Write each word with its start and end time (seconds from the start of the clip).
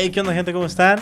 Hey, 0.00 0.10
¿qué 0.10 0.20
onda, 0.20 0.32
gente? 0.32 0.52
¿Cómo 0.52 0.64
están? 0.64 1.00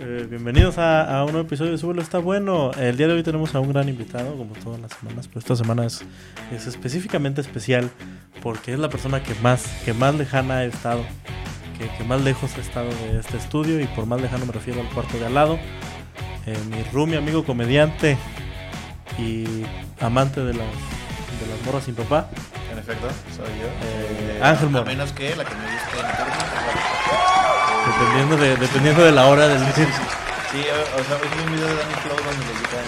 Eh, 0.00 0.26
bienvenidos 0.28 0.78
a, 0.78 1.20
a 1.20 1.24
un 1.24 1.30
nuevo 1.30 1.46
episodio 1.46 1.70
de 1.70 1.78
Súbelo 1.78 2.02
Está 2.02 2.18
Bueno. 2.18 2.72
El 2.72 2.96
día 2.96 3.06
de 3.06 3.12
hoy 3.12 3.22
tenemos 3.22 3.54
a 3.54 3.60
un 3.60 3.68
gran 3.72 3.88
invitado, 3.88 4.36
como 4.36 4.52
todas 4.54 4.80
las 4.80 4.90
semanas, 4.94 5.28
pero 5.28 5.38
esta 5.38 5.54
semana 5.54 5.86
es, 5.86 6.02
es 6.50 6.66
específicamente 6.66 7.40
especial 7.40 7.88
porque 8.42 8.72
es 8.72 8.80
la 8.80 8.88
persona 8.90 9.22
que 9.22 9.32
más, 9.36 9.64
que 9.84 9.94
más 9.94 10.12
lejana 10.16 10.56
ha 10.56 10.64
estado, 10.64 11.04
que, 11.78 11.88
que 11.88 12.02
más 12.02 12.20
lejos 12.22 12.50
ha 12.56 12.60
estado 12.60 12.88
de 12.88 13.20
este 13.20 13.36
estudio 13.36 13.80
y 13.80 13.86
por 13.86 14.06
más 14.06 14.20
lejano 14.20 14.44
me 14.44 14.54
refiero 14.54 14.80
al 14.80 14.88
cuarto 14.88 15.16
de 15.16 15.26
al 15.26 15.34
lado. 15.34 15.60
Eh, 16.46 16.58
mi 16.68 16.82
roomie, 16.92 17.16
amigo 17.16 17.44
comediante 17.44 18.18
y 19.20 19.44
amante 20.00 20.40
de 20.40 20.54
las, 20.54 20.66
de 20.66 21.46
las 21.48 21.64
morras 21.64 21.84
sin 21.84 21.94
papá. 21.94 22.28
En 22.72 22.76
efecto, 22.76 23.06
soy 23.36 23.46
yo. 23.60 23.68
Eh, 23.84 24.40
Ángel 24.42 24.66
A 24.66 24.70
Mora. 24.72 24.84
menos 24.84 25.12
que 25.12 25.36
la 25.36 25.44
que 25.44 25.54
me 25.54 25.60
meterme. 25.60 26.39
Dependiendo 28.00 28.36
de, 28.38 28.56
dependiendo 28.56 29.04
de 29.04 29.12
la 29.12 29.26
hora 29.26 29.46
del 29.48 29.60
día. 29.60 29.74
Sí, 29.74 30.64
o, 30.64 31.00
o 31.00 31.04
sea, 31.04 31.16
vi 31.18 31.44
un 31.46 31.52
video 31.54 31.68
de 31.68 31.74
Danny 31.76 31.94
Flow 32.02 32.16
donde 32.16 32.44
le 32.46 32.52
gritan, 32.58 32.84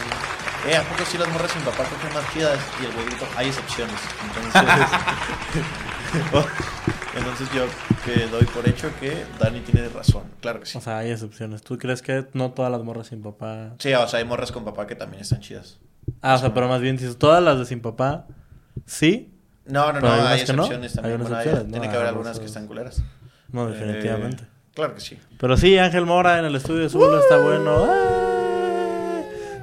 eh, 0.68 0.76
¿a 0.76 0.82
poco 0.82 1.04
sí 1.10 1.18
las 1.18 1.28
morras 1.28 1.50
sin 1.52 1.62
papá 1.62 1.84
cogen 1.84 2.12
más 2.14 2.32
chidas? 2.32 2.58
Y 2.80 2.86
el 2.86 2.96
huevito, 2.96 3.24
hay 3.36 3.48
excepciones. 3.48 3.94
Entonces, 4.24 4.62
entonces 7.16 7.48
yo 7.54 7.64
que 8.04 8.26
doy 8.26 8.44
por 8.46 8.66
hecho 8.68 8.90
que 8.98 9.24
Dani 9.38 9.60
tiene 9.60 9.88
razón. 9.90 10.22
Claro 10.40 10.60
que 10.60 10.66
sí. 10.66 10.78
O 10.78 10.80
sea, 10.80 10.98
hay 10.98 11.10
excepciones. 11.10 11.62
¿Tú 11.62 11.78
crees 11.78 12.00
que 12.02 12.26
no 12.32 12.50
todas 12.52 12.72
las 12.72 12.82
morras 12.82 13.08
sin 13.08 13.22
papá? 13.22 13.74
Sí, 13.78 13.92
o 13.94 14.08
sea, 14.08 14.18
hay 14.18 14.24
morras 14.24 14.50
con 14.50 14.64
papá 14.64 14.86
que 14.86 14.94
también 14.94 15.22
están 15.22 15.40
chidas. 15.40 15.78
Ah, 16.20 16.34
o 16.34 16.38
sea, 16.38 16.52
pero 16.54 16.68
más 16.68 16.80
bien 16.80 16.96
dices, 16.96 17.18
todas 17.18 17.42
las 17.42 17.58
de 17.58 17.64
sin 17.66 17.80
papá, 17.80 18.26
sí. 18.86 19.32
No, 19.66 19.92
no, 19.92 20.00
no, 20.00 20.10
hay 20.12 20.20
no. 20.20 20.34
excepciones 20.34 20.92
Hay 20.96 21.02
también. 21.02 21.20
Bueno, 21.20 21.36
hay- 21.36 21.44
tiene 21.70 21.88
que 21.88 21.94
haber 21.94 22.06
Ah, 22.06 22.08
algunas 22.08 22.38
que 22.40 22.46
están 22.46 22.66
culeras. 22.66 23.02
No, 23.50 23.66
definitivamente. 23.68 24.44
Eh, 24.44 24.46
claro 24.74 24.94
que 24.94 25.00
sí. 25.00 25.18
Pero 25.38 25.56
sí, 25.56 25.78
Ángel 25.78 26.06
Mora 26.06 26.38
en 26.38 26.44
el 26.44 26.54
estudio 26.56 26.80
de 26.82 26.88
Zulo 26.88 27.18
está 27.20 27.38
bueno. 27.38 27.86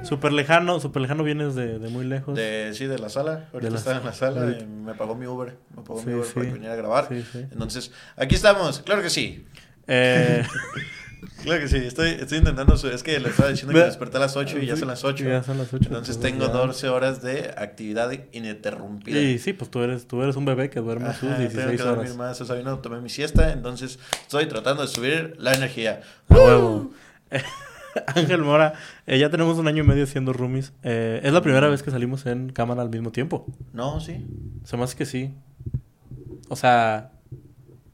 Súper 0.02 0.32
lejano, 0.32 0.80
súper 0.80 1.02
lejano 1.02 1.22
vienes 1.22 1.54
de, 1.54 1.78
de 1.78 1.88
muy 1.88 2.04
lejos. 2.04 2.34
De, 2.34 2.70
sí, 2.74 2.86
de 2.86 2.98
la 2.98 3.08
sala. 3.10 3.48
Ahorita 3.52 3.70
la 3.70 3.78
estaba 3.78 3.98
en 3.98 4.04
la 4.06 4.12
sala. 4.12 4.56
y 4.58 4.64
me 4.66 4.94
pagó 4.94 5.14
mi 5.14 5.26
Uber. 5.26 5.56
Me 5.76 5.82
pagó 5.82 6.00
Sí, 6.00 6.06
mi 6.06 6.14
Uber 6.14 6.26
para 6.32 6.46
que 6.46 6.52
viniera 6.52 6.72
a 6.74 6.76
grabar. 6.76 7.08
Sí. 7.08 7.22
Entonces, 7.52 7.92
aquí 8.16 8.34
estamos. 8.34 8.80
Claro 8.80 9.02
que 9.02 9.10
sí. 9.10 9.46
Eh, 9.86 10.42
Claro 11.42 11.60
que 11.60 11.68
sí. 11.68 11.76
Estoy, 11.76 12.10
estoy 12.10 12.38
intentando. 12.38 12.76
su- 12.76 12.88
Es 12.88 13.02
que 13.02 13.18
le 13.18 13.28
estaba 13.28 13.48
diciendo 13.50 13.72
que 13.74 13.80
me 13.80 13.86
desperté 13.86 14.16
a 14.16 14.20
las 14.20 14.36
8 14.36 14.58
y 14.58 14.66
ya 14.66 14.76
son 14.76 14.88
las 14.88 15.04
8. 15.04 15.24
Ya 15.24 15.42
son 15.42 15.58
las 15.58 15.72
8. 15.72 15.84
Entonces 15.88 16.20
tengo 16.20 16.48
12 16.48 16.88
horas 16.88 17.22
de 17.22 17.52
actividad 17.56 18.10
ininterrumpida. 18.32 19.18
Y 19.20 19.38
sí, 19.38 19.52
pues 19.52 19.70
tú 19.70 19.80
eres, 19.82 20.06
tú 20.06 20.22
eres 20.22 20.36
un 20.36 20.44
bebé 20.44 20.70
que 20.70 20.80
duerme 20.80 21.10
sus 21.12 21.20
tengo 21.20 21.36
16 21.38 21.70
que 21.76 21.76
dormir 21.82 21.98
horas. 22.06 22.16
más. 22.16 22.40
O 22.40 22.44
sea, 22.44 22.56
hoy 22.56 22.62
no 22.64 22.78
tomé 22.78 23.00
mi 23.00 23.08
siesta. 23.08 23.52
Entonces 23.52 23.98
estoy 24.22 24.46
tratando 24.46 24.82
de 24.82 24.88
subir 24.88 25.34
la 25.38 25.52
energía. 25.54 26.00
Huevo. 26.28 26.90
Ángel 28.14 28.42
Mora, 28.42 28.74
eh, 29.06 29.18
ya 29.18 29.30
tenemos 29.30 29.58
un 29.58 29.66
año 29.66 29.82
y 29.82 29.86
medio 29.86 30.06
siendo 30.06 30.32
roomies. 30.32 30.72
Eh, 30.84 31.20
es 31.24 31.32
la 31.32 31.42
primera 31.42 31.68
vez 31.68 31.82
que 31.82 31.90
salimos 31.90 32.24
en 32.26 32.50
cámara 32.52 32.82
al 32.82 32.88
mismo 32.90 33.10
tiempo. 33.10 33.46
No, 33.72 33.98
sí. 34.00 34.24
Se 34.64 34.76
me 34.76 34.84
hace 34.84 34.96
que 34.96 35.06
sí. 35.06 35.32
O 36.48 36.54
sea, 36.56 37.10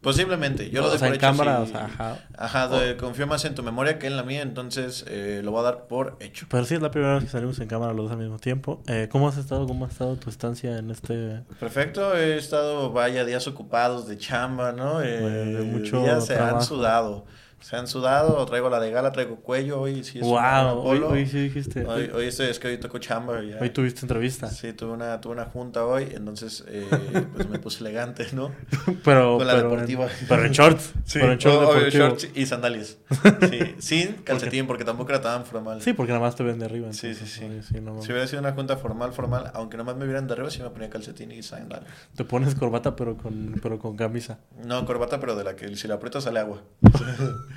Posiblemente. 0.00 0.70
Yo 0.70 0.82
lo 0.82 0.86
o 0.86 0.90
doy 0.90 0.98
sea, 0.98 1.08
por 1.08 1.14
en 1.16 1.20
hecho. 1.20 1.26
cámara, 1.26 1.56
sí. 1.56 1.62
o 1.62 1.66
sea, 1.72 1.84
ajá. 1.86 2.18
Ajá, 2.38 2.68
de- 2.68 2.96
confío 2.96 3.26
más 3.26 3.44
en 3.44 3.54
tu 3.54 3.62
memoria 3.62 3.98
que 3.98 4.06
en 4.06 4.16
la 4.16 4.22
mía. 4.22 4.42
Entonces 4.42 5.04
eh, 5.08 5.40
lo 5.42 5.50
voy 5.50 5.60
a 5.60 5.62
dar 5.64 5.86
por 5.88 6.16
hecho. 6.20 6.46
Pero 6.48 6.64
sí 6.64 6.74
es 6.74 6.82
la 6.82 6.90
primera 6.90 7.14
vez 7.14 7.24
que 7.24 7.30
salimos 7.30 7.58
en 7.58 7.66
cámara 7.68 7.92
los 7.92 8.04
dos 8.04 8.12
al 8.12 8.18
mismo 8.18 8.38
tiempo. 8.38 8.82
Eh, 8.86 9.08
¿Cómo 9.10 9.28
has 9.28 9.36
estado? 9.36 9.66
¿Cómo 9.66 9.84
ha 9.84 9.88
estado 9.88 10.16
tu 10.16 10.30
estancia 10.30 10.78
en 10.78 10.90
este... 10.90 11.42
Perfecto, 11.58 12.16
he 12.16 12.36
estado, 12.36 12.92
vaya, 12.92 13.24
días 13.24 13.46
ocupados 13.48 14.06
de 14.06 14.16
chamba, 14.18 14.72
¿no? 14.72 15.02
Eh, 15.02 15.06
De 15.20 15.62
mucho 15.62 16.00
días 16.02 16.26
se 16.26 16.38
han 16.38 16.62
sudado. 16.62 17.24
Se 17.66 17.74
han 17.74 17.88
sudado, 17.88 18.46
traigo 18.46 18.70
la 18.70 18.78
de 18.78 18.92
gala, 18.92 19.10
traigo 19.10 19.40
cuello, 19.40 19.80
hoy 19.80 20.04
sí 20.04 20.20
es 20.20 20.24
wow, 20.24 20.78
hoy, 20.84 21.00
hoy 21.00 21.26
sí 21.26 21.48
dijiste. 21.48 21.84
Hoy, 21.84 22.26
estoy, 22.26 22.46
es 22.46 22.60
que 22.60 22.68
hoy 22.68 22.78
tocó 22.78 22.98
chamba. 22.98 23.42
Ya. 23.42 23.58
hoy 23.60 23.70
tuviste 23.70 24.02
entrevista. 24.02 24.48
Sí, 24.48 24.72
tuve 24.72 24.92
una, 24.92 25.20
tuve 25.20 25.32
una 25.32 25.46
junta 25.46 25.84
hoy, 25.84 26.12
entonces 26.14 26.62
eh, 26.68 26.86
pues 27.34 27.48
me 27.48 27.58
puse 27.58 27.80
elegante, 27.80 28.24
¿no? 28.34 28.52
Pero, 29.04 29.38
Con 29.38 29.48
la 29.48 29.54
pero, 29.54 29.70
deportiva. 29.70 30.04
En, 30.04 30.28
pero 30.28 30.44
en 30.44 30.52
shorts. 30.52 30.92
pero 31.12 31.32
en 31.32 31.38
shorts 31.38 32.28
y 32.36 32.46
sandalias. 32.46 32.98
Sí, 33.50 33.74
sin 33.78 34.12
calcetín, 34.22 34.68
porque 34.68 34.84
tampoco 34.84 35.10
era 35.10 35.20
tan 35.20 35.44
formal. 35.44 35.82
Sí, 35.82 35.92
porque 35.92 36.12
nada 36.12 36.24
más 36.24 36.36
te 36.36 36.44
ven 36.44 36.60
de 36.60 36.66
arriba. 36.66 36.92
Sí, 36.92 37.08
entonces, 37.08 37.32
sí, 37.32 37.48
sí. 37.62 37.74
sí, 37.74 37.80
no. 37.80 38.00
Si 38.00 38.12
hubiera 38.12 38.28
sido 38.28 38.42
una 38.42 38.52
junta 38.52 38.76
formal, 38.76 39.12
formal, 39.12 39.50
aunque 39.54 39.76
nomás 39.76 39.96
me 39.96 40.04
vieran 40.04 40.28
de 40.28 40.34
arriba, 40.34 40.50
sí 40.50 40.62
me 40.62 40.70
ponía 40.70 40.88
calcetín 40.88 41.32
y 41.32 41.42
sandalias. 41.42 41.90
Te 42.14 42.22
pones 42.22 42.54
corbata 42.54 42.94
pero 42.94 43.16
con, 43.16 43.58
pero 43.60 43.80
con 43.80 43.96
camisa. 43.96 44.38
No, 44.64 44.84
corbata, 44.86 45.18
pero 45.18 45.34
de 45.34 45.42
la 45.42 45.56
que 45.56 45.74
si 45.74 45.88
la 45.88 45.96
aprietas 45.96 46.22
sale 46.22 46.38
agua. 46.38 46.62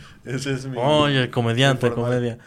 Ese 0.26 0.54
es 0.54 0.66
mi... 0.68 0.78
Oye, 0.78 1.30
comediante, 1.30 1.92
comedia. 1.92 2.38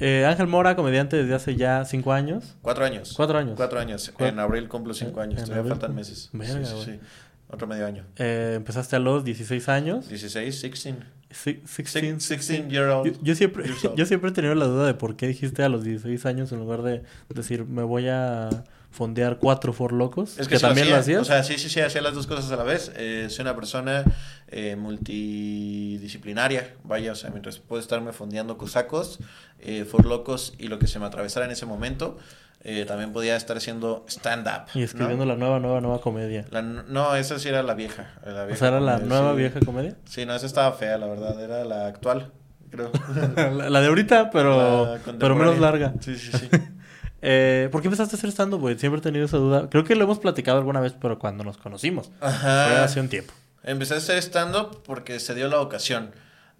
Eh, 0.00 0.26
Ángel 0.26 0.46
Mora, 0.48 0.74
comediante 0.74 1.16
desde 1.16 1.34
hace 1.34 1.56
ya 1.56 1.84
cinco 1.84 2.12
años. 2.12 2.56
Cuatro 2.62 2.84
años. 2.84 3.14
Cuatro 3.16 3.38
años. 3.38 3.54
Cuatro 3.56 3.78
años. 3.78 4.12
En 4.18 4.38
abril 4.38 4.68
cumplo 4.68 4.92
cinco 4.92 5.20
años. 5.20 5.36
Todavía 5.42 5.60
abril 5.60 5.72
faltan 5.72 5.94
meses. 5.94 6.30
Verga, 6.32 6.64
sí, 6.64 6.74
sí, 6.76 6.84
sí. 6.92 7.00
Otro 7.48 7.66
medio 7.68 7.86
año. 7.86 8.04
Eh, 8.16 8.54
empezaste 8.56 8.96
a 8.96 8.98
los 8.98 9.24
16 9.24 9.68
años. 9.68 10.08
16, 10.08 10.62
16. 10.62 10.96
Sí, 11.30 11.52
16. 11.64 12.04
Six- 12.22 12.28
16 12.28 12.68
year 12.68 12.88
old. 12.88 13.12
Yo, 13.12 13.18
yo 13.22 13.34
siempre, 13.34 13.64
yo 13.96 14.06
siempre 14.06 14.30
he 14.30 14.32
tenido 14.32 14.54
la 14.56 14.66
duda 14.66 14.86
de 14.86 14.94
por 14.94 15.14
qué 15.16 15.28
dijiste 15.28 15.62
a 15.62 15.68
los 15.68 15.84
16 15.84 16.26
años 16.26 16.50
en 16.52 16.58
lugar 16.58 16.82
de 16.82 17.02
decir 17.28 17.64
me 17.64 17.82
voy 17.82 18.08
a 18.08 18.48
fondear 18.94 19.38
cuatro 19.38 19.72
for 19.72 19.92
locos. 19.92 20.38
Es 20.38 20.46
que, 20.46 20.54
que, 20.54 20.58
sí 20.58 20.62
también 20.62 20.88
lo 20.88 20.96
hacía. 20.96 21.18
hacías. 21.18 21.22
O 21.22 21.24
sea, 21.24 21.42
sí, 21.42 21.58
sí, 21.58 21.68
sí, 21.68 21.80
hacía 21.80 22.00
las 22.00 22.14
dos 22.14 22.26
cosas 22.28 22.50
a 22.52 22.56
la 22.56 22.62
vez. 22.62 22.92
Eh, 22.96 23.26
soy 23.28 23.42
una 23.42 23.54
persona 23.56 24.04
eh, 24.48 24.76
multidisciplinaria. 24.76 26.74
Vaya, 26.84 27.12
o 27.12 27.14
sea, 27.16 27.30
mientras 27.30 27.58
puedo 27.58 27.80
estarme 27.82 28.12
fondeando 28.12 28.56
cosacos, 28.56 29.18
eh, 29.58 29.84
for 29.84 30.06
locos 30.06 30.54
y 30.58 30.68
lo 30.68 30.78
que 30.78 30.86
se 30.86 30.98
me 31.00 31.06
atravesara 31.06 31.44
en 31.46 31.52
ese 31.52 31.66
momento, 31.66 32.16
eh, 32.62 32.84
también 32.86 33.12
podía 33.12 33.34
estar 33.36 33.56
haciendo 33.56 34.04
stand-up. 34.08 34.68
y 34.74 34.82
escribiendo 34.84 35.24
¿no? 35.26 35.32
la 35.32 35.38
nueva, 35.38 35.58
nueva, 35.58 35.80
nueva 35.80 36.00
comedia. 36.00 36.46
La- 36.50 36.62
no, 36.62 37.16
esa 37.16 37.38
sí 37.40 37.48
era 37.48 37.62
la 37.64 37.74
vieja. 37.74 38.12
la 38.24 38.44
O 38.44 38.56
sea, 38.56 38.68
era 38.68 38.80
la 38.80 38.98
nueva 38.98 39.32
sí. 39.32 39.38
vieja 39.38 39.60
comedia. 39.60 39.96
Sí, 40.06 40.24
no, 40.24 40.34
esa 40.34 40.46
estaba 40.46 40.72
fea, 40.72 40.96
la 40.98 41.06
verdad. 41.08 41.42
Era 41.42 41.64
la 41.64 41.88
actual, 41.88 42.30
creo. 42.70 42.92
la, 43.36 43.68
la 43.70 43.80
de 43.80 43.88
ahorita, 43.88 44.30
pero, 44.30 44.98
pero 45.18 45.34
menos 45.34 45.58
larga. 45.58 45.94
Sí, 46.00 46.14
sí, 46.16 46.30
sí. 46.32 46.48
Eh, 47.26 47.68
¿Por 47.72 47.80
qué 47.80 47.88
empezaste 47.88 48.16
a 48.16 48.18
hacer 48.18 48.30
stand-up, 48.30 48.60
güey? 48.60 48.78
Siempre 48.78 48.98
he 48.98 49.02
tenido 49.02 49.24
esa 49.24 49.38
duda. 49.38 49.70
Creo 49.70 49.82
que 49.84 49.94
lo 49.94 50.04
hemos 50.04 50.18
platicado 50.18 50.58
alguna 50.58 50.80
vez, 50.80 50.94
pero 51.00 51.18
cuando 51.18 51.42
nos 51.42 51.56
conocimos. 51.56 52.10
Fue 52.18 52.28
Ajá. 52.28 52.84
hace 52.84 53.00
un 53.00 53.08
tiempo. 53.08 53.32
Empecé 53.62 53.94
a 53.94 53.96
hacer 53.96 54.18
stand-up 54.18 54.82
porque 54.84 55.18
se 55.20 55.34
dio 55.34 55.48
la 55.48 55.60
ocasión. 55.60 56.12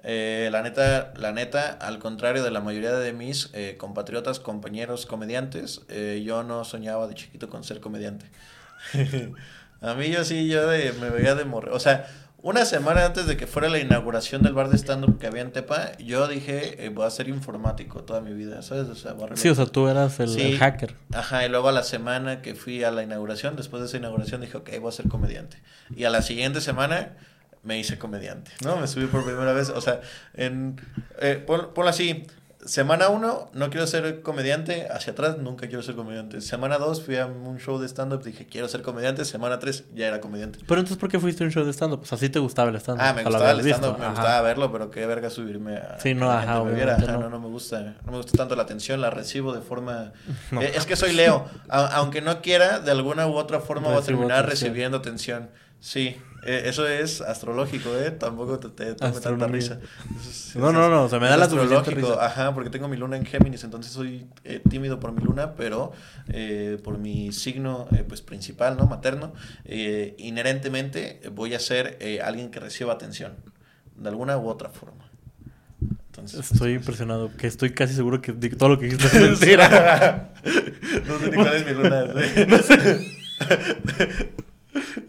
Eh, 0.03 0.49
la 0.53 0.63
neta, 0.63 1.13
la 1.17 1.33
neta, 1.33 1.71
al 1.81 1.99
contrario 1.99 2.43
de 2.43 2.51
la 2.51 2.61
mayoría 2.61 2.93
de 2.93 3.13
mis 3.13 3.51
eh, 3.53 3.77
compatriotas, 3.79 4.41
compañeros 4.41 5.05
comediantes, 5.07 5.83
eh, 5.89 6.23
yo 6.25 6.43
no 6.43 6.65
soñaba 6.65 7.07
de 7.09 7.15
chiquito 7.15 7.49
con 7.51 7.63
ser 7.65 7.81
comediante. 7.81 8.27
a 9.83 9.95
mí 9.95 10.11
yo 10.11 10.25
sí, 10.25 10.49
yo 10.49 10.67
de- 10.69 10.93
me 10.95 11.11
veía 11.11 11.35
de 11.35 11.45
morrer. 11.45 11.73
O 11.75 11.81
sea, 11.81 12.07
una 12.45 12.67
semana 12.67 13.07
antes 13.07 13.27
de 13.27 13.37
que 13.39 13.47
fuera 13.47 13.69
la 13.71 13.79
inauguración 13.79 14.43
del 14.43 14.53
bar 14.53 14.69
de 14.69 14.77
stand-up 14.77 15.19
que 15.19 15.27
había 15.27 15.41
en 15.41 15.51
Tepa, 15.51 15.97
yo 15.99 16.29
dije, 16.29 16.85
eh, 16.85 16.91
voy 16.91 17.07
a 17.07 17.11
ser 17.11 17.29
informático 17.29 18.05
toda 18.05 18.21
mi 18.21 18.35
vida, 18.35 18.61
¿sabes? 18.61 18.87
O 18.89 18.95
sea, 18.95 19.15
Sí, 19.35 19.49
o 19.49 19.55
sea, 19.55 19.65
tú 19.65 19.89
eras 19.89 20.21
el, 20.21 20.29
Sí. 20.29 20.43
el 20.43 20.59
hacker. 20.59 20.95
Ajá, 21.15 21.47
y 21.47 21.49
luego 21.49 21.71
a 21.71 21.73
la 21.73 21.83
semana 21.83 22.43
que 22.43 22.55
fui 22.55 22.85
a 22.85 22.91
la 22.91 23.03
inauguración, 23.03 23.57
después 23.57 23.81
de 23.81 23.87
esa 23.89 23.97
inauguración 23.97 24.43
dije, 24.43 24.59
ok, 24.59 24.71
voy 24.79 24.91
a 24.91 24.93
ser 24.93 25.09
comediante. 25.09 25.57
Y 25.97 26.05
a 26.05 26.11
la 26.11 26.21
siguiente 26.21 26.61
semana 26.61 27.17
me 27.63 27.79
hice 27.79 27.99
comediante, 27.99 28.51
¿no? 28.63 28.77
Me 28.77 28.87
subí 28.89 29.07
por 29.07 29.25
primera 29.25 29.55
vez, 29.55 29.71
o 29.71 29.81
sea, 29.81 30.03
en, 30.35 30.79
eh, 31.23 31.43
pon- 31.47 31.71
ponlo 31.75 31.89
así, 31.89 32.27
semana 32.67 33.09
uno, 33.09 33.51
no 33.53 33.71
quiero 33.71 33.87
ser 33.87 34.23
comediante, 34.23 34.89
hacia 34.91 35.13
atrás 35.13 35.39
nunca 35.39 35.67
quiero 35.69 35.83
ser 35.83 35.95
comediante. 35.95 36.41
Semana 36.41 36.79
dos, 36.79 37.03
fui 37.03 37.17
a 37.17 37.27
un 37.27 37.59
show 37.59 37.79
de 37.79 37.87
stand-up, 37.89 38.23
dije, 38.23 38.47
quiero 38.47 38.69
ser 38.69 38.83
comediante, 38.83 39.25
semana 39.25 39.59
tres, 39.59 39.85
ya 39.95 40.07
era 40.09 40.21
comediante. 40.21 40.59
Pero 40.67 40.81
entonces, 40.81 40.97
¿por 40.99 41.11
qué 41.11 41.19
fuiste 41.19 41.45
a 41.45 41.47
un 41.47 41.53
show 41.53 41.65
de 41.65 41.73
stand-up? 41.73 42.01
Pues 42.01 42.13
así 42.13 42.29
te 42.29 42.39
gustaba 42.39 42.71
el 42.71 42.77
stand-up. 42.77 43.05
Ah, 43.07 43.13
me 43.13 43.23
gustaba 43.25 43.51
el 43.51 43.61
stand-up, 43.61 43.99
me 43.99 44.05
Ajá. 44.07 44.15
gustaba 44.15 44.41
verlo, 44.43 44.73
pero 44.73 44.91
qué 44.91 45.07
verga 45.07 45.31
subirme 45.31 45.77
a 45.77 45.99
Sí, 46.01 46.15
no, 46.15 46.31
ajá, 46.31 46.55
gente 46.55 46.65
me 46.71 46.75
viera. 46.75 46.93
obviamente 46.95 47.05
Ajá, 47.13 47.13
no. 47.23 47.31
no, 47.31 47.31
no 47.31 47.41
me 47.41 47.49
gusta, 47.49 47.81
no 48.05 48.11
me 48.13 48.17
gusta 48.19 48.33
tanto 48.39 48.57
la 48.57 48.63
atención, 48.63 49.01
la 49.01 49.11
recibo 49.11 49.53
de 49.53 49.61
forma... 49.61 50.13
No. 50.51 50.61
Eh, 50.63 50.73
Es 50.75 50.87
que 50.87 50.97
soy 50.97 51.13
Leo, 51.13 51.47
A- 51.69 51.87
aunque 51.97 52.21
no 52.21 52.41
quiera, 52.41 52.79
de 52.81 52.91
alguna 52.91 53.27
u 53.27 53.35
otra 53.37 53.61
forma 53.61 53.89
voy 53.89 53.97
a 53.97 54.01
Recibo 54.01 54.19
terminar 54.21 54.45
atención. 54.45 54.69
recibiendo 54.71 54.97
atención. 54.99 55.51
Sí, 55.81 56.17
eh, 56.47 56.63
eso 56.67 56.87
es 56.87 57.21
astrológico, 57.21 57.97
¿eh? 57.97 58.11
Tampoco 58.11 58.59
te, 58.59 58.69
te 58.69 58.95
tome 58.95 59.21
tanta 59.21 59.47
risa. 59.47 59.79
Es- 60.21 60.57
No, 60.57 60.73
no, 60.73 60.89
no, 60.89 61.05
o 61.05 61.09
sea, 61.09 61.19
me 61.21 61.29
da 61.29 61.37
la 61.37 61.45
astrológico, 61.45 61.91
risa. 61.91 62.25
Ajá, 62.27 62.55
porque 62.55 62.71
tengo 62.71 62.89
mi 62.89 62.97
luna 62.97 63.17
en 63.17 63.25
Géminis, 63.27 63.65
entonces 63.65 63.93
soy 63.93 64.27
eh, 64.45 64.61
tímido 64.69 65.01
por 65.01 65.13
mi 65.13 65.23
luna, 65.23 65.55
pero 65.55 65.93
eh, 66.29 66.79
por 66.85 66.99
mi 66.99 67.33
signo 67.33 67.89
eh, 67.97 68.05
pues 68.07 68.23
principal, 68.23 68.77
¿no? 68.77 68.87
Materno, 68.87 69.33
inherentemente 70.19 71.21
voy 71.33 71.55
a 71.55 71.59
ser 71.61 71.99
alguien 72.23 72.51
que 72.51 72.61
reciba 72.61 72.93
atención, 72.93 73.35
de 73.97 74.09
alguna 74.09 74.37
u 74.39 74.49
otra 74.49 74.69
forma. 74.71 75.11
Entonces, 76.07 76.53
Estoy 76.53 76.75
impresionado, 76.75 77.31
que 77.37 77.49
estoy 77.49 77.71
casi 77.75 77.93
seguro 77.93 78.23
que 78.23 78.33
todo 78.33 78.69
lo 78.69 78.79
que 78.79 78.87
dijiste 78.87 79.07
es 79.17 79.41
mentira. 79.41 80.33
no 81.09 81.19
sé 81.19 81.27
ni 81.31 81.35
cuál 81.37 81.55
es 81.55 81.67
mi 81.67 81.73
luna. 81.73 82.05
sí. 82.63 84.45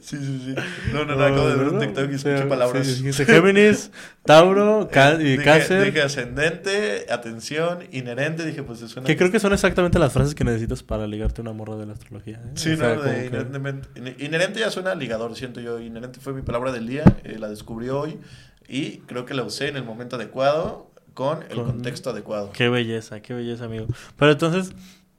Sí, 0.01 0.17
sí, 0.17 0.41
sí. 0.45 0.55
No, 0.93 1.05
no, 1.05 1.15
no, 1.15 1.23
acabo 1.25 1.47
de 1.49 1.55
ver 1.55 1.67
un 1.69 1.79
TikTok 1.79 2.11
y 2.11 2.15
escuché 2.15 2.45
palabras. 2.45 3.01
Géminis, 3.25 3.91
Tauro, 4.25 4.87
Dije- 4.87 5.43
Cáncer. 5.43 5.85
Dije 5.85 6.01
ascendente, 6.03 7.05
atención, 7.09 7.79
inherente. 7.91 8.45
Dije, 8.45 8.61
pues 8.63 8.79
suena. 8.79 9.07
Que 9.07 9.17
creo 9.17 9.31
que 9.31 9.39
son 9.39 9.53
exactamente 9.53 9.97
las 9.97 10.13
frases 10.13 10.35
que 10.35 10.43
necesitas 10.43 10.83
para 10.83 11.07
ligarte 11.07 11.41
una 11.41 11.51
morra 11.53 11.75
de 11.77 11.85
la 11.87 11.93
astrología. 11.93 12.35
¿eh? 12.45 12.51
Sí, 12.55 12.75
no, 12.77 12.93
inherente 14.19 14.59
ya 14.59 14.69
suena 14.71 14.91
a 14.91 14.95
ligador, 14.95 15.35
siento 15.35 15.59
yo. 15.59 15.79
Inherente 15.79 16.19
fue 16.19 16.33
mi 16.33 16.41
palabra 16.41 16.71
del 16.71 16.87
día, 16.87 17.03
eh, 17.23 17.37
la 17.39 17.49
descubrí 17.49 17.89
hoy 17.89 18.19
y 18.67 18.97
creo 18.99 19.25
que 19.25 19.33
la 19.33 19.43
usé 19.43 19.67
en 19.69 19.77
el 19.77 19.83
momento 19.83 20.15
adecuado 20.15 20.91
con 21.13 21.43
el 21.43 21.49
Con- 21.55 21.65
contexto 21.65 22.09
adecuado. 22.09 22.51
Qué 22.51 22.69
belleza, 22.69 23.21
qué 23.21 23.33
belleza, 23.33 23.65
amigo. 23.65 23.87
Pero 24.17 24.31
entonces, 24.33 24.73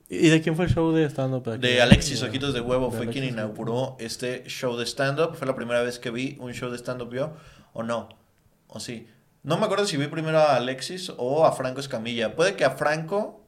¿y 0.08 0.28
de 0.28 0.40
quién 0.42 0.56
fue 0.56 0.66
el 0.66 0.70
show 0.72 0.92
de 0.92 1.04
stand-up? 1.08 1.58
De 1.58 1.80
Alexis 1.82 2.22
Ojitos 2.22 2.54
de 2.54 2.60
Huevo 2.60 2.90
De 2.90 2.96
fue 2.96 3.08
quien 3.08 3.24
inauguró 3.24 3.96
este 3.98 4.44
show 4.48 4.76
de 4.76 4.86
stand-up. 4.86 5.34
Fue 5.34 5.46
la 5.46 5.54
primera 5.54 5.82
vez 5.82 5.98
que 5.98 6.10
vi 6.10 6.36
un 6.40 6.52
show 6.52 6.70
de 6.70 6.78
stand-up 6.78 7.12
yo, 7.12 7.34
o 7.72 7.82
no, 7.82 8.08
o 8.68 8.80
sí. 8.80 9.06
No 9.42 9.58
me 9.58 9.64
acuerdo 9.66 9.86
si 9.86 9.96
vi 9.96 10.08
primero 10.08 10.38
a 10.38 10.56
Alexis 10.56 11.12
o 11.16 11.46
a 11.46 11.52
Franco 11.52 11.80
Escamilla. 11.80 12.34
Puede 12.34 12.56
que 12.56 12.64
a 12.64 12.70
Franco... 12.70 13.42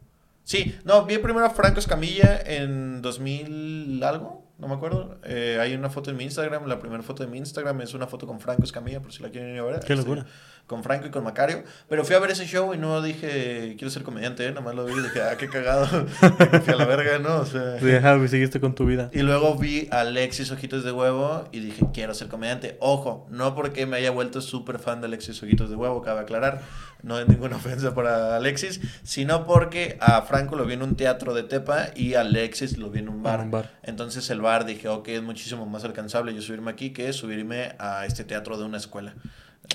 Sí, 0.45 0.79
no, 0.85 1.05
vi 1.05 1.19
primero 1.19 1.45
a 1.45 1.51
Franco 1.51 1.79
Escamilla 1.79 2.41
en 2.47 3.03
2000 3.03 4.03
algo, 4.03 4.47
no 4.59 4.67
me 4.69 4.75
acuerdo. 4.75 5.19
Eh, 5.25 5.59
hay 5.61 5.75
una 5.75 5.91
foto 5.91 6.11
en 6.11 6.17
mi 6.17 6.25
Instagram, 6.25 6.67
la 6.67 6.79
primera 6.79 7.03
foto 7.03 7.23
de 7.23 7.29
mi 7.29 7.37
Instagram 7.39 7.81
es 7.83 7.93
una 7.95 8.07
foto 8.07 8.27
con 8.27 8.41
Franco 8.41 8.63
Escamilla, 8.65 9.01
por 9.01 9.13
si 9.13 9.23
la 9.23 9.31
quieren 9.31 9.53
ir 9.55 9.61
a 9.61 9.65
ver. 9.65 9.81
Qué 9.81 9.93
Este, 9.93 9.97
locura. 9.97 10.25
Con 10.69 10.85
Franco 10.85 11.07
y 11.09 11.11
con 11.11 11.25
Macario. 11.25 11.65
Pero 11.89 12.05
fui 12.05 12.15
a 12.15 12.21
ver 12.21 12.31
ese 12.31 12.47
show 12.47 12.73
y 12.75 12.79
no 12.79 13.03
dije, 13.03 13.75
quiero 13.77 13.91
ser 13.91 14.05
comediante, 14.05 14.47
¿eh? 14.47 14.53
Nomás 14.53 14.77
lo 14.77 14.85
vi 14.85 14.93
y 14.93 15.03
dije, 15.03 15.23
ah, 15.23 15.37
qué 15.37 15.49
cagado. 15.49 15.87
Fui 16.65 16.75
a 16.75 16.77
la 16.77 16.85
verga, 16.85 17.19
¿no? 17.19 17.39
O 17.39 17.47
sea... 17.47 17.81
Sí, 17.81 17.91
ajá, 17.91 18.29
seguiste 18.29 18.61
con 18.61 18.75
tu 18.75 18.85
vida. 18.85 19.11
Y 19.13 19.23
luego 19.23 19.57
vi 19.57 19.89
a 19.91 20.01
Alexis 20.01 20.53
Ojitos 20.53 20.85
de 20.85 20.93
Huevo 20.93 21.49
y 21.51 21.61
dije, 21.61 21.87
quiero 21.93 22.15
ser 22.15 22.29
comediante. 22.29 22.77
Ojo, 22.81 23.27
no 23.31 23.55
porque 23.55 23.87
me 23.87 23.97
haya 23.97 24.11
vuelto 24.11 24.41
súper 24.41 24.79
fan 24.79 25.01
de 25.01 25.07
Alexis 25.07 25.43
Ojitos 25.43 25.71
de 25.71 25.77
Huevo, 25.77 26.03
cabe 26.03 26.21
aclarar. 26.21 26.61
No 27.03 27.19
es 27.19 27.27
ninguna 27.27 27.57
ofensa 27.57 27.95
para 27.95 28.37
Alexis, 28.37 28.81
sino 29.03 29.47
porque 29.47 29.97
a 30.01 30.21
Franco 30.23 30.55
lo 30.55 30.67
vi 30.67 30.75
en 30.75 30.83
un 30.83 30.97
teatro 30.97 31.33
de 31.33 31.45
Tepa 31.45 31.89
y 31.97 32.15
a 32.15 32.21
Alexis 32.21 32.77
lo 32.77 32.91
vi 32.91 32.99
en 32.99 33.09
un 33.09 33.23
bar. 33.23 33.41
En 33.41 33.47
un 33.47 33.51
bar. 33.53 33.71
Entonces 33.83 34.29
el 34.29 34.43
bar 34.43 34.67
dije, 34.67 34.89
ok, 34.89 35.09
es 35.09 35.23
muchísimo 35.23 35.65
más 35.65 35.85
alcanzable 35.85 36.35
yo 36.35 36.43
subirme 36.43 36.71
aquí 36.71 36.91
que 36.91 37.11
subirme 37.13 37.75
a 37.79 38.05
este 38.05 38.25
teatro 38.25 38.59
de 38.59 38.65
una 38.65 38.77
escuela. 38.77 39.15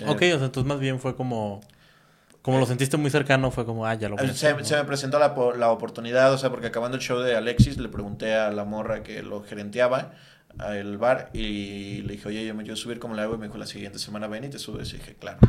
Eh, 0.01 0.05
Ok, 0.07 0.17
o 0.17 0.37
sea, 0.37 0.45
entonces 0.45 0.65
más 0.65 0.79
bien 0.79 0.99
fue 0.99 1.15
como... 1.15 1.61
Como 2.41 2.59
lo 2.59 2.65
sentiste 2.65 2.97
muy 2.97 3.09
cercano, 3.09 3.51
fue 3.51 3.65
como, 3.65 3.85
ah, 3.85 3.93
ya 3.93 4.09
lo 4.09 4.19
a 4.19 4.27
Se, 4.33 4.53
¿no? 4.53 4.65
se 4.65 4.75
me 4.75 4.83
presentó 4.83 5.17
la, 5.17 5.33
la 5.57 5.71
oportunidad, 5.71 6.33
o 6.33 6.37
sea, 6.37 6.49
porque 6.49 6.67
acabando 6.67 6.97
el 6.97 7.01
show 7.01 7.19
de 7.19 7.37
Alexis 7.37 7.77
le 7.77 7.87
pregunté 7.87 8.35
a 8.35 8.51
la 8.51 8.65
morra 8.65 9.01
que 9.01 9.23
lo 9.23 9.43
gerenteaba 9.43 10.11
al 10.59 10.97
bar 10.97 11.29
y 11.33 12.01
le 12.03 12.13
dije, 12.13 12.27
oye, 12.29 12.45
yo 12.45 12.53
me 12.53 12.63
quiero 12.63 12.75
subir 12.75 12.99
como 12.99 13.15
le 13.15 13.21
hago 13.21 13.35
y 13.35 13.37
me 13.37 13.47
dijo, 13.47 13.57
la 13.57 13.65
siguiente 13.65 13.99
semana 13.99 14.27
ven 14.27 14.43
y 14.43 14.49
te 14.49 14.59
subes 14.59 14.93
y 14.93 14.97
dije, 14.97 15.15
claro. 15.15 15.39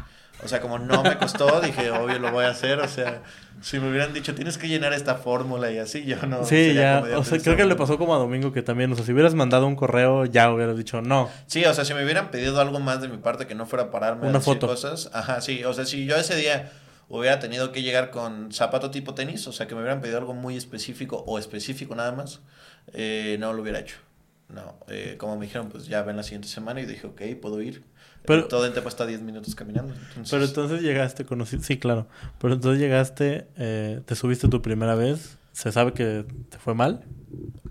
O 0.42 0.48
sea, 0.48 0.60
como 0.60 0.78
no 0.78 1.02
me 1.02 1.16
costó, 1.16 1.60
dije, 1.62 1.90
obvio 1.90 2.18
lo 2.18 2.32
voy 2.32 2.44
a 2.44 2.50
hacer, 2.50 2.80
o 2.80 2.88
sea, 2.88 3.22
si 3.60 3.78
me 3.78 3.88
hubieran 3.90 4.12
dicho, 4.12 4.34
tienes 4.34 4.58
que 4.58 4.66
llenar 4.68 4.92
esta 4.92 5.14
fórmula 5.14 5.70
y 5.70 5.78
así, 5.78 6.04
yo 6.04 6.16
no. 6.26 6.44
Sí, 6.44 6.74
ya. 6.74 7.04
O 7.16 7.24
sea, 7.24 7.38
creo 7.38 7.56
que 7.56 7.64
le 7.64 7.76
pasó 7.76 7.98
como 7.98 8.14
a 8.14 8.18
Domingo 8.18 8.52
que 8.52 8.62
también, 8.62 8.92
o 8.92 8.96
sea, 8.96 9.04
si 9.04 9.12
hubieras 9.12 9.34
mandado 9.34 9.66
un 9.66 9.76
correo, 9.76 10.24
ya 10.24 10.52
hubieras 10.52 10.76
dicho 10.76 11.02
no. 11.02 11.30
Sí, 11.46 11.64
o 11.64 11.72
sea, 11.72 11.84
si 11.84 11.94
me 11.94 12.02
hubieran 12.02 12.30
pedido 12.30 12.60
algo 12.60 12.80
más 12.80 13.00
de 13.00 13.08
mi 13.08 13.18
parte 13.18 13.46
que 13.46 13.54
no 13.54 13.66
fuera 13.66 13.90
pararme 13.90 14.22
Una 14.22 14.30
a 14.30 14.40
decir 14.40 14.54
foto. 14.54 14.66
cosas, 14.66 15.10
ajá, 15.12 15.40
sí, 15.40 15.62
o 15.64 15.72
sea, 15.72 15.84
si 15.86 16.04
yo 16.04 16.16
ese 16.16 16.34
día 16.36 16.72
hubiera 17.08 17.38
tenido 17.38 17.70
que 17.70 17.82
llegar 17.82 18.10
con 18.10 18.52
zapato 18.52 18.90
tipo 18.90 19.14
tenis, 19.14 19.46
o 19.46 19.52
sea, 19.52 19.68
que 19.68 19.74
me 19.74 19.82
hubieran 19.82 20.00
pedido 20.00 20.18
algo 20.18 20.34
muy 20.34 20.56
específico 20.56 21.22
o 21.26 21.38
específico 21.38 21.94
nada 21.94 22.12
más, 22.12 22.40
eh, 22.92 23.36
no 23.38 23.52
lo 23.52 23.62
hubiera 23.62 23.78
hecho. 23.78 23.96
No, 24.48 24.78
eh, 24.88 25.16
como 25.18 25.36
me 25.36 25.46
dijeron, 25.46 25.68
pues 25.70 25.86
ya 25.86 26.02
ven 26.02 26.16
la 26.16 26.22
siguiente 26.22 26.48
semana 26.48 26.80
y 26.80 26.86
dije, 26.86 27.06
ok, 27.06 27.22
puedo 27.40 27.60
ir. 27.62 27.82
Pero- 28.26 28.46
todo 28.48 28.64
en 28.66 28.72
Tepa 28.72 28.88
está 28.88 29.04
10 29.06 29.20
minutos 29.22 29.54
caminando. 29.54 29.92
Entonces, 29.94 30.30
Pero 30.30 30.44
entonces 30.44 30.82
llegaste, 30.82 31.24
conocí, 31.24 31.58
sí, 31.60 31.78
claro. 31.78 32.06
Pero 32.38 32.54
entonces 32.54 32.80
llegaste, 32.80 33.48
eh, 33.56 34.00
te 34.04 34.14
subiste 34.14 34.48
tu 34.48 34.62
primera 34.62 34.94
vez, 34.94 35.38
¿se 35.52 35.72
sabe 35.72 35.92
que 35.92 36.24
te 36.48 36.58
fue 36.58 36.74
mal? 36.74 37.04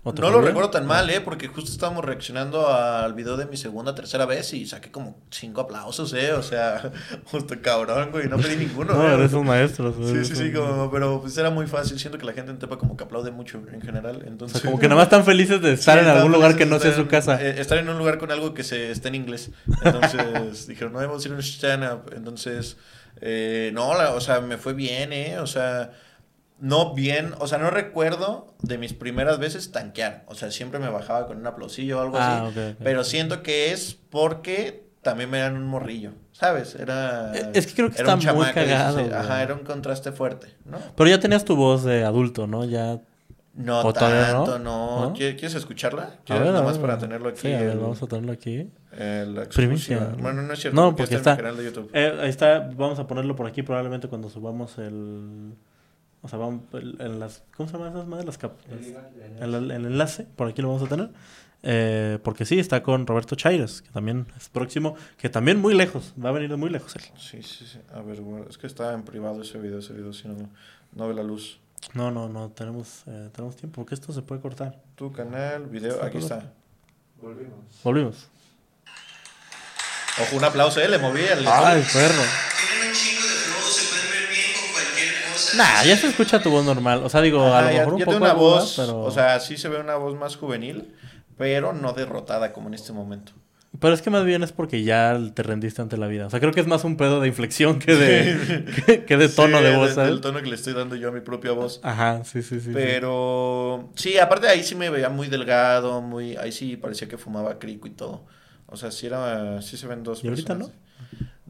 ¿O 0.06 0.12
No 0.12 0.30
lo 0.30 0.42
recuerdo 0.42 0.68
tan 0.70 0.86
mal, 0.86 1.08
¿eh? 1.08 1.22
Porque 1.22 1.48
justo 1.48 1.70
estábamos 1.70 2.04
reaccionando 2.04 2.68
al 2.68 3.14
video 3.14 3.38
de 3.38 3.46
mi 3.46 3.56
segunda, 3.56 3.94
tercera 3.94 4.26
vez 4.26 4.52
y 4.52 4.66
saqué 4.66 4.90
como 4.90 5.16
cinco 5.30 5.62
aplausos, 5.62 6.12
¿eh? 6.12 6.32
O 6.34 6.42
sea, 6.42 6.92
justo 7.24 7.54
cabrón, 7.62 8.10
güey, 8.10 8.28
no 8.28 8.36
pedí 8.36 8.56
ninguno. 8.56 8.92
No, 8.94 9.08
¿eh? 9.10 9.14
eres 9.14 9.32
un 9.32 9.46
maestro. 9.46 9.94
Sí, 10.06 10.24
sí, 10.26 10.36
sí, 10.36 10.52
como, 10.52 10.90
pero 10.90 11.22
pues 11.22 11.38
era 11.38 11.48
muy 11.48 11.66
fácil. 11.66 11.98
Siento 11.98 12.18
que 12.18 12.26
la 12.26 12.34
gente 12.34 12.50
en 12.50 12.58
Tepa 12.58 12.76
como 12.76 12.96
que 12.98 13.04
aplaude 13.04 13.30
mucho 13.30 13.62
en 13.72 13.80
general. 13.80 14.22
O 14.24 14.28
Entonces, 14.28 14.60
sea, 14.60 14.70
como 14.70 14.78
que 14.78 14.88
nada 14.88 14.96
más 15.00 15.06
están 15.06 15.24
felices 15.24 15.62
de 15.62 15.72
estar 15.72 15.98
Sí, 15.98 16.04
en 16.04 16.10
algún 16.10 16.32
lugar 16.32 16.54
que 16.56 16.66
no 16.66 16.78
sea 16.78 16.94
su 16.94 17.06
casa. 17.06 17.40
eh, 17.42 17.54
estar 17.58 17.78
en 17.78 17.88
un 17.88 17.96
lugar 17.96 18.18
con 18.18 18.30
algo 18.30 18.52
que 18.52 18.62
se 18.62 18.90
esté 18.90 19.08
en 19.08 19.14
inglés. 19.14 19.52
Entonces 19.82 20.66
dijeron, 20.68 20.92
no, 20.92 20.98
vamos 20.98 21.24
a 21.24 21.28
ir 21.28 21.32
a 21.32 21.36
un 21.36 21.42
stand-up. 21.42 22.12
Entonces, 22.14 22.76
eh, 23.22 23.70
no, 23.72 23.94
la- 23.96 24.12
o 24.12 24.20
sea, 24.20 24.40
me 24.42 24.58
fue 24.58 24.74
bien, 24.74 25.14
¿eh? 25.14 25.38
O 25.38 25.46
sea, 25.46 25.92
no 26.60 26.94
bien, 26.94 27.32
o 27.38 27.46
sea, 27.46 27.58
no 27.58 27.70
recuerdo 27.70 28.54
de 28.62 28.78
mis 28.78 28.92
primeras 28.94 29.38
veces 29.38 29.72
tanquear. 29.72 30.24
O 30.26 30.34
sea, 30.34 30.50
siempre 30.50 30.78
me 30.78 30.88
bajaba 30.88 31.26
con 31.26 31.38
un 31.38 31.46
aplausillo 31.46 31.98
o 31.98 32.02
algo 32.02 32.16
Ah, 32.18 32.46
así. 32.48 32.76
Pero 32.82 33.04
siento 33.04 33.42
que 33.42 33.72
es 33.72 33.94
porque 34.10 34.84
también 35.02 35.28
me 35.30 35.38
dan 35.40 35.56
un 35.56 35.66
morrillo, 35.66 36.12
¿sabes? 36.32 36.74
Era... 36.76 37.32
Eh, 37.34 37.50
es 37.54 37.66
que 37.66 37.74
creo 37.74 37.90
que 37.90 38.00
era 38.00 38.14
un 38.14 38.20
está 38.20 38.32
muy 38.32 38.46
cagado. 38.46 39.00
Ajá, 39.14 39.42
era 39.42 39.54
un 39.54 39.60
contraste 39.64 40.12
fuerte, 40.12 40.54
¿no? 40.64 40.78
Pero 40.96 41.10
ya 41.10 41.20
tenías 41.20 41.44
tu 41.44 41.56
voz 41.56 41.84
de 41.84 42.04
adulto, 42.04 42.46
¿no? 42.46 42.64
Ya. 42.64 43.00
No 43.56 43.92
tanto, 43.92 44.58
no. 44.58 45.10
¿No? 45.10 45.12
¿Quieres, 45.12 45.54
escucharla? 45.54 46.16
¿Quieres 46.24 46.44
ver, 46.44 46.52
nomás 46.54 46.78
para 46.78 46.98
tenerlo 46.98 47.28
aquí? 47.28 47.40
Sí, 47.42 47.52
a 47.52 47.60
ver, 47.60 47.70
el- 47.70 47.78
vamos 47.78 48.02
a 48.02 48.06
tenerlo 48.06 48.32
aquí. 48.32 48.68
la 48.96 49.44
Primicia. 49.54 50.12
Bueno, 50.18 50.42
no 50.42 50.52
es 50.54 50.60
cierto. 50.60 50.80
No, 50.80 50.96
porque 50.96 51.14
está 51.14 51.16
está. 51.16 51.30
en 51.32 51.36
mi 51.36 51.42
canal 51.42 51.56
de 51.58 51.64
YouTube. 51.64 51.90
Eh, 51.92 52.18
ahí 52.22 52.30
está, 52.30 52.58
vamos 52.74 52.98
a 52.98 53.06
ponerlo 53.06 53.36
por 53.36 53.46
aquí 53.46 53.62
probablemente 53.62 54.08
cuando 54.08 54.28
subamos 54.30 54.78
el. 54.78 55.54
O 56.24 56.28
sea, 56.28 56.38
vamos 56.38 56.62
el- 56.72 56.96
en 57.00 57.20
las. 57.20 57.42
¿Cómo 57.56 57.68
se 57.68 57.76
llaman 57.76 57.92
esas 57.92 58.06
madres? 58.08 58.24
Las 58.26 58.38
cap- 58.38 58.56
las- 58.70 59.54
el, 59.54 59.70
el 59.70 59.86
enlace, 59.86 60.24
por 60.36 60.48
aquí 60.48 60.62
lo 60.62 60.68
vamos 60.68 60.82
a 60.82 60.86
tener. 60.88 61.10
Eh, 61.66 62.18
porque 62.24 62.44
sí, 62.46 62.58
está 62.58 62.82
con 62.82 63.06
Roberto 63.06 63.36
Chaires, 63.36 63.82
que 63.82 63.90
también 63.90 64.26
es 64.36 64.48
próximo, 64.48 64.96
que 65.18 65.28
también 65.30 65.60
muy 65.60 65.74
lejos, 65.74 66.12
va 66.22 66.30
a 66.30 66.32
venir 66.32 66.50
de 66.50 66.56
muy 66.56 66.68
lejos 66.70 66.94
él. 66.96 67.02
Sí, 67.18 67.42
sí, 67.42 67.66
sí. 67.66 67.78
A 67.94 68.00
ver, 68.00 68.20
bueno, 68.20 68.46
es 68.50 68.58
que 68.58 68.66
está 68.66 68.92
en 68.94 69.02
privado 69.02 69.40
ese 69.42 69.58
video, 69.58 69.78
ese 69.78 69.92
video, 69.92 70.12
si 70.12 70.28
no, 70.28 70.36
no 70.92 71.08
ve 71.08 71.14
la 71.14 71.22
luz. 71.22 71.60
No, 71.94 72.10
no, 72.10 72.28
no, 72.28 72.50
tenemos, 72.50 73.02
eh, 73.06 73.28
tenemos 73.34 73.56
tiempo, 73.56 73.76
porque 73.82 73.94
esto 73.94 74.12
se 74.12 74.20
puede 74.22 74.40
cortar. 74.40 74.78
Tu 74.94 75.12
canal, 75.12 75.66
video, 75.66 76.02
aquí 76.02 76.18
está. 76.18 76.52
Volvimos. 77.82 78.28
Ojo, 80.22 80.36
un 80.36 80.44
aplauso, 80.44 80.80
¿eh? 80.80 80.88
Le 80.88 80.98
moví 80.98 81.20
el... 81.22 81.46
¡Ay, 81.46 81.82
perro! 81.92 82.22
Nah, 85.56 85.84
ya 85.84 85.96
se 85.96 86.08
escucha 86.08 86.42
tu 86.42 86.50
voz 86.50 86.64
normal. 86.64 87.02
O 87.04 87.08
sea, 87.08 87.20
digo, 87.20 87.42
a 87.42 87.60
Ajá, 87.60 87.68
lo 87.68 87.72
ya, 87.72 87.78
mejor 87.80 87.92
un 87.94 87.98
ya 88.00 88.04
poco 88.06 88.14
tengo 88.18 88.24
una 88.26 88.34
voz, 88.34 88.74
pero... 88.76 89.00
o 89.00 89.10
sea, 89.10 89.40
sí 89.40 89.56
se 89.56 89.68
ve 89.68 89.78
una 89.80 89.96
voz 89.96 90.14
más 90.18 90.36
juvenil, 90.36 90.94
pero 91.36 91.72
no 91.72 91.92
derrotada 91.92 92.52
como 92.52 92.68
en 92.68 92.74
este 92.74 92.92
momento. 92.92 93.32
Pero 93.80 93.92
es 93.92 94.02
que 94.02 94.10
más 94.10 94.24
bien 94.24 94.44
es 94.44 94.52
porque 94.52 94.84
ya 94.84 95.18
te 95.34 95.42
rendiste 95.42 95.82
ante 95.82 95.96
la 95.96 96.06
vida. 96.06 96.26
O 96.26 96.30
sea, 96.30 96.38
creo 96.38 96.52
que 96.52 96.60
es 96.60 96.66
más 96.68 96.84
un 96.84 96.96
pedo 96.96 97.20
de 97.20 97.26
inflexión 97.26 97.80
que 97.80 97.94
de, 97.96 98.64
que, 98.86 99.04
que 99.04 99.16
de 99.16 99.28
tono 99.28 99.58
Sí, 99.58 99.64
de 99.64 99.76
voz, 99.76 99.94
¿sabes? 99.94 100.10
Del 100.10 100.20
tono 100.20 100.40
que 100.40 100.46
le 100.48 100.54
estoy 100.54 100.74
dando 100.74 100.94
yo 100.94 101.08
a 101.08 101.12
mi 101.12 101.20
propia 101.20 101.50
voz. 101.52 101.80
Ajá, 101.82 102.22
sí, 102.24 102.42
sí, 102.42 102.60
sí. 102.60 102.70
Pero 102.72 103.90
sí, 103.96 104.16
aparte 104.18 104.48
ahí 104.48 104.62
sí 104.62 104.76
me 104.76 104.90
veía 104.90 105.08
muy 105.08 105.26
delgado, 105.28 106.00
muy 106.00 106.36
ahí 106.36 106.52
sí 106.52 106.76
parecía 106.76 107.08
que 107.08 107.18
fumaba 107.18 107.58
crico 107.58 107.88
y 107.88 107.90
todo. 107.90 108.26
O 108.66 108.76
sea, 108.76 108.92
sí 108.92 109.06
era 109.06 109.60
sí 109.60 109.76
se 109.76 109.88
ven 109.88 110.04
dos 110.04 110.22
¿Y 110.22 110.28
ahorita 110.28 110.54
personas. 110.56 110.78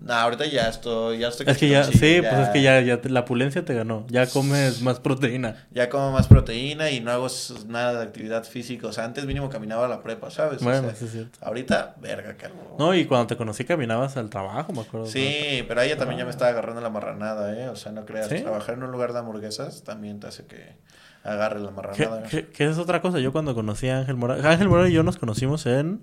No, 0.04 0.12
ahorita 0.12 0.44
ya 0.44 0.68
estoy 0.68 1.16
ya 1.18 1.28
estoy 1.28 1.46
Es 1.48 1.56
que 1.56 1.66
ya, 1.66 1.82
sí, 1.84 2.20
pues 2.20 2.40
es 2.40 2.48
que 2.50 2.60
ya, 2.60 2.78
ya 2.82 3.00
te- 3.00 3.08
la 3.08 3.24
pulencia 3.24 3.64
te 3.64 3.72
ganó. 3.72 4.06
Ya 4.08 4.26
comes 4.26 4.82
más 4.82 5.00
proteína. 5.00 5.66
ya 5.70 5.88
como 5.88 6.12
más 6.12 6.26
proteína 6.26 6.90
y 6.90 7.00
no 7.00 7.10
hago 7.10 7.26
nada 7.68 8.00
de 8.00 8.04
actividad 8.04 8.44
física, 8.44 8.86
o 8.86 8.92
sea, 8.92 9.04
antes 9.04 9.24
mínimo 9.24 9.48
caminaba 9.48 9.86
a 9.86 9.88
la 9.88 10.02
prepa, 10.02 10.30
¿sabes? 10.30 10.60
O 10.60 10.64
Bueno, 10.64 10.82
sea, 10.88 10.94
sí 10.94 11.06
es 11.06 11.12
cierto. 11.12 11.38
ahorita 11.40 11.94
verga 12.02 12.36
calvo. 12.36 12.76
No, 12.78 12.94
y 12.94 13.06
cuando 13.06 13.28
te 13.28 13.36
conocí 13.38 13.64
caminabas 13.64 14.18
al 14.18 14.28
trabajo, 14.28 14.74
me 14.74 14.82
acuerdo. 14.82 15.06
Sí, 15.06 15.64
pero 15.66 15.80
ella 15.80 15.96
también 15.96 16.18
ya 16.18 16.24
me 16.26 16.30
estaba 16.32 16.50
agarrando 16.50 16.82
la 16.82 16.90
marranada, 16.90 17.58
¿eh? 17.58 17.70
O 17.70 17.76
sea, 17.76 17.90
no 17.92 18.04
creas, 18.04 18.28
¿Sí? 18.28 18.40
trabajar 18.42 18.74
en 18.74 18.82
un 18.82 18.92
lugar 18.92 19.14
de 19.14 19.20
hamburguesas 19.20 19.84
también 19.84 20.20
te 20.20 20.26
hace 20.26 20.44
que 20.44 20.76
agarre 21.22 21.60
la 21.60 21.68
¿Qué, 21.68 21.72
marranada. 21.74 22.22
qué- 22.24 22.46
qué 22.48 22.66
es 22.68 22.76
otra 22.76 23.00
cosa? 23.00 23.20
Yo 23.20 23.32
cuando 23.32 23.54
conocí 23.54 23.88
a 23.88 24.00
Ángel 24.00 24.16
Mora... 24.16 24.34
Ángel 24.50 24.68
Mora 24.68 24.86
y 24.86 24.92
yo 24.92 25.02
nos 25.02 25.16
conocimos 25.16 25.64
en... 25.64 26.02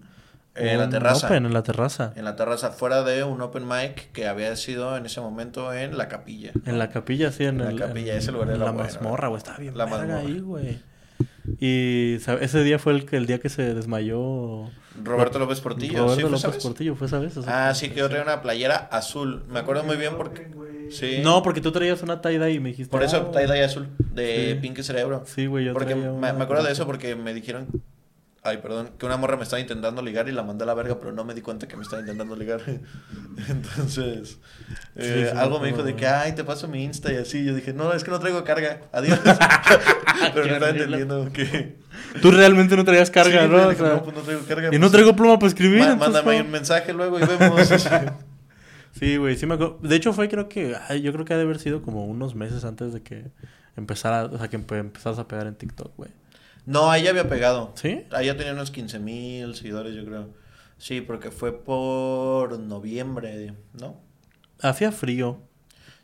En 0.55 0.77
la 0.77 0.89
terraza. 0.89 1.27
Open, 1.27 1.46
en 1.46 1.53
la 1.53 1.63
terraza. 1.63 2.12
En 2.15 2.25
la 2.25 2.36
terraza, 2.36 2.72
fuera 2.72 3.03
de 3.03 3.24
un 3.24 3.39
open 3.41 3.67
mic 3.67 4.12
que 4.12 4.27
había 4.27 4.55
sido 4.58 4.98
en 4.98 5.05
ese 5.05 5.22
momento 5.22 5.72
en 5.74 5.98
la 5.98 6.08
capilla. 6.10 6.51
En 6.65 6.77
la 6.77 6.89
capilla, 6.89 7.31
sí, 7.31 7.46
en, 7.46 7.62
En 7.62 7.77
la 7.77 7.88
capilla, 7.88 8.13
en- 8.13 8.20
ese 8.20 8.31
lugar 8.34 8.50
en 8.50 8.55
era 8.55 8.65
la 8.65 8.72
bueno, 8.72 8.84
mazmorra, 8.88 9.27
güey. 9.29 9.38
Estaba 9.38 9.58
bien 9.60 9.77
La 9.77 9.86
mazmorra. 9.86 10.17
ahí, 10.20 10.39
güey. 10.41 10.79
Y 11.60 12.15
ese 12.15 12.63
día 12.63 12.79
fue 12.79 12.93
el, 12.93 13.05
que- 13.05 13.17
el 13.17 13.25
día 13.25 13.39
que 13.39 13.50
se 13.50 13.74
desmayó... 13.74 14.70
Roberto 15.03 15.39
López 15.39 15.62
Portillo, 15.62 16.00
Roberto 16.00 16.15
¿sí 16.15 16.22
fue, 16.22 16.29
López 16.31 16.41
sabes? 16.41 16.63
Portillo, 16.63 16.96
¿fue 16.96 17.08
esa 17.08 17.20
vez? 17.20 17.38
O 17.38 17.43
sea, 17.43 17.70
Ah, 17.70 17.74
sí, 17.75 17.89
que 17.89 17.96
yo 18.00 18.10
traía 18.10 18.24
una 18.24 18.41
playera 18.41 18.75
azul. 18.91 19.43
Me 19.50 19.60
acuerdo 19.60 19.84
muy 19.84 19.96
bien 19.96 20.17
porque... 20.17 20.51
Sí. 20.91 21.22
No, 21.24 21.41
porque 21.43 21.62
tú 21.62 21.72
traías 21.72 22.03
una 22.03 22.22
tie-dye 22.22 22.51
y 22.55 22.60
me 22.60 22.70
dijiste... 22.70 22.91
Por 22.91 23.01
eso 23.03 23.31
"Ah, 23.34 23.39
tie-dye 23.39 23.63
azul 23.63 23.88
de 24.13 24.51
Sí. 24.55 24.60
Pink 24.62 24.81
Cerebro. 24.81 25.24
Sí, 25.25 25.46
güey, 25.46 25.63
yo 25.65 25.74
Porque 25.74 25.93
traía 25.93 26.08
me, 26.10 26.12
una- 26.12 26.34
me 26.34 26.43
acuerdo 26.43 26.63
de 26.65 26.74
eso 26.74 26.86
porque 26.86 27.15
me 27.15 27.34
dijeron... 27.34 27.67
Ay, 28.43 28.57
perdón, 28.57 28.89
que 28.98 29.05
una 29.05 29.17
morra 29.17 29.38
me 29.38 29.43
estaba 29.43 29.60
intentando 29.60 30.01
ligar 30.01 30.27
y 30.27 30.31
la 30.31 30.41
mandé 30.41 30.63
a 30.63 30.65
la 30.67 30.74
verga, 30.74 30.98
pero 31.00 31.12
no 31.12 31.24
me 31.24 31.36
di 31.36 31.41
cuenta 31.41 31.67
que 31.67 31.77
me 31.77 31.83
estaba 31.83 32.01
intentando 32.01 32.36
ligar. 32.36 32.60
Entonces, 33.50 34.39
eh, 34.95 35.25
Sí, 35.25 35.31
sí, 35.31 35.38
algo 35.38 35.60
me 35.60 35.67
dijo 35.67 35.83
de 35.83 35.91
no. 35.91 35.98
que, 35.98 36.07
ay, 36.07 36.33
te 36.33 36.43
paso 36.43 36.67
mi 36.67 36.83
Insta 36.83 37.13
y 37.13 37.17
así. 37.17 37.45
Yo 37.45 37.53
dije, 37.53 37.71
no, 37.74 37.93
es 37.93 38.03
que 38.03 38.10
no 38.12 38.19
traigo 38.19 38.43
carga. 38.43 38.81
Adiós. 38.91 39.19
pero 40.33 40.48
no 40.48 40.53
estaba 40.53 40.69
entendiendo 40.71 41.31
que. 41.31 41.77
Tú 42.21 42.31
realmente 42.31 42.75
no 42.75 42.83
traías 42.83 43.12
carga, 43.12 43.43
Sí, 43.43 43.48
¿no? 43.48 43.69
dije, 43.69 43.83
no, 43.83 44.03
pues 44.03 44.15
no 44.15 44.21
traigo 44.24 44.41
carga. 44.48 44.67
y 44.69 44.71
no 44.74 44.79
pues, 44.81 44.91
traigo 44.91 45.15
pluma 45.15 45.38
para 45.38 45.48
escribir. 45.48 45.79
má- 45.81 45.91
entonces, 45.93 46.13
mándame 46.13 46.38
¿cómo? 46.38 46.45
un 46.48 46.51
mensaje 46.51 46.93
luego 46.93 47.19
y 47.19 47.24
vemos. 47.25 47.69
Sí, 49.00 49.17
güey, 49.17 49.38
sí 49.38 49.45
me 49.45 49.53
acuerdo. 49.53 49.77
De 49.81 49.95
hecho, 49.95 50.13
fue 50.13 50.27
creo 50.29 50.50
que, 50.50 50.75
ay, 50.89 51.01
yo 51.01 51.13
creo 51.13 51.25
que 51.25 51.33
ha 51.33 51.38
de 51.38 51.43
haber 51.43 51.60
sido 51.60 51.81
como 51.81 52.05
unos 52.05 52.36
meses 52.36 52.65
antes 52.65 52.91
de 52.93 53.01
que 53.01 53.31
empezara, 53.77 54.25
o 54.25 54.38
sea, 54.38 54.48
que 54.50 54.60
empe- 54.60 54.79
empezaras 54.79 55.17
a 55.19 55.27
pegar 55.27 55.48
en 55.48 55.55
TikTok, 55.55 55.95
güey. 55.95 56.10
No, 56.65 56.91
ahí 56.91 57.03
ya 57.03 57.09
había 57.11 57.27
pegado. 57.27 57.73
¿Sí? 57.75 58.05
Ahí 58.11 58.27
ya 58.27 58.37
tenía 58.37 58.53
unos 58.53 58.71
15 58.71 58.99
mil 58.99 59.55
seguidores, 59.55 59.95
yo 59.95 60.05
creo. 60.05 60.29
Sí, 60.77 61.01
porque 61.01 61.31
fue 61.31 61.63
por 61.63 62.59
noviembre, 62.59 63.53
¿no? 63.73 63.99
Hacía 64.61 64.91
frío. 64.91 65.41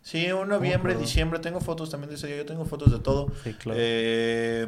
Sí, 0.01 0.31
un 0.31 0.49
noviembre, 0.49 0.95
diciembre. 0.95 1.39
Tengo 1.39 1.59
fotos 1.59 1.89
también 1.89 2.09
de 2.09 2.15
ese 2.15 2.27
día. 2.27 2.37
Yo 2.37 2.45
tengo 2.45 2.65
fotos 2.65 2.91
de 2.91 2.99
todo. 2.99 3.31
Sí, 3.43 3.53
claro. 3.53 3.79
Eh, 3.81 4.67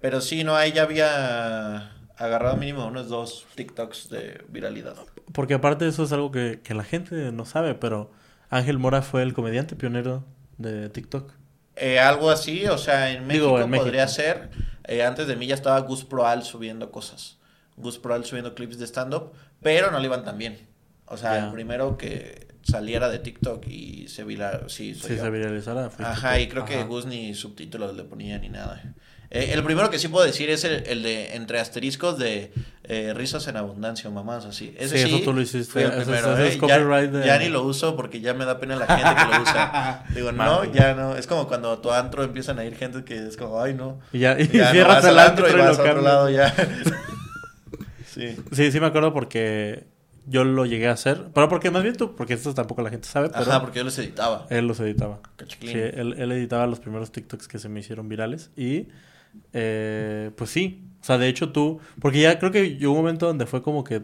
pero 0.00 0.20
sí, 0.20 0.44
no, 0.44 0.54
ahí 0.54 0.72
ya 0.72 0.82
había 0.82 1.92
agarrado 2.16 2.56
mínimo 2.56 2.86
unos 2.86 3.08
dos 3.08 3.46
TikToks 3.54 4.10
de 4.10 4.44
viralidad. 4.48 4.96
Porque 5.32 5.54
aparte 5.54 5.86
eso 5.88 6.04
es 6.04 6.12
algo 6.12 6.30
que, 6.30 6.60
que 6.62 6.74
la 6.74 6.84
gente 6.84 7.32
no 7.32 7.44
sabe, 7.44 7.74
pero 7.74 8.10
Ángel 8.50 8.78
Mora 8.78 9.02
fue 9.02 9.22
el 9.22 9.32
comediante 9.32 9.76
pionero 9.76 10.24
de 10.58 10.88
TikTok. 10.88 11.32
Eh, 11.76 11.98
algo 11.98 12.30
así, 12.30 12.66
o 12.66 12.78
sea, 12.78 13.12
en 13.12 13.26
México 13.26 13.46
Digo, 13.46 13.60
en 13.60 13.70
podría 13.70 14.04
México. 14.04 14.22
ser. 14.22 14.50
Eh, 14.86 15.02
antes 15.04 15.26
de 15.26 15.36
mí 15.36 15.46
ya 15.46 15.54
estaba 15.54 15.78
Gus 15.80 16.04
Proal 16.04 16.42
subiendo 16.44 16.90
cosas. 16.90 17.38
Gus 17.76 17.98
Proal 17.98 18.24
subiendo 18.24 18.54
clips 18.54 18.78
de 18.78 18.86
stand-up, 18.86 19.32
pero 19.60 19.90
no 19.90 19.98
le 19.98 20.06
iban 20.06 20.24
tan 20.24 20.38
bien. 20.38 20.58
O 21.06 21.16
sea, 21.16 21.46
el 21.46 21.52
primero 21.52 21.96
que 21.96 22.48
saliera 22.62 23.08
de 23.08 23.18
TikTok 23.18 23.66
y 23.68 24.08
se 24.08 24.24
viral, 24.24 24.64
sí, 24.68 24.94
soy 24.94 25.10
Si 25.10 25.16
yo. 25.16 25.22
se 25.24 25.30
viralizara. 25.30 25.90
Ajá, 25.98 26.40
y 26.40 26.48
creo 26.48 26.64
que. 26.64 26.82
Gus 26.84 27.06
ni 27.06 27.34
subtítulos 27.34 27.94
le 27.96 28.04
ponía 28.04 28.38
ni 28.38 28.48
nada. 28.48 28.94
Eh, 29.30 29.50
el 29.52 29.62
primero 29.64 29.90
que 29.90 29.98
sí 29.98 30.08
puedo 30.08 30.24
decir 30.24 30.48
es 30.50 30.64
el, 30.64 30.84
el 30.86 31.02
de 31.02 31.34
entre 31.34 31.58
asteriscos 31.58 32.16
de 32.18 32.52
eh, 32.84 33.12
risas 33.14 33.48
en 33.48 33.56
abundancia 33.56 34.08
o 34.08 34.12
mamás 34.12 34.44
así. 34.44 34.74
Ese 34.78 34.98
Sí, 34.98 35.04
sí, 35.08 35.14
eso 35.16 35.24
tú 35.24 35.32
lo 35.32 35.40
hiciste. 35.40 35.72
fue 35.72 35.82
el 35.84 35.90
primero. 36.04 36.32
ese 36.34 36.42
eh. 36.44 36.48
es 36.48 36.54
Ya- 36.54 36.60
copyright 36.60 37.10
de- 37.10 37.26
ya, 37.26 37.38
ni 37.38 37.48
lo 37.48 37.62
uso 37.64 37.96
porque 37.96 38.20
ya 38.20 38.34
me 38.34 38.44
da 38.44 38.60
pena 38.60 38.76
la 38.76 38.86
gente 38.86 39.02
que 39.02 39.36
lo 39.36 39.42
usa. 39.42 40.04
Digo, 40.14 40.30
no, 40.32 40.64
ya 40.72 40.94
no. 40.94 41.16
Es 41.16 41.26
como 41.26 41.48
cuando 41.48 41.72
a 41.72 41.82
tu 41.82 41.90
antro 41.90 42.22
empiezan 42.22 42.58
a 42.60 42.64
ir 42.64 42.76
gente 42.76 43.04
que 43.04 43.16
es 43.26 43.36
como, 43.36 43.60
ay, 43.60 43.74
no. 43.74 43.98
Y 44.12 44.20
ya, 44.20 44.36
y 44.40 44.46
Ya 44.48 44.72
no 44.72 44.86
vas 44.88 45.04
el 45.04 45.18
antro 45.18 45.48
y 45.48 45.52
y 45.52 45.56
lo 45.56 45.64
vas 45.64 45.78
a 45.78 45.82
otro 45.82 46.02
lado 46.02 46.30
ya. 46.30 46.54
sí. 48.06 48.36
Sí, 48.52 48.72
sí 48.72 48.80
me 48.80 48.86
acuerdo 48.86 49.12
porque 49.12 49.84
yo 50.26 50.44
lo 50.44 50.66
llegué 50.66 50.88
a 50.88 50.92
hacer. 50.92 51.24
Pero 51.34 51.48
porque 51.48 51.70
más 51.70 51.82
bien 51.82 51.96
tú, 51.96 52.14
porque 52.16 52.34
esto 52.34 52.54
tampoco 52.54 52.82
la 52.82 52.90
gente 52.90 53.06
sabe, 53.08 53.28
pero 53.28 53.42
Ajá, 53.42 53.60
porque 53.60 53.78
yo 53.78 53.84
los 53.84 53.98
editaba. 53.98 54.46
él 54.50 54.66
los 54.66 54.80
editaba. 54.80 55.20
Cachiclín. 55.36 55.72
Sí, 55.72 55.78
él, 55.78 56.14
él 56.18 56.32
editaba 56.32 56.66
los 56.66 56.80
primeros 56.80 57.12
TikToks 57.12 57.48
que 57.48 57.58
se 57.58 57.68
me 57.68 57.80
hicieron 57.80 58.08
virales. 58.08 58.50
Y 58.56 58.86
eh, 59.52 60.30
pues 60.36 60.50
sí. 60.50 60.82
O 61.00 61.04
sea, 61.04 61.18
de 61.18 61.28
hecho 61.28 61.52
tú. 61.52 61.80
Porque 62.00 62.20
ya 62.20 62.38
creo 62.38 62.50
que 62.52 62.76
llegó 62.76 62.92
un 62.92 62.98
momento 62.98 63.26
donde 63.26 63.46
fue 63.46 63.62
como 63.62 63.84
que 63.84 64.02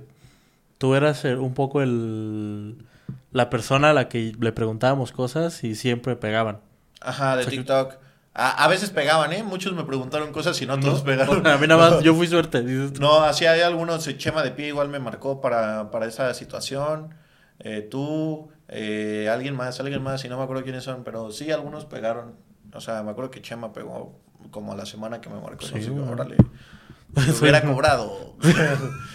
tú 0.79 0.95
eras 0.95 1.25
un 1.25 1.55
poco 1.55 1.83
el. 1.83 2.85
La 3.33 3.51
persona 3.51 3.91
a 3.91 3.93
la 3.93 4.09
que 4.09 4.33
le 4.39 4.53
preguntábamos 4.53 5.11
cosas 5.13 5.65
y 5.65 5.75
siempre 5.75 6.17
pegaban. 6.17 6.61
Ajá, 7.01 7.37
de 7.37 7.41
O 7.41 7.45
sea, 7.45 7.51
que- 7.51 7.57
TikTok. 7.59 7.95
A, 8.35 8.65
a 8.65 8.69
veces 8.69 8.89
pegaban, 8.91 9.31
¿eh? 9.35 9.43
Muchos 9.43 9.75
me 9.75 9.85
preguntaron 9.85 10.33
cosas 10.33 10.61
y 10.63 10.67
no 10.67 10.81
todos 10.81 11.03
pegaron. 11.03 11.47
A 11.47 11.59
mí 11.59 11.67
nada 11.67 11.91
más, 11.91 12.03
yo 12.05 12.15
fui 12.15 12.27
suerte. 12.27 12.63
dices 12.63 12.95
tú. 12.95 13.01
No, 13.03 13.21
así 13.25 13.45
hay 13.45 13.61
algunos. 13.61 14.09
Chema 14.17 14.43
de 14.43 14.53
Pie 14.53 14.69
igual 14.69 14.89
me 14.89 14.99
marcó 14.99 15.41
para, 15.43 15.91
para 15.91 16.07
esa 16.07 16.33
situación. 16.33 17.15
Eh, 17.59 17.83
tú, 17.91 18.49
eh, 18.69 19.29
alguien 19.31 19.55
más, 19.55 19.79
alguien 19.81 20.03
más, 20.03 20.25
y 20.25 20.29
no 20.31 20.39
me 20.39 20.45
acuerdo 20.45 20.63
quiénes 20.63 20.83
son, 20.85 21.05
pero 21.05 21.31
sí, 21.31 21.51
algunos 21.51 21.85
pegaron. 21.85 22.35
O 22.73 22.81
sea, 22.81 23.03
me 23.03 23.11
acuerdo 23.11 23.31
que 23.31 23.43
Chema 23.43 23.75
pegó 23.75 24.19
como 24.53 24.73
a 24.73 24.77
la 24.77 24.87
semana 24.87 25.21
que 25.21 25.29
me 25.29 25.41
marcó. 25.41 25.67
Sí, 25.67 25.91
no 25.91 26.09
órale. 26.09 26.37
Me 27.17 27.33
hubiera 27.33 27.63
cobrado. 27.63 28.37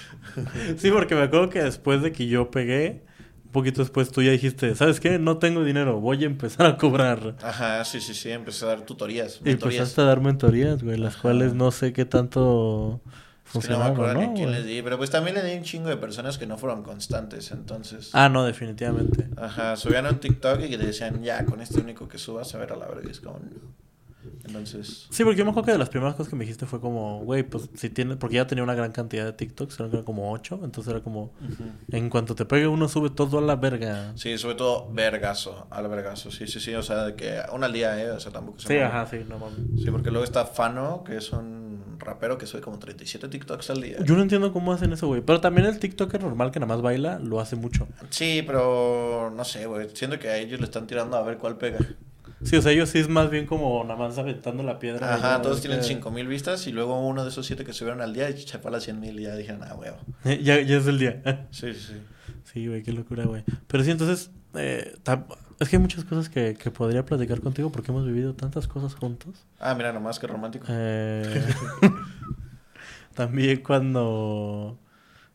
Sí, 0.77 0.91
porque 0.91 1.15
me 1.15 1.21
acuerdo 1.21 1.49
que 1.49 1.63
después 1.63 2.01
de 2.03 2.11
que 2.11 2.27
yo 2.27 2.51
pegué, 2.51 3.03
un 3.45 3.51
poquito 3.51 3.81
después 3.81 4.11
tú 4.11 4.21
ya 4.21 4.29
dijiste, 4.31 4.75
¿sabes 4.75 4.99
qué? 4.99 5.17
No 5.17 5.37
tengo 5.37 5.63
dinero, 5.63 5.99
voy 5.99 6.23
a 6.23 6.27
empezar 6.27 6.67
a 6.67 6.77
cobrar. 6.77 7.37
Ajá, 7.41 7.83
sí, 7.85 8.01
sí, 8.01 8.13
sí. 8.13 8.29
Empecé 8.29 8.65
a 8.65 8.67
dar 8.67 8.81
tutorías. 8.81 9.39
Y 9.41 9.45
mentorías. 9.45 9.79
empezaste 9.79 10.01
a 10.01 10.03
dar 10.03 10.21
mentorías, 10.21 10.83
güey, 10.83 10.97
las 10.97 11.17
cuales 11.17 11.53
no 11.53 11.71
sé 11.71 11.93
qué 11.93 12.05
tanto 12.05 13.01
Es 13.55 13.65
que 13.65 13.71
no 13.73 13.79
me 13.79 13.85
acuerdo 13.85 14.13
¿no? 14.13 14.19
ni 14.19 14.25
a 14.25 14.33
quién 14.33 14.51
les 14.51 14.65
di, 14.65 14.81
pero 14.83 14.97
pues 14.97 15.09
también 15.09 15.37
le 15.37 15.43
di 15.43 15.57
un 15.57 15.63
chingo 15.63 15.89
de 15.89 15.97
personas 15.97 16.37
que 16.37 16.45
no 16.45 16.57
fueron 16.57 16.83
constantes, 16.83 17.51
entonces. 17.51 18.11
Ah, 18.13 18.29
no, 18.29 18.43
definitivamente. 18.45 19.27
Ajá, 19.37 19.75
subían 19.75 20.05
un 20.05 20.19
TikTok 20.19 20.61
y 20.61 20.77
te 20.77 20.85
decían, 20.85 21.23
ya, 21.23 21.45
con 21.45 21.61
este 21.61 21.79
único 21.79 22.07
que 22.07 22.19
subas, 22.19 22.53
a 22.53 22.59
ver 22.59 22.73
a 22.73 22.75
la 22.75 22.87
verga. 22.87 23.09
Es 23.09 23.21
como, 23.21 23.39
no. 23.39 23.86
Entonces, 24.45 25.07
Sí, 25.09 25.23
porque 25.23 25.37
yo 25.37 25.45
me 25.45 25.51
acuerdo 25.51 25.67
que 25.67 25.71
de 25.73 25.77
las 25.77 25.89
primeras 25.89 26.15
cosas 26.15 26.29
que 26.29 26.35
me 26.35 26.45
dijiste 26.45 26.65
fue 26.65 26.79
como, 26.79 27.23
güey, 27.23 27.43
pues 27.43 27.69
si 27.75 27.89
tienes, 27.89 28.17
porque 28.17 28.35
ya 28.35 28.47
tenía 28.47 28.63
una 28.63 28.75
gran 28.75 28.91
cantidad 28.91 29.25
de 29.25 29.33
TikToks, 29.33 29.79
eran 29.79 30.03
como 30.03 30.31
ocho, 30.31 30.59
entonces 30.63 30.91
era 30.91 31.03
como, 31.03 31.33
en 31.91 32.09
cuanto 32.09 32.35
te 32.35 32.45
pegue 32.45 32.67
uno, 32.67 32.87
sube 32.87 33.09
todo 33.09 33.39
a 33.39 33.41
la 33.41 33.55
verga. 33.55 34.13
sí, 34.15 34.37
sobre 34.37 34.55
todo 34.55 34.89
vergazo, 34.91 35.67
al 35.69 35.87
vergazo, 35.87 36.31
sí, 36.31 36.47
sí, 36.47 36.59
sí, 36.59 36.73
o 36.73 36.83
sea, 36.83 37.05
de 37.05 37.15
que 37.15 37.39
una 37.53 37.67
al 37.67 37.73
día, 37.73 38.01
¿eh? 38.01 38.11
O 38.11 38.19
sea, 38.19 38.31
tampoco 38.31 38.59
se 38.59 38.67
Sí, 38.67 38.77
ajá, 38.77 39.05
sí, 39.05 39.17
no 39.27 39.39
mames. 39.39 39.59
Sí, 39.83 39.91
porque 39.91 40.09
luego 40.09 40.23
está 40.23 40.45
Fano, 40.45 41.03
que 41.03 41.17
es 41.17 41.31
un 41.31 41.97
rapero 41.99 42.37
que 42.37 42.45
sube 42.45 42.61
como 42.61 42.79
37 42.79 43.27
TikToks 43.27 43.69
al 43.69 43.81
día. 43.81 43.97
Yo 44.03 44.15
no 44.15 44.21
entiendo 44.21 44.53
cómo 44.53 44.73
hacen 44.73 44.93
eso, 44.93 45.07
güey. 45.07 45.21
Pero 45.21 45.41
también 45.41 45.67
el 45.67 45.79
TikToker 45.79 46.21
normal 46.21 46.51
que 46.51 46.59
nada 46.59 46.73
más 46.73 46.81
baila 46.81 47.19
lo 47.19 47.39
hace 47.39 47.55
mucho. 47.55 47.87
Sí, 48.09 48.43
pero 48.45 49.31
no 49.35 49.43
sé, 49.43 49.65
güey, 49.65 49.89
siento 49.93 50.19
que 50.19 50.29
a 50.29 50.37
ellos 50.37 50.59
le 50.59 50.65
están 50.65 50.87
tirando 50.87 51.17
a 51.17 51.23
ver 51.23 51.37
cuál 51.37 51.57
pega. 51.57 51.79
Sí, 52.43 52.55
o 52.55 52.61
sea, 52.61 52.71
ellos 52.71 52.89
sí 52.89 52.99
es 52.99 53.09
más 53.09 53.29
bien 53.29 53.45
como 53.47 53.83
nada 53.83 53.97
más 53.97 54.17
aventando 54.17 54.61
la 54.63 54.77
piedra. 54.79 55.15
Ajá, 55.15 55.41
todos 55.41 55.59
tienen 55.61 55.79
que- 55.79 55.85
5000 55.85 56.27
vistas 56.27 56.67
y 56.67 56.71
luego 56.71 56.99
uno 57.05 57.23
de 57.23 57.29
esos 57.29 57.45
siete 57.45 57.65
que 57.65 57.73
subieron 57.73 58.01
al 58.01 58.13
día 58.13 58.29
y 58.29 58.45
chapó 58.45 58.69
las 58.69 58.83
100 58.83 58.99
mil 58.99 59.19
y 59.19 59.23
ya 59.23 59.35
dijeron, 59.35 59.61
ah, 59.63 59.73
huevo. 59.75 59.97
ya, 60.23 60.61
ya 60.61 60.77
es 60.77 60.87
el 60.87 60.99
día. 60.99 61.21
Sí, 61.51 61.73
sí, 61.73 61.79
sí. 61.87 61.93
sí, 62.43 62.67
güey, 62.67 62.83
qué 62.83 62.91
locura, 62.93 63.25
güey. 63.25 63.43
Pero 63.67 63.83
sí, 63.83 63.91
entonces, 63.91 64.29
eh, 64.53 64.95
es 65.59 65.69
que 65.69 65.75
hay 65.77 65.81
muchas 65.81 66.03
cosas 66.03 66.29
que, 66.29 66.53
que 66.53 66.69
podría 66.69 67.03
platicar 67.05 67.41
contigo 67.41 67.71
porque 67.71 67.91
hemos 67.91 68.05
vivido 68.05 68.33
tantas 68.35 68.67
cosas 68.67 68.93
juntos. 68.93 69.45
Ah, 69.59 69.73
mira, 69.73 69.91
nomás 69.91 70.19
que 70.19 70.27
romántico. 70.27 70.65
Eh, 70.69 71.43
también 73.15 73.61
cuando... 73.63 74.77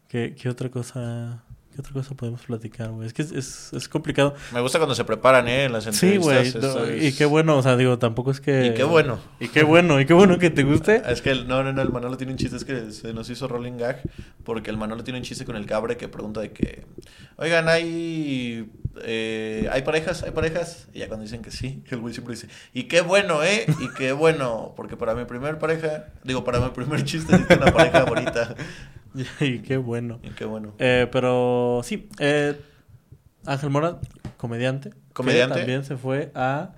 ¿qué, 0.08 0.34
qué 0.40 0.48
otra 0.48 0.68
cosa? 0.68 1.42
¿Qué 1.74 1.80
otra 1.80 1.92
cosa 1.94 2.14
podemos 2.14 2.42
platicar, 2.42 2.90
güey? 2.90 3.06
Es 3.06 3.14
que 3.14 3.22
es, 3.22 3.32
es, 3.32 3.72
es 3.72 3.88
complicado. 3.88 4.34
Me 4.52 4.60
gusta 4.60 4.78
cuando 4.78 4.94
se 4.94 5.04
preparan, 5.04 5.48
¿eh? 5.48 5.64
En 5.64 5.72
las 5.72 5.84
Sí, 5.84 5.88
entrevistas. 6.16 6.52
güey. 6.52 6.74
no, 6.74 6.84
es- 6.84 7.02
Y 7.02 7.16
qué 7.16 7.24
bueno, 7.24 7.56
o 7.56 7.62
sea, 7.62 7.78
digo, 7.78 7.98
tampoco 7.98 8.30
es 8.30 8.42
que... 8.42 8.66
Y 8.66 8.74
qué 8.74 8.84
bueno. 8.84 9.18
Y 9.40 9.48
qué 9.48 9.62
bueno, 9.62 9.98
y 9.98 10.04
qué 10.04 10.12
bueno 10.12 10.38
que 10.38 10.50
te 10.50 10.64
guste. 10.64 11.00
Es 11.06 11.22
que 11.22 11.30
el, 11.30 11.48
no, 11.48 11.62
no, 11.64 11.72
no, 11.72 11.80
el 11.80 11.88
Manolo 11.90 12.18
tiene 12.18 12.32
un 12.32 12.38
chiste, 12.38 12.56
es 12.58 12.66
que 12.66 12.90
se 12.90 13.14
nos 13.14 13.30
hizo 13.30 13.48
rolling 13.48 13.78
gag, 13.78 14.02
porque 14.44 14.68
el 14.70 14.76
Manolo 14.76 15.02
tiene 15.02 15.18
un 15.20 15.24
chiste 15.24 15.46
con 15.46 15.56
el 15.56 15.64
cabre 15.64 15.96
que 15.96 16.08
pregunta 16.08 16.40
de 16.40 16.52
que, 16.52 16.84
oigan, 17.36 17.66
hay, 17.70 18.70
eh, 19.04 19.66
hay 19.72 19.80
parejas, 19.80 20.22
hay 20.24 20.32
parejas, 20.32 20.88
y 20.92 20.98
ya 20.98 21.08
cuando 21.08 21.24
dicen 21.24 21.40
que 21.40 21.50
sí, 21.50 21.82
el 21.90 22.00
güey 22.00 22.12
siempre 22.12 22.34
dice, 22.34 22.48
y 22.74 22.82
qué 22.84 23.00
bueno, 23.00 23.42
¿eh? 23.42 23.64
Y 23.80 23.88
qué 23.96 24.12
bueno, 24.12 24.74
porque 24.76 24.98
para 24.98 25.14
mi 25.14 25.24
primer 25.24 25.58
pareja, 25.58 26.04
digo, 26.22 26.44
para 26.44 26.60
mi 26.60 26.68
primer 26.68 27.02
chiste 27.04 27.34
una 27.34 27.72
pareja 27.72 28.04
bonita, 28.04 28.54
y 29.40 29.58
qué 29.60 29.76
bueno. 29.76 30.18
y 30.22 30.30
qué 30.30 30.44
bueno. 30.44 30.74
Eh, 30.78 31.08
pero 31.10 31.80
sí, 31.84 32.08
eh, 32.18 32.58
Ángel 33.46 33.70
Mora, 33.70 33.98
comediante. 34.36 34.90
que 34.90 34.96
Comediante. 35.12 35.58
también 35.58 35.84
se 35.84 35.96
fue 35.96 36.30
a 36.34 36.72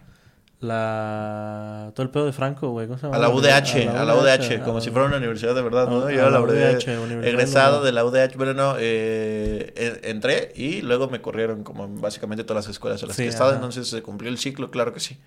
la... 0.60 1.92
Todo 1.94 2.04
el 2.04 2.10
pedo 2.10 2.26
de 2.26 2.32
Franco, 2.32 2.70
güey. 2.70 2.86
¿cómo 2.86 2.98
se 2.98 3.06
llama? 3.06 3.16
A 3.16 3.18
la 3.20 3.28
UDH, 3.28 3.88
a 3.88 4.04
la 4.04 4.14
UDH, 4.16 4.60
a 4.60 4.64
como 4.64 4.78
la- 4.78 4.80
si 4.84 4.90
fuera 4.90 5.06
una 5.06 5.18
universidad 5.18 5.54
de 5.54 5.62
verdad, 5.62 5.88
¿no? 5.88 6.06
a- 6.06 6.12
Yo 6.12 6.26
a 6.26 6.30
la 6.30 6.40
UDH, 6.40 6.98
Universidad 6.98 7.24
egresado 7.24 7.82
de 7.84 7.92
la 7.92 8.04
UDH, 8.04 8.36
pero 8.38 8.54
no, 8.54 8.74
eh, 8.78 9.72
en- 9.76 10.10
entré 10.10 10.52
y 10.56 10.80
luego 10.82 11.08
me 11.08 11.20
corrieron 11.20 11.64
como 11.64 11.84
en 11.84 12.00
básicamente 12.00 12.44
todas 12.44 12.64
las 12.64 12.70
escuelas 12.72 13.02
a 13.02 13.06
las 13.06 13.16
Sí, 13.16 13.22
que 13.22 13.26
he 13.28 13.30
estado, 13.30 13.54
entonces 13.54 13.88
se 13.88 14.02
cumplió 14.02 14.30
el 14.30 14.38
ciclo, 14.38 14.70
claro 14.70 14.92
que 14.94 15.00
sí. 15.00 15.18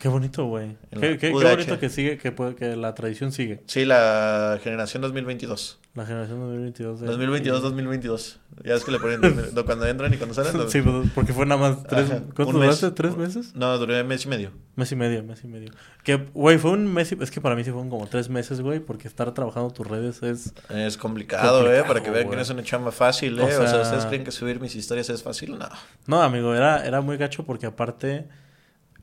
Qué 0.00 0.08
bonito, 0.08 0.46
güey. 0.46 0.76
Qué, 0.92 0.98
qué- 0.98 1.18
qué 1.18 1.30
bonito 1.30 1.78
que 1.78 1.90
sigue, 1.90 2.16
que, 2.16 2.32
puede- 2.32 2.54
que 2.56 2.74
la 2.74 2.94
tradición 2.94 3.32
sigue. 3.32 3.62
Sí, 3.66 3.84
la 3.84 4.58
generación 4.64 5.02
2022. 5.02 5.78
La 5.94 6.06
generación 6.06 6.40
2022. 6.40 7.00
de- 7.00 7.06
2022-2022. 7.08 8.38
Ya 8.64 8.74
es 8.76 8.84
que 8.84 8.92
le 8.92 8.98
ponen 8.98 9.20
cuando 9.66 9.86
entran 9.86 10.14
y 10.14 10.16
cuando 10.16 10.34
salen. 10.34 10.52
Sí, 10.70 10.80
pues, 10.80 11.10
porque 11.14 11.34
fue 11.34 11.44
nada 11.44 11.60
más 11.60 11.82
tres... 11.84 12.10
Ajá, 12.10 12.20
¿Cuánto 12.34 12.54
un 12.54 12.60
mes. 12.60 12.80
duraste? 12.80 12.90
¿Tres 12.92 13.14
meses? 13.16 13.54
No, 13.54 13.76
duré 13.76 14.02
mes 14.02 14.24
y 14.24 14.28
medio. 14.28 14.52
Mes 14.76 14.90
y 14.90 14.96
medio, 14.96 15.22
mes 15.22 15.44
y 15.44 15.48
medio. 15.48 15.70
Que, 16.02 16.16
güey, 16.32 16.56
fue 16.56 16.70
un 16.70 16.90
mes 16.92 17.12
y... 17.12 17.18
Es 17.22 17.30
que 17.30 17.42
para 17.42 17.54
mí 17.54 17.62
sí 17.64 17.70
fueron 17.70 17.90
como 17.90 18.06
tres 18.06 18.30
meses, 18.30 18.62
güey, 18.62 18.80
porque 18.80 19.06
estar 19.06 19.34
trabajando 19.34 19.70
tus 19.70 19.86
redes 19.86 20.22
es... 20.22 20.54
Es 20.70 20.96
complicado, 20.96 21.58
Complicado, 21.58 21.74
¿eh? 21.74 21.86
Para 21.86 22.02
que 22.02 22.10
vean 22.10 22.30
que 22.30 22.36
no 22.36 22.42
es 22.42 22.48
una 22.48 22.62
chamba 22.62 22.90
fácil, 22.90 23.38
¿eh? 23.38 23.42
O 23.42 23.46
O 23.46 23.50
sea, 23.50 23.66
sea- 23.68 23.82
¿ustedes 23.82 24.06
creen 24.06 24.24
que 24.24 24.30
subir 24.32 24.60
mis 24.60 24.74
historias 24.76 25.10
es 25.10 25.22
fácil? 25.22 25.58
No. 25.58 25.68
No, 26.06 26.22
amigo, 26.22 26.54
era, 26.54 26.86
era 26.86 27.02
muy 27.02 27.18
gacho 27.18 27.44
porque 27.44 27.66
aparte 27.66 28.26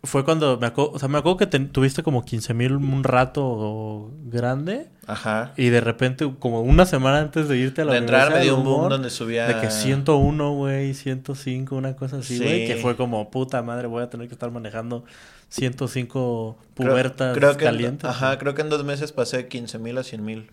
fue 0.08 0.26
cuando 0.26 0.58
me 0.60 0.66
acuerdo, 0.68 0.94
o 0.94 1.00
sea, 1.00 1.08
me 1.08 1.20
acuerdo 1.20 1.38
que 1.38 1.46
te- 1.46 1.60
tuviste 1.60 2.02
como 2.02 2.26
15 2.26 2.54
mil 2.56 2.74
un 2.74 3.04
rato 3.04 4.12
grande 4.24 4.88
Ajá. 5.06 5.54
y 5.56 5.70
de 5.70 5.80
repente, 5.82 6.34
como 6.40 6.62
una 6.62 6.86
semana 6.88 7.20
antes 7.20 7.48
de 7.48 7.58
irte 7.58 7.82
a 7.84 7.86
la 7.86 7.92
De 7.94 8.00
entrar 8.00 8.32
me 8.34 8.42
dio 8.42 8.58
un 8.58 8.64
boom 8.64 8.90
donde 8.90 9.10
subía... 9.12 9.48
De 9.48 9.60
que 9.62 9.70
101, 9.70 10.54
güey, 10.56 10.94
105, 10.96 11.76
una 11.76 11.96
cosa 11.96 12.18
así, 12.18 12.38
Sí. 12.38 12.44
güey. 12.44 12.66
Que 12.68 12.78
fue 12.78 12.96
como, 12.96 13.30
puta 13.30 13.62
madre, 13.62 13.88
voy 13.88 14.02
a 14.02 14.10
tener 14.10 14.28
que 14.28 14.34
estar 14.34 14.50
manejando 14.50 15.04
105 15.50 16.58
Creo- 16.76 16.90
pubertas 16.90 17.38
creo 17.38 17.58
que 17.58 17.66
en- 17.66 17.72
calientes. 17.72 18.10
ajá, 18.10 18.38
creo 18.40 18.56
que 18.56 18.62
en 18.62 18.70
dos 18.70 18.84
meses 18.84 19.12
pasé 19.12 19.48
15 19.48 19.78
mil 19.80 19.98
a 19.98 20.04
100 20.04 20.24
mil. 20.24 20.50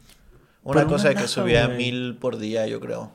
Una 0.62 0.80
Pero 0.80 0.88
cosa 0.88 1.02
una 1.04 1.08
de 1.10 1.14
que 1.14 1.20
nada, 1.22 1.28
subía 1.28 1.66
güey. 1.66 1.76
mil 1.78 2.16
por 2.16 2.38
día, 2.38 2.66
yo 2.66 2.80
creo. 2.80 3.10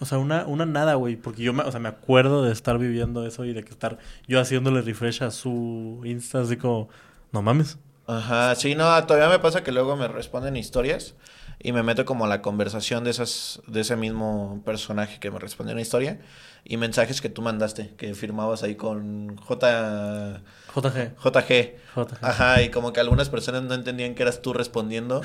O 0.00 0.06
sea, 0.06 0.18
una, 0.18 0.46
una 0.46 0.66
nada, 0.66 0.94
güey. 0.94 1.16
Porque 1.16 1.42
yo 1.42 1.52
me, 1.52 1.62
o 1.62 1.70
sea, 1.70 1.80
me 1.80 1.88
acuerdo 1.88 2.42
de 2.42 2.52
estar 2.52 2.78
viviendo 2.78 3.26
eso 3.26 3.44
y 3.44 3.52
de 3.52 3.62
que 3.62 3.70
estar 3.70 3.98
yo 4.26 4.40
haciéndole 4.40 4.82
refresh 4.82 5.22
a 5.22 5.30
su 5.30 6.00
Insta, 6.04 6.40
así 6.40 6.56
como, 6.56 6.88
no 7.32 7.42
mames. 7.42 7.78
Ajá, 8.06 8.54
sí, 8.56 8.74
no, 8.74 8.84
todavía 9.06 9.28
me 9.28 9.38
pasa 9.38 9.62
que 9.62 9.70
luego 9.70 9.96
me 9.96 10.08
responden 10.08 10.56
historias 10.56 11.14
y 11.60 11.72
me 11.72 11.82
meto 11.82 12.04
como 12.04 12.24
a 12.24 12.28
la 12.28 12.42
conversación 12.42 13.04
de 13.04 13.10
esas, 13.10 13.62
de 13.66 13.82
ese 13.82 13.94
mismo 13.94 14.62
personaje 14.64 15.20
que 15.20 15.30
me 15.30 15.38
respondió 15.38 15.74
una 15.74 15.82
historia 15.82 16.18
y 16.64 16.76
mensajes 16.76 17.20
que 17.20 17.28
tú 17.28 17.42
mandaste, 17.42 17.94
que 17.96 18.14
firmabas 18.14 18.62
ahí 18.62 18.74
con 18.74 19.36
J, 19.36 20.40
JG. 20.74 21.16
JG. 21.18 21.76
JG. 21.96 22.18
Ajá, 22.20 22.62
y 22.62 22.70
como 22.70 22.92
que 22.92 23.00
algunas 23.00 23.28
personas 23.28 23.62
no 23.62 23.74
entendían 23.74 24.14
que 24.14 24.22
eras 24.22 24.42
tú 24.42 24.52
respondiendo 24.52 25.22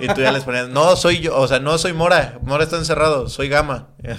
y 0.00 0.08
tú 0.08 0.20
ya 0.20 0.32
les 0.32 0.44
ponías, 0.44 0.68
no, 0.68 0.96
soy 0.96 1.20
yo, 1.20 1.38
o 1.38 1.48
sea, 1.48 1.60
no 1.60 1.78
soy 1.78 1.92
Mora, 1.92 2.38
Mora 2.42 2.64
está 2.64 2.76
encerrado, 2.76 3.28
soy 3.28 3.48
Gama. 3.48 3.88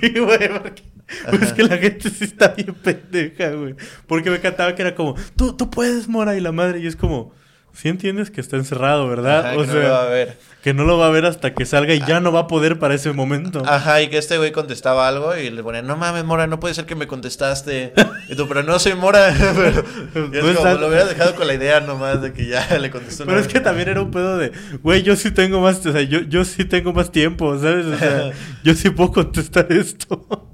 Sí, 0.00 0.18
güey, 0.18 0.48
porque... 0.60 0.82
pues 1.28 1.42
es 1.42 1.52
que 1.52 1.64
la 1.64 1.76
gente 1.76 2.08
sí 2.08 2.24
está 2.24 2.48
bien 2.48 2.74
pendeja, 2.74 3.50
güey. 3.50 3.74
Porque 4.06 4.30
me 4.30 4.36
encantaba 4.36 4.74
que 4.74 4.82
era 4.82 4.94
como, 4.94 5.14
tú, 5.36 5.56
tú 5.56 5.70
puedes, 5.70 6.08
Mora, 6.08 6.36
y 6.36 6.40
la 6.40 6.52
madre. 6.52 6.80
Y 6.80 6.86
es 6.86 6.96
como, 6.96 7.32
sí 7.72 7.88
entiendes 7.88 8.30
que 8.30 8.40
está 8.40 8.56
encerrado, 8.56 9.08
¿verdad? 9.08 9.46
Ajá, 9.46 9.56
o 9.56 9.60
que 9.62 9.66
no 9.66 9.72
sea, 9.72 9.90
va 9.90 10.02
a 10.02 10.06
ver. 10.06 10.38
Que 10.62 10.74
no 10.74 10.84
lo 10.84 10.98
va 10.98 11.06
a 11.06 11.10
ver 11.10 11.24
hasta 11.24 11.54
que 11.54 11.64
salga 11.64 11.94
y 11.94 12.00
ya 12.06 12.20
no 12.20 12.32
va 12.32 12.40
a 12.40 12.46
poder 12.46 12.78
para 12.78 12.94
ese 12.94 13.12
momento. 13.12 13.62
Ajá, 13.66 14.02
y 14.02 14.08
que 14.08 14.18
este 14.18 14.36
güey 14.36 14.52
contestaba 14.52 15.08
algo 15.08 15.36
y 15.36 15.50
le 15.50 15.62
ponía, 15.62 15.80
no 15.80 15.96
mames, 15.96 16.24
Mora, 16.24 16.46
no 16.46 16.60
puede 16.60 16.74
ser 16.74 16.84
que 16.84 16.94
me 16.94 17.06
contestaste. 17.06 17.94
Y 18.28 18.34
tú, 18.34 18.46
pero 18.46 18.62
no 18.62 18.78
soy 18.78 18.94
Mora. 18.94 19.34
pero, 19.38 19.84
y 20.32 20.36
es 20.36 20.44
No 20.44 20.54
como, 20.56 20.74
lo 20.74 20.88
hubieras 20.88 21.08
dejado 21.08 21.34
con 21.34 21.46
la 21.46 21.54
idea 21.54 21.80
nomás 21.80 22.20
de 22.20 22.32
que 22.32 22.46
ya 22.46 22.66
le 22.78 22.90
contestó. 22.90 23.24
Pero 23.24 23.38
es 23.38 23.48
que 23.48 23.60
también 23.60 23.88
era 23.88 24.02
un 24.02 24.10
pedo 24.10 24.36
de, 24.36 24.52
güey, 24.82 25.02
yo 25.02 25.16
sí 25.16 25.30
tengo 25.30 25.60
más, 25.60 25.84
o 25.86 25.92
sea, 25.92 26.02
yo, 26.02 26.20
yo 26.20 26.44
sí 26.44 26.64
tengo 26.64 26.92
más 26.92 27.10
tiempo, 27.10 27.58
¿sabes? 27.58 27.86
O 27.86 27.96
sea, 27.96 28.32
yo 28.62 28.74
sí 28.74 28.90
puedo 28.90 29.12
contestar 29.12 29.72
esto. 29.72 30.49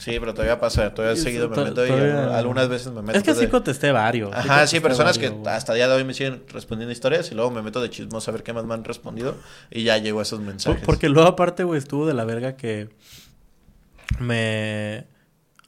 Sí, 0.00 0.16
pero 0.18 0.32
todavía 0.32 0.58
pasa, 0.58 0.92
todavía 0.94 1.14
Sí, 1.16 1.22
seguido 1.22 1.48
me 1.48 1.54
to- 1.54 1.64
meto 1.64 1.86
y 1.86 1.90
algunas 1.90 2.68
veces 2.68 2.90
me 2.92 3.02
meto. 3.02 3.18
Es 3.18 3.22
que 3.22 3.34
sí 3.34 3.40
de- 3.42 3.48
contesté 3.50 3.92
varios. 3.92 4.32
Ajá, 4.34 4.66
sí, 4.66 4.80
personas 4.80 5.18
que 5.18 5.32
hasta 5.46 5.72
el 5.72 5.76
día 5.78 5.88
de 5.88 5.94
hoy 5.94 6.04
me 6.04 6.14
siguen 6.14 6.42
respondiendo 6.52 6.90
historias 6.92 7.30
y 7.30 7.34
luego 7.34 7.50
me 7.50 7.60
meto 7.62 7.80
de 7.82 7.90
chismoso 7.90 8.30
a 8.30 8.34
ver 8.34 8.42
qué 8.42 8.52
más 8.52 8.64
me 8.64 8.74
han 8.74 8.82
respondido 8.84 9.36
y 9.70 9.84
ya 9.84 9.98
llego 9.98 10.20
a 10.20 10.22
esos 10.22 10.40
mensajes. 10.40 10.82
Porque 10.86 11.08
luego 11.08 11.28
aparte, 11.28 11.64
güey, 11.64 11.78
estuvo 11.78 12.06
de 12.06 12.14
la 12.14 12.24
verga 12.24 12.56
que 12.56 12.88
me... 14.18 15.06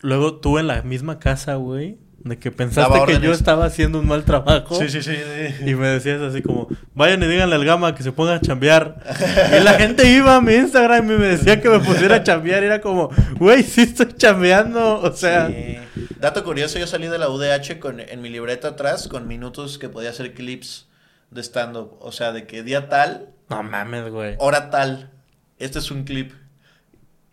Luego 0.01 0.37
tú 0.41 0.59
en 0.59 0.67
la 0.67 0.83
misma 0.83 1.19
casa, 1.21 1.55
güey, 1.55 1.99
de 2.25 2.38
que 2.38 2.50
pensaste 2.50 3.05
que 3.07 3.21
yo 3.21 3.33
estaba 3.33 3.64
haciendo 3.64 3.99
un 3.99 4.07
mal 4.07 4.25
trabajo. 4.25 4.76
Sí, 4.76 4.88
sí, 4.88 5.02
sí. 5.02 5.17
sí. 5.17 5.71
Y 5.71 5.75
me 5.75 5.88
decías 5.88 6.21
así 6.21 6.43
como, 6.43 6.69
vayan 6.95 7.23
y 7.23 7.26
díganle 7.26 7.57
al 7.57 7.64
gama 7.64 7.95
que 7.95 8.02
se 8.02 8.12
ponga 8.12 8.35
a 8.35 8.41
chambear. 8.41 9.02
y 9.61 9.62
la 9.62 9.75
gente 9.75 10.09
iba 10.11 10.37
a 10.37 10.41
mi 10.41 10.55
Instagram 10.55 11.05
y 11.11 11.14
me 11.17 11.26
decía 11.26 11.61
que 11.61 11.69
me 11.69 11.81
pusiera 11.81 12.17
a 12.17 12.23
chambear. 12.23 12.62
Y 12.62 12.67
era 12.67 12.81
como, 12.81 13.11
güey, 13.38 13.62
sí 13.62 13.83
estoy 13.83 14.12
chambeando. 14.17 15.00
O 15.00 15.12
sea, 15.12 15.49
Sí. 15.49 15.79
Dato 16.19 16.45
curioso, 16.45 16.79
yo 16.79 16.87
salí 16.87 17.09
de 17.09 17.19
la 17.19 17.29
UDH 17.29 17.81
con, 17.81 17.99
en 17.99 18.23
mi 18.23 18.29
libreta 18.29 18.69
atrás 18.69 19.09
con 19.09 19.26
minutos 19.26 19.76
que 19.79 19.88
podía 19.88 20.11
hacer 20.11 20.35
clips 20.35 20.87
de 21.31 21.43
stand-up. 21.43 21.97
O 22.00 22.12
sea, 22.12 22.31
de 22.31 22.47
que 22.47 22.62
día 22.62 22.88
tal, 22.88 23.31
no 23.49 23.62
mames, 23.64 24.09
güey. 24.09 24.37
hora 24.38 24.71
tal, 24.71 25.11
este 25.59 25.81
es 25.81 25.91
un 25.91 26.05
clip. 26.05 26.33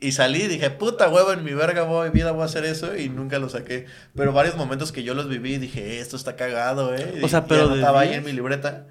Y 0.02 0.14
salí 0.14 0.44
y 0.44 0.48
dije, 0.48 0.70
puta 0.70 1.10
huevo, 1.10 1.34
en 1.34 1.44
mi 1.44 1.54
verga 1.54 1.84
voy, 1.84 2.10
vida 2.10 2.32
voy 2.32 2.44
a 2.44 2.46
hacer 2.46 2.64
eso 2.64 2.96
y 2.96 3.10
nunca 3.10 3.38
lo 3.38 3.50
saqué. 3.50 3.86
Pero 4.16 4.32
varios 4.32 4.56
momentos 4.56 4.92
que 4.92 5.04
yo 5.04 5.14
los 5.14 5.28
viví 5.28 5.58
dije, 5.58 6.00
esto 6.00 6.16
está 6.16 6.36
cagado, 6.36 6.96
eh. 6.96 7.20
O 7.22 7.28
sea, 7.28 7.46
pero 7.46 7.68
Y 7.68 7.74
anotaba 7.74 8.02
ahí 8.02 8.14
en 8.14 8.24
mi 8.24 8.32
libreta, 8.32 8.88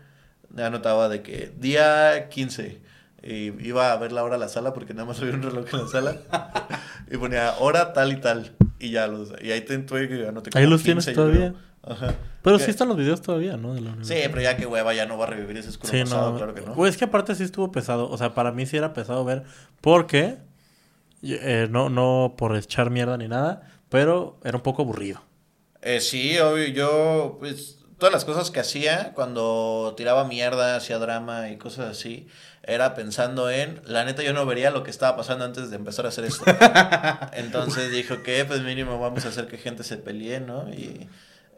anotaba 0.57 1.09
de 1.09 1.23
que 1.23 1.53
día 1.59 2.29
15. 2.29 2.81
Y 3.23 3.53
iba 3.67 3.93
a 3.93 3.97
ver 3.97 4.13
la 4.13 4.23
hora 4.23 4.37
a 4.37 4.39
la 4.39 4.49
sala 4.49 4.73
porque 4.75 4.95
nada 4.95 5.07
más 5.07 5.21
había 5.21 5.35
un 5.35 5.43
reloj 5.43 5.67
en 5.73 5.81
la 5.81 5.89
sala. 5.89 6.17
y 7.11 7.17
ponía 7.17 7.55
hora 7.59 7.93
tal 7.93 8.13
y 8.13 8.17
tal. 8.21 8.53
Y 8.79 8.91
ya 8.91 9.07
los. 9.07 9.33
Y 9.43 9.51
ahí 9.51 9.63
te 9.63 9.77
tuve 9.79 10.09
que 10.09 10.29
anoté 10.29 10.51
Ahí 10.55 10.67
los 10.67 10.83
tienes 10.83 11.07
15, 11.07 11.17
yo 11.19 11.25
todavía. 11.25 11.55
Ajá. 11.83 12.15
Pero 12.43 12.59
sí 12.59 12.71
están 12.71 12.89
los 12.89 12.97
videos 12.97 13.21
todavía, 13.21 13.57
¿no? 13.57 13.75
De 13.75 13.81
Sí, 14.05 14.15
pero 14.29 14.41
ya 14.41 14.57
que 14.57 14.67
hueva, 14.67 14.95
ya 14.95 15.07
no 15.07 15.19
va 15.19 15.27
a 15.27 15.29
revivir 15.31 15.57
ese 15.57 15.71
oscuro 15.71 15.91
Sí, 15.91 16.01
pasado, 16.01 16.33
no. 16.33 16.37
claro 16.37 16.55
que 16.55 16.61
no. 16.61 16.75
Güey, 16.75 16.91
es 16.91 16.97
que 16.97 17.05
aparte 17.05 17.35
sí 17.35 17.43
estuvo 17.43 17.73
pesado. 17.73 18.09
O 18.09 18.17
sea, 18.17 18.35
para 18.35 18.53
mí 18.53 18.67
sí 18.67 18.77
era 18.77 18.93
pesado 18.93 19.25
ver. 19.25 19.43
Porque, 19.81 20.39
eh, 21.23 21.67
no, 21.71 21.89
no 21.89 22.35
por 22.37 22.57
echar 22.57 22.91
mierda 22.91 23.17
ni 23.17 23.29
nada, 23.29 23.63
pero 23.89 24.39
era 24.45 24.57
un 24.57 24.63
poco 24.63 24.83
aburrido. 24.83 25.23
Eh, 25.83 26.01
sí, 26.01 26.39
obvio, 26.39 26.67
yo, 26.67 27.37
pues, 27.39 27.79
todas 27.99 28.13
las 28.13 28.25
cosas 28.25 28.51
que 28.51 28.61
hacía 28.61 29.13
cuando 29.15 29.95
tiraba 29.97 30.25
mierda, 30.25 30.77
hacía 30.77 30.99
drama 30.99 31.51
y 31.51 31.57
cosas 31.57 31.91
así, 31.91 32.27
era 32.63 32.95
pensando 32.95 33.51
en, 33.51 33.81
la 33.87 34.05
neta 34.05 34.23
yo 34.23 34.33
no 34.33 34.45
vería 34.45 34.71
lo 34.71 34.83
que 34.83 34.91
estaba 34.91 35.17
pasando 35.17 35.45
antes 35.45 35.71
de 35.71 35.77
empezar 35.77 36.05
a 36.05 36.09
hacer 36.09 36.25
esto. 36.25 36.45
Entonces 37.33 37.91
dijo 37.91 38.23
que, 38.23 38.45
pues 38.45 38.63
mínimo 38.63 38.99
vamos 38.99 39.25
a 39.25 39.29
hacer 39.29 39.47
que 39.47 39.59
gente 39.59 39.85
se 39.85 39.97
pelee, 39.97 40.41
¿no? 40.41 40.69
Y, 40.71 41.09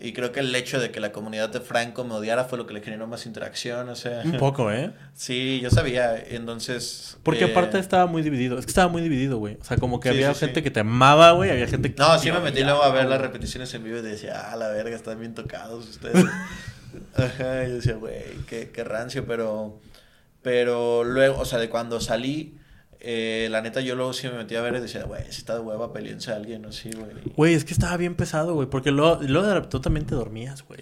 y 0.00 0.12
creo 0.14 0.32
que 0.32 0.40
el 0.40 0.54
hecho 0.54 0.80
de 0.80 0.90
que 0.90 0.98
la 0.98 1.12
comunidad 1.12 1.50
de 1.50 1.60
Franco 1.60 2.04
me 2.04 2.14
odiara 2.14 2.44
fue 2.44 2.56
lo 2.56 2.66
que 2.66 2.72
le 2.72 2.80
generó 2.80 3.06
más 3.06 3.26
interacción, 3.26 3.88
o 3.90 3.96
sea. 3.96 4.22
Un 4.24 4.38
poco, 4.38 4.72
¿eh? 4.72 4.92
Sí, 5.14 5.60
yo 5.60 5.70
sabía, 5.70 6.16
entonces... 6.16 7.18
Porque 7.22 7.44
eh, 7.44 7.50
aparte 7.50 7.78
estaba 7.78 8.06
muy 8.06 8.22
dividido. 8.22 8.58
Es 8.58 8.64
que 8.64 8.70
estaba 8.70 8.88
muy 8.88 9.02
dividido, 9.02 9.36
güey. 9.38 9.58
O 9.60 9.64
sea, 9.64 9.76
como 9.76 10.00
que 10.00 10.08
Sí, 10.08 10.14
había 10.14 10.32
sí, 10.32 10.40
sí. 10.40 10.46
gente 10.46 10.62
que 10.62 10.70
te 10.70 10.80
amaba, 10.80 11.32
güey. 11.32 11.50
Había 11.50 11.66
gente 11.66 11.92
que. 11.92 12.00
No, 12.00 12.18
sí 12.18 12.32
me 12.32 12.40
metí 12.40 12.62
luego 12.62 12.82
a 12.82 12.90
ver 12.90 13.06
las 13.06 13.20
repeticiones 13.20 13.72
en 13.74 13.84
vivo 13.84 13.98
y 13.98 14.02
decía, 14.02 14.50
ah, 14.50 14.56
la 14.56 14.68
verga, 14.68 14.96
están 14.96 15.20
bien 15.20 15.34
tocados 15.34 15.86
ustedes. 15.88 16.24
Ajá, 17.14 17.64
y 17.64 17.68
yo 17.68 17.74
decía, 17.76 17.94
güey, 17.96 18.22
qué, 18.48 18.70
qué 18.70 18.82
rancio, 18.84 19.26
pero, 19.26 19.80
pero 20.42 21.04
luego, 21.04 21.38
o 21.40 21.44
sea, 21.44 21.58
de 21.58 21.68
cuando 21.68 22.00
salí, 22.00 22.56
eh, 23.00 23.48
la 23.50 23.62
neta 23.62 23.80
yo 23.80 23.94
luego 23.96 24.12
sí 24.12 24.28
me 24.28 24.34
metí 24.34 24.54
a 24.56 24.60
ver 24.62 24.74
y 24.74 24.80
decía, 24.80 25.04
güey, 25.04 25.24
si 25.30 25.38
está 25.38 25.54
de 25.54 25.60
hueva, 25.60 25.92
peleense 25.92 26.32
a 26.32 26.36
alguien, 26.36 26.64
o 26.66 26.72
sí, 26.72 26.90
güey. 26.92 27.10
Güey, 27.36 27.54
es 27.54 27.64
que 27.64 27.72
estaba 27.72 27.96
bien 27.96 28.14
pesado, 28.14 28.54
güey. 28.54 28.68
Porque 28.68 28.90
luego, 28.90 29.20
luego 29.22 29.46
de 29.46 29.54
repente 29.54 29.70
tú 29.70 29.80
también 29.80 30.06
te 30.06 30.14
dormías, 30.14 30.62
güey. 30.66 30.80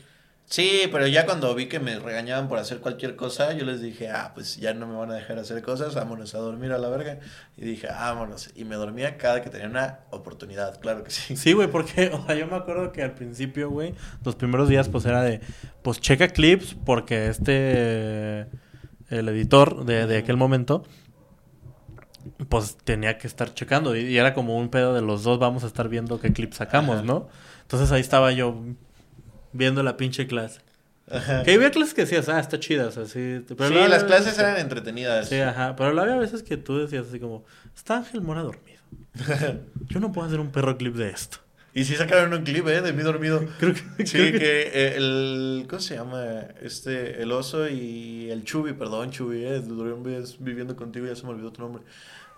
Sí, 0.50 0.88
pero 0.90 1.06
ya 1.06 1.26
cuando 1.26 1.54
vi 1.54 1.66
que 1.66 1.78
me 1.78 1.98
regañaban 1.98 2.48
por 2.48 2.58
hacer 2.58 2.78
cualquier 2.78 3.16
cosa, 3.16 3.52
yo 3.52 3.66
les 3.66 3.82
dije, 3.82 4.08
ah, 4.08 4.32
pues 4.34 4.56
ya 4.56 4.72
no 4.72 4.86
me 4.86 4.96
van 4.96 5.10
a 5.10 5.14
dejar 5.14 5.38
hacer 5.38 5.60
cosas, 5.60 5.94
vámonos 5.94 6.34
a 6.34 6.38
dormir 6.38 6.72
a 6.72 6.78
la 6.78 6.88
verga. 6.88 7.18
Y 7.58 7.66
dije, 7.66 7.88
"Ah, 7.90 8.12
vámonos. 8.12 8.48
Y 8.54 8.64
me 8.64 8.76
dormía 8.76 9.18
cada 9.18 9.42
que 9.42 9.50
tenía 9.50 9.66
una 9.66 9.98
oportunidad, 10.10 10.80
claro 10.80 11.04
que 11.04 11.10
sí. 11.10 11.36
Sí, 11.36 11.52
güey, 11.52 11.68
porque, 11.68 12.08
o 12.14 12.24
sea, 12.24 12.34
yo 12.34 12.46
me 12.46 12.56
acuerdo 12.56 12.92
que 12.92 13.02
al 13.02 13.12
principio, 13.12 13.68
güey, 13.68 13.94
los 14.24 14.36
primeros 14.36 14.70
días, 14.70 14.88
pues 14.88 15.04
era 15.04 15.22
de, 15.22 15.42
pues 15.82 16.00
checa 16.00 16.28
clips, 16.28 16.74
porque 16.82 17.26
este, 17.26 18.46
el 19.10 19.28
editor 19.28 19.84
de, 19.84 20.06
de 20.06 20.16
aquel 20.16 20.38
momento, 20.38 20.82
pues 22.48 22.76
tenía 22.84 23.18
que 23.18 23.26
estar 23.26 23.52
checando. 23.54 23.96
Y, 23.96 24.00
y 24.06 24.18
era 24.18 24.34
como 24.34 24.56
un 24.58 24.68
pedo 24.68 24.94
de 24.94 25.02
los 25.02 25.22
dos, 25.24 25.38
vamos 25.38 25.64
a 25.64 25.66
estar 25.66 25.88
viendo 25.88 26.20
qué 26.20 26.32
clips 26.32 26.56
sacamos, 26.56 26.96
Ajá. 26.98 27.04
¿no? 27.06 27.28
Entonces 27.62 27.90
ahí 27.92 28.00
estaba 28.00 28.32
yo 28.32 28.62
viendo 29.52 29.82
la 29.82 29.96
pinche 29.96 30.26
clase. 30.26 30.60
Ajá. 31.10 31.42
Que 31.42 31.54
había 31.54 31.70
clases 31.70 31.94
que 31.94 32.02
decías, 32.02 32.28
ah, 32.28 32.38
está 32.38 32.60
chida, 32.60 32.86
o 32.86 32.90
sea, 32.92 33.06
sí. 33.06 33.42
Pero 33.48 33.68
sí, 33.68 33.88
las 33.88 34.04
clases 34.04 34.34
que- 34.34 34.40
eran 34.42 34.58
entretenidas. 34.58 35.28
Sí, 35.28 35.40
ajá. 35.40 35.74
Pero 35.74 35.98
había 36.00 36.16
veces 36.16 36.42
que 36.42 36.56
tú 36.58 36.78
decías 36.78 37.06
así 37.08 37.18
como, 37.18 37.44
está 37.74 37.96
Ángel 37.96 38.20
Mora 38.20 38.42
dormido. 38.42 38.78
Yo 39.88 40.00
no 40.00 40.12
puedo 40.12 40.26
hacer 40.26 40.38
un 40.40 40.50
perro 40.50 40.76
clip 40.76 40.94
de 40.96 41.10
esto. 41.10 41.38
Y 41.74 41.84
sí 41.84 41.94
sacaron 41.96 42.32
un 42.32 42.42
clip, 42.44 42.66
¿eh? 42.68 42.80
De 42.82 42.92
mí 42.92 43.02
dormido. 43.02 43.44
Creo 43.58 43.72
que, 43.74 44.06
Sí, 44.06 44.16
creo 44.18 44.32
que, 44.32 44.38
que- 44.38 44.62
eh, 44.74 44.96
el... 44.96 45.66
¿Cómo 45.68 45.80
se 45.80 45.94
llama? 45.96 46.24
Este, 46.60 47.22
el 47.22 47.30
oso 47.32 47.68
y 47.68 48.30
el 48.30 48.44
Chubi, 48.44 48.72
perdón, 48.72 49.10
Chubi, 49.10 49.44
¿eh? 49.44 49.60
Duré 49.60 49.94
viviendo 50.40 50.76
contigo, 50.76 51.06
ya 51.06 51.14
se 51.16 51.24
me 51.24 51.30
olvidó 51.30 51.52
tu 51.52 51.62
nombre. 51.62 51.82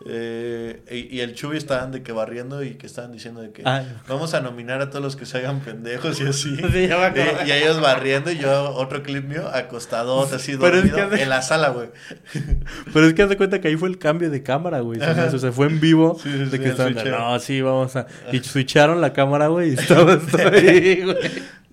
Eh, 0.06 0.80
y, 0.90 1.16
y 1.18 1.20
el 1.20 1.34
Chubi 1.34 1.58
estaban 1.58 1.92
de 1.92 2.02
que 2.02 2.12
barriendo 2.12 2.62
y 2.64 2.76
que 2.76 2.86
estaban 2.86 3.12
diciendo 3.12 3.42
de 3.42 3.50
que 3.52 3.62
Ah. 3.66 3.84
vamos 4.08 4.32
a 4.32 4.40
nominar 4.40 4.80
a 4.80 4.88
todos 4.88 5.02
los 5.04 5.14
que 5.14 5.26
se 5.26 5.36
hagan 5.38 5.60
pendejos 5.60 6.18
y 6.22 6.26
así. 6.26 6.56
Sí, 6.72 6.88
ya 6.88 6.96
me 6.98 7.04
acordé. 7.04 7.30
Eh, 7.30 7.46
y 7.48 7.52
ellos 7.52 7.80
barriendo 7.82 8.30
y 8.30 8.38
yo 8.38 8.70
otro 8.74 9.02
clip 9.02 9.24
mío 9.26 9.46
acostado 9.52 10.22
así 10.22 10.56
Pero 10.56 10.78
es 10.78 10.90
dormido 10.90 11.10
que 11.10 11.22
en 11.22 11.28
la 11.28 11.42
sala, 11.42 11.68
güey. 11.68 11.88
Pero 12.94 13.06
es 13.06 13.14
que 13.14 13.22
haz 13.22 13.28
de 13.28 13.36
cuenta 13.36 13.60
que 13.60 13.68
ahí 13.68 13.76
fue 13.76 13.88
el 13.90 13.98
cambio 13.98 14.30
de 14.30 14.42
cámara, 14.42 14.80
güey. 14.80 14.98
Se, 15.00 15.06
me 15.14 15.20
hace- 15.20 15.38
se 15.38 15.52
fue 15.52 15.66
en 15.66 15.80
vivo. 15.80 16.18
Sí, 16.22 16.30
sí, 16.32 16.44
de 16.46 16.58
que 16.60 16.68
estaban 16.70 16.94
no, 16.94 17.38
sí, 17.38 17.60
vamos 17.60 17.94
a. 17.96 18.06
Y 18.32 18.38
switcharon 18.40 19.00
la 19.02 19.12
cámara, 19.12 19.48
güey. 19.48 19.72
Y 19.72 19.74
estaba 19.78 20.14
estaba 20.14 20.50
ahí, 20.50 21.02
güey. 21.04 21.16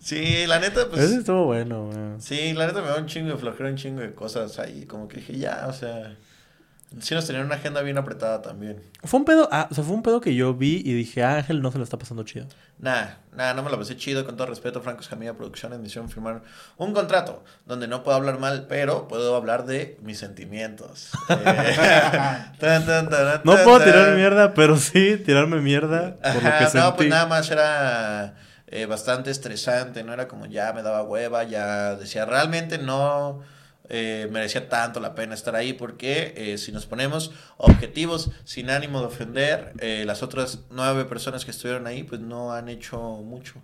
Sí, 0.01 0.45
la 0.47 0.59
neta, 0.59 0.87
pues... 0.89 1.01
Ese 1.01 1.17
estuvo 1.19 1.45
bueno, 1.45 1.85
güey. 1.87 1.97
Sí, 2.19 2.53
la 2.53 2.67
neta 2.67 2.81
me 2.81 2.87
da 2.87 2.97
un 2.97 3.07
chingo 3.07 3.29
de 3.31 3.37
flojera, 3.37 3.69
un 3.69 3.75
chingo 3.75 4.01
de 4.01 4.13
cosas 4.13 4.57
ahí. 4.59 4.85
Como 4.85 5.07
que 5.07 5.17
dije, 5.17 5.37
ya, 5.37 5.65
o 5.69 5.73
sea. 5.73 6.15
Sí 7.01 7.13
nos 7.13 7.27
tenían 7.27 7.45
una 7.45 7.55
agenda 7.55 7.81
bien 7.81 7.97
apretada 7.97 8.41
también. 8.41 8.81
Fue 9.03 9.19
un 9.19 9.25
pedo, 9.25 9.49
ah, 9.51 9.67
o 9.69 9.75
sea, 9.75 9.83
fue 9.83 9.93
un 9.93 10.03
pedo 10.03 10.21
que 10.21 10.33
yo 10.35 10.53
vi 10.53 10.81
y 10.85 10.93
dije, 10.93 11.21
ah, 11.21 11.35
Ángel 11.35 11.61
no 11.61 11.69
se 11.71 11.77
lo 11.77 11.83
está 11.83 11.97
pasando 11.97 12.23
chido. 12.23 12.47
Nah, 12.79 13.07
nah, 13.35 13.53
no 13.53 13.61
me 13.61 13.69
lo 13.69 13.77
pasé 13.77 13.97
chido. 13.97 14.25
Con 14.25 14.37
todo 14.37 14.47
respeto, 14.47 14.81
Franco 14.81 15.01
Escamilla 15.01 15.33
Producciones 15.33 15.79
me 15.79 15.87
hicieron 15.87 16.09
firmar 16.09 16.43
un 16.77 16.93
contrato 16.93 17.43
donde 17.65 17.87
no 17.87 18.03
puedo 18.03 18.15
hablar 18.15 18.39
mal, 18.39 18.67
pero 18.69 19.07
puedo 19.09 19.35
hablar 19.35 19.65
de 19.65 19.97
mis 20.01 20.17
sentimientos. 20.17 21.11
Eh, 22.59 22.79
No 23.43 23.57
puedo 23.63 23.79
tirar 23.83 24.15
mierda, 24.15 24.53
pero 24.53 24.77
sí 24.77 25.17
tirarme 25.17 25.59
mierda 25.61 26.15
por 26.15 26.43
lo 26.43 26.57
que 26.57 26.65
sentí. 26.65 26.77
no, 26.77 26.95
pues 26.95 27.09
nada 27.09 27.25
más 27.27 27.51
era 27.51 28.35
eh, 28.67 28.85
bastante 28.85 29.29
estresante, 29.31 30.03
no 30.03 30.13
era 30.13 30.27
como 30.27 30.45
ya 30.45 30.73
me 30.73 30.81
daba 30.83 31.03
hueva, 31.03 31.43
ya 31.43 31.95
decía, 31.95 32.25
realmente 32.25 32.77
no 32.77 33.41
eh, 33.89 34.27
merecía 34.31 34.69
tanto 34.69 34.99
la 34.99 35.15
pena 35.15 35.33
estar 35.33 35.55
ahí 35.55 35.73
porque 35.73 36.33
eh, 36.35 36.57
si 36.57 36.71
nos 36.71 36.85
ponemos 36.85 37.31
objetivos 37.57 38.31
sin 38.43 38.69
ánimo 38.69 38.99
de 39.01 39.07
ofender, 39.07 39.73
eh, 39.79 40.03
las 40.05 40.23
otras 40.23 40.59
nueve 40.69 41.05
personas 41.05 41.45
que 41.45 41.51
estuvieron 41.51 41.87
ahí 41.87 42.03
pues 42.03 42.21
no 42.21 42.53
han 42.53 42.69
hecho 42.69 42.99
mucho. 42.99 43.55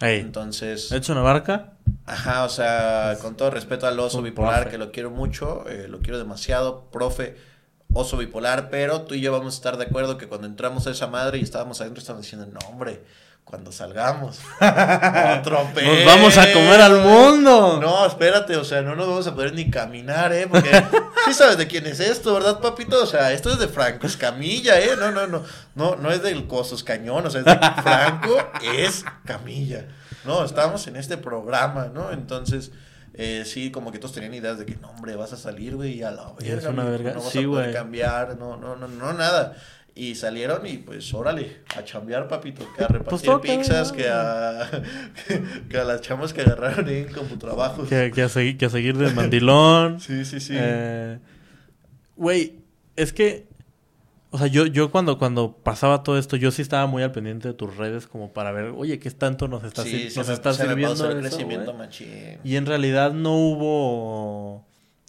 Ey, 0.00 0.20
Entonces, 0.20 0.90
¿he 0.92 0.96
hecho 0.96 1.12
una 1.12 1.20
barca? 1.22 1.74
ajá, 2.06 2.44
o 2.44 2.48
sea, 2.48 3.18
con 3.20 3.36
todo 3.36 3.50
respeto 3.50 3.86
al 3.86 4.00
oso 4.00 4.18
Un 4.18 4.24
bipolar, 4.24 4.62
profe. 4.62 4.70
que 4.70 4.78
lo 4.78 4.90
quiero 4.92 5.10
mucho, 5.10 5.68
eh, 5.68 5.86
lo 5.88 6.00
quiero 6.00 6.18
demasiado, 6.18 6.90
profe, 6.90 7.36
oso 7.92 8.16
bipolar, 8.16 8.70
pero 8.70 9.02
tú 9.02 9.14
y 9.14 9.20
yo 9.20 9.30
vamos 9.30 9.54
a 9.54 9.56
estar 9.56 9.76
de 9.76 9.84
acuerdo 9.84 10.16
que 10.16 10.26
cuando 10.26 10.46
entramos 10.46 10.86
a 10.86 10.90
esa 10.92 11.06
madre 11.06 11.38
y 11.38 11.42
estábamos 11.42 11.80
adentro, 11.82 12.00
estábamos 12.00 12.24
diciendo, 12.24 12.46
no, 12.50 12.66
hombre, 12.68 13.02
cuando 13.44 13.72
salgamos, 13.72 14.38
¡Nos 14.60 16.04
vamos 16.06 16.38
a 16.38 16.52
comer 16.52 16.80
al 16.80 16.92
pedo". 16.92 17.02
mundo! 17.08 17.78
No, 17.80 18.06
espérate, 18.06 18.56
o 18.56 18.64
sea, 18.64 18.82
no 18.82 18.94
nos 18.94 19.08
vamos 19.08 19.26
a 19.26 19.34
poder 19.34 19.54
ni 19.54 19.70
caminar, 19.70 20.32
¿eh? 20.32 20.46
Porque 20.48 20.70
sí 21.26 21.34
sabes 21.34 21.56
de 21.58 21.66
quién 21.66 21.86
es 21.86 22.00
esto, 22.00 22.34
¿verdad, 22.34 22.60
papito? 22.60 23.02
O 23.02 23.06
sea, 23.06 23.32
esto 23.32 23.50
es 23.50 23.58
de 23.58 23.68
Franco 23.68 24.06
Escamilla, 24.06 24.78
¿eh? 24.80 24.90
No, 24.98 25.10
no, 25.10 25.26
no, 25.26 25.42
no, 25.74 25.96
no 25.96 26.10
es 26.12 26.22
del 26.22 26.46
Cosos 26.46 26.84
Cañón, 26.84 27.26
o 27.26 27.30
sea, 27.30 27.40
es 27.40 27.46
de 27.46 27.58
Franco 27.82 28.36
es 28.74 29.04
Camilla. 29.24 29.86
No, 30.24 30.44
estamos 30.44 30.86
en 30.86 30.96
este 30.96 31.16
programa, 31.16 31.86
¿no? 31.92 32.12
Entonces, 32.12 32.70
eh, 33.14 33.44
sí, 33.46 33.70
como 33.72 33.90
que 33.90 33.98
todos 33.98 34.14
tenían 34.14 34.34
ideas 34.34 34.58
de 34.58 34.66
que, 34.66 34.76
no, 34.76 34.90
hombre, 34.90 35.16
vas 35.16 35.32
a 35.32 35.36
salir, 35.36 35.74
güey, 35.76 35.94
y 35.94 36.02
a 36.02 36.10
la 36.10 36.32
verga, 36.38 36.68
una 36.70 36.82
mijo, 36.84 36.92
verga. 36.92 37.12
no 37.14 37.20
vas 37.22 37.32
Sí, 37.32 37.38
a 37.38 37.46
poder 37.46 37.64
güey. 37.64 37.74
cambiar, 37.74 38.36
no, 38.38 38.56
no, 38.56 38.76
no, 38.76 38.86
no, 38.86 39.12
nada. 39.12 39.56
Y 39.94 40.14
salieron 40.14 40.66
y 40.66 40.78
pues 40.78 41.12
órale, 41.12 41.58
a 41.76 41.84
chambear, 41.84 42.28
papito, 42.28 42.66
que 42.76 42.84
a 42.84 42.88
Pues 42.88 43.00
repartir 43.00 43.30
toca, 43.30 43.42
pizzas, 43.42 43.92
que 43.92 44.08
a, 44.08 44.68
que 45.68 45.78
a 45.78 45.84
las 45.84 46.00
chamas 46.00 46.32
que 46.32 46.42
agarraron 46.42 46.88
en 46.88 47.12
como 47.12 47.38
trabajos. 47.38 47.88
Que, 47.88 48.10
que 48.12 48.22
a 48.22 48.28
seguir, 48.28 48.56
que 48.56 48.66
a 48.66 48.70
seguir 48.70 48.96
de 48.96 49.10
mandilón. 49.12 50.00
Sí, 50.00 50.24
sí, 50.24 50.40
sí. 50.40 50.54
Eh, 50.56 51.18
Güey, 52.20 52.60
es 52.96 53.14
que. 53.14 53.48
O 54.30 54.36
sea, 54.38 54.46
yo, 54.46 54.66
yo 54.66 54.92
cuando, 54.92 55.18
cuando 55.18 55.56
pasaba 55.56 56.02
todo 56.02 56.18
esto, 56.18 56.36
yo 56.36 56.50
sí 56.50 56.60
estaba 56.60 56.86
muy 56.86 57.02
al 57.02 57.12
pendiente 57.12 57.48
de 57.48 57.54
tus 57.54 57.76
redes 57.76 58.06
como 58.06 58.32
para 58.32 58.52
ver, 58.52 58.74
oye, 58.76 58.98
¿qué 59.00 59.10
tanto 59.10 59.48
nos 59.48 59.64
está, 59.64 59.82
sí, 59.82 60.10
se 60.10 60.20
nos 60.20 60.28
me, 60.28 60.34
está 60.34 60.52
sirviendo 60.52 60.92
eso, 60.92 61.18
crecimiento 61.18 61.72
güey? 61.72 61.78
machín. 61.78 62.38
Y 62.44 62.56
en 62.56 62.66
realidad 62.66 63.12
no 63.12 63.34
hubo 63.34 64.66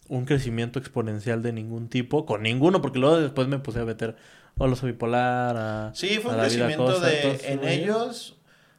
un 0.08 0.24
crecimiento 0.24 0.78
exponencial 0.78 1.42
de 1.42 1.52
ningún 1.52 1.88
tipo, 1.88 2.26
con 2.26 2.42
ninguno, 2.42 2.80
porque 2.80 2.98
luego 2.98 3.20
después 3.20 3.46
me 3.46 3.58
puse 3.58 3.80
a 3.80 3.84
meter 3.84 4.16
a 4.58 4.66
los 4.66 4.82
bipolar, 4.82 5.56
a, 5.56 5.92
Sí, 5.94 6.18
fue 6.22 6.32
a 6.32 6.34
un 6.34 6.40
crecimiento 6.40 7.00
de... 7.00 7.16
entonces, 7.16 7.48
en 7.50 7.58
güey, 7.60 7.80
ellos, 7.82 8.36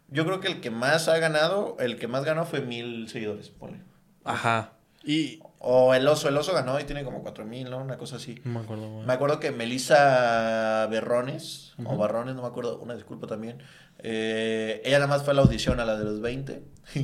yo 0.09 0.25
creo 0.25 0.39
que 0.39 0.47
el 0.47 0.62
que 0.62 0.71
más 0.71 1.07
ha 1.09 1.17
ganado, 1.17 1.75
el 1.79 1.97
que 1.97 2.07
más 2.07 2.23
ganó 2.23 2.45
fue 2.45 2.62
mil 2.62 3.09
seguidores, 3.09 3.49
ponle. 3.49 3.81
Ajá. 4.23 4.73
Y... 5.03 5.39
O 5.65 5.93
el 5.93 6.05
oso, 6.09 6.27
el 6.27 6.36
oso 6.36 6.51
ganó 6.53 6.77
y 6.77 6.83
tiene 6.83 7.05
como 7.05 7.21
cuatro 7.21 7.45
mil, 7.45 7.69
¿no? 7.69 7.77
Una 7.77 7.97
cosa 7.97 8.17
así. 8.17 8.38
No 8.43 8.59
me 8.59 8.65
acuerdo, 8.65 8.89
güey. 8.89 9.07
Me 9.07 9.13
acuerdo 9.13 9.39
que 9.39 9.51
Melissa 9.51 10.86
Berrones, 10.91 11.73
o. 11.86 11.95
Barrones, 11.95 12.36
no 12.36 12.41
me 12.41 12.49
acuerdo, 12.49 12.79
una 12.79 12.95
disculpa 12.95 13.27
también. 13.27 13.59
eh, 13.99 14.81
ella 14.83 14.97
nada 14.99 15.07
más 15.07 15.23
fue 15.23 15.31
a 15.31 15.36
la 15.36 15.41
audición 15.41 15.79
a 15.79 15.86
la 15.86 15.95
de 15.95 16.03
los 16.03 16.19
20. 16.19 16.63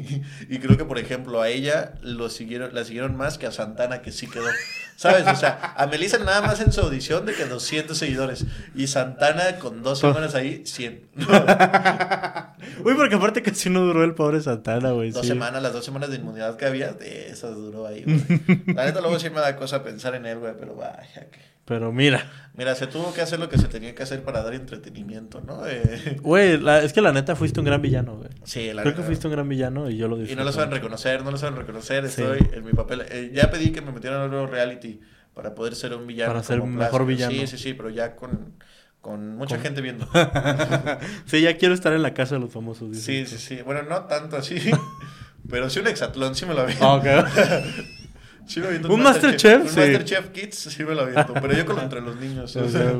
y 0.49 0.59
creo 0.59 0.75
que, 0.75 0.83
por 0.83 0.99
ejemplo, 0.99 1.41
a 1.41 1.47
ella 1.47 1.93
lo 2.01 2.29
siguieron, 2.29 2.75
la 2.75 2.83
siguieron 2.83 3.15
más 3.15 3.37
que 3.37 3.47
a 3.47 3.53
Santana, 3.53 4.01
que 4.01 4.11
sí 4.11 4.27
quedó. 4.29 4.49
¿Sabes? 4.99 5.25
O 5.27 5.35
sea, 5.37 5.75
a 5.77 5.87
Melissa 5.87 6.17
nada 6.17 6.41
más 6.41 6.59
en 6.59 6.73
su 6.73 6.81
audición 6.81 7.25
de 7.25 7.33
que 7.33 7.45
200 7.45 7.97
seguidores. 7.97 8.43
Y 8.75 8.87
Santana 8.87 9.55
con 9.57 9.81
dos 9.81 9.99
semanas 9.99 10.35
ahí, 10.35 10.63
100. 10.65 11.11
Uy, 12.83 12.93
porque 12.95 13.15
aparte 13.15 13.41
casi 13.41 13.69
no 13.69 13.81
duró 13.81 14.03
el 14.03 14.13
pobre 14.15 14.41
Santana, 14.41 14.91
güey. 14.91 15.11
dos 15.11 15.21
sí. 15.23 15.29
semanas, 15.29 15.61
las 15.61 15.73
dos 15.73 15.85
semanas 15.85 16.09
de 16.09 16.17
inmunidad 16.17 16.55
que 16.57 16.65
había, 16.65 16.93
de 16.93 17.29
esas 17.29 17.55
duró 17.55 17.87
ahí, 17.87 18.03
güey. 18.03 18.19
La 18.75 18.85
neta, 18.85 19.01
luego 19.01 19.19
sí 19.19 19.29
me 19.29 19.39
da 19.41 19.55
cosa 19.55 19.83
pensar 19.83 20.15
en 20.15 20.25
él, 20.25 20.39
güey, 20.39 20.53
pero 20.59 20.75
vaya 20.75 21.29
que. 21.31 21.39
Pero 21.65 21.91
mira, 21.91 22.25
Mira, 22.55 22.73
se 22.73 22.87
tuvo 22.87 23.13
que 23.13 23.21
hacer 23.21 23.39
lo 23.39 23.47
que 23.47 23.59
se 23.59 23.67
tenía 23.67 23.93
que 23.93 24.01
hacer 24.01 24.23
para 24.23 24.41
dar 24.41 24.55
entretenimiento, 24.55 25.39
¿no? 25.39 25.67
Eh, 25.67 26.17
güey, 26.21 26.59
es 26.83 26.93
que 26.93 27.01
la 27.01 27.11
neta 27.13 27.35
fuiste 27.35 27.59
un 27.59 27.65
gran 27.67 27.81
villano, 27.81 28.17
güey. 28.17 28.29
sí, 28.43 28.73
la 28.73 28.81
Creo 28.81 28.95
que 28.95 29.03
fuiste 29.03 29.27
un 29.27 29.33
gran 29.33 29.47
villano 29.47 29.89
y 29.89 29.95
yo 29.95 30.07
lo 30.07 30.17
Y 30.17 30.21
disfruto. 30.21 30.39
no 30.41 30.45
lo 30.45 30.51
saben 30.51 30.71
reconocer, 30.71 31.23
no 31.23 31.29
lo 31.31 31.37
saben 31.37 31.55
reconocer. 31.57 32.09
Sí. 32.09 32.23
Estoy 32.23 32.39
en 32.53 32.65
mi 32.65 32.73
papel. 32.73 33.05
eh, 33.09 33.31
ya 33.33 33.51
pedí 33.51 33.71
que 33.71 33.81
me 33.81 33.91
metieran 33.91 34.21
a 34.21 34.27
nuevo 34.27 34.47
reality 34.47 34.99
para 35.35 35.53
poder 35.53 35.75
ser 35.75 35.93
un 35.93 36.07
villano. 36.07 36.33
Para 36.33 36.43
ser 36.43 36.59
un 36.59 36.75
mejor 36.75 37.05
villano. 37.05 37.31
Sí, 37.31 37.45
sí, 37.45 37.57
sí, 37.57 37.73
pero 37.73 37.89
ya 37.91 38.15
con, 38.15 38.55
con 39.01 39.35
mucha 39.37 39.55
Con- 39.55 39.63
gente 39.63 39.81
viendo. 39.81 40.07
sí, 41.25 41.41
ya 41.41 41.57
quiero 41.57 41.73
estar 41.73 41.93
en 41.93 42.01
la 42.01 42.13
casa 42.13 42.35
de 42.35 42.41
los 42.41 42.51
famosos. 42.51 42.97
sí, 42.97 43.25
sí, 43.25 43.37
sí. 43.37 43.61
Bueno, 43.63 43.83
no 43.83 44.03
tanto 44.05 44.37
así. 44.37 44.57
pero 45.49 45.69
sí 45.69 45.79
un 45.79 45.87
hexatlón, 45.87 46.35
sí 46.35 46.45
me 46.45 46.53
lo 46.53 46.61
aviento. 46.61 46.85
Ah, 46.85 46.95
ok. 46.95 47.05
Sí 48.47 48.61
me 48.61 48.79
¿Un 48.87 49.03
Masterchef? 49.03 49.61
Un 49.61 49.69
Sí. 49.69 49.75
Masterchef 49.79 50.29
Kids 50.29 50.55
sí 50.57 50.83
me 50.83 50.95
lo 50.95 51.01
aviento. 51.03 51.35
Pero 51.35 51.53
yo 51.53 51.67
con 51.67 51.77
entre 51.77 52.01
los 52.01 52.15
niños. 52.15 52.55
o 52.55 52.67
sea, 52.67 52.95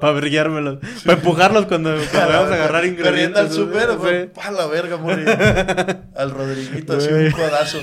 para 0.00 0.12
brillármelos. 0.14 0.80
Para 1.04 1.18
empujarlos 1.18 1.66
cuando, 1.66 1.94
cuando 2.10 2.32
vamos 2.32 2.50
a 2.50 2.54
agarrar 2.54 2.82
Corriendo 2.82 3.00
ingredientes. 3.00 3.40
al 3.42 3.52
súper, 3.52 3.90
Sí. 3.92 3.96
fue 4.00 4.26
pa' 4.34 4.50
la 4.50 4.66
verga, 4.66 4.96
morir. 4.96 5.28
Al 6.16 6.30
Rodriguito, 6.32 6.96
así 6.96 7.10
Güey. 7.10 7.26
un 7.26 7.30
codazo. 7.30 7.78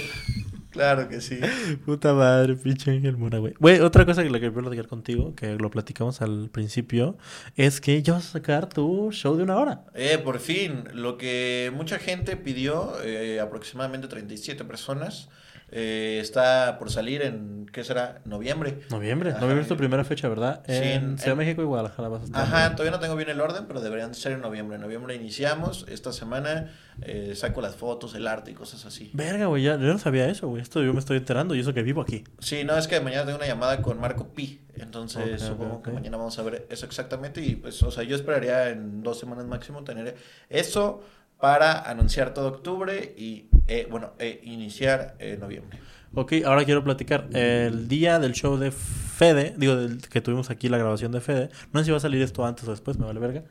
Claro 0.72 1.10
que 1.10 1.20
sí. 1.20 1.40
Puta 1.86 2.14
madre, 2.14 2.56
pinche 2.56 2.92
Ángel 2.92 3.18
Mora, 3.18 3.40
güey. 3.40 3.54
Güey, 3.60 3.80
otra 3.82 4.06
cosa 4.06 4.24
que 4.24 4.30
le 4.30 4.40
quería 4.40 4.54
platicar 4.54 4.88
contigo, 4.88 5.36
que 5.36 5.56
lo 5.56 5.70
platicamos 5.70 6.22
al 6.22 6.50
principio, 6.50 7.18
es 7.56 7.82
que 7.82 8.02
ya 8.02 8.14
vas 8.14 8.30
a 8.30 8.32
sacar 8.32 8.70
tu 8.70 9.12
show 9.12 9.36
de 9.36 9.44
una 9.44 9.58
hora. 9.58 9.84
Eh, 9.94 10.18
por 10.18 10.40
fin, 10.40 10.86
lo 10.94 11.18
que 11.18 11.72
mucha 11.76 12.00
gente 12.00 12.38
pidió, 12.38 12.94
eh, 13.04 13.42
aproximadamente 13.42 14.08
37 14.08 14.64
personas, 14.64 15.30
eh, 15.72 16.20
está 16.22 16.78
por 16.78 16.92
salir 16.92 17.22
en, 17.22 17.66
¿qué 17.72 17.84
será? 17.84 18.22
Noviembre. 18.26 18.80
Noviembre. 18.90 19.30
Ajá. 19.32 19.40
Noviembre 19.40 19.62
es 19.64 19.68
tu 19.70 19.78
primera 19.78 20.04
fecha, 20.04 20.28
¿verdad? 20.30 20.62
Sí, 20.68 20.74
En 20.74 20.84
en- 20.84 21.18
Ciudad 21.18 21.32
en- 21.34 21.38
México 21.38 21.62
y 21.62 21.66
Guadalajara 21.66 22.10
vas 22.10 22.22
a 22.22 22.26
estar. 22.26 22.42
Ajá, 22.44 22.72
todavía 22.76 22.92
no 22.92 23.00
tengo 23.00 23.16
bien 23.16 23.30
el 23.30 23.40
orden, 23.40 23.66
pero 23.68 23.80
deberían 23.82 24.14
ser 24.14 24.34
en 24.34 24.42
noviembre. 24.42 24.76
En 24.76 24.82
noviembre 24.82 25.16
iniciamos, 25.16 25.86
esta 25.90 26.12
semana 26.12 26.72
eh, 27.04 27.34
saco 27.36 27.62
las 27.62 27.76
fotos, 27.76 28.14
el 28.16 28.28
arte 28.28 28.52
y 28.52 28.54
cosas 28.54 28.86
así. 28.86 29.10
Verga, 29.14 29.46
güey, 29.48 29.64
ya, 29.64 29.72
yo 29.78 29.94
no 29.94 29.98
sabía 29.98 30.28
eso, 30.28 30.48
güey. 30.50 30.62
Esto 30.62 30.84
yo 30.84 30.94
me 30.94 31.00
estoy 31.00 31.18
enterando 31.18 31.56
y 31.56 31.62
eso 31.62 31.74
que 31.74 31.82
vivo 31.84 32.02
aquí. 32.02 32.24
Sí, 32.40 32.64
no, 32.64 32.78
es 32.78 32.88
que 32.88 33.00
mañana 33.00 33.24
tengo 33.26 33.38
una 33.38 33.48
llamada 33.48 33.82
con 33.82 34.00
Marco 34.00 34.28
Pi, 34.34 34.62
entonces 34.76 35.42
supongo 35.42 35.82
que 35.82 35.92
mañana 35.92 36.18
vamos 36.18 36.38
a 36.38 36.44
ver 36.44 36.68
eso 36.70 36.86
exactamente 36.86 37.42
y 37.42 37.56
pues, 37.56 37.82
o 37.84 37.92
sea, 37.92 38.04
yo 38.04 38.16
esperaría 38.16 38.70
en 38.70 39.02
dos 39.04 39.20
semanas 39.20 39.46
máximo 39.46 39.84
tener 39.84 40.16
eso 40.50 41.02
para 41.40 41.82
anunciar 41.90 42.34
todo 42.36 42.50
octubre 42.50 43.16
y, 43.18 43.48
eh, 43.68 43.88
bueno, 43.90 44.12
eh, 44.20 44.40
iniciar 44.44 45.16
eh, 45.20 45.38
noviembre. 45.40 45.80
Ok, 46.14 46.34
ahora 46.46 46.66
quiero 46.66 46.84
platicar. 46.84 47.30
El 47.34 47.88
día 47.88 48.20
del 48.20 48.34
show 48.34 48.58
de 48.58 48.72
Fede, 48.72 49.54
digo, 49.58 49.76
del, 49.78 50.02
que 50.10 50.20
tuvimos 50.20 50.50
aquí 50.50 50.68
la 50.68 50.78
grabación 50.78 51.12
de 51.14 51.22
Fede, 51.22 51.50
no 51.72 51.80
sé 51.80 51.86
si 51.86 51.92
va 51.92 51.98
a 51.98 52.02
salir 52.02 52.22
esto 52.22 52.46
antes 52.46 52.68
o 52.68 52.72
después, 52.72 52.98
me 52.98 53.06
vale 53.06 53.20
verga. 53.20 53.44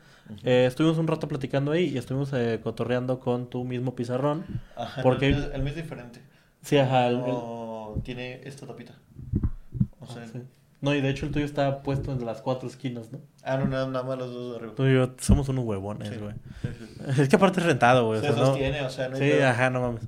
Eh, 0.43 0.65
estuvimos 0.67 0.97
un 0.99 1.07
rato 1.07 1.27
platicando 1.27 1.71
ahí 1.71 1.85
y 1.85 1.97
estuvimos 1.97 2.31
eh, 2.33 2.59
cotorreando 2.63 3.19
con 3.19 3.49
tu 3.49 3.63
mismo 3.63 3.95
pizarrón. 3.95 4.45
Ajá, 4.75 5.01
Porque- 5.01 5.27
el, 5.29 5.35
mío- 5.37 5.51
el 5.53 5.61
mío 5.63 5.69
es 5.71 5.75
diferente. 5.75 6.21
Sí, 6.61 6.77
ajá. 6.77 7.07
el- 7.07 7.15
el- 7.15 7.21
No, 7.21 7.95
tiene 8.03 8.41
esta 8.47 8.67
tapita. 8.67 8.93
O 9.99 10.05
sea, 10.05 10.23
ah, 10.23 10.29
sí. 10.31 10.39
No, 10.81 10.95
y 10.95 11.01
de 11.01 11.09
hecho 11.09 11.27
el 11.27 11.31
tuyo 11.31 11.45
está 11.45 11.83
puesto 11.83 12.11
en 12.11 12.25
las 12.25 12.41
cuatro 12.41 12.67
esquinas, 12.67 13.11
¿no? 13.11 13.19
ah, 13.43 13.57
no, 13.57 13.67
nada, 13.67 13.87
nada 13.87 14.03
más 14.03 14.17
los 14.17 14.33
dos 14.33 14.51
de 14.51 14.57
arriba. 14.57 14.73
Tú 14.75 14.85
y 14.87 14.93
yo 14.95 15.13
somos 15.19 15.47
unos 15.49 15.63
huevones, 15.63 16.19
güey. 16.19 16.33
Sí, 16.63 16.69
sí. 17.15 17.21
Es 17.21 17.29
que 17.29 17.35
aparte 17.35 17.59
es 17.59 17.65
rentado, 17.67 18.07
güey. 18.07 18.19
o 18.19 18.21
Se 18.21 18.27
sea, 18.29 18.35
no- 18.35 18.45
sostiene, 18.47 18.81
o 18.81 18.89
sea, 18.89 19.07
no 19.09 19.15
hay 19.17 19.21
Sí, 19.21 19.29
pedo. 19.37 19.47
ajá, 19.47 19.69
no 19.69 19.81
mames. 19.81 20.03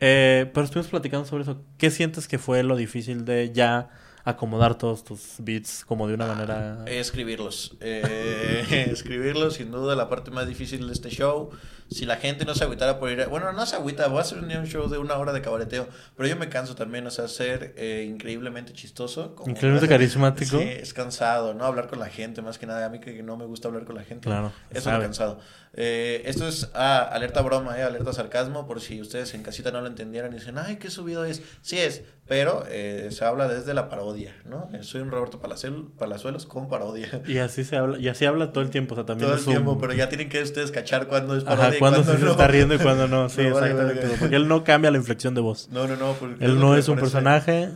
Eh, 0.00 0.50
pero 0.52 0.64
estuvimos 0.64 0.88
platicando 0.90 1.26
sobre 1.26 1.42
eso. 1.44 1.62
¿Qué 1.78 1.90
sientes 1.90 2.28
que 2.28 2.38
fue 2.38 2.62
lo 2.62 2.76
difícil 2.76 3.24
de 3.24 3.52
ya 3.52 3.88
acomodar 4.24 4.76
todos 4.76 5.02
tus 5.04 5.36
beats 5.38 5.84
como 5.86 6.06
de 6.06 6.12
una 6.14 6.26
manera... 6.26 6.84
Escribirlos. 6.86 7.76
Eh, 7.80 8.86
escribirlos, 8.92 9.54
sin 9.54 9.70
duda, 9.70 9.96
la 9.96 10.10
parte 10.10 10.30
más 10.30 10.46
difícil 10.46 10.86
de 10.86 10.92
este 10.92 11.08
show. 11.08 11.48
Si 11.90 12.04
la 12.06 12.16
gente 12.16 12.44
no 12.44 12.54
se 12.54 12.64
agüitara 12.64 12.98
por 12.98 13.10
ir, 13.10 13.22
a- 13.22 13.26
bueno, 13.28 13.52
no 13.52 13.64
se 13.66 13.76
agüita, 13.76 14.06
voy 14.08 14.18
a 14.18 14.20
hacer 14.22 14.38
un 14.38 14.48
show 14.66 14.88
de 14.88 14.98
una 14.98 15.14
hora 15.16 15.32
de 15.32 15.40
cabareteo, 15.42 15.88
pero 16.16 16.28
yo 16.28 16.36
me 16.36 16.48
canso 16.48 16.74
también, 16.74 17.06
o 17.06 17.10
sea, 17.10 17.28
ser 17.28 17.74
eh, 17.76 18.06
increíblemente 18.08 18.72
chistoso. 18.72 19.34
como- 19.34 19.50
Increíblemente 19.50 19.88
carismático. 19.88 20.58
Sí, 20.58 20.64
es 20.64 20.92
cansado, 20.94 21.54
¿no? 21.54 21.64
Hablar 21.64 21.88
con 21.88 21.98
la 21.98 22.06
gente, 22.08 22.42
más 22.42 22.58
que 22.58 22.66
nada, 22.66 22.84
a 22.86 22.88
mí 22.88 23.00
que 23.00 23.22
no 23.22 23.36
me 23.36 23.46
gusta 23.46 23.68
hablar 23.68 23.84
con 23.84 23.94
la 23.96 24.02
gente. 24.04 24.28
Claro, 24.28 24.52
Eso 24.70 24.90
ha 24.90 25.00
cansado. 25.00 25.40
Eh, 25.74 26.22
esto 26.24 26.48
es 26.48 26.70
ah, 26.74 27.00
alerta 27.12 27.40
broma, 27.42 27.78
eh, 27.78 27.82
alerta 27.82 28.12
sarcasmo, 28.12 28.66
por 28.66 28.80
si 28.80 29.00
ustedes 29.00 29.34
en 29.34 29.42
casita 29.42 29.70
no 29.70 29.80
lo 29.80 29.86
entendieran 29.86 30.32
y 30.32 30.36
dicen, 30.38 30.56
ay, 30.58 30.76
qué 30.76 30.90
subido 30.90 31.24
es. 31.24 31.42
Sí 31.62 31.78
es, 31.78 32.02
pero 32.26 32.64
eh, 32.68 33.08
se 33.12 33.24
habla 33.24 33.48
desde 33.48 33.74
la 33.74 33.88
parodia, 33.88 34.34
¿no? 34.44 34.68
Eh, 34.72 34.82
soy 34.82 35.02
un 35.02 35.10
Roberto 35.10 35.40
Palacel- 35.40 35.90
Palazuelos 35.96 36.46
con 36.46 36.68
parodia. 36.68 37.22
Y 37.26 37.38
así 37.38 37.64
se 37.64 37.76
habla, 37.76 37.98
y 37.98 38.08
así 38.08 38.24
habla 38.24 38.50
todo 38.52 38.64
el 38.64 38.70
tiempo, 38.70 38.94
o 38.94 38.96
sea, 38.96 39.04
también 39.06 39.26
Todo 39.28 39.34
el 39.36 39.40
es 39.40 39.46
un- 39.46 39.52
tiempo, 39.52 39.78
pero 39.78 39.92
ya 39.92 40.08
tienen 40.08 40.28
que 40.30 40.42
ustedes 40.42 40.70
cachar 40.72 41.06
cuándo 41.06 41.36
es 41.36 41.44
parodia 41.44 41.68
Ajá, 41.68 41.77
cuándo 41.78 42.04
sí 42.04 42.12
se 42.18 42.24
no. 42.24 42.30
está 42.32 42.46
riendo 42.48 42.74
y 42.74 42.78
cuando 42.78 43.08
no, 43.08 43.28
sí, 43.28 43.42
No, 43.42 43.54
vale, 43.54 43.70
exactamente. 43.70 44.16
Porque 44.18 44.36
él 44.36 44.48
no 44.48 44.64
cambia 44.64 44.90
la 44.90 44.98
inflexión 44.98 45.34
de 45.34 45.40
voz. 45.40 45.68
No, 45.70 45.86
no, 45.86 45.96
no. 45.96 46.16
Él 46.40 46.58
no 46.58 46.76
es 46.76 46.88
un 46.88 46.98
personaje. 46.98 47.70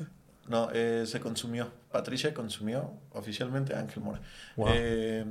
No, 0.48 0.68
eh, 0.72 1.04
se 1.06 1.20
consumió. 1.20 1.70
Patricia 1.90 2.34
consumió 2.34 2.92
oficialmente 3.12 3.74
a 3.74 3.80
Ángel 3.80 4.02
Mora. 4.02 4.20
Wow. 4.56 4.68
Eh, 4.72 5.24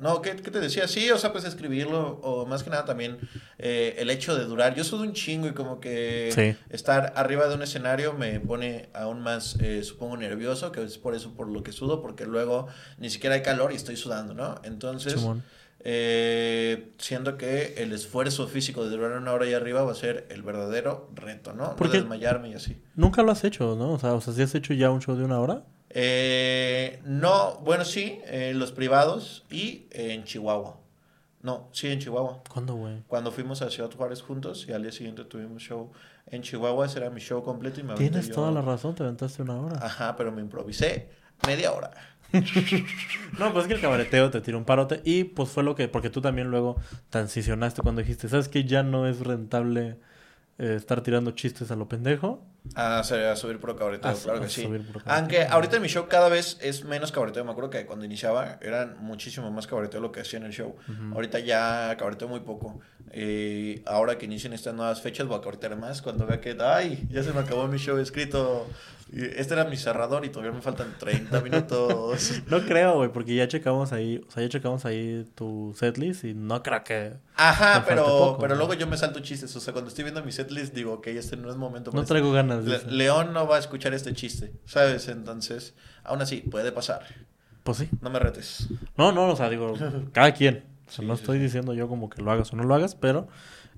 no, 0.00 0.22
¿qué, 0.22 0.36
qué 0.36 0.50
te 0.52 0.60
decía? 0.60 0.86
Sí, 0.86 1.10
o 1.10 1.18
sea, 1.18 1.32
pues 1.32 1.44
escribirlo, 1.44 2.20
o 2.22 2.46
más 2.46 2.62
que 2.62 2.70
nada 2.70 2.84
también 2.84 3.18
eh, 3.58 3.96
el 3.98 4.10
hecho 4.10 4.36
de 4.36 4.44
durar. 4.44 4.74
Yo 4.76 4.84
sudo 4.84 5.02
un 5.02 5.12
chingo 5.12 5.48
y 5.48 5.52
como 5.54 5.80
que 5.80 6.30
Sí. 6.32 6.56
estar 6.72 7.12
arriba 7.16 7.48
de 7.48 7.54
un 7.56 7.62
escenario 7.62 8.12
me 8.12 8.38
pone 8.38 8.90
aún 8.94 9.20
más, 9.22 9.56
eh, 9.60 9.82
supongo, 9.82 10.16
nervioso, 10.16 10.70
que 10.70 10.84
es 10.84 10.98
por 10.98 11.16
eso 11.16 11.34
por 11.34 11.48
lo 11.48 11.62
que 11.64 11.72
sudo, 11.72 12.00
porque 12.00 12.26
luego 12.26 12.68
ni 12.98 13.10
siquiera 13.10 13.34
hay 13.34 13.42
calor 13.42 13.72
y 13.72 13.76
estoy 13.76 13.96
sudando, 13.96 14.34
¿no? 14.34 14.60
Entonces, 14.62 15.14
Simón. 15.14 15.42
Eh, 15.90 16.92
siento 16.98 17.38
que 17.38 17.74
el 17.78 17.92
esfuerzo 17.94 18.46
físico 18.46 18.84
de 18.84 18.90
durar 18.90 19.12
una 19.12 19.32
hora 19.32 19.46
ahí 19.46 19.54
arriba 19.54 19.82
va 19.84 19.92
a 19.92 19.94
ser 19.94 20.26
el 20.28 20.42
verdadero 20.42 21.08
reto, 21.14 21.54
¿no? 21.54 21.68
No 21.68 21.76
Porque- 21.76 21.96
desmayarme 21.98 22.50
y 22.50 22.54
así. 22.54 22.82
Nunca 22.94 23.22
lo 23.22 23.32
has 23.32 23.42
hecho, 23.44 23.74
¿no? 23.74 23.92
O 23.92 23.98
sea, 23.98 24.12
o 24.12 24.20
sea, 24.20 24.34
¿sí 24.34 24.42
has 24.42 24.54
hecho 24.54 24.74
ya 24.74 24.90
un 24.90 25.00
show 25.00 25.16
de 25.16 25.24
una 25.24 25.40
hora? 25.40 25.62
Eh, 25.88 27.00
no, 27.06 27.56
bueno, 27.64 27.86
sí, 27.86 28.20
en 28.26 28.58
los 28.58 28.72
privados 28.72 29.46
y 29.50 29.86
en 29.90 30.24
Chihuahua. 30.24 30.76
No, 31.40 31.70
sí, 31.72 31.88
en 31.88 32.00
Chihuahua. 32.00 32.42
¿Cuándo, 32.52 32.74
güey? 32.74 33.02
Cuando 33.06 33.32
fuimos 33.32 33.62
a 33.62 33.70
Ciudad 33.70 33.90
Juárez 33.96 34.20
juntos 34.20 34.66
y 34.68 34.72
al 34.72 34.82
día 34.82 34.92
siguiente 34.92 35.24
tuvimos 35.24 35.62
show 35.62 35.90
en 36.26 36.42
Chihuahua, 36.42 36.84
ese 36.84 36.98
era 36.98 37.08
mi 37.08 37.22
show 37.22 37.42
completo 37.42 37.80
y 37.80 37.84
me 37.84 37.94
Tienes 37.94 38.28
yo- 38.28 38.34
toda 38.34 38.50
la 38.50 38.60
razón, 38.60 38.94
te 38.94 39.04
aventaste 39.04 39.40
una 39.40 39.56
hora. 39.58 39.78
Ajá, 39.80 40.14
pero 40.16 40.32
me 40.32 40.42
improvisé 40.42 41.08
media 41.46 41.72
hora. 41.72 41.92
No, 43.38 43.52
pues 43.52 43.64
es 43.64 43.68
que 43.68 43.74
el 43.74 43.80
cabareteo 43.80 44.30
te 44.30 44.40
tira 44.40 44.56
un 44.56 44.64
parote 44.64 45.00
y 45.04 45.24
pues 45.24 45.48
fue 45.50 45.62
lo 45.62 45.74
que, 45.74 45.88
porque 45.88 46.10
tú 46.10 46.20
también 46.20 46.50
luego 46.50 46.76
transicionaste 47.10 47.82
cuando 47.82 48.00
dijiste, 48.02 48.28
¿sabes 48.28 48.48
que 48.48 48.64
ya 48.64 48.82
no 48.82 49.06
es 49.06 49.20
rentable 49.20 49.96
eh, 50.58 50.74
estar 50.76 51.02
tirando 51.02 51.30
chistes 51.32 51.70
a 51.70 51.76
lo 51.76 51.88
pendejo? 51.88 52.44
A, 52.74 52.98
a 52.98 53.36
subir 53.36 53.58
pro 53.60 53.76
cabreteo, 53.76 54.10
A- 54.10 54.14
claro 54.14 54.38
a 54.40 54.42
que 54.42 54.48
sí. 54.48 54.62
puro 54.62 54.78
cabreteo. 54.82 55.12
Aunque 55.14 55.44
ahorita 55.44 55.76
en 55.76 55.82
mi 55.82 55.88
show 55.88 56.06
cada 56.08 56.28
vez 56.28 56.58
es 56.60 56.84
menos 56.84 57.12
cabreteo. 57.12 57.44
Me 57.44 57.52
acuerdo 57.52 57.70
que 57.70 57.86
cuando 57.86 58.04
iniciaba 58.04 58.58
eran 58.60 58.96
muchísimo 59.00 59.50
más 59.52 59.66
cabreteo 59.66 60.00
lo 60.00 60.10
que 60.12 60.20
hacía 60.20 60.38
en 60.40 60.46
el 60.46 60.52
show. 60.52 60.74
Ahorita 61.14 61.38
ya 61.38 61.96
cabreteo 61.98 62.28
muy 62.28 62.40
poco. 62.40 62.80
Eh, 63.12 63.82
ahora 63.86 64.18
que 64.18 64.26
inician 64.26 64.52
estas 64.52 64.74
nuevas 64.74 65.00
fechas 65.00 65.26
voy 65.26 65.38
a 65.38 65.40
cabretear 65.40 65.76
más 65.76 66.02
cuando 66.02 66.26
vea 66.26 66.40
que, 66.40 66.56
ay, 66.60 67.06
ya 67.10 67.22
se 67.22 67.32
me 67.32 67.40
acabó 67.40 67.66
mi 67.68 67.78
show 67.78 67.96
escrito. 67.98 68.66
Este 69.12 69.54
era 69.54 69.64
mi 69.64 69.76
cerrador 69.76 70.24
y 70.24 70.28
todavía 70.28 70.52
me 70.52 70.60
faltan 70.60 70.94
30 70.98 71.40
minutos. 71.42 72.42
No 72.46 72.60
creo, 72.60 72.96
güey, 72.96 73.10
porque 73.12 73.34
ya 73.34 73.48
checamos 73.48 73.92
ahí, 73.92 74.20
o 74.28 74.30
sea, 74.30 74.42
ya 74.42 74.48
checamos 74.50 74.84
ahí 74.84 75.26
tu 75.34 75.74
setlist 75.76 76.24
y 76.24 76.34
no 76.34 76.62
creo 76.62 76.84
que... 76.84 77.14
Ajá, 77.36 77.84
pero, 77.88 78.04
poco, 78.04 78.38
pero 78.38 78.54
¿no? 78.54 78.58
luego 78.58 78.74
yo 78.74 78.86
me 78.86 78.96
salto 78.98 79.20
chistes. 79.20 79.54
O 79.56 79.60
sea, 79.60 79.72
cuando 79.72 79.88
estoy 79.88 80.04
viendo 80.04 80.22
mi 80.22 80.32
setlist 80.32 80.74
digo, 80.74 80.92
ok, 80.94 81.06
este 81.08 81.36
no 81.36 81.50
es 81.50 81.56
momento. 81.56 81.90
No 81.92 82.00
este 82.02 82.08
traigo 82.14 82.32
ganas 82.32 82.64
de 82.64 82.70
Le- 82.70 82.76
eso. 82.76 82.90
León 82.90 83.32
no 83.32 83.46
va 83.48 83.56
a 83.56 83.58
escuchar 83.60 83.94
este 83.94 84.12
chiste, 84.12 84.52
¿sabes? 84.66 85.08
Entonces, 85.08 85.74
aún 86.04 86.20
así, 86.20 86.38
puede 86.42 86.70
pasar. 86.72 87.06
Pues 87.64 87.78
sí. 87.78 87.88
No 88.02 88.10
me 88.10 88.18
retes. 88.18 88.68
No, 88.96 89.12
no, 89.12 89.28
o 89.30 89.36
sea, 89.36 89.48
digo, 89.48 89.72
cada 90.12 90.32
quien. 90.32 90.64
O 90.86 90.90
sea, 90.90 91.02
Sí, 91.02 91.06
no 91.06 91.16
sí, 91.16 91.22
estoy 91.22 91.38
sí. 91.38 91.44
diciendo 91.44 91.72
yo 91.74 91.88
como 91.88 92.08
que 92.10 92.20
lo 92.22 92.30
hagas 92.30 92.52
o 92.52 92.56
no 92.56 92.64
lo 92.64 92.74
hagas, 92.74 92.94
pero 92.94 93.28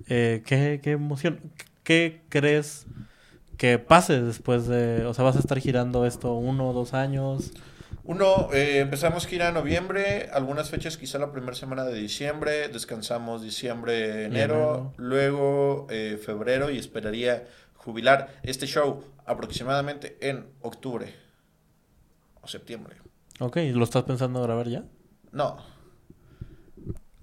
eh, 0.09 0.43
¿qué, 0.45 0.81
qué 0.83 0.93
emoción. 0.93 1.41
¿Qué 1.83 2.21
crees 2.29 2.87
que 3.61 3.79
pase 3.79 4.23
después 4.23 4.67
de... 4.67 5.05
O 5.05 5.13
sea, 5.13 5.23
vas 5.23 5.37
a 5.37 5.41
estar 5.41 5.61
girando 5.61 6.07
esto 6.07 6.33
uno 6.33 6.71
o 6.71 6.73
dos 6.73 6.95
años? 6.95 7.53
Uno, 8.05 8.49
eh, 8.55 8.79
empezamos 8.79 9.27
gira 9.27 9.49
en 9.49 9.55
noviembre, 9.55 10.31
algunas 10.33 10.71
fechas 10.71 10.97
quizá 10.97 11.19
la 11.19 11.31
primera 11.31 11.55
semana 11.55 11.85
de 11.85 11.95
diciembre, 11.95 12.69
descansamos 12.69 13.43
diciembre, 13.43 14.25
enero, 14.25 14.55
enero. 14.55 14.93
luego 14.97 15.87
eh, 15.91 16.19
febrero 16.25 16.71
y 16.71 16.79
esperaría 16.79 17.45
jubilar 17.75 18.29
este 18.45 18.67
show 18.67 19.05
aproximadamente 19.27 20.17
en 20.23 20.47
octubre 20.63 21.15
o 22.41 22.49
septiembre. 22.49 22.97
Ok, 23.41 23.59
¿lo 23.75 23.85
estás 23.85 24.05
pensando 24.05 24.43
grabar 24.43 24.69
ya? 24.69 24.85
No. 25.33 25.59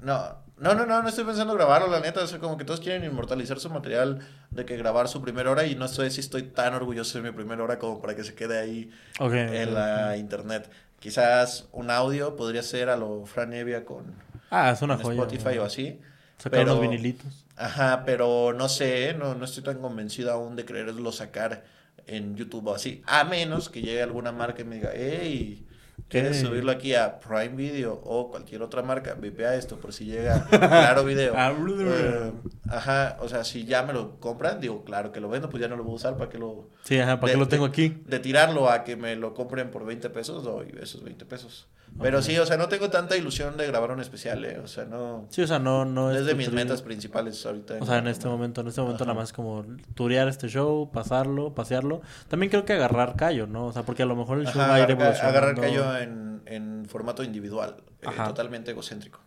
No. 0.03 0.46
No, 0.59 0.73
no, 0.73 0.85
no, 0.87 1.01
no 1.03 1.07
estoy 1.09 1.23
pensando 1.23 1.53
grabarlo, 1.53 1.87
la 1.87 1.99
neta. 1.99 2.21
O 2.23 2.27
sea, 2.27 2.39
como 2.39 2.57
que 2.57 2.65
todos 2.65 2.79
quieren 2.79 3.03
inmortalizar 3.03 3.59
su 3.59 3.69
material 3.69 4.19
de 4.49 4.65
que 4.65 4.75
grabar 4.77 5.07
su 5.07 5.21
primera 5.21 5.51
hora 5.51 5.65
y 5.65 5.75
no 5.75 5.87
sé 5.87 6.09
si 6.09 6.19
estoy 6.19 6.43
tan 6.43 6.73
orgulloso 6.73 7.19
de 7.21 7.29
mi 7.29 7.35
primera 7.35 7.63
hora 7.63 7.77
como 7.77 8.01
para 8.01 8.15
que 8.15 8.23
se 8.23 8.33
quede 8.33 8.57
ahí 8.59 8.89
en 9.19 9.73
la 9.73 10.17
internet. 10.17 10.69
Quizás 10.99 11.67
un 11.73 11.91
audio 11.91 12.35
podría 12.35 12.63
ser 12.63 12.89
a 12.89 12.97
lo 12.97 13.25
Fran 13.27 13.53
Evia 13.53 13.85
con 13.85 14.15
Ah, 14.49 14.71
es 14.71 14.81
una 14.81 14.95
en 14.95 15.01
joya. 15.01 15.21
Spotify 15.21 15.57
o 15.59 15.63
así. 15.63 15.99
Sacar 16.37 16.59
pero- 16.61 16.71
unos 16.73 16.81
vinilitos. 16.81 17.45
Ajá, 17.55 18.03
pero 18.05 18.53
no 18.53 18.69
sé, 18.69 19.13
no, 19.17 19.35
no 19.35 19.45
estoy 19.45 19.63
tan 19.63 19.79
convencido 19.79 20.31
aún 20.31 20.55
de 20.55 20.63
quererlo 20.65 21.11
sacar 21.11 21.65
en 22.07 22.35
YouTube 22.35 22.67
o 22.67 22.73
así. 22.75 23.03
A 23.05 23.23
menos 23.25 23.69
que 23.69 23.81
llegue 23.81 24.01
alguna 24.01 24.31
marca 24.31 24.61
y 24.61 24.65
me 24.65 24.75
diga, 24.75 24.91
hey, 24.95 25.66
¿quieres 26.09 26.39
subirlo 26.39 26.71
aquí 26.71 26.95
a 26.95 27.19
Prime 27.19 27.49
Video 27.55 27.93
o 28.03 28.29
cualquier 28.29 28.61
otra 28.61 28.81
marca? 28.81 29.13
Vipea 29.15 29.55
esto 29.55 29.77
por 29.79 29.93
si 29.93 30.05
llega 30.05 30.45
Claro 30.49 31.03
Video. 31.03 31.33
Ah, 31.35 31.53
Eh, 31.57 32.31
ajá, 32.69 33.17
o 33.21 33.27
sea, 33.29 33.43
si 33.43 33.65
ya 33.65 33.83
me 33.83 33.93
lo 33.93 34.19
compran, 34.19 34.59
digo, 34.61 34.83
claro 34.83 35.11
que 35.11 35.19
lo 35.19 35.29
vendo, 35.29 35.49
pues 35.49 35.61
ya 35.61 35.67
no 35.67 35.75
lo 35.75 35.83
voy 35.83 35.93
a 35.93 35.95
usar, 35.95 36.17
¿para 36.17 36.29
qué 36.29 36.37
lo...? 36.37 36.69
Sí, 36.83 36.99
ajá, 36.99 37.19
¿para 37.19 37.33
de- 37.33 37.39
lo 37.39 37.47
tengo 37.47 37.65
de- 37.65 37.69
aquí? 37.71 38.01
De 38.05 38.19
tirarlo 38.19 38.69
a 38.69 38.83
que 38.83 38.95
me 38.95 39.15
lo 39.15 39.33
compren 39.33 39.69
por 39.71 39.85
20 39.85 40.09
pesos, 40.09 40.43
doy 40.43 40.73
esos 40.81 41.03
20 41.03 41.25
pesos. 41.25 41.67
Pero 41.99 42.21
sí, 42.21 42.37
o 42.37 42.45
sea, 42.45 42.57
no 42.57 42.67
tengo 42.67 42.89
tanta 42.91 43.17
ilusión 43.17 43.57
de 43.57 43.65
grabar 43.65 43.91
un 43.91 43.99
especial, 43.99 44.45
¿eh? 44.45 44.59
O 44.63 44.67
sea, 44.67 44.85
no... 44.85 45.25
Sí, 45.29 45.41
o 45.41 45.47
sea, 45.47 45.57
no, 45.57 45.83
no 45.83 46.11
es 46.11 46.25
de 46.27 46.35
mis 46.35 46.49
tri- 46.51 46.53
metas 46.53 46.83
principales 46.83 47.43
ahorita. 47.45 47.77
O 47.81 47.85
sea, 47.87 47.97
en 47.97 48.07
este 48.07 48.27
momento, 48.27 48.61
en 48.61 48.67
este 48.67 48.81
momento 48.81 49.03
Ajá. 49.03 49.13
nada 49.13 49.21
más 49.21 49.33
como 49.33 49.65
turear 49.95 50.27
este 50.27 50.47
show, 50.47 50.91
pasarlo, 50.91 51.55
pasearlo. 51.55 52.01
También 52.27 52.51
creo 52.51 52.65
que 52.65 52.73
agarrar 52.73 53.15
callo, 53.15 53.47
¿no? 53.47 53.65
O 53.65 53.71
sea, 53.71 53.81
porque 53.83 54.03
a 54.03 54.05
lo 54.05 54.15
mejor 54.15 54.37
el 54.39 54.45
show 54.45 54.61
Ajá, 54.61 54.69
va 54.69 54.75
a 54.75 54.79
ir 54.79 54.83
agarrar, 54.85 55.01
evolucionando. 55.01 55.37
agarrar 55.39 55.59
callo 55.59 55.97
en, 55.97 56.41
en 56.45 56.85
formato 56.87 57.23
individual, 57.23 57.77
eh, 58.03 58.07
totalmente 58.27 58.71
egocéntrico. 58.71 59.19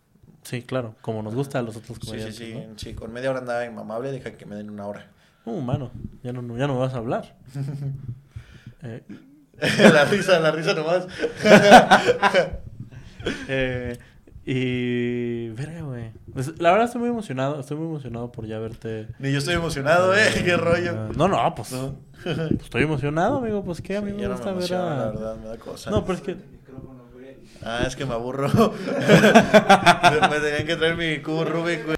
Sí, 0.43 0.63
claro, 0.63 0.95
como 1.01 1.23
nos 1.23 1.35
gusta 1.35 1.59
a 1.59 1.63
los 1.63 1.75
otros 1.77 1.99
Sí, 1.99 2.05
sí, 2.05 2.07
comediantes, 2.07 2.37
sí, 2.37 2.55
¿no? 2.55 2.79
sí, 2.79 2.95
con 2.95 3.13
media 3.13 3.31
hora 3.31 3.41
andaba 3.41 3.65
inmamable, 3.65 4.13
deja 4.13 4.33
que 4.33 4.47
me 4.47 4.55
den 4.55 4.71
una 4.71 4.87
hora. 4.87 5.11
Uh, 5.45 5.61
mano, 5.61 5.91
ya 6.23 6.33
no, 6.33 6.41
ya 6.57 6.67
no 6.69 6.75
me 6.75 6.81
vas 6.81 6.95
a 6.95 6.99
hablar. 6.99 7.37
Eh, 8.83 9.03
la 9.93 10.05
risa, 10.05 10.41
la 10.41 10.51
risa 10.51 10.75
nomás. 10.75 11.07
eh, 13.49 13.99
y... 14.45 15.49
Verga, 15.51 15.83
güey. 15.83 16.11
La 16.59 16.71
verdad 16.71 16.87
estoy 16.87 17.01
muy 17.01 17.11
emocionado, 17.11 17.61
estoy 17.61 17.77
muy 17.77 17.89
emocionado 17.89 18.33
por 18.33 18.47
ya 18.47 18.59
verte... 18.59 19.09
Ni 19.19 19.33
yo 19.33 19.39
estoy 19.39 19.55
emocionado, 19.55 20.15
¿eh? 20.15 20.29
Qué 20.45 20.57
rollo. 20.57 20.93
Ah, 20.97 21.09
No, 21.17 21.29
no, 21.29 21.55
pues, 21.55 21.73
No. 21.73 21.97
pues 22.23 22.39
estoy 22.63 22.83
emocionado, 22.85 23.39
amigo. 23.39 23.65
Pues 23.65 23.81
que 23.81 23.97
a 23.97 24.01
mí 24.01 24.11
Sí, 24.11 24.17
me 24.17 24.23
ya 24.23 24.29
no 24.29 24.35
gusta 24.35 24.53
ver 24.53 24.75
a... 24.75 24.97
La 24.97 25.05
verdad, 25.07 25.37
me 25.37 25.49
da 25.49 25.57
cosa. 25.59 25.91
No, 25.91 26.05
pero 26.05 26.19
es 26.19 26.23
que... 26.23 26.37
Ah, 27.63 27.85
es 27.87 27.95
que 27.95 28.07
me 28.07 28.15
aburro. 28.15 28.49
me 28.49 30.41
tenían 30.41 30.67
que 30.67 30.77
traer 30.77 30.97
mi 30.97 31.21
cubo 31.21 31.45
Rubik, 31.45 31.85
güey. 31.85 31.97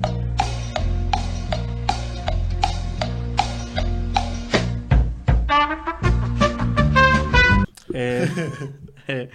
Eh, 7.92 8.28
eh, 9.08 9.30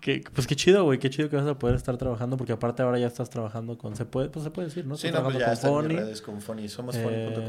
que, 0.00 0.24
pues 0.34 0.46
qué 0.46 0.56
chido, 0.56 0.84
güey, 0.84 0.98
qué 0.98 1.10
chido 1.10 1.30
que 1.30 1.36
vas 1.36 1.46
a 1.46 1.58
poder 1.58 1.76
estar 1.76 1.96
trabajando, 1.96 2.36
porque 2.36 2.52
aparte 2.52 2.82
ahora 2.82 2.98
ya 2.98 3.06
estás 3.06 3.30
trabajando 3.30 3.78
con, 3.78 3.94
se 3.94 4.04
puede, 4.04 4.28
pues 4.30 4.42
se 4.44 4.50
puede 4.50 4.68
decir, 4.68 4.84
¿no? 4.84 4.96
Sí, 4.96 5.10
no, 5.12 5.22
pues 5.22 5.38
ya 5.38 5.50
mis 5.50 5.60
Fonny, 5.60 5.94
redes 5.94 6.22
con. 6.22 6.40
Somos 6.68 6.96
eh, 6.96 7.48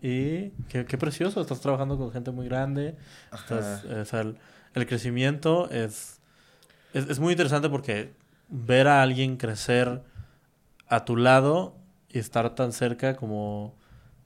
y 0.00 0.50
qué, 0.68 0.86
qué 0.86 0.96
precioso, 0.96 1.40
estás 1.40 1.60
trabajando 1.60 1.98
con 1.98 2.10
gente 2.12 2.30
muy 2.30 2.46
grande, 2.46 2.96
estás, 3.32 3.84
eh, 3.84 4.00
o 4.00 4.04
sea, 4.06 4.22
el, 4.22 4.38
el 4.72 4.86
crecimiento 4.86 5.68
es, 5.70 6.20
es, 6.94 7.10
es 7.10 7.20
muy 7.20 7.32
interesante 7.32 7.68
porque 7.68 8.12
ver 8.48 8.88
a 8.88 9.02
alguien 9.02 9.36
crecer 9.36 10.02
a 10.88 11.04
tu 11.04 11.16
lado 11.16 11.76
y 12.08 12.18
estar 12.18 12.54
tan 12.54 12.72
cerca 12.72 13.16
como 13.16 13.74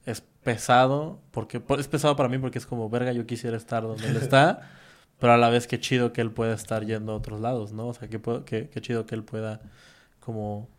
es 0.05 0.21
pesado, 0.43 1.19
porque 1.31 1.61
es 1.77 1.87
pesado 1.87 2.15
para 2.15 2.29
mí 2.29 2.37
porque 2.37 2.59
es 2.59 2.65
como, 2.65 2.89
verga, 2.89 3.11
yo 3.11 3.25
quisiera 3.25 3.57
estar 3.57 3.83
donde 3.83 4.07
él 4.07 4.15
está, 4.15 4.61
pero 5.19 5.33
a 5.33 5.37
la 5.37 5.49
vez 5.49 5.67
qué 5.67 5.79
chido 5.79 6.13
que 6.13 6.21
él 6.21 6.31
pueda 6.31 6.53
estar 6.53 6.85
yendo 6.85 7.13
a 7.13 7.15
otros 7.15 7.39
lados, 7.41 7.73
¿no? 7.73 7.87
O 7.89 7.93
sea, 7.93 8.07
qué, 8.09 8.21
qué, 8.45 8.69
qué 8.69 8.81
chido 8.81 9.05
que 9.05 9.15
él 9.15 9.23
pueda 9.23 9.61
como 10.19 10.69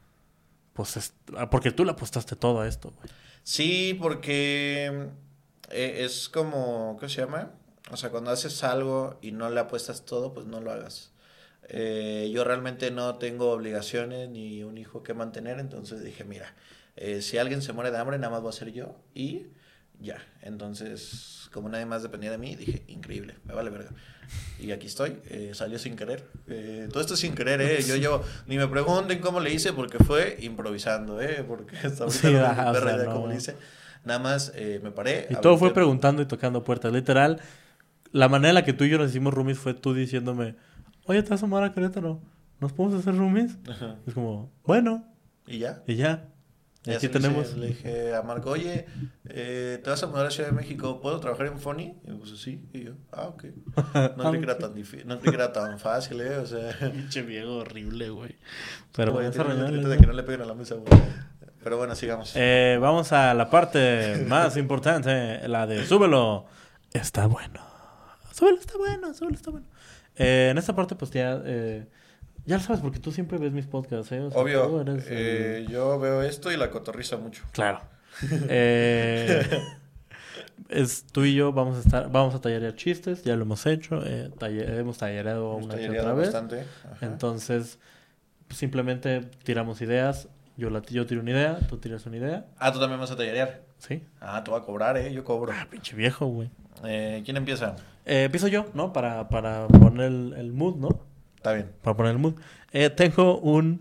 pues, 0.74 0.96
es- 0.96 1.14
ah, 1.36 1.50
porque 1.50 1.72
tú 1.72 1.84
le 1.84 1.92
apostaste 1.92 2.36
todo 2.36 2.60
a 2.60 2.68
esto, 2.68 2.92
güey. 2.96 3.10
Sí, 3.42 3.96
porque 4.00 5.08
eh, 5.70 6.04
es 6.04 6.28
como, 6.28 6.96
¿qué 7.00 7.08
se 7.08 7.22
llama? 7.22 7.52
O 7.90 7.96
sea, 7.96 8.10
cuando 8.10 8.30
haces 8.30 8.62
algo 8.64 9.18
y 9.22 9.32
no 9.32 9.50
le 9.50 9.60
apuestas 9.60 10.04
todo, 10.04 10.32
pues 10.32 10.46
no 10.46 10.60
lo 10.60 10.70
hagas. 10.70 11.12
Eh, 11.68 12.30
yo 12.32 12.44
realmente 12.44 12.90
no 12.90 13.16
tengo 13.16 13.50
obligaciones 13.52 14.28
ni 14.28 14.62
un 14.64 14.78
hijo 14.78 15.02
que 15.02 15.14
mantener, 15.14 15.58
entonces 15.60 16.02
dije, 16.02 16.24
mira, 16.24 16.54
eh, 16.96 17.22
si 17.22 17.38
alguien 17.38 17.62
se 17.62 17.72
muere 17.72 17.90
de 17.90 17.98
hambre, 17.98 18.18
nada 18.18 18.30
más 18.32 18.42
voy 18.42 18.50
a 18.50 18.52
ser 18.52 18.72
yo 18.72 18.96
y 19.14 19.46
ya. 20.00 20.18
Entonces, 20.42 21.48
como 21.52 21.68
nadie 21.68 21.86
más 21.86 22.02
dependía 22.02 22.30
de 22.30 22.38
mí, 22.38 22.54
dije, 22.56 22.82
increíble, 22.88 23.34
me 23.44 23.54
vale 23.54 23.70
verga. 23.70 23.90
Y 24.60 24.70
aquí 24.72 24.86
estoy, 24.86 25.18
eh, 25.28 25.50
salió 25.54 25.78
sin 25.78 25.96
querer. 25.96 26.24
Eh, 26.46 26.88
todo 26.90 27.00
esto 27.00 27.16
sin 27.16 27.34
querer, 27.34 27.60
¿eh? 27.60 27.82
Yo 27.86 27.96
llevo, 27.96 28.22
ni 28.46 28.56
me 28.56 28.68
pregunten 28.68 29.18
cómo 29.20 29.40
le 29.40 29.52
hice 29.52 29.72
porque 29.72 29.98
fue 29.98 30.38
improvisando, 30.40 31.20
¿eh? 31.20 31.44
Porque 31.46 31.76
hasta 31.84 32.04
ahorita 32.04 32.28
Sí, 32.28 32.32
no 32.32 32.70
o 32.70 32.72
perra 32.72 32.96
sea, 32.96 33.04
no. 33.06 33.12
cómo 33.12 33.26
le 33.28 33.36
hice. 33.36 33.56
Nada 34.04 34.18
más 34.20 34.52
eh, 34.54 34.80
me 34.82 34.90
paré. 34.92 35.26
Y 35.30 35.34
todo 35.36 35.58
fue 35.58 35.74
preguntando 35.74 36.22
y 36.22 36.26
tocando 36.26 36.62
puertas. 36.64 36.92
Literal, 36.92 37.40
la 38.12 38.28
manera 38.28 38.50
en 38.50 38.54
la 38.54 38.64
que 38.64 38.72
tú 38.72 38.84
y 38.84 38.90
yo 38.90 38.98
nos 38.98 39.10
hicimos 39.10 39.34
roomies 39.34 39.58
fue 39.58 39.74
tú 39.74 39.92
diciéndome, 39.94 40.54
oye, 41.06 41.22
te 41.22 41.30
vas 41.30 41.42
a 41.42 41.46
mudar 41.46 41.64
a 41.64 41.72
Querétaro, 41.74 42.20
¿nos 42.60 42.72
podemos 42.72 42.98
hacer 43.00 43.16
roomies? 43.16 43.58
Ajá. 43.68 43.96
Es 44.06 44.14
como, 44.14 44.52
bueno, 44.64 45.04
Y 45.46 45.58
ya. 45.58 45.82
y 45.86 45.96
ya. 45.96 46.28
Y 46.86 46.92
aquí 46.92 47.08
tenemos... 47.08 47.56
Le 47.56 47.68
dije 47.68 48.14
a 48.14 48.22
Marco, 48.22 48.50
oye, 48.50 48.86
eh, 49.28 49.80
¿te 49.82 49.90
vas 49.90 50.02
a 50.02 50.06
mudar 50.06 50.26
a 50.26 50.30
Ciudad 50.30 50.48
de 50.48 50.56
México? 50.56 51.00
¿Puedo 51.00 51.20
trabajar 51.20 51.46
en 51.46 51.58
Funny? 51.58 51.94
Y 52.04 52.10
me 52.10 52.16
puso, 52.16 52.36
sí. 52.36 52.64
Y 52.72 52.84
yo, 52.84 52.92
ah, 53.12 53.28
ok. 53.28 53.44
No 54.16 54.30
creí 54.30 54.40
que 54.40 54.46
era 54.46 54.58
tan 54.58 54.74
difícil, 54.74 55.06
no 55.06 55.18
creí 55.18 55.30
que 55.30 55.36
era 55.36 55.52
tan 55.52 55.78
fácil, 55.78 56.20
¿eh? 56.22 56.38
O 56.38 56.46
sea... 56.46 56.74
Pinche 56.92 57.22
viejo 57.22 57.56
horrible, 57.58 58.08
güey. 58.10 58.36
Pero 58.96 59.20
letrito 59.20 59.88
de 59.88 59.98
que 59.98 60.06
no 60.06 60.12
le 60.12 60.22
peguen 60.22 60.42
a 60.42 60.46
la 60.46 60.54
mesa, 60.54 60.76
güey. 60.76 61.02
Pero 61.62 61.76
bueno, 61.76 61.94
sigamos. 61.94 62.32
Eh, 62.36 62.78
vamos 62.80 63.12
a 63.12 63.34
la 63.34 63.50
parte 63.50 64.24
más 64.26 64.56
importante, 64.56 65.46
la 65.46 65.66
de 65.66 65.84
súbelo. 65.84 66.46
Está 66.92 67.26
bueno. 67.26 67.60
Súbelo, 68.32 68.58
está 68.58 68.78
bueno, 68.78 69.12
súbelo, 69.12 69.36
está 69.36 69.50
bueno. 69.50 69.66
Eh, 70.16 70.48
en 70.50 70.58
esta 70.58 70.74
parte, 70.74 70.94
pues 70.94 71.10
ya, 71.10 71.40
eh, 71.44 71.86
ya 72.46 72.56
lo 72.56 72.62
sabes, 72.62 72.80
porque 72.82 72.98
tú 72.98 73.12
siempre 73.12 73.38
ves 73.38 73.52
mis 73.52 73.66
podcasts, 73.66 74.10
¿eh? 74.12 74.20
O 74.20 74.30
sea, 74.30 74.36
tú 74.36 74.38
Obvio, 74.40 74.80
eres 74.82 75.04
eh, 75.08 75.66
yo 75.68 75.98
veo 75.98 76.22
esto 76.22 76.50
y 76.52 76.56
la 76.56 76.70
cotorriza 76.70 77.16
mucho. 77.16 77.44
Claro. 77.52 77.80
Eh, 78.48 79.46
es, 80.68 81.04
tú 81.12 81.24
y 81.24 81.34
yo 81.34 81.52
vamos 81.52 81.76
a 81.76 81.80
estar, 81.80 82.10
vamos 82.10 82.34
a 82.34 82.40
tallerear 82.40 82.74
chistes, 82.74 83.22
ya 83.24 83.36
lo 83.36 83.42
hemos 83.42 83.64
hecho, 83.66 84.02
eh, 84.04 84.30
talle- 84.38 84.78
hemos 84.78 84.98
tallereado 84.98 85.52
Hemos 85.52 85.64
una 85.66 85.74
tallereado 85.74 86.08
otra 86.08 86.14
vez. 86.18 86.26
bastante. 86.32 86.64
Ajá. 86.92 87.06
Entonces, 87.06 87.78
simplemente 88.50 89.22
tiramos 89.44 89.80
ideas. 89.80 90.28
Yo, 90.56 90.68
la, 90.70 90.82
yo 90.82 91.06
tiro 91.06 91.22
una 91.22 91.30
idea, 91.30 91.58
tú 91.68 91.78
tiras 91.78 92.04
una 92.06 92.18
idea. 92.18 92.46
Ah, 92.58 92.72
tú 92.72 92.78
también 92.78 93.00
vas 93.00 93.10
a 93.10 93.16
tallerear. 93.16 93.62
Sí. 93.78 94.02
Ah, 94.20 94.44
tú 94.44 94.50
vas 94.52 94.62
a 94.62 94.64
cobrar, 94.66 94.96
¿eh? 94.98 95.12
Yo 95.12 95.24
cobro. 95.24 95.52
Ah, 95.54 95.66
pinche 95.70 95.96
viejo, 95.96 96.26
güey. 96.26 96.50
Eh, 96.84 97.22
¿Quién 97.24 97.36
empieza? 97.36 97.76
Eh, 98.04 98.24
empiezo 98.24 98.48
yo, 98.48 98.66
¿no? 98.74 98.92
Para, 98.92 99.28
para 99.28 99.66
poner 99.68 100.06
el, 100.06 100.34
el 100.36 100.52
mood, 100.52 100.76
¿no? 100.76 101.00
Está 101.40 101.54
bien. 101.54 101.70
Para 101.82 101.96
poner 101.96 102.12
el 102.12 102.18
mood. 102.18 102.34
Eh, 102.70 102.90
tengo 102.90 103.38
un... 103.38 103.80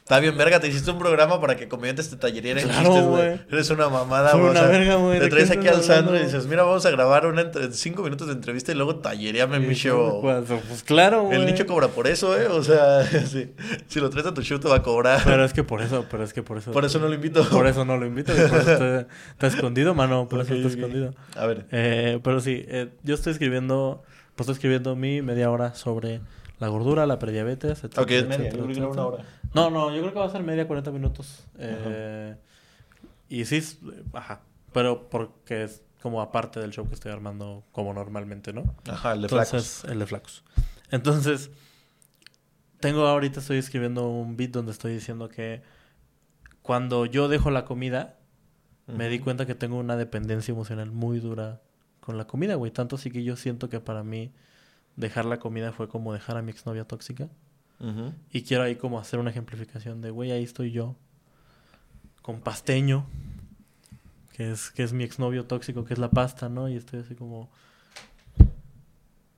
Está 0.00 0.20
bien, 0.20 0.36
verga, 0.36 0.60
te 0.60 0.68
hiciste 0.68 0.90
un 0.90 0.98
programa 0.98 1.40
para 1.40 1.56
que 1.56 1.66
comediantes 1.66 2.10
te 2.10 2.16
tallerieran 2.16 2.64
Claro, 2.64 2.84
chistes, 2.84 3.04
güey. 3.06 3.40
Eres 3.50 3.70
una 3.70 3.88
mamada, 3.88 4.32
güey. 4.32 4.44
o 4.44 4.50
una 4.50 4.60
sea, 4.60 4.68
verga, 4.68 4.96
güey, 4.96 5.18
Te 5.18 5.24
¿de 5.24 5.30
traes 5.30 5.50
aquí 5.50 5.66
al 5.68 5.82
Sandro 5.82 6.14
y 6.14 6.24
dices, 6.24 6.46
mira, 6.46 6.64
vamos 6.64 6.84
a 6.84 6.90
grabar 6.90 7.24
una 7.24 7.40
entre 7.40 7.72
cinco 7.72 8.02
minutos 8.02 8.26
de 8.26 8.34
entrevista 8.34 8.70
y 8.72 8.74
luego 8.74 8.96
tallereame 8.96 9.60
mi 9.60 9.72
show. 9.74 10.20
Pues, 10.20 10.44
pues 10.68 10.82
claro, 10.82 11.22
güey. 11.22 11.38
El 11.40 11.46
nicho 11.46 11.64
cobra 11.64 11.88
por 11.88 12.06
eso, 12.06 12.38
¿eh? 12.38 12.48
O 12.48 12.62
sea, 12.62 13.02
sí. 13.26 13.54
si 13.86 14.00
lo 14.00 14.10
traes 14.10 14.26
a 14.26 14.34
tu 14.34 14.42
show 14.42 14.58
te 14.58 14.68
va 14.68 14.76
a 14.76 14.82
cobrar. 14.82 15.22
Pero 15.24 15.42
es 15.46 15.54
que 15.54 15.64
por 15.64 15.80
eso, 15.80 16.04
pero 16.10 16.24
es 16.24 16.34
que 16.34 16.42
por 16.42 16.58
eso... 16.58 16.72
Por 16.72 16.84
eso 16.84 16.98
no 16.98 17.08
lo 17.08 17.14
invito. 17.14 17.48
Por 17.48 17.66
eso 17.66 17.86
no 17.86 17.96
lo 17.96 18.04
invito. 18.04 18.32
y 18.32 18.48
Por 18.50 18.58
eso 18.58 18.72
está, 18.72 19.06
está 19.30 19.46
escondido, 19.46 19.94
mano. 19.94 20.28
Por 20.28 20.40
eso 20.40 20.52
está 20.52 20.68
escondido. 20.68 21.14
A 21.36 21.46
ver. 21.46 21.64
Eh, 21.70 22.20
pero 22.22 22.40
sí, 22.40 22.62
eh, 22.68 22.90
yo 23.02 23.14
estoy 23.14 23.32
escribiendo... 23.32 24.02
Pues 24.34 24.46
estoy 24.46 24.54
escribiendo 24.54 24.96
mi 24.96 25.22
media 25.22 25.50
hora 25.50 25.74
sobre 25.74 26.20
la 26.62 26.68
gordura, 26.68 27.06
la 27.06 27.18
prediabetes, 27.18 27.72
etcétera, 27.72 28.02
Ok, 28.02 28.10
es 28.12 28.22
media. 28.28 28.36
etcétera, 28.48 28.56
Yo 28.56 28.62
creo 28.64 28.74
que 28.74 28.78
era 28.80 28.88
una 28.88 29.06
hora. 29.06 29.24
No, 29.52 29.68
no, 29.70 29.90
yo 29.92 30.00
creo 30.00 30.12
que 30.12 30.18
va 30.20 30.26
a 30.26 30.30
ser 30.30 30.44
media 30.44 30.66
40 30.66 30.92
minutos. 30.92 31.44
Eh, 31.58 32.36
y 33.28 33.44
sí, 33.44 33.60
ajá. 34.12 34.42
Pero 34.72 35.10
porque 35.10 35.64
es 35.64 35.82
como 36.00 36.20
aparte 36.22 36.60
del 36.60 36.70
show 36.70 36.86
que 36.88 36.94
estoy 36.94 37.10
armando 37.12 37.64
como 37.72 37.92
normalmente, 37.92 38.52
¿no? 38.52 38.74
Ajá, 38.88 39.12
el 39.12 39.22
de 39.22 39.28
flacos. 39.28 39.52
Entonces, 39.52 39.84
el 39.90 39.98
de 39.98 40.06
flacos. 40.06 40.44
Entonces, 40.90 41.50
tengo 42.78 43.06
ahorita, 43.06 43.40
estoy 43.40 43.58
escribiendo 43.58 44.08
un 44.08 44.36
beat 44.36 44.50
donde 44.52 44.70
estoy 44.72 44.94
diciendo 44.94 45.28
que 45.28 45.62
cuando 46.62 47.06
yo 47.06 47.26
dejo 47.28 47.50
la 47.50 47.64
comida, 47.64 48.18
me 48.86 49.08
di 49.08 49.18
cuenta 49.18 49.46
que 49.46 49.54
tengo 49.56 49.78
una 49.78 49.96
dependencia 49.96 50.52
emocional 50.52 50.92
muy 50.92 51.18
dura 51.18 51.60
con 52.00 52.18
la 52.18 52.26
comida, 52.26 52.54
güey. 52.54 52.70
Tanto 52.70 52.96
así 52.96 53.10
que 53.10 53.24
yo 53.24 53.36
siento 53.36 53.68
que 53.68 53.80
para 53.80 54.02
mí 54.04 54.32
dejar 54.96 55.24
la 55.24 55.38
comida 55.38 55.72
fue 55.72 55.88
como 55.88 56.12
dejar 56.12 56.36
a 56.36 56.42
mi 56.42 56.50
exnovia 56.50 56.84
tóxica. 56.84 57.28
Y 58.30 58.42
quiero 58.42 58.62
ahí 58.62 58.76
como 58.76 59.00
hacer 59.00 59.18
una 59.18 59.30
ejemplificación 59.30 60.00
de, 60.02 60.10
güey, 60.10 60.30
ahí 60.30 60.44
estoy 60.44 60.70
yo, 60.70 60.94
con 62.22 62.40
pasteño, 62.40 63.06
que 64.36 64.52
es, 64.52 64.70
que 64.70 64.84
es 64.84 64.92
mi 64.92 65.02
exnovio 65.02 65.46
tóxico, 65.46 65.84
que 65.84 65.94
es 65.94 65.98
la 65.98 66.08
pasta, 66.10 66.48
¿no? 66.48 66.68
Y 66.68 66.76
estoy 66.76 67.00
así 67.00 67.16
como, 67.16 67.50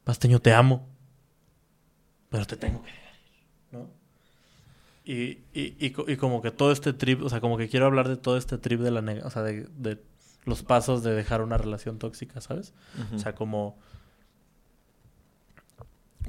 pasteño, 0.04 0.40
te 0.40 0.52
amo, 0.52 0.86
pero 2.28 2.44
te 2.46 2.56
tengo 2.56 2.82
que 2.82 2.90
dejar 2.90 3.14
¿no? 3.72 3.88
Y, 5.06 5.38
y, 5.54 5.76
y, 5.78 5.90
co- 5.90 6.04
y 6.08 6.16
como 6.16 6.42
que 6.42 6.50
todo 6.50 6.70
este 6.72 6.92
trip, 6.92 7.22
o 7.22 7.28
sea, 7.30 7.40
como 7.40 7.56
que 7.58 7.68
quiero 7.68 7.86
hablar 7.86 8.08
de 8.08 8.16
todo 8.16 8.36
este 8.36 8.58
trip 8.58 8.80
de 8.80 8.90
la, 8.90 9.00
o 9.24 9.30
sea, 9.30 9.42
de, 9.42 9.68
de 9.76 10.02
los 10.44 10.62
pasos 10.62 11.02
de 11.02 11.14
dejar 11.14 11.40
una 11.42 11.56
relación 11.58 11.98
tóxica, 11.98 12.40
¿sabes? 12.40 12.72
O 13.14 13.18
sea, 13.18 13.34
como... 13.34 13.78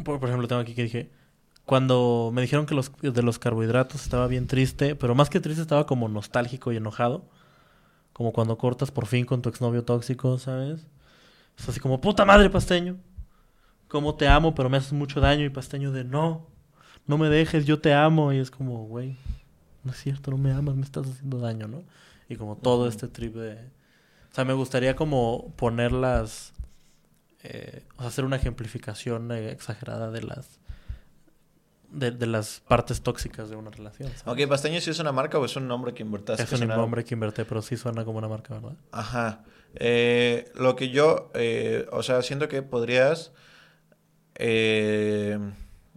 Por, 0.03 0.19
por 0.19 0.29
ejemplo, 0.29 0.47
tengo 0.47 0.61
aquí 0.61 0.73
que 0.75 0.83
dije... 0.83 1.11
Cuando 1.65 2.29
me 2.31 2.43
dijeron 2.43 2.67
que 2.67 2.75
los, 2.75 2.91
de 3.01 3.23
los 3.23 3.39
carbohidratos 3.39 4.03
estaba 4.03 4.27
bien 4.27 4.45
triste, 4.45 4.95
pero 4.95 5.15
más 5.15 5.31
que 5.31 5.39
triste 5.39 5.63
estaba 5.63 5.87
como 5.87 6.07
nostálgico 6.07 6.71
y 6.71 6.77
enojado. 6.77 7.25
Como 8.13 8.33
cuando 8.33 8.55
cortas 8.59 8.91
por 8.91 9.07
fin 9.07 9.25
con 9.25 9.41
tu 9.41 9.49
exnovio 9.49 9.83
tóxico, 9.83 10.37
¿sabes? 10.37 10.85
Es 11.57 11.67
así 11.67 11.79
como, 11.79 11.99
puta 12.01 12.23
madre, 12.23 12.51
pasteño. 12.51 12.97
Cómo 13.87 14.13
te 14.13 14.27
amo, 14.27 14.53
pero 14.53 14.69
me 14.69 14.77
haces 14.77 14.93
mucho 14.93 15.19
daño. 15.19 15.43
Y 15.43 15.49
pasteño 15.49 15.91
de, 15.91 16.03
no, 16.03 16.45
no 17.07 17.17
me 17.17 17.29
dejes, 17.29 17.65
yo 17.65 17.79
te 17.79 17.95
amo. 17.95 18.31
Y 18.31 18.37
es 18.37 18.51
como, 18.51 18.85
güey, 18.85 19.17
no 19.83 19.91
es 19.91 19.97
cierto, 19.97 20.29
no 20.29 20.37
me 20.37 20.51
amas, 20.51 20.75
me 20.75 20.83
estás 20.83 21.07
haciendo 21.07 21.39
daño, 21.39 21.67
¿no? 21.67 21.81
Y 22.29 22.35
como 22.35 22.57
todo 22.57 22.87
este 22.87 23.07
trip 23.07 23.33
de... 23.33 23.53
O 24.31 24.35
sea, 24.35 24.45
me 24.45 24.53
gustaría 24.53 24.95
como 24.95 25.51
ponerlas... 25.55 26.53
eh, 27.45 27.83
o 27.97 27.99
sea, 28.01 28.07
hacer 28.09 28.25
una 28.25 28.35
ejemplificación 28.37 29.31
eh, 29.31 29.51
exagerada 29.51 30.11
de 30.11 30.21
las... 30.23 30.59
De, 31.91 32.11
de 32.11 32.25
las 32.25 32.61
partes 32.67 33.01
tóxicas 33.01 33.49
de 33.49 33.55
una 33.55 33.69
relación. 33.71 34.09
¿sabes? 34.17 34.43
Ok, 34.43 34.49
Pasteño 34.49 34.81
sí 34.81 34.89
es 34.89 34.99
una 34.99 35.13
marca 35.13 35.39
o 35.39 35.45
es 35.45 35.55
un 35.55 35.67
nombre 35.67 35.93
que 35.93 36.03
invertaste. 36.03 36.43
es 36.43 36.51
un 36.51 36.57
suena- 36.57 36.75
nombre 36.75 37.05
que 37.05 37.13
inverté, 37.13 37.45
pero 37.45 37.61
sí 37.61 37.77
suena 37.77 38.03
como 38.03 38.17
una 38.17 38.27
marca, 38.27 38.55
¿verdad? 38.55 38.73
Ajá. 38.91 39.43
Eh, 39.75 40.51
lo 40.55 40.75
que 40.75 40.89
yo, 40.89 41.31
eh, 41.35 41.87
o 41.91 42.03
sea, 42.03 42.21
siento 42.21 42.49
que 42.49 42.61
podrías, 42.63 43.31
eh, 44.35 45.39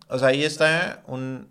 o 0.09 0.19
sea, 0.19 0.29
ahí 0.29 0.45
está 0.45 1.03
un, 1.07 1.49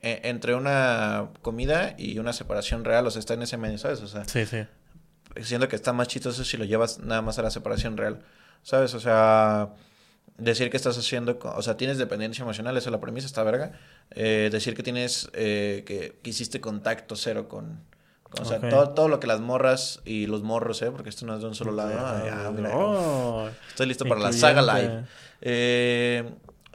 e- 0.00 0.20
entre 0.24 0.54
una 0.54 1.28
comida 1.42 1.94
y 1.98 2.18
una 2.18 2.32
separación 2.32 2.84
real, 2.84 3.06
o 3.06 3.10
sea, 3.10 3.20
está 3.20 3.34
en 3.34 3.42
ese 3.42 3.56
medio, 3.58 3.78
¿sabes? 3.78 4.00
O 4.00 4.06
sea, 4.08 4.24
Sí, 4.24 4.46
sí. 4.46 4.64
siento 5.42 5.68
que 5.68 5.76
está 5.76 5.92
más 5.92 6.08
chistoso 6.08 6.44
si 6.44 6.56
lo 6.56 6.64
llevas 6.64 6.98
nada 7.00 7.20
más 7.22 7.38
a 7.38 7.42
la 7.42 7.50
separación 7.50 7.96
real, 7.96 8.20
¿sabes? 8.62 8.94
O 8.94 9.00
sea, 9.00 9.70
decir 10.38 10.70
que 10.70 10.76
estás 10.76 10.96
haciendo, 10.98 11.38
o 11.42 11.62
sea, 11.62 11.76
tienes 11.76 11.98
dependencia 11.98 12.42
emocional, 12.42 12.76
esa 12.76 12.88
es 12.88 12.92
la 12.92 13.00
premisa, 13.00 13.26
está 13.26 13.42
verga. 13.42 13.72
Eh, 14.10 14.48
decir 14.52 14.74
que 14.74 14.82
tienes, 14.82 15.30
eh, 15.34 15.84
que, 15.86 16.18
que 16.22 16.30
hiciste 16.30 16.60
contacto 16.60 17.16
cero 17.16 17.48
con, 17.48 17.80
con- 18.22 18.42
o 18.42 18.44
sea, 18.44 18.58
todo, 18.70 18.90
todo 18.90 19.08
lo 19.08 19.20
que 19.20 19.26
las 19.26 19.40
morras 19.40 20.00
y 20.04 20.26
los 20.26 20.42
morros, 20.42 20.80
¿eh? 20.82 20.90
Porque 20.90 21.08
esto 21.10 21.26
no 21.26 21.34
es 21.34 21.40
de 21.42 21.46
un 21.48 21.54
solo 21.54 21.72
lado. 21.72 21.92
Ah, 21.98 22.50
mira, 22.56 22.70
Oh, 22.76 23.48
estoy 23.68 23.86
listo 23.86 24.04
para 24.06 24.20
la 24.20 24.32
saga 24.40 24.62
live. 24.62 25.04
Eh, 25.40 26.30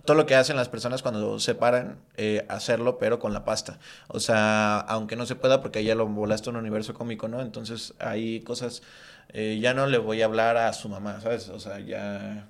todo 0.05 0.15
lo 0.15 0.25
que 0.25 0.35
hacen 0.35 0.55
las 0.55 0.69
personas 0.69 1.01
cuando 1.01 1.37
se 1.39 1.53
paran, 1.53 1.97
eh, 2.15 2.45
hacerlo, 2.47 2.97
pero 2.97 3.19
con 3.19 3.33
la 3.33 3.43
pasta. 3.43 3.77
O 4.07 4.19
sea, 4.21 4.79
aunque 4.79 5.15
no 5.17 5.25
se 5.25 5.35
pueda, 5.35 5.61
porque 5.61 5.83
ya 5.83 5.95
lo 5.95 6.07
volaste 6.07 6.49
a 6.49 6.51
un 6.51 6.57
universo 6.57 6.93
cómico, 6.93 7.27
¿no? 7.27 7.41
Entonces, 7.41 7.93
hay 7.99 8.39
cosas. 8.41 8.83
Eh, 9.29 9.59
ya 9.61 9.73
no 9.73 9.87
le 9.87 9.97
voy 9.97 10.21
a 10.21 10.25
hablar 10.25 10.57
a 10.57 10.73
su 10.73 10.89
mamá, 10.89 11.19
¿sabes? 11.21 11.49
O 11.49 11.59
sea, 11.59 11.79
ya. 11.79 12.47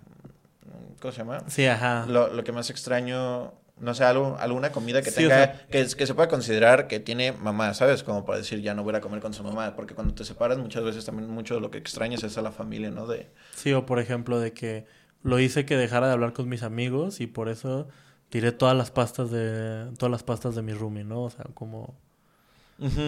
¿Cómo 1.01 1.11
se 1.11 1.17
llama? 1.19 1.43
Sí, 1.47 1.65
ajá. 1.65 2.05
Lo, 2.07 2.33
lo 2.33 2.43
que 2.43 2.51
más 2.51 2.69
extraño. 2.69 3.53
No 3.79 3.93
sé, 3.93 4.03
algo, 4.03 4.35
alguna 4.39 4.71
comida 4.71 5.03
que 5.03 5.11
Sí, 5.11 5.23
o 5.25 5.29
tenga, 5.29 5.35
sea- 5.45 5.67
que, 5.67 5.85
que 5.95 6.07
se 6.07 6.15
pueda 6.15 6.27
considerar 6.27 6.87
que 6.87 6.99
tiene 6.99 7.31
mamá, 7.31 7.75
¿sabes? 7.75 8.01
Como 8.01 8.25
para 8.25 8.39
decir, 8.39 8.59
ya 8.61 8.73
no 8.73 8.83
voy 8.83 8.95
a 8.95 9.01
comer 9.01 9.19
con 9.19 9.35
su 9.35 9.43
mamá, 9.43 9.75
porque 9.75 9.93
cuando 9.93 10.15
te 10.15 10.23
separas 10.23 10.57
muchas 10.57 10.83
veces 10.83 11.05
también 11.05 11.29
mucho 11.29 11.53
de 11.53 11.61
lo 11.61 11.69
que 11.69 11.77
extrañas 11.77 12.23
es 12.23 12.39
a 12.39 12.41
la 12.41 12.51
familia, 12.51 12.89
¿no? 12.89 13.05
De, 13.05 13.29
Sí, 13.53 13.73
o 13.73 13.85
por 13.85 13.99
ejemplo, 13.99 14.39
de 14.39 14.51
que 14.51 14.87
lo 15.21 15.39
hice 15.39 15.67
que 15.67 15.77
dejara 15.77 16.07
de 16.07 16.13
hablar 16.13 16.33
con 16.33 16.49
mis 16.49 16.63
amigos 16.63 17.21
y 17.21 17.27
por 17.27 17.49
eso 17.49 17.87
tiré 18.29 18.51
todas 18.51 18.75
las 18.75 18.89
pastas 18.89 19.29
de 19.29 19.91
todas 19.99 20.09
las 20.11 20.23
pastas 20.23 20.55
de 20.55 20.63
mi 20.63 20.73
roomie, 20.73 21.03
¿no? 21.03 21.21
O 21.21 21.29
sea, 21.29 21.45
como 21.53 21.93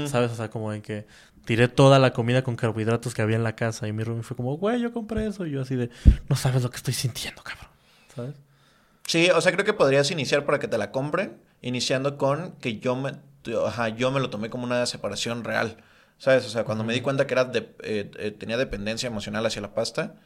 ¿Sabes? 0.07 0.31
O 0.31 0.35
sea, 0.35 0.49
como 0.49 0.71
en 0.73 0.81
que 0.83 1.07
tiré 1.49 1.67
toda 1.67 1.97
la 1.97 2.13
comida 2.13 2.43
con 2.43 2.55
carbohidratos 2.55 3.15
que 3.15 3.23
había 3.23 3.35
en 3.35 3.43
la 3.43 3.55
casa 3.55 3.87
y 3.87 3.91
mi 3.91 4.03
roomie 4.03 4.21
fue 4.21 4.37
como, 4.37 4.55
güey, 4.55 4.79
yo 4.79 4.93
compré 4.93 5.25
eso. 5.25 5.47
Y 5.47 5.51
yo 5.53 5.63
así 5.63 5.75
de, 5.75 5.89
no 6.29 6.35
sabes 6.35 6.61
lo 6.61 6.69
que 6.69 6.77
estoy 6.77 6.93
sintiendo, 6.93 7.41
cabrón. 7.41 7.65
¿Sabes? 8.15 8.35
Sí, 9.07 9.31
o 9.31 9.41
sea, 9.41 9.51
creo 9.51 9.65
que 9.65 9.73
podrías 9.73 10.11
iniciar 10.11 10.45
para 10.45 10.59
que 10.59 10.67
te 10.67 10.77
la 10.77 10.91
compren, 10.91 11.41
iniciando 11.63 12.19
con 12.19 12.51
que 12.57 12.77
yo 12.77 12.95
me, 12.95 13.13
ajá, 13.65 13.89
yo 13.89 14.11
me 14.11 14.19
lo 14.19 14.29
tomé 14.29 14.51
como 14.51 14.63
una 14.63 14.85
separación 14.85 15.43
real. 15.43 15.77
¿Sabes? 16.19 16.45
O 16.45 16.49
sea, 16.49 16.65
cuando 16.65 16.83
me 16.83 16.93
di 16.93 17.01
cuenta 17.01 17.25
que 17.25 17.33
era 17.33 17.45
de, 17.45 17.73
eh, 17.81 18.11
eh, 18.19 18.29
tenía 18.29 18.55
dependencia 18.55 19.07
emocional 19.07 19.43
hacia 19.43 19.63
la 19.63 19.73
pasta, 19.73 20.17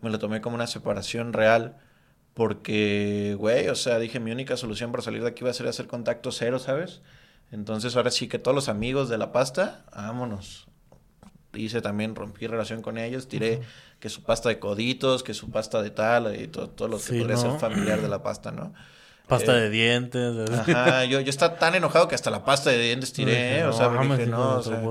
me 0.00 0.08
lo 0.08 0.18
tomé 0.18 0.40
como 0.40 0.54
una 0.54 0.66
separación 0.66 1.34
real. 1.34 1.76
Porque, 2.32 3.36
güey, 3.38 3.68
o 3.68 3.74
sea, 3.74 3.98
dije, 3.98 4.18
mi 4.18 4.32
única 4.32 4.56
solución 4.56 4.92
para 4.92 5.02
salir 5.02 5.20
de 5.20 5.28
aquí 5.28 5.44
va 5.44 5.50
a 5.50 5.52
ser 5.52 5.68
hacer 5.68 5.88
contacto 5.88 6.32
cero, 6.32 6.58
¿sabes? 6.58 7.02
Entonces 7.52 7.96
ahora 7.96 8.10
sí 8.10 8.28
que 8.28 8.38
todos 8.38 8.54
los 8.54 8.70
amigos 8.70 9.10
de 9.10 9.18
la 9.18 9.30
pasta, 9.30 9.84
vámonos. 9.94 10.69
Hice 11.54 11.80
también, 11.80 12.14
rompí 12.14 12.46
relación 12.46 12.82
con 12.82 12.98
ellos, 12.98 13.28
tiré 13.28 13.60
que 13.98 14.08
su 14.08 14.22
pasta 14.22 14.48
de 14.48 14.58
coditos, 14.58 15.22
que 15.22 15.34
su 15.34 15.50
pasta 15.50 15.82
de 15.82 15.90
tal, 15.90 16.40
y 16.40 16.46
todo, 16.46 16.68
todo 16.70 16.88
lo 16.88 16.98
que 16.98 17.18
podría 17.18 17.36
ser 17.36 17.58
familiar 17.58 18.00
de 18.00 18.08
la 18.08 18.22
pasta, 18.22 18.52
¿no? 18.52 18.72
Pasta 19.26 19.56
eh, 19.56 19.60
de 19.62 19.70
dientes. 19.70 20.50
Ajá, 20.50 21.04
yo, 21.04 21.20
yo 21.20 21.30
estaba 21.30 21.56
tan 21.56 21.74
enojado 21.74 22.08
que 22.08 22.14
hasta 22.14 22.30
la 22.30 22.44
pasta 22.44 22.70
de 22.70 22.78
dientes 22.78 23.12
tiré, 23.12 23.64
o 23.64 23.72
sea, 23.72 23.88
dije, 23.88 24.26
no, 24.26 24.56
o 24.56 24.62
sea, 24.62 24.82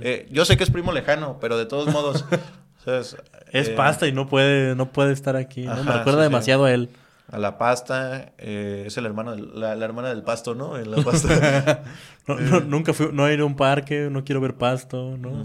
eh, 0.00 0.28
yo 0.30 0.44
sé 0.44 0.56
que 0.56 0.64
es 0.64 0.70
primo 0.70 0.92
lejano, 0.92 1.38
pero 1.40 1.58
de 1.58 1.66
todos 1.66 1.92
modos, 1.92 2.24
es 2.86 3.16
eh, 3.52 3.74
pasta 3.74 4.06
y 4.06 4.12
no 4.12 4.28
puede, 4.28 4.74
no 4.74 4.92
puede 4.92 5.12
estar 5.12 5.36
aquí, 5.36 5.62
¿no? 5.62 5.84
Me 5.84 5.92
recuerda 5.92 6.22
demasiado 6.22 6.64
a 6.64 6.72
él 6.72 6.88
a 7.32 7.38
la 7.38 7.56
pasta, 7.56 8.34
eh, 8.36 8.84
es 8.86 8.98
el 8.98 9.06
hermano 9.06 9.34
la, 9.34 9.72
hermana 9.72 10.10
del 10.10 10.22
pasto, 10.22 10.54
¿no? 10.54 10.76
En 10.76 10.90
la 10.90 11.02
pasta. 11.02 11.82
no, 12.26 12.60
nunca 12.60 12.92
fui, 12.92 13.08
no 13.10 13.26
he 13.26 13.32
ido 13.32 13.44
a 13.44 13.46
un 13.46 13.56
parque, 13.56 14.10
no 14.10 14.22
quiero 14.22 14.42
ver 14.42 14.54
pasto, 14.54 15.16
¿no? 15.16 15.42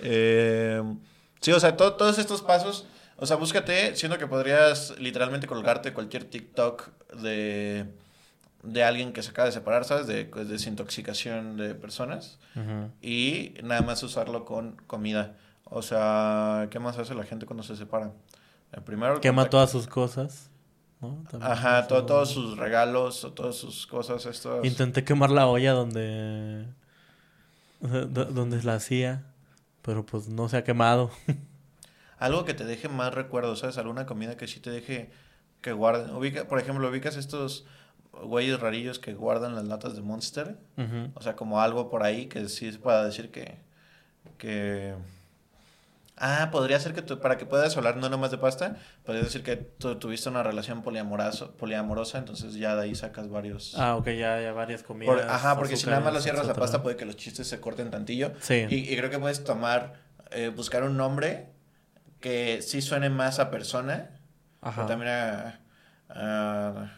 Eh, 0.00 0.82
sí, 1.42 1.52
o 1.52 1.60
sea, 1.60 1.76
todos 1.76 2.18
estos 2.18 2.40
pasos, 2.40 2.86
o 3.18 3.26
sea, 3.26 3.36
búscate, 3.36 3.94
siendo 3.94 4.16
que 4.16 4.26
podrías 4.26 4.98
literalmente 4.98 5.46
colgarte 5.46 5.92
cualquier 5.92 6.24
TikTok 6.24 6.88
de, 7.20 7.84
de 8.62 8.82
alguien 8.82 9.12
que 9.12 9.22
se 9.22 9.32
acaba 9.32 9.44
de 9.44 9.52
separar, 9.52 9.84
¿sabes? 9.84 10.06
De, 10.06 10.24
desintoxicación 10.24 11.58
de 11.58 11.74
personas 11.74 12.38
y 13.02 13.52
nada 13.62 13.82
más 13.82 14.02
usarlo 14.02 14.46
con 14.46 14.76
comida. 14.86 15.36
O 15.64 15.82
sea, 15.82 16.68
¿qué 16.70 16.78
más 16.78 16.96
hace 16.96 17.14
la 17.14 17.24
gente 17.24 17.44
cuando 17.44 17.62
se 17.62 17.76
separa? 17.76 18.12
primero 18.86 19.20
Quema 19.20 19.50
todas 19.50 19.70
sus 19.70 19.86
cosas. 19.86 20.48
Ajá, 21.40 21.86
todos 21.86 22.30
sus 22.30 22.56
regalos 22.56 23.24
o 23.24 23.32
todas 23.32 23.56
sus 23.56 23.86
cosas. 23.86 24.24
Estos... 24.26 24.64
Intenté 24.64 25.04
quemar 25.04 25.30
la 25.30 25.46
olla 25.46 25.72
donde, 25.72 26.66
donde 27.80 28.62
la 28.62 28.74
hacía, 28.74 29.24
pero 29.82 30.06
pues 30.06 30.28
no 30.28 30.48
se 30.48 30.58
ha 30.58 30.64
quemado. 30.64 31.10
Algo 32.18 32.44
que 32.44 32.54
te 32.54 32.64
deje 32.64 32.88
más 32.88 33.12
recuerdos, 33.12 33.60
¿sabes? 33.60 33.78
Alguna 33.78 34.06
comida 34.06 34.36
que 34.36 34.46
sí 34.46 34.60
te 34.60 34.70
deje 34.70 35.10
que 35.60 35.72
guarden. 35.72 36.14
Ubica, 36.14 36.46
por 36.46 36.60
ejemplo, 36.60 36.88
ubicas 36.88 37.16
estos 37.16 37.66
güeyes 38.12 38.60
rarillos 38.60 39.00
que 39.00 39.14
guardan 39.14 39.56
las 39.56 39.64
latas 39.64 39.96
de 39.96 40.02
Monster. 40.02 40.56
O 41.14 41.22
sea, 41.22 41.34
como 41.34 41.60
algo 41.60 41.90
por 41.90 42.04
ahí 42.04 42.26
que 42.26 42.48
sí 42.48 42.68
es 42.68 42.78
para 42.78 43.04
decir 43.04 43.30
que... 43.30 43.56
que 44.38 44.94
Ah, 46.24 46.50
podría 46.52 46.78
ser 46.78 46.94
que 46.94 47.02
tú, 47.02 47.18
para 47.18 47.36
que 47.36 47.46
puedas 47.46 47.76
hablar 47.76 47.96
no 47.96 48.08
nomás 48.08 48.30
de 48.30 48.38
pasta, 48.38 48.76
podrías 49.04 49.24
decir 49.24 49.42
que 49.42 49.56
tú 49.56 49.96
tuviste 49.98 50.28
una 50.28 50.44
relación 50.44 50.82
poliamorosa, 50.82 51.50
poliamorosa, 51.50 52.18
entonces 52.18 52.54
ya 52.54 52.76
de 52.76 52.82
ahí 52.82 52.94
sacas 52.94 53.28
varios. 53.28 53.74
Ah, 53.76 53.96
ok, 53.96 54.06
ya, 54.10 54.40
ya 54.40 54.52
varias 54.52 54.84
comidas. 54.84 55.26
ajá, 55.28 55.56
porque 55.58 55.76
si 55.76 55.86
nada 55.86 55.98
más 55.98 56.14
lo 56.14 56.20
cierras 56.20 56.46
la 56.46 56.54
pasta, 56.54 56.80
puede 56.80 56.94
que 56.94 57.06
los 57.06 57.16
chistes 57.16 57.48
se 57.48 57.58
corten 57.58 57.90
tantillo. 57.90 58.34
Sí. 58.38 58.66
Y, 58.70 58.96
creo 58.96 59.10
que 59.10 59.18
puedes 59.18 59.42
tomar, 59.42 59.94
eh, 60.30 60.52
buscar 60.54 60.84
un 60.84 60.96
nombre 60.96 61.48
que 62.20 62.62
sí 62.62 62.82
suene 62.82 63.10
más 63.10 63.40
a 63.40 63.50
persona. 63.50 64.10
Ajá. 64.60 64.86
también 64.86 65.10
a. 65.10 66.92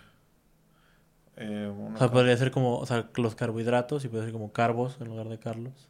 Eh, 1.37 1.73
o 1.95 1.97
sea, 1.97 2.11
podría 2.11 2.37
ser 2.37 2.51
como, 2.51 2.77
o 2.77 2.85
sea, 2.85 3.09
los 3.15 3.35
carbohidratos 3.35 4.05
y 4.05 4.09
puede 4.09 4.25
ser 4.25 4.35
como 4.35 4.53
carbos 4.53 4.99
en 5.01 5.09
lugar 5.09 5.31
de 5.31 5.39
Carlos. 5.39 5.89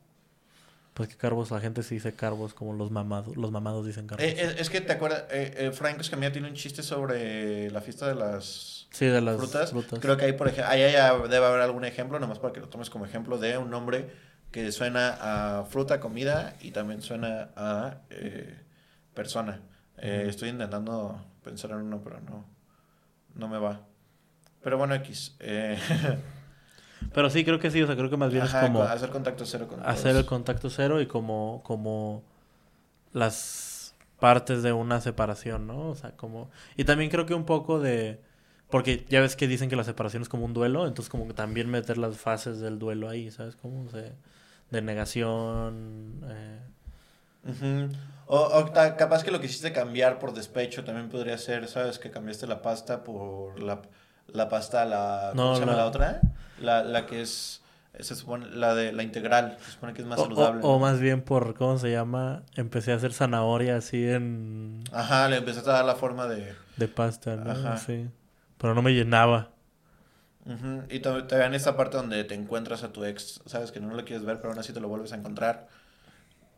Pues 0.94 1.08
que 1.08 1.16
carbos, 1.16 1.50
la 1.50 1.58
gente 1.60 1.82
se 1.82 1.96
dice 1.96 2.14
carbos 2.14 2.54
como 2.54 2.72
los 2.72 2.92
mamados, 2.92 3.36
los 3.36 3.50
mamados 3.50 3.84
dicen 3.84 4.06
carbos. 4.06 4.24
Eh, 4.24 4.36
eh, 4.38 4.54
es 4.58 4.70
que 4.70 4.80
te 4.80 4.92
acuerdas, 4.92 5.24
eh, 5.28 5.52
eh, 5.56 5.70
Franco 5.72 6.02
Escamilla 6.02 6.30
tiene 6.30 6.46
un 6.46 6.54
chiste 6.54 6.84
sobre 6.84 7.68
la 7.72 7.80
fiesta 7.80 8.06
de 8.06 8.14
las, 8.14 8.86
sí, 8.92 9.06
de 9.06 9.20
las 9.20 9.36
frutas. 9.36 9.74
Creo 10.00 10.16
que 10.16 10.26
ahí, 10.26 10.34
por 10.34 10.46
ejemplo, 10.46 10.70
ahí 10.70 10.82
debe 10.82 11.46
haber 11.46 11.62
algún 11.62 11.84
ejemplo, 11.84 12.20
nomás 12.20 12.38
para 12.38 12.52
que 12.52 12.60
lo 12.60 12.68
tomes 12.68 12.90
como 12.90 13.04
ejemplo 13.04 13.38
de 13.38 13.58
un 13.58 13.70
nombre 13.70 14.08
que 14.52 14.70
suena 14.70 15.18
a 15.20 15.64
fruta, 15.64 15.98
comida 15.98 16.54
y 16.60 16.70
también 16.70 17.02
suena 17.02 17.50
a 17.56 17.98
persona. 19.14 19.62
Estoy 19.96 20.50
intentando 20.50 21.20
pensar 21.42 21.72
en 21.72 21.78
uno, 21.78 22.02
pero 22.04 22.20
no, 22.20 22.44
no 23.34 23.48
me 23.48 23.58
va. 23.58 23.80
Pero 24.62 24.78
bueno, 24.78 24.94
X. 24.94 25.36
Pero 27.12 27.30
sí, 27.30 27.44
creo 27.44 27.58
que 27.58 27.70
sí, 27.70 27.82
o 27.82 27.86
sea, 27.86 27.96
creo 27.96 28.10
que 28.10 28.16
más 28.16 28.32
bien 28.32 28.44
es 28.44 28.54
como... 28.54 28.82
Hacer 28.82 29.10
contacto 29.10 29.44
cero 29.44 29.66
con 29.68 29.84
Hacer 29.84 30.16
el 30.16 30.24
contacto 30.24 30.70
cero 30.70 31.00
y 31.00 31.06
como, 31.06 31.60
como 31.64 32.22
las 33.12 33.94
partes 34.18 34.62
de 34.62 34.72
una 34.72 35.00
separación, 35.00 35.66
¿no? 35.66 35.88
O 35.90 35.94
sea, 35.94 36.12
como... 36.12 36.50
Y 36.76 36.84
también 36.84 37.10
creo 37.10 37.26
que 37.26 37.34
un 37.34 37.44
poco 37.44 37.80
de... 37.80 38.20
Porque 38.70 39.04
ya 39.08 39.20
ves 39.20 39.36
que 39.36 39.46
dicen 39.46 39.68
que 39.68 39.76
la 39.76 39.84
separación 39.84 40.22
es 40.22 40.28
como 40.28 40.44
un 40.46 40.54
duelo, 40.54 40.86
entonces 40.86 41.10
como 41.10 41.26
que 41.28 41.34
también 41.34 41.70
meter 41.70 41.98
las 41.98 42.16
fases 42.16 42.60
del 42.60 42.78
duelo 42.78 43.08
ahí, 43.08 43.30
¿sabes? 43.30 43.56
Como 43.56 43.84
de 44.70 44.82
negación. 44.82 46.20
Eh. 46.26 47.88
o, 48.26 48.72
capaz 48.72 49.22
que 49.22 49.30
lo 49.30 49.40
que 49.40 49.46
hiciste 49.46 49.72
cambiar 49.72 50.18
por 50.18 50.34
despecho 50.34 50.84
también 50.84 51.08
podría 51.08 51.38
ser, 51.38 51.68
¿sabes? 51.68 51.98
Que 51.98 52.10
cambiaste 52.10 52.46
la 52.46 52.62
pasta 52.62 53.04
por 53.04 53.62
la, 53.62 53.82
la 54.28 54.48
pasta, 54.48 54.84
la... 54.84 55.32
¿Cómo 55.34 55.54
se 55.54 55.60
llama 55.60 55.76
la 55.76 55.86
otra? 55.86 56.20
La, 56.60 56.84
la 56.84 57.06
que 57.06 57.20
es, 57.20 57.62
se 57.98 58.14
supone, 58.14 58.48
la 58.50 58.74
de 58.74 58.92
la 58.92 59.02
integral, 59.02 59.56
se 59.64 59.72
supone 59.72 59.92
que 59.92 60.02
es 60.02 60.08
más 60.08 60.20
saludable. 60.20 60.60
O, 60.62 60.78
más 60.78 61.00
bien 61.00 61.22
por, 61.22 61.54
¿cómo 61.54 61.78
se 61.78 61.90
llama? 61.90 62.42
Empecé 62.54 62.92
a 62.92 62.96
hacer 62.96 63.12
zanahoria 63.12 63.76
así 63.76 64.08
en... 64.08 64.84
Ajá, 64.92 65.28
le 65.28 65.36
empecé 65.36 65.60
a 65.60 65.62
dar 65.62 65.84
la 65.84 65.96
forma 65.96 66.26
de... 66.26 66.54
De 66.76 66.88
pasta, 66.88 67.36
¿no? 67.36 67.50
Ajá. 67.50 67.76
Sí. 67.78 68.08
Pero 68.58 68.74
no 68.74 68.82
me 68.82 68.92
llenaba. 68.92 69.50
Y 70.90 71.00
te, 71.00 71.22
te 71.22 71.42
en 71.42 71.54
esta 71.54 71.76
parte 71.76 71.96
donde 71.96 72.22
te 72.24 72.34
encuentras 72.34 72.82
a 72.82 72.92
tu 72.92 73.04
ex, 73.04 73.40
sabes 73.46 73.72
que 73.72 73.80
no 73.80 73.94
lo 73.94 74.04
quieres 74.04 74.24
ver, 74.24 74.36
pero 74.38 74.50
aún 74.50 74.58
así 74.58 74.72
te 74.72 74.80
lo 74.80 74.88
vuelves 74.88 75.12
a 75.12 75.16
encontrar. 75.16 75.68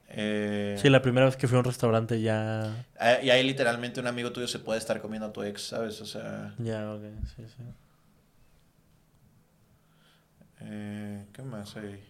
Eh... 0.08 0.76
Sí, 0.78 0.90
la 0.90 1.02
primera 1.02 1.26
vez 1.26 1.36
que 1.36 1.46
fui 1.48 1.56
a 1.56 1.60
un 1.60 1.64
restaurante 1.64 2.20
ya... 2.20 2.84
Ah, 2.98 3.20
y 3.22 3.30
ahí 3.30 3.42
literalmente 3.42 4.00
un 4.00 4.08
amigo 4.08 4.32
tuyo 4.32 4.48
se 4.48 4.58
puede 4.58 4.78
estar 4.78 5.00
comiendo 5.00 5.28
a 5.28 5.32
tu 5.32 5.42
ex, 5.42 5.68
¿sabes? 5.68 6.00
O 6.00 6.06
sea... 6.06 6.52
Ya, 6.58 6.92
ok, 6.92 7.02
sí, 7.36 7.44
sí. 7.46 7.62
Eh, 10.66 11.24
¿Qué 11.32 11.42
más 11.42 11.76
hay? 11.76 12.02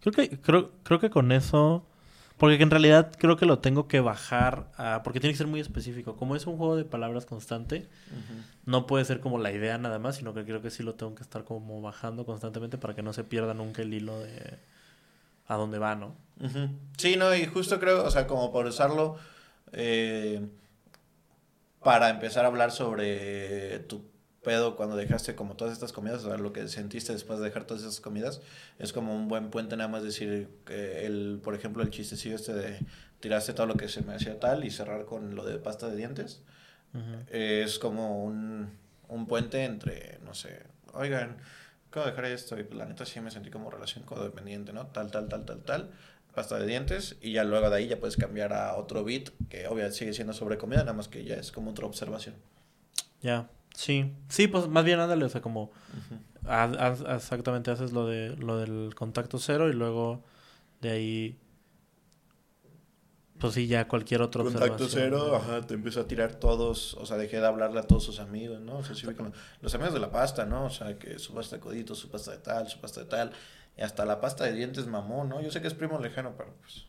Creo 0.00 0.12
que, 0.12 0.40
creo, 0.40 0.70
creo 0.82 1.00
que 1.00 1.10
con 1.10 1.32
eso. 1.32 1.86
Porque 2.38 2.60
en 2.60 2.70
realidad 2.70 3.12
creo 3.16 3.36
que 3.36 3.46
lo 3.46 3.60
tengo 3.60 3.86
que 3.86 4.00
bajar 4.00 4.66
a, 4.76 5.02
porque 5.04 5.20
tiene 5.20 5.32
que 5.32 5.38
ser 5.38 5.46
muy 5.46 5.60
específico. 5.60 6.16
Como 6.16 6.34
es 6.34 6.46
un 6.46 6.56
juego 6.56 6.74
de 6.74 6.84
palabras 6.84 7.24
constante, 7.24 7.88
no 8.66 8.86
puede 8.86 9.04
ser 9.04 9.20
como 9.20 9.38
la 9.38 9.52
idea 9.52 9.78
nada 9.78 10.00
más, 10.00 10.16
sino 10.16 10.34
que 10.34 10.44
creo 10.44 10.60
que 10.60 10.70
sí 10.70 10.82
lo 10.82 10.96
tengo 10.96 11.14
que 11.14 11.22
estar 11.22 11.44
como 11.44 11.80
bajando 11.80 12.26
constantemente 12.26 12.78
para 12.78 12.94
que 12.96 13.02
no 13.02 13.12
se 13.12 13.22
pierda 13.22 13.54
nunca 13.54 13.82
el 13.82 13.94
hilo 13.94 14.18
de 14.18 14.58
a 15.46 15.54
dónde 15.54 15.78
va, 15.78 15.94
¿no? 15.94 16.16
Sí, 16.96 17.14
no, 17.16 17.32
y 17.34 17.46
justo 17.46 17.78
creo, 17.78 18.04
o 18.04 18.10
sea, 18.10 18.26
como 18.26 18.50
por 18.50 18.66
usarlo 18.66 19.18
eh, 19.72 20.44
para 21.82 22.10
empezar 22.10 22.44
a 22.44 22.48
hablar 22.48 22.72
sobre 22.72 23.78
tu 23.80 24.02
pedo 24.42 24.76
cuando 24.76 24.96
dejaste 24.96 25.34
como 25.34 25.56
todas 25.56 25.72
estas 25.72 25.92
comidas, 25.92 26.24
o 26.24 26.28
sea, 26.28 26.36
lo 26.36 26.52
que 26.52 26.66
sentiste 26.68 27.12
después 27.12 27.38
de 27.38 27.46
dejar 27.46 27.64
todas 27.64 27.82
esas 27.82 28.00
comidas, 28.00 28.40
es 28.78 28.92
como 28.92 29.14
un 29.14 29.28
buen 29.28 29.50
puente 29.50 29.76
nada 29.76 29.88
más 29.88 30.02
decir 30.02 30.48
que 30.64 31.06
el, 31.06 31.40
por 31.42 31.54
ejemplo, 31.54 31.82
el 31.82 31.90
chistecillo 31.90 32.36
este 32.36 32.52
de 32.52 32.78
tiraste 33.20 33.52
todo 33.52 33.66
lo 33.66 33.76
que 33.76 33.88
se 33.88 34.02
me 34.02 34.14
hacía 34.14 34.40
tal 34.40 34.64
y 34.64 34.70
cerrar 34.70 35.04
con 35.04 35.34
lo 35.34 35.44
de 35.44 35.58
pasta 35.58 35.88
de 35.88 35.96
dientes, 35.96 36.42
es 37.30 37.78
como 37.78 38.22
un, 38.24 38.70
un 39.08 39.26
puente 39.26 39.64
entre, 39.64 40.18
no 40.24 40.34
sé, 40.34 40.62
oigan, 40.92 41.38
¿cómo 41.90 42.04
dejar 42.04 42.26
esto? 42.26 42.58
Y 42.58 42.68
la 42.74 42.84
neta 42.84 43.06
sí 43.06 43.20
me 43.20 43.30
sentí 43.30 43.48
como 43.48 43.70
relación 43.70 44.04
codependiente, 44.04 44.74
¿no? 44.74 44.88
Tal, 44.88 45.10
tal, 45.10 45.28
tal, 45.28 45.46
tal, 45.46 45.62
tal 45.62 45.90
pasta 46.34 46.58
de 46.58 46.66
dientes 46.66 47.16
y 47.20 47.32
ya 47.32 47.44
luego 47.44 47.68
de 47.70 47.76
ahí 47.76 47.88
ya 47.88 48.00
puedes 48.00 48.16
cambiar 48.16 48.52
a 48.52 48.74
otro 48.76 49.04
beat 49.04 49.30
que 49.48 49.66
obviamente 49.66 49.98
sigue 49.98 50.12
siendo 50.14 50.32
sobre 50.32 50.58
comida, 50.58 50.80
nada 50.80 50.94
más 50.94 51.08
que 51.08 51.24
ya 51.24 51.36
es 51.36 51.52
como 51.52 51.70
otra 51.70 51.86
observación. 51.86 52.34
Ya. 53.20 53.48
Sí, 53.74 54.12
sí, 54.28 54.48
pues 54.48 54.68
más 54.68 54.84
bien 54.84 55.00
ándale, 55.00 55.24
o 55.24 55.28
sea, 55.28 55.40
como 55.40 55.70
exactamente 57.16 57.70
haces 57.70 57.92
lo 57.92 58.06
de 58.06 58.36
lo 58.36 58.58
del 58.58 58.94
contacto 58.94 59.38
cero 59.38 59.68
y 59.68 59.72
luego 59.72 60.24
de 60.80 60.90
ahí 60.90 61.38
pues 63.42 63.54
sí, 63.54 63.66
ya 63.66 63.88
cualquier 63.88 64.22
otro 64.22 64.44
Contacto 64.44 64.88
cero, 64.88 65.34
ajá, 65.34 65.62
te 65.62 65.74
empieza 65.74 66.02
a 66.02 66.04
tirar 66.06 66.36
todos, 66.36 66.94
o 66.94 67.04
sea, 67.04 67.16
dejé 67.16 67.40
de 67.40 67.46
hablarle 67.48 67.80
a 67.80 67.82
todos 67.82 68.04
sus 68.04 68.20
amigos, 68.20 68.60
¿no? 68.60 68.76
O 68.76 68.84
sea, 68.84 68.94
sí, 68.94 69.04
con 69.14 69.32
los 69.60 69.74
amigos 69.74 69.94
de 69.94 69.98
la 69.98 70.12
pasta, 70.12 70.46
¿no? 70.46 70.66
O 70.66 70.70
sea, 70.70 70.96
que 70.96 71.18
su 71.18 71.34
pasta 71.34 71.56
de 71.56 71.60
codito, 71.60 71.96
su 71.96 72.08
pasta 72.08 72.30
de 72.30 72.38
tal, 72.38 72.68
su 72.68 72.80
pasta 72.80 73.00
de 73.00 73.06
tal. 73.06 73.32
Y 73.76 73.82
hasta 73.82 74.04
la 74.04 74.20
pasta 74.20 74.44
de 74.44 74.52
dientes 74.52 74.86
mamó, 74.86 75.24
¿no? 75.24 75.40
Yo 75.40 75.50
sé 75.50 75.60
que 75.60 75.66
es 75.66 75.74
primo 75.74 75.98
lejano, 75.98 76.34
pero 76.38 76.54
pues. 76.60 76.86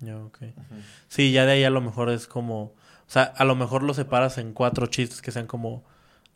Ya, 0.00 0.18
ok. 0.18 0.42
ujú. 0.42 0.80
Sí, 1.08 1.32
ya 1.32 1.46
de 1.46 1.52
ahí 1.52 1.64
a 1.64 1.70
lo 1.70 1.80
mejor 1.80 2.10
es 2.10 2.26
como. 2.26 2.62
O 2.62 2.74
sea, 3.06 3.22
a 3.22 3.46
lo 3.46 3.54
mejor 3.54 3.82
lo 3.82 3.94
separas 3.94 4.36
en 4.36 4.52
cuatro 4.52 4.86
chistes 4.86 5.22
que 5.22 5.32
sean 5.32 5.46
como 5.46 5.82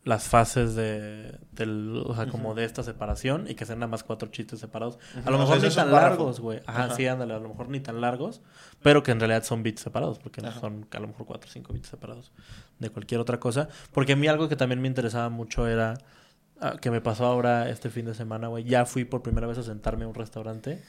las 0.05 0.29
fases 0.29 0.75
de, 0.75 1.39
del, 1.53 2.03
o 2.05 2.15
sea, 2.15 2.27
como 2.27 2.55
de 2.55 2.67
esta 2.67 2.83
separación 2.83 3.47
y 3.49 3.55
que 3.55 3.65
sean 3.65 3.79
nada 3.79 3.91
más 3.91 4.05
cuatro 4.05 4.29
chistes 4.29 4.61
separados. 4.61 4.99
A 5.25 5.31
lo 5.31 5.39
O 5.39 5.41
mejor 5.41 5.61
sea, 5.61 5.69
ni 5.71 5.75
tan 5.75 5.91
largos, 5.93 6.41
güey. 6.41 6.61
Ajá, 6.67 6.85
Ajá. 6.85 6.95
sí, 6.95 7.07
ándale, 7.07 7.33
a 7.33 7.39
lo 7.39 7.49
mejor 7.49 7.71
ni 7.71 7.81
tan 7.81 8.03
largos, 8.03 8.43
pero 8.83 9.03
que 9.03 9.13
en 9.13 9.21
realidad 9.21 9.45
son 9.45 9.63
bits 9.63 9.81
separados, 9.81 10.19
porque 10.19 10.43
no 10.43 10.49
Ajá. 10.49 10.61
son 10.61 10.87
a 10.91 10.99
lo 11.01 11.09
mejor 11.09 11.25
cuatro 11.27 11.49
o 11.49 11.53
cinco 11.53 11.73
bits 11.73 11.89
separados 11.89 12.33
de 12.79 12.91
cualquier 12.91 13.21
otra 13.21 13.41
cosa. 13.41 13.69
Porque 13.93 14.13
a 14.13 14.17
mí 14.17 14.29
algo 14.29 14.49
que 14.49 14.57
también 14.57 14.83
me 14.83 14.89
interesaba 14.89 15.31
mucho 15.31 15.67
era, 15.67 15.95
ah, 16.61 16.77
que 16.79 16.91
me 16.91 17.01
pasó 17.01 17.25
ahora 17.25 17.71
este 17.71 17.89
fin 17.89 18.05
de 18.05 18.15
semana, 18.15 18.49
güey. 18.49 18.65
Ya 18.65 18.85
fui 18.85 19.07
por 19.07 19.23
primera 19.23 19.47
vez 19.47 19.57
a 19.57 19.63
sentarme 19.63 20.05
a 20.05 20.09
un 20.09 20.15
restaurante 20.15 20.83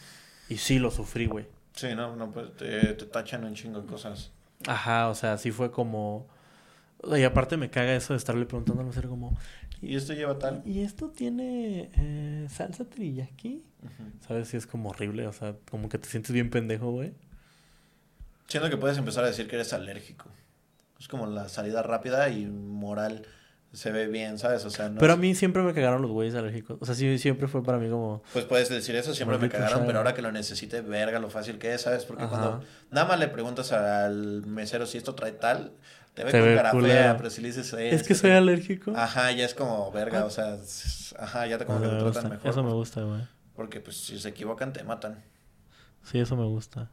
y 0.50 0.58
sí 0.58 0.78
lo 0.78 0.92
sufrí, 0.92 1.28
güey. 1.28 1.48
Sí, 1.74 1.96
no, 1.96 2.18
no, 2.18 2.32
pues 2.32 2.54
te, 2.58 2.94
te 2.96 3.06
tachan 3.06 3.46
un 3.46 3.54
chingo 3.56 3.80
de 3.80 3.88
cosas. 3.88 4.32
Ajá, 4.68 5.08
o 5.08 5.16
sea, 5.16 5.38
sí 5.38 5.52
fue 5.52 5.72
como... 5.72 6.28
Y 7.16 7.24
aparte 7.24 7.58
me 7.58 7.70
caga 7.70 7.96
eso 7.96 8.14
de 8.14 8.18
estarle 8.18 8.46
preguntando 8.46 8.82
al 8.82 8.88
mesero 8.88 9.10
como... 9.10 9.38
¿Y 9.82 9.96
esto 9.96 10.14
lleva 10.14 10.40
tal? 10.40 10.64
¿Y 10.66 10.82
esto 10.82 11.10
tiene 11.10 11.92
eh, 11.96 12.48
salsa 12.50 12.86
teriyaki? 12.86 13.64
Ujú. 13.84 14.26
¿Sabes? 14.28 14.48
Sí 14.48 14.58
es 14.58 14.66
como 14.66 14.90
horrible, 14.90 15.28
o 15.28 15.34
sea, 15.34 15.56
como 15.70 15.90
que 15.90 15.98
te 15.98 16.10
sientes 16.10 16.32
bien 16.32 16.50
pendejo, 16.50 16.92
güey. 16.92 17.14
Siento 18.48 18.70
que 18.70 18.78
puedes 18.78 18.98
empezar 18.98 19.24
a 19.24 19.28
decir 19.28 19.48
que 19.48 19.56
eres 19.56 19.74
alérgico. 19.74 20.30
Es 21.00 21.08
como 21.08 21.28
la 21.28 21.50
salida 21.50 21.84
rápida 21.84 22.30
y 22.30 22.46
moral 22.46 23.28
se 23.76 23.92
ve 23.92 24.08
bien, 24.08 24.40
¿sabes? 24.40 24.64
O 24.66 24.70
sea, 24.70 24.90
no 24.90 25.00
Pero 25.00 25.14
a 25.14 25.18
mí 25.18 25.36
siempre 25.36 25.62
me 25.62 25.74
cagaron 25.74 26.02
los 26.02 26.12
güeyes 26.12 26.34
alérgicos. 26.36 26.78
O 26.80 26.86
sea, 26.86 26.96
sí, 26.96 27.18
siempre 27.18 27.48
fue 27.48 27.64
para 27.64 27.78
mí 27.78 27.90
como... 27.90 28.24
Pues 28.32 28.46
puedes 28.46 28.70
decir 28.70 28.96
eso, 28.96 29.14
siempre 29.14 29.38
me 29.38 29.50
cagaron, 29.50 29.86
pero 29.86 29.98
ahora 29.98 30.14
que 30.14 30.22
lo 30.22 30.32
necesite, 30.32 30.82
verga 30.82 31.20
lo 31.20 31.30
fácil 31.30 31.58
que 31.58 31.74
es, 31.74 31.82
¿sabes? 31.82 32.06
Porque 32.06 32.24
Ajá. 32.24 32.30
cuando 32.30 32.64
nada 32.92 33.08
más 33.08 33.20
le 33.20 33.28
preguntas 33.28 33.72
al 33.74 34.46
mesero 34.46 34.86
si 34.86 34.98
esto 34.98 35.14
trae 35.14 35.34
tal, 35.34 35.74
te 36.16 36.24
ve 36.24 36.32
Te 36.32 36.40
con 36.40 36.48
ve 36.50 36.56
cara 36.56 36.72
fea, 36.72 37.18
pero 37.18 37.30
si 37.30 37.42
le 37.42 37.50
dices... 37.50 37.72
"Eh, 37.74 37.90
Es 37.94 38.02
que 38.04 38.16
sí". 38.16 38.22
soy 38.22 38.32
alérgico. 38.32 38.94
Ajá, 38.96 39.32
ya 39.32 39.46
es 39.46 39.54
como 39.54 39.92
verga, 39.92 40.26
o 40.26 40.30
sea, 40.32 40.58
ajá, 41.20 41.46
ya 41.46 41.58
te 41.60 41.66
como 41.66 41.78
Ah, 41.80 41.82
que 41.82 41.88
te 41.88 41.94
me 41.94 42.00
tratan 42.00 42.14
gusta. 42.24 42.30
mejor. 42.30 42.50
Eso 42.52 42.64
me 42.64 42.72
gusta, 42.74 43.02
güey. 43.04 43.22
Porque 43.56 43.80
pues 43.82 43.98
si 43.98 44.18
se 44.20 44.30
equivocan 44.30 44.74
te 44.74 44.84
matan. 44.84 45.24
Sí, 46.04 46.20
eso 46.20 46.36
me 46.36 46.46
gusta. 46.46 46.90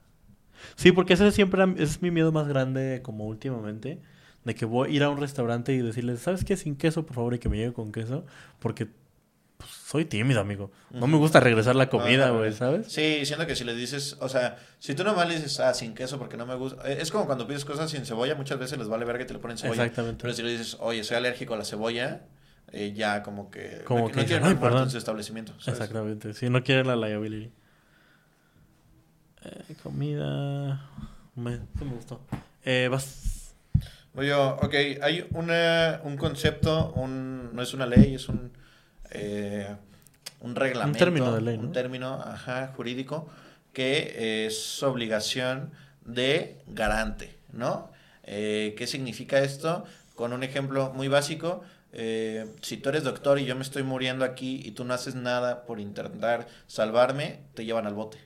Sí, 0.76 0.92
porque 0.92 1.14
ese 1.14 1.30
siempre 1.32 1.62
ese 1.74 1.82
es 1.84 2.02
mi 2.02 2.10
miedo 2.10 2.30
más 2.32 2.46
grande 2.48 3.00
como 3.02 3.26
últimamente. 3.26 4.00
De 4.44 4.54
que 4.56 4.64
voy 4.64 4.88
a 4.90 4.92
ir 4.92 5.02
a 5.04 5.08
un 5.10 5.18
restaurante 5.18 5.72
y 5.72 5.78
decirles, 5.78 6.20
¿sabes 6.20 6.44
qué? 6.44 6.56
Sin 6.56 6.74
queso, 6.76 7.06
por 7.06 7.14
favor, 7.14 7.34
y 7.34 7.38
que 7.38 7.48
me 7.48 7.56
llegue 7.56 7.72
con 7.72 7.92
queso. 7.92 8.24
Porque 8.58 8.88
pues, 9.62 9.72
soy 9.86 10.04
tímido, 10.04 10.40
amigo. 10.40 10.70
No 10.90 11.06
me 11.06 11.16
gusta 11.16 11.40
regresar 11.40 11.76
la 11.76 11.88
comida, 11.88 12.30
güey, 12.30 12.52
¿sabes? 12.52 12.92
Sí, 12.92 13.24
siento 13.24 13.46
que 13.46 13.54
si 13.56 13.64
le 13.64 13.74
dices, 13.74 14.16
o 14.20 14.28
sea, 14.28 14.58
si 14.78 14.94
tú 14.94 15.04
nomás 15.04 15.28
le 15.28 15.34
dices, 15.36 15.60
ah, 15.60 15.72
sin 15.74 15.94
queso 15.94 16.18
porque 16.18 16.36
no 16.36 16.46
me 16.46 16.54
gusta. 16.54 16.90
eh, 16.90 16.98
Es 17.00 17.10
como 17.10 17.26
cuando 17.26 17.46
pides 17.46 17.64
cosas 17.64 17.90
sin 17.90 18.04
cebolla, 18.04 18.34
muchas 18.34 18.58
veces 18.58 18.78
les 18.78 18.88
vale 18.88 19.04
verga 19.04 19.20
que 19.20 19.24
te 19.26 19.34
le 19.34 19.38
ponen 19.38 19.58
cebolla. 19.58 19.82
Exactamente. 19.84 20.22
Pero 20.22 20.34
si 20.34 20.42
le 20.42 20.50
dices, 20.50 20.76
oye, 20.80 21.04
soy 21.04 21.16
alérgico 21.16 21.54
a 21.54 21.58
la 21.58 21.64
cebolla, 21.64 22.22
eh, 22.72 22.92
ya 22.94 23.22
como 23.22 23.50
que. 23.50 23.82
Como 23.84 24.00
no, 24.00 24.08
que 24.08 24.16
no 24.20 24.26
quieren 24.26 24.76
en 24.76 24.90
su 24.90 24.98
establecimiento. 24.98 25.52
¿sabes? 25.60 25.80
Exactamente. 25.80 26.34
Si 26.34 26.48
no 26.48 26.62
quieren 26.62 26.86
la 26.86 26.96
liability. 26.96 27.50
Eh, 29.44 29.74
comida. 29.82 30.88
Me, 31.34 31.56
sí 31.56 31.84
me 31.84 31.94
gustó. 31.94 32.20
Eh, 32.64 32.88
vas. 32.90 33.54
Yo, 34.14 34.58
ok, 34.60 34.74
hay 35.02 35.26
una, 35.30 36.00
un 36.04 36.18
concepto, 36.18 36.92
un, 36.92 37.54
no 37.54 37.62
es 37.62 37.72
una 37.72 37.86
ley, 37.86 38.14
es 38.14 38.28
un, 38.28 38.52
eh, 39.12 39.68
un 40.40 40.54
reglamento. 40.54 40.98
término 40.98 41.32
de 41.34 41.40
ley, 41.40 41.56
¿no? 41.56 41.64
Un 41.64 41.72
término, 41.72 42.14
ajá, 42.14 42.72
jurídico, 42.76 43.28
que 43.72 44.46
es 44.46 44.82
obligación 44.82 45.70
de 46.04 46.60
garante, 46.66 47.36
¿no? 47.52 47.90
Eh, 48.24 48.74
¿Qué 48.76 48.86
significa 48.86 49.40
esto? 49.40 49.84
Con 50.14 50.32
un 50.32 50.42
ejemplo 50.42 50.92
muy 50.94 51.08
básico, 51.08 51.62
eh, 51.92 52.46
si 52.62 52.78
tú 52.78 52.88
eres 52.88 53.04
doctor 53.04 53.38
y 53.38 53.44
yo 53.44 53.54
me 53.54 53.62
estoy 53.62 53.82
muriendo 53.82 54.24
aquí 54.24 54.62
y 54.64 54.70
tú 54.72 54.84
no 54.84 54.94
haces 54.94 55.14
nada 55.14 55.64
por 55.64 55.78
intentar 55.78 56.48
salvarme, 56.66 57.40
te 57.54 57.64
llevan 57.64 57.86
al 57.86 57.94
bote. 57.94 58.18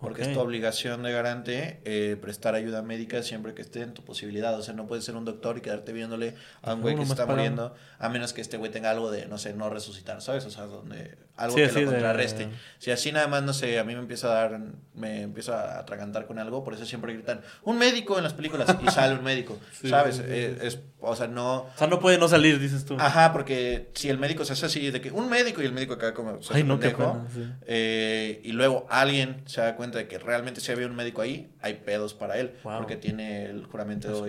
Porque 0.00 0.22
es 0.22 0.32
tu 0.32 0.40
obligación 0.40 1.02
de 1.02 1.12
garante 1.12 1.80
eh, 1.84 2.16
prestar 2.20 2.54
ayuda 2.54 2.82
médica 2.82 3.22
siempre 3.22 3.54
que 3.54 3.62
esté 3.62 3.82
en 3.82 3.92
tu 3.92 4.02
posibilidad. 4.02 4.58
O 4.58 4.62
sea, 4.62 4.72
no 4.74 4.86
puedes 4.86 5.04
ser 5.04 5.16
un 5.16 5.24
doctor 5.24 5.58
y 5.58 5.60
quedarte 5.60 5.92
viéndole 5.92 6.34
a 6.62 6.74
un 6.74 6.80
güey 6.80 6.96
que 6.96 7.04
se 7.04 7.12
está 7.12 7.26
muriendo, 7.26 7.74
a 7.98 8.08
menos 8.08 8.32
que 8.32 8.40
este 8.40 8.56
güey 8.56 8.70
tenga 8.70 8.90
algo 8.90 9.10
de, 9.10 9.26
no 9.26 9.36
sé, 9.36 9.52
no 9.52 9.68
resucitar, 9.68 10.22
¿sabes? 10.22 10.46
O 10.46 10.50
sea, 10.50 10.64
donde 10.64 11.16
algo 11.40 11.56
Sí, 11.56 11.62
que 11.62 11.66
así 11.68 11.80
lo 11.80 11.90
de- 11.90 11.96
contrarreste. 11.96 12.48
Si 12.78 12.90
así 12.90 13.12
nada 13.12 13.26
más, 13.28 13.42
no 13.42 13.52
sé, 13.52 13.78
a 13.78 13.84
mí 13.84 13.94
me 13.94 14.00
empieza 14.00 14.28
a 14.28 14.34
dar, 14.34 14.60
me 14.94 15.22
empiezo 15.22 15.54
a 15.54 15.78
atragantar 15.78 16.26
con 16.26 16.38
algo, 16.38 16.62
por 16.64 16.74
eso 16.74 16.84
siempre 16.86 17.12
gritan, 17.12 17.40
un 17.64 17.78
médico 17.78 18.16
en 18.18 18.24
las 18.24 18.32
películas 18.34 18.74
y 18.82 18.88
sale 18.90 19.14
un 19.14 19.24
médico, 19.24 19.58
Sí, 19.72 19.88
¿sabes? 19.88 20.16
sí, 20.16 20.22
sí, 20.22 20.28
Eh, 20.30 20.56
sí. 20.60 20.66
es, 20.66 20.78
o 21.00 21.16
sea, 21.16 21.26
no... 21.28 21.62
O 21.62 21.70
sea, 21.76 21.86
no 21.86 21.98
puede 21.98 22.18
no 22.18 22.28
salir, 22.28 22.58
dices 22.60 22.84
tú. 22.84 22.96
Ajá, 22.98 23.32
porque 23.32 23.90
si 23.94 24.08
el 24.10 24.18
médico 24.18 24.44
se 24.44 24.52
hace 24.52 24.66
así, 24.66 24.90
de 24.90 25.00
que 25.00 25.10
un 25.10 25.28
médico 25.30 25.62
y 25.62 25.66
el 25.66 25.72
médico 25.72 25.94
acá 25.94 26.12
como... 26.14 26.42
se 26.42 26.54
Ay, 26.54 26.62
no, 26.62 26.78
qué 26.78 26.90
pendejo, 26.90 27.12
pena. 27.12 27.28
sí. 27.34 27.52
eh, 27.66 28.40
y 28.44 28.52
luego 28.52 28.86
alguien 28.90 29.42
se 29.46 29.60
da 29.62 29.76
cuenta 29.76 29.98
de 29.98 30.08
que 30.08 30.18
realmente 30.18 30.60
sí 30.60 30.70
había 30.72 30.86
un 30.86 30.94
médico 30.96 31.22
ahí, 31.22 31.50
hay 31.62 31.74
pedos 31.74 32.14
para 32.14 32.38
él, 32.38 32.54
Wow. 32.64 32.78
porque 32.78 32.96
tiene 32.96 33.44
el 33.46 33.64
juramento 33.66 34.08
no 34.10 34.26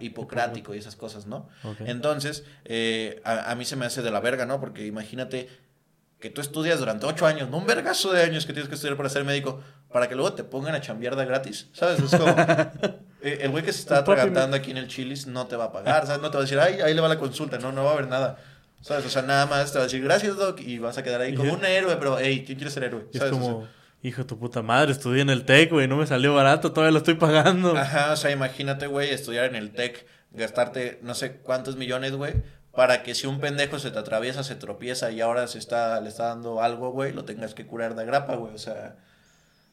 hipocrático 0.00 0.74
y 0.74 0.78
esas 0.78 0.96
cosas, 0.96 1.26
¿no? 1.26 1.48
Entonces, 1.80 2.44
eh, 2.64 3.20
a, 3.24 3.50
a 3.50 3.54
mí 3.54 3.64
se 3.64 3.76
me 3.76 3.86
hace 3.86 4.02
de 4.02 4.10
la 4.10 4.20
verga, 4.20 4.46
¿no? 4.46 4.60
Porque 4.60 4.86
imagínate 4.86 5.48
que 6.20 6.30
tú 6.30 6.40
estudias 6.40 6.78
durante 6.78 7.06
ocho 7.06 7.26
años, 7.26 7.50
no 7.50 7.58
un 7.58 7.66
vergazo 7.66 8.12
de 8.12 8.22
años 8.22 8.46
que 8.46 8.52
tienes 8.52 8.68
que 8.68 8.74
estudiar 8.74 8.96
para 8.96 9.08
ser 9.08 9.24
médico, 9.24 9.60
para 9.92 10.08
que 10.08 10.14
luego 10.14 10.32
te 10.32 10.44
pongan 10.44 10.74
a 10.74 10.80
chambear 10.80 11.14
de 11.16 11.24
gratis, 11.26 11.68
¿sabes? 11.72 12.00
Es 12.00 12.10
como... 12.18 12.34
eh, 13.22 13.38
el 13.42 13.50
güey 13.50 13.62
que 13.64 13.72
se 13.72 13.80
está 13.80 13.98
atragantando 13.98 14.56
aquí 14.56 14.70
en 14.70 14.78
el 14.78 14.88
chilis 14.88 15.26
no 15.26 15.46
te 15.46 15.56
va 15.56 15.64
a 15.64 15.72
pagar, 15.72 16.06
¿sabes? 16.06 16.22
No 16.22 16.30
te 16.30 16.38
va 16.38 16.40
a 16.42 16.44
decir, 16.44 16.58
ay, 16.58 16.80
ahí 16.80 16.94
le 16.94 17.00
va 17.00 17.08
la 17.08 17.18
consulta, 17.18 17.58
no, 17.58 17.70
no 17.72 17.84
va 17.84 17.90
a 17.90 17.92
haber 17.94 18.08
nada. 18.08 18.38
¿Sabes? 18.80 19.04
O 19.06 19.10
sea, 19.10 19.22
nada 19.22 19.46
más 19.46 19.72
te 19.72 19.78
va 19.78 19.84
a 19.84 19.86
decir, 19.88 20.02
gracias, 20.02 20.36
doc, 20.36 20.60
y 20.60 20.78
vas 20.78 20.96
a 20.96 21.02
quedar 21.02 21.20
ahí 21.20 21.34
como 21.34 21.50
es- 21.50 21.56
un 21.56 21.64
héroe, 21.64 21.96
pero, 21.96 22.18
hey, 22.18 22.44
¿quién 22.46 22.56
quiere 22.56 22.70
ser 22.70 22.84
héroe? 22.84 23.06
Es 23.12 23.18
¿Sabes? 23.18 23.32
O 23.32 23.36
sea, 23.36 23.42
como, 23.42 23.68
hijo 24.02 24.22
de 24.22 24.28
tu 24.28 24.38
puta 24.38 24.62
madre, 24.62 24.92
estudié 24.92 25.22
en 25.22 25.30
el 25.30 25.44
TEC, 25.44 25.70
güey, 25.72 25.88
no 25.88 25.96
me 25.96 26.06
salió 26.06 26.34
barato, 26.34 26.72
todavía 26.72 26.92
lo 26.92 26.98
estoy 26.98 27.14
pagando. 27.14 27.76
Ajá, 27.76 28.12
o 28.12 28.16
sea, 28.16 28.30
imagínate, 28.30 28.86
güey, 28.86 29.10
estudiar 29.10 29.46
en 29.46 29.56
el 29.56 29.72
TEC, 29.72 30.06
gastarte 30.30 31.00
no 31.02 31.14
sé 31.14 31.38
cuántos 31.38 31.76
millones, 31.76 32.12
güey, 32.12 32.34
para 32.76 33.02
que 33.02 33.14
si 33.14 33.26
un 33.26 33.40
pendejo 33.40 33.78
se 33.78 33.90
te 33.90 33.98
atraviesa, 33.98 34.44
se 34.44 34.54
tropieza 34.54 35.10
y 35.10 35.20
ahora 35.20 35.46
se 35.48 35.58
está, 35.58 36.00
le 36.00 36.08
está 36.08 36.26
dando 36.26 36.62
algo, 36.62 36.90
güey, 36.92 37.12
lo 37.12 37.24
tengas 37.24 37.54
que 37.54 37.66
curar 37.66 37.94
de 37.96 38.04
grapa, 38.04 38.36
güey. 38.36 38.54
O 38.54 38.58
sea, 38.58 38.96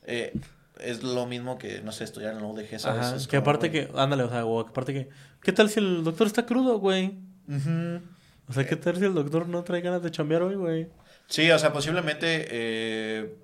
eh, 0.06 0.34
es 0.80 1.04
lo 1.04 1.26
mismo 1.26 1.58
que, 1.58 1.82
no 1.82 1.92
sé, 1.92 2.06
estudiar 2.06 2.34
en 2.34 2.42
la 2.42 2.48
UDG, 2.48 2.80
¿sabes? 2.80 3.08
Ajá, 3.08 3.16
Es 3.16 3.28
que 3.28 3.38
como, 3.38 3.42
aparte 3.42 3.70
güey, 3.70 3.88
que, 3.88 4.00
ándale, 4.00 4.24
o 4.24 4.30
sea, 4.30 4.46
o 4.46 4.60
aparte 4.62 4.94
que, 4.94 5.10
¿qué 5.42 5.52
tal 5.52 5.70
si 5.70 5.80
el 5.80 6.04
doctor 6.04 6.28
está 6.28 6.46
crudo, 6.46 6.80
güey? 6.80 7.20
ujú. 7.48 8.02
O 8.50 8.52
sea, 8.54 8.66
¿qué 8.66 8.76
tal 8.76 8.98
si 8.98 9.06
el 9.06 9.14
doctor 9.14 9.48
no 9.48 9.64
trae 9.64 9.82
ganas 9.82 10.04
de 10.04 10.12
chambear 10.12 10.42
hoy, 10.42 10.56
güey? 10.56 10.90
Sí, 11.28 11.50
o 11.50 11.58
sea, 11.58 11.72
posiblemente, 11.72 12.48
eh, 12.50 13.38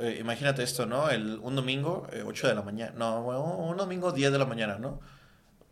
eh, 0.00 0.16
imagínate 0.20 0.62
esto, 0.62 0.84
¿no? 0.86 1.10
El, 1.10 1.38
un 1.38 1.54
domingo, 1.54 2.06
eh, 2.12 2.24
8 2.26 2.48
de 2.48 2.54
la 2.54 2.62
mañana, 2.62 2.92
no, 2.96 3.20
un 3.20 3.76
domingo 3.76 4.10
10 4.10 4.32
de 4.32 4.38
la 4.38 4.46
mañana, 4.46 4.78
¿no? 4.78 5.00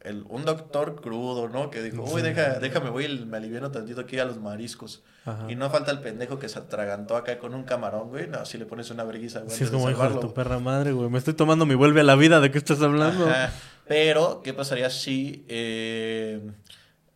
El, 0.00 0.24
un 0.28 0.44
doctor 0.44 1.00
crudo, 1.00 1.48
¿no? 1.48 1.70
Que 1.70 1.82
dijo, 1.82 2.02
uy, 2.04 2.22
deja, 2.22 2.58
déjame, 2.58 2.88
voy, 2.90 3.06
me 3.26 3.36
aliviano 3.36 3.70
tantito 3.70 4.00
aquí 4.00 4.18
a 4.18 4.24
los 4.24 4.38
mariscos. 4.38 5.02
Ajá. 5.26 5.46
Y 5.50 5.56
no 5.56 5.68
falta 5.68 5.90
el 5.90 6.00
pendejo 6.00 6.38
que 6.38 6.48
se 6.48 6.58
atragantó 6.58 7.16
acá 7.16 7.38
con 7.38 7.54
un 7.54 7.64
camarón, 7.64 8.08
güey. 8.08 8.26
No, 8.26 8.44
si 8.46 8.56
le 8.56 8.64
pones 8.64 8.90
una 8.90 9.04
vergüenza, 9.04 9.40
güey. 9.40 9.54
Sí, 9.54 9.64
es 9.64 9.70
como 9.70 9.90
hijo 9.90 10.08
de 10.08 10.18
tu 10.20 10.32
perra 10.32 10.58
madre, 10.58 10.92
güey. 10.92 11.10
Me 11.10 11.18
estoy 11.18 11.34
tomando 11.34 11.66
mi 11.66 11.74
vuelve 11.74 12.00
a 12.00 12.04
la 12.04 12.16
vida, 12.16 12.40
¿de 12.40 12.50
qué 12.50 12.58
estás 12.58 12.80
hablando? 12.80 13.28
Ajá. 13.28 13.52
Pero, 13.86 14.40
¿qué 14.42 14.54
pasaría 14.54 14.88
si 14.88 15.44
eh, 15.48 16.40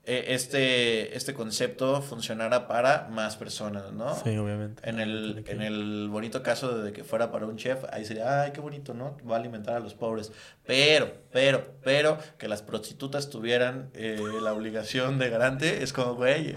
eh, 0.06 0.34
este, 0.34 1.16
este 1.16 1.32
concepto 1.32 2.02
funcionara 2.02 2.68
para 2.68 3.08
más 3.10 3.36
personas, 3.36 3.92
no? 3.92 4.14
Sí, 4.14 4.36
obviamente. 4.36 4.88
En 4.88 5.00
el, 5.00 5.44
en 5.46 5.62
el 5.62 6.08
bonito 6.10 6.42
caso 6.42 6.78
de 6.78 6.92
que 6.92 7.04
fuera 7.04 7.32
para 7.32 7.46
un 7.46 7.56
chef, 7.56 7.84
ahí 7.90 8.04
sería, 8.04 8.42
ay, 8.42 8.52
qué 8.52 8.60
bonito, 8.60 8.92
¿no? 8.92 9.16
Va 9.28 9.36
a 9.36 9.38
alimentar 9.38 9.76
a 9.76 9.80
los 9.80 9.94
pobres. 9.94 10.30
Pero, 10.66 11.10
pero, 11.32 11.74
pero, 11.82 12.18
que 12.36 12.48
las 12.48 12.60
prostitutas 12.60 13.30
tuvieran 13.30 13.90
eh, 13.94 14.20
la 14.42 14.52
obligación 14.52 15.18
de 15.18 15.30
garante, 15.30 15.82
es 15.82 15.94
como, 15.94 16.14
güey, 16.16 16.54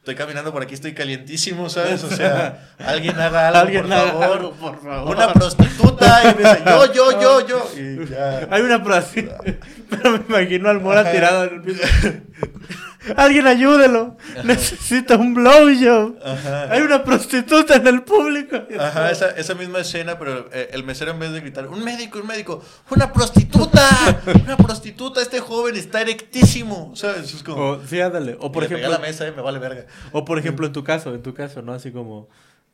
estoy 0.00 0.14
caminando 0.14 0.50
por 0.52 0.62
aquí, 0.62 0.74
estoy 0.74 0.94
calientísimo, 0.94 1.68
¿sabes? 1.68 2.02
O 2.04 2.10
sea, 2.10 2.70
alguien 2.78 3.18
haga 3.20 3.48
algo, 3.48 3.60
Alguien 3.60 3.82
por 3.84 3.92
haga 3.92 4.08
favor. 4.12 4.36
algo, 4.36 4.52
por 4.52 4.82
favor. 4.82 5.16
Una 5.16 5.32
prostituta, 5.32 6.22
y 6.22 6.42
me 6.42 6.48
dice, 6.48 6.62
yo, 6.66 6.92
yo, 6.92 7.20
yo, 7.20 7.46
yo. 7.46 7.70
Y 7.76 8.06
ya. 8.08 8.48
Hay 8.50 8.62
una 8.62 8.82
así, 8.96 9.28
pero 9.90 10.10
me 10.12 10.24
imagino 10.26 10.70
al 10.70 10.80
Mora 10.80 11.10
tirado 11.10 11.44
en 11.44 11.54
el 11.54 11.62
piso. 11.62 11.82
Alguien 13.16 13.46
ayúdelo. 13.46 14.16
Necesita 14.44 15.16
un 15.16 15.34
blowjob. 15.34 16.16
Ajá. 16.24 16.72
Hay 16.72 16.82
una 16.82 17.02
prostituta 17.02 17.76
en 17.76 17.86
el 17.86 18.02
público. 18.02 18.56
Ajá, 18.78 19.10
esa, 19.10 19.30
esa 19.30 19.54
misma 19.54 19.80
escena, 19.80 20.18
pero 20.18 20.48
eh, 20.52 20.68
el 20.72 20.84
mesero 20.84 21.10
en 21.12 21.18
vez 21.18 21.32
de 21.32 21.40
gritar, 21.40 21.66
un 21.68 21.82
médico, 21.82 22.18
un 22.18 22.26
médico, 22.26 22.62
una 22.90 23.12
prostituta, 23.12 23.88
una 24.44 24.56
prostituta, 24.56 25.22
este 25.22 25.40
joven 25.40 25.76
está 25.76 26.00
erectísimo, 26.02 26.92
¿sabes? 26.94 27.32
Es 27.34 27.42
como, 27.42 27.70
O, 27.70 27.86
sí, 27.86 28.00
ándale. 28.00 28.36
O 28.40 28.52
por 28.52 28.64
ejemplo, 28.64 28.88
la 28.90 28.98
mesa 28.98 29.24
me 29.34 29.42
vale 29.42 29.58
verga. 29.58 29.86
o 30.12 30.24
por 30.24 30.38
ejemplo 30.38 30.66
en 30.66 30.72
tu 30.72 30.84
caso, 30.84 31.14
en 31.14 31.22
tu 31.22 31.32
caso, 31.34 31.62
¿no? 31.62 31.72
Así 31.72 31.90
como 31.92 32.28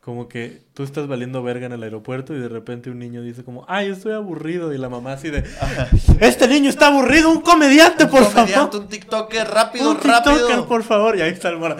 como 0.06 0.28
que 0.28 0.62
tú 0.72 0.84
estás 0.84 1.08
valiendo 1.08 1.42
verga 1.42 1.66
en 1.66 1.72
el 1.72 1.82
aeropuerto 1.82 2.32
y 2.32 2.38
de 2.38 2.48
repente 2.48 2.90
un 2.90 3.00
niño 3.00 3.22
dice 3.22 3.42
como, 3.42 3.64
ay, 3.66 3.88
estoy 3.90 4.12
aburrido. 4.12 4.72
Y 4.72 4.78
la 4.78 4.88
mamá 4.88 5.14
así 5.14 5.30
de, 5.30 5.42
este 6.20 6.46
niño 6.46 6.70
está 6.70 6.86
aburrido, 6.86 7.28
un 7.28 7.40
comediante, 7.40 8.06
por 8.06 8.22
Comediante, 8.22 8.52
favor. 8.54 8.76
un 8.82 8.88
TikToker, 8.88 9.48
rápido, 9.48 9.90
Un 9.90 9.96
TikToker, 9.96 10.32
rápido. 10.32 10.68
por 10.68 10.84
favor. 10.84 11.16
Y 11.18 11.22
ahí 11.22 11.32
está 11.32 11.48
el 11.48 11.58
mora. 11.58 11.76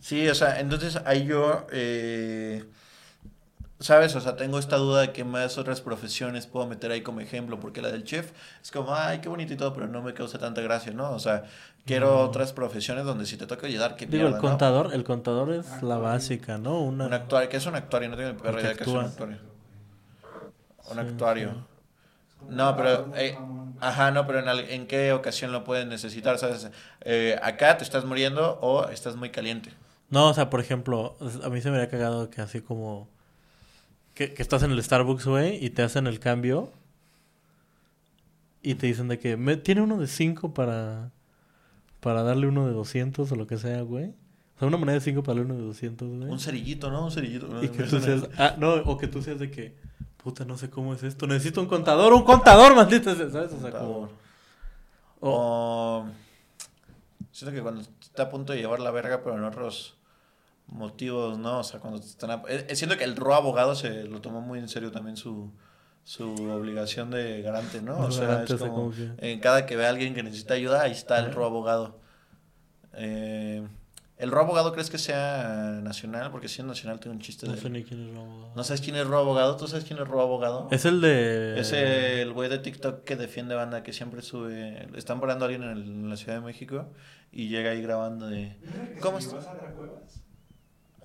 Sí, 0.00 0.28
o 0.28 0.34
sea, 0.36 0.60
entonces 0.60 1.00
ahí 1.06 1.24
yo, 1.24 1.66
eh, 1.72 2.62
¿sabes? 3.80 4.14
O 4.14 4.20
sea, 4.20 4.36
tengo 4.36 4.60
esta 4.60 4.76
duda 4.76 5.00
de 5.00 5.10
qué 5.12 5.24
más 5.24 5.58
otras 5.58 5.80
profesiones 5.80 6.46
puedo 6.46 6.68
meter 6.68 6.92
ahí 6.92 7.00
como 7.00 7.18
ejemplo, 7.18 7.58
porque 7.58 7.82
la 7.82 7.90
del 7.90 8.04
chef 8.04 8.30
es 8.62 8.70
como, 8.70 8.94
ay, 8.94 9.18
qué 9.20 9.28
bonito 9.28 9.54
y 9.54 9.56
todo, 9.56 9.74
pero 9.74 9.88
no 9.88 10.02
me 10.02 10.14
causa 10.14 10.38
tanta 10.38 10.60
gracia, 10.60 10.92
¿no? 10.92 11.10
O 11.10 11.18
sea, 11.18 11.42
quiero 11.84 12.20
otras 12.20 12.52
profesiones 12.52 13.04
donde 13.04 13.26
si 13.26 13.36
te 13.36 13.46
toca 13.46 13.66
ayudar, 13.66 13.96
qué 13.96 14.06
Digo, 14.06 14.26
el 14.28 14.34
¿no? 14.34 14.40
contador, 14.40 14.92
el 14.94 15.04
contador 15.04 15.52
es 15.52 15.82
la 15.82 15.98
básica, 15.98 16.58
¿no? 16.58 16.80
Una, 16.80 17.06
Un 17.06 17.12
actuario, 17.14 17.48
¿qué 17.48 17.56
es 17.58 17.66
un 17.66 17.74
actuario? 17.74 18.08
No 18.08 18.16
tengo 18.16 18.32
ni 18.32 18.38
que 18.40 18.60
idea 18.60 18.74
qué 18.74 18.82
es 18.84 18.88
un 18.88 18.98
actuario. 19.00 19.38
Un 20.90 20.94
Sí, 20.94 20.98
actuario. 21.00 21.66
No, 22.48 22.76
pero, 22.76 23.10
eh, 23.16 23.38
ajá, 23.80 24.10
no, 24.10 24.26
pero 24.26 24.40
en, 24.40 24.48
al- 24.48 24.68
en 24.70 24.86
qué 24.86 25.12
ocasión 25.12 25.50
lo 25.52 25.64
puedes 25.64 25.86
necesitar, 25.86 26.38
¿sabes? 26.38 26.70
Eh, 27.00 27.38
acá 27.42 27.76
te 27.78 27.84
estás 27.84 28.04
muriendo 28.04 28.58
o 28.60 28.88
estás 28.88 29.16
muy 29.16 29.30
caliente. 29.30 29.70
No, 30.10 30.28
o 30.28 30.34
sea, 30.34 30.50
por 30.50 30.60
ejemplo, 30.60 31.16
a 31.42 31.48
mí 31.48 31.60
se 31.60 31.70
me 31.70 31.76
había 31.78 31.88
cagado 31.90 32.30
que 32.30 32.40
así 32.42 32.60
como... 32.60 33.08
Que, 34.14 34.32
que 34.32 34.42
estás 34.42 34.62
en 34.62 34.70
el 34.70 34.82
Starbucks, 34.82 35.26
güey, 35.26 35.64
y 35.64 35.70
te 35.70 35.82
hacen 35.82 36.06
el 36.06 36.20
cambio. 36.20 36.70
Y 38.62 38.76
te 38.76 38.86
dicen 38.86 39.08
de 39.08 39.18
que 39.18 39.36
me, 39.36 39.56
tiene 39.56 39.82
uno 39.82 39.98
de 39.98 40.06
5 40.06 40.54
para... 40.54 41.10
Para 42.04 42.22
darle 42.22 42.46
uno 42.46 42.66
de 42.66 42.72
200 42.74 43.32
o 43.32 43.34
lo 43.34 43.46
que 43.46 43.56
sea, 43.56 43.80
güey. 43.82 44.10
O 44.10 44.58
sea, 44.58 44.68
una 44.68 44.76
moneda 44.76 44.94
de 44.96 45.00
5 45.00 45.22
para 45.22 45.38
darle 45.38 45.50
uno 45.52 45.60
de 45.60 45.66
200, 45.68 46.08
güey. 46.18 46.30
Un 46.30 46.38
cerillito, 46.38 46.90
¿no? 46.90 47.04
Un 47.06 47.10
cerillito. 47.10 47.48
Y 47.64 47.68
que 47.70 47.82
tú 47.84 47.98
seas... 47.98 48.28
Ah, 48.36 48.54
no, 48.58 48.74
o 48.74 48.98
que 48.98 49.08
tú 49.08 49.22
seas 49.22 49.38
de 49.38 49.50
que... 49.50 49.74
Puta, 50.22 50.44
no 50.44 50.56
sé 50.58 50.68
cómo 50.70 50.92
es 50.94 51.02
esto. 51.02 51.26
Necesito 51.26 51.60
un 51.62 51.66
contador, 51.66 52.12
un 52.12 52.22
contador, 52.24 52.76
maldita 52.76 53.14
¿sabes? 53.14 53.52
O 53.52 53.60
sea, 53.60 53.70
como... 53.72 53.98
o- 54.00 54.08
O... 55.20 56.06
Siento 57.32 57.54
que 57.56 57.62
cuando 57.62 57.80
está 57.80 58.24
a 58.24 58.28
punto 58.30 58.52
de 58.52 58.58
llevar 58.60 58.80
la 58.80 58.90
verga, 58.90 59.22
pero 59.24 59.36
en 59.36 59.44
otros 59.44 59.96
motivos, 60.66 61.38
¿no? 61.38 61.60
O 61.60 61.64
sea, 61.64 61.80
cuando 61.80 62.00
te 62.00 62.06
están... 62.06 62.30
a- 62.30 62.42
eh, 62.48 62.66
eh, 62.68 62.76
Siento 62.76 62.96
que 62.96 63.04
el 63.04 63.16
ro 63.16 63.34
abogado 63.34 63.74
se 63.74 64.04
lo 64.04 64.20
tomó 64.20 64.40
muy 64.40 64.58
en 64.58 64.68
serio 64.68 64.90
también 64.92 65.16
su, 65.16 65.50
su 66.04 66.30
obligación 66.50 67.10
de 67.10 67.40
garante, 67.42 67.80
¿no? 67.82 67.98
O 67.98 68.10
sea, 68.12 68.44
es 68.44 68.54
como... 68.54 68.92
En 69.18 69.40
cada 69.40 69.64
que 69.66 69.74
ve 69.76 69.86
a 69.86 69.88
alguien 69.88 70.14
que 70.14 70.22
necesita 70.22 70.54
ayuda, 70.54 70.82
ahí 70.82 70.92
está 70.92 71.18
el 71.18 71.26
Ajá. 71.26 71.34
ro 71.34 71.46
abogado. 71.46 71.98
Eh, 72.92 73.66
¿El 74.16 74.30
ro 74.30 74.40
abogado 74.42 74.72
crees 74.72 74.90
que 74.90 74.98
sea 74.98 75.80
nacional? 75.82 76.30
Porque 76.30 76.46
si 76.48 76.60
es 76.60 76.66
nacional 76.66 77.00
tiene 77.00 77.16
un 77.16 77.20
chiste 77.22 77.46
No 77.46 77.54
de... 77.54 77.60
sé 77.60 77.68
ni 77.70 77.82
quién 77.82 78.00
es 78.04 78.10
el 78.10 78.16
abogado. 78.16 78.52
¿No 78.54 78.62
sabes 78.64 78.80
quién 78.80 78.94
es 78.96 79.06
ro 79.06 79.18
abogado? 79.18 79.56
¿Tú 79.56 79.66
sabes 79.66 79.84
quién 79.84 79.98
es 79.98 80.06
ro 80.06 80.20
abogado? 80.20 80.68
Es 80.70 80.84
el 80.84 81.00
de... 81.00 81.58
Es 81.58 81.72
el 81.72 82.32
güey 82.32 82.48
de 82.48 82.58
TikTok 82.58 83.02
que 83.02 83.16
defiende 83.16 83.54
banda 83.56 83.82
que 83.82 83.92
siempre 83.92 84.22
sube. 84.22 84.86
Están 84.96 85.20
parando 85.20 85.44
a 85.44 85.48
alguien 85.48 85.64
en, 85.64 85.70
el- 85.70 85.82
en 85.84 86.10
la 86.10 86.16
Ciudad 86.16 86.34
de 86.34 86.44
México 86.44 86.86
y 87.32 87.48
llega 87.48 87.70
ahí 87.72 87.82
grabando 87.82 88.28
de. 88.28 88.56
¿Cómo 89.00 89.18
está? 89.18 89.38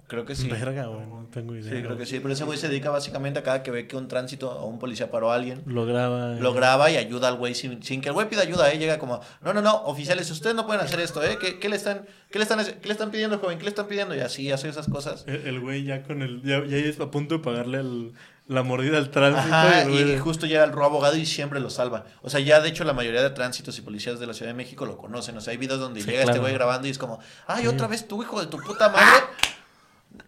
Creo 0.10 0.26
que 0.26 0.36
sí. 0.36 0.50
Verga, 0.50 0.88
güey, 0.88 1.06
no 1.06 1.28
tengo 1.32 1.56
idea. 1.56 1.72
Sí, 1.72 1.82
creo 1.84 1.96
que 1.96 2.06
sí. 2.06 2.20
Pero 2.20 2.34
ese 2.34 2.44
güey 2.44 2.58
se 2.58 2.68
dedica 2.68 2.90
básicamente 2.90 3.40
a 3.40 3.44
cada 3.44 3.64
que 3.64 3.72
ve 3.72 3.88
que 3.88 3.96
un 3.96 4.08
tránsito 4.08 4.50
o 4.52 4.66
un 4.66 4.80
policía 4.80 5.10
paró 5.12 5.32
a 5.32 5.36
alguien. 5.36 5.62
Lo 5.68 5.86
graba. 5.86 6.34
eh. 6.36 6.40
Lo 6.42 6.52
graba 6.54 6.90
y 6.90 6.98
ayuda 6.98 7.28
al 7.28 7.36
güey 7.38 7.54
sin, 7.56 7.82
sin 7.84 8.02
que 8.02 8.10
el 8.10 8.14
güey 8.14 8.28
pida 8.28 8.42
ayuda, 8.42 8.72
¿eh? 8.74 8.80
Llega 8.80 8.98
como, 9.00 9.22
no, 9.42 9.54
no, 9.54 9.62
no, 9.62 9.84
oficiales, 9.84 10.30
ustedes 10.32 10.56
no 10.56 10.66
pueden 10.66 10.82
hacer 10.82 11.00
esto, 11.00 11.24
¿eh? 11.24 11.38
¿Qué, 11.40 11.60
qué 11.60 11.70
le, 11.70 11.76
están, 11.76 12.08
qué, 12.32 12.40
le, 12.40 12.44
están, 12.44 12.66
qué 12.66 12.88
le 12.88 12.92
están 12.94 13.12
pidiendo, 13.12 13.38
joven? 13.38 13.60
¿Qué 13.60 13.66
le 13.66 13.70
están 13.70 13.88
pidiendo? 13.88 14.16
Y 14.16 14.20
así 14.22 14.52
hace 14.52 14.68
esas 14.68 14.88
cosas. 14.90 15.24
El 15.28 15.60
güey 15.60 15.84
ya 15.84 16.02
con 16.02 16.24
el. 16.24 16.42
Ya, 16.44 16.66
ya 16.66 16.78
es 16.78 17.00
a 17.00 17.12
punto 17.12 17.36
de 17.38 17.44
pagarle 17.44 17.78
el- 17.80 18.14
la 18.48 18.64
mordida 18.64 18.98
al 18.98 19.12
tránsito. 19.12 19.54
Ajá, 19.56 19.88
y 19.92 20.18
justo 20.18 20.48
llega 20.48 20.64
el 20.64 20.72
ro 20.72 20.84
abogado 20.84 21.16
y 21.16 21.28
siempre 21.28 21.60
lo 21.60 21.70
salva. 21.70 22.06
O 22.24 22.32
sea, 22.32 22.40
ya 22.40 22.60
de 22.62 22.70
hecho 22.70 22.84
la 22.84 22.94
mayoría 22.94 23.22
de 23.22 23.30
tránsitos 23.30 23.78
y 23.78 23.82
policías 23.84 24.20
de 24.20 24.26
la 24.26 24.34
Ciudad 24.34 24.50
de 24.50 24.56
México 24.58 24.88
lo 24.88 24.98
conocen. 24.98 25.38
O 25.38 25.42
sea, 25.42 25.52
hay 25.52 25.58
videos 25.58 25.80
donde 25.80 26.02
Sí, 26.02 26.10
llega 26.10 26.24
este 26.24 26.40
güey 26.40 26.52
grabando 26.56 26.88
y 26.88 26.90
es 26.90 26.98
como, 26.98 27.20
ay, 27.46 27.68
otra 27.68 27.86
vez 27.86 28.08
tu 28.08 28.24
hijo 28.24 28.42
de 28.42 28.48
tu 28.48 28.58
puta 28.58 28.90
madre. 28.90 29.24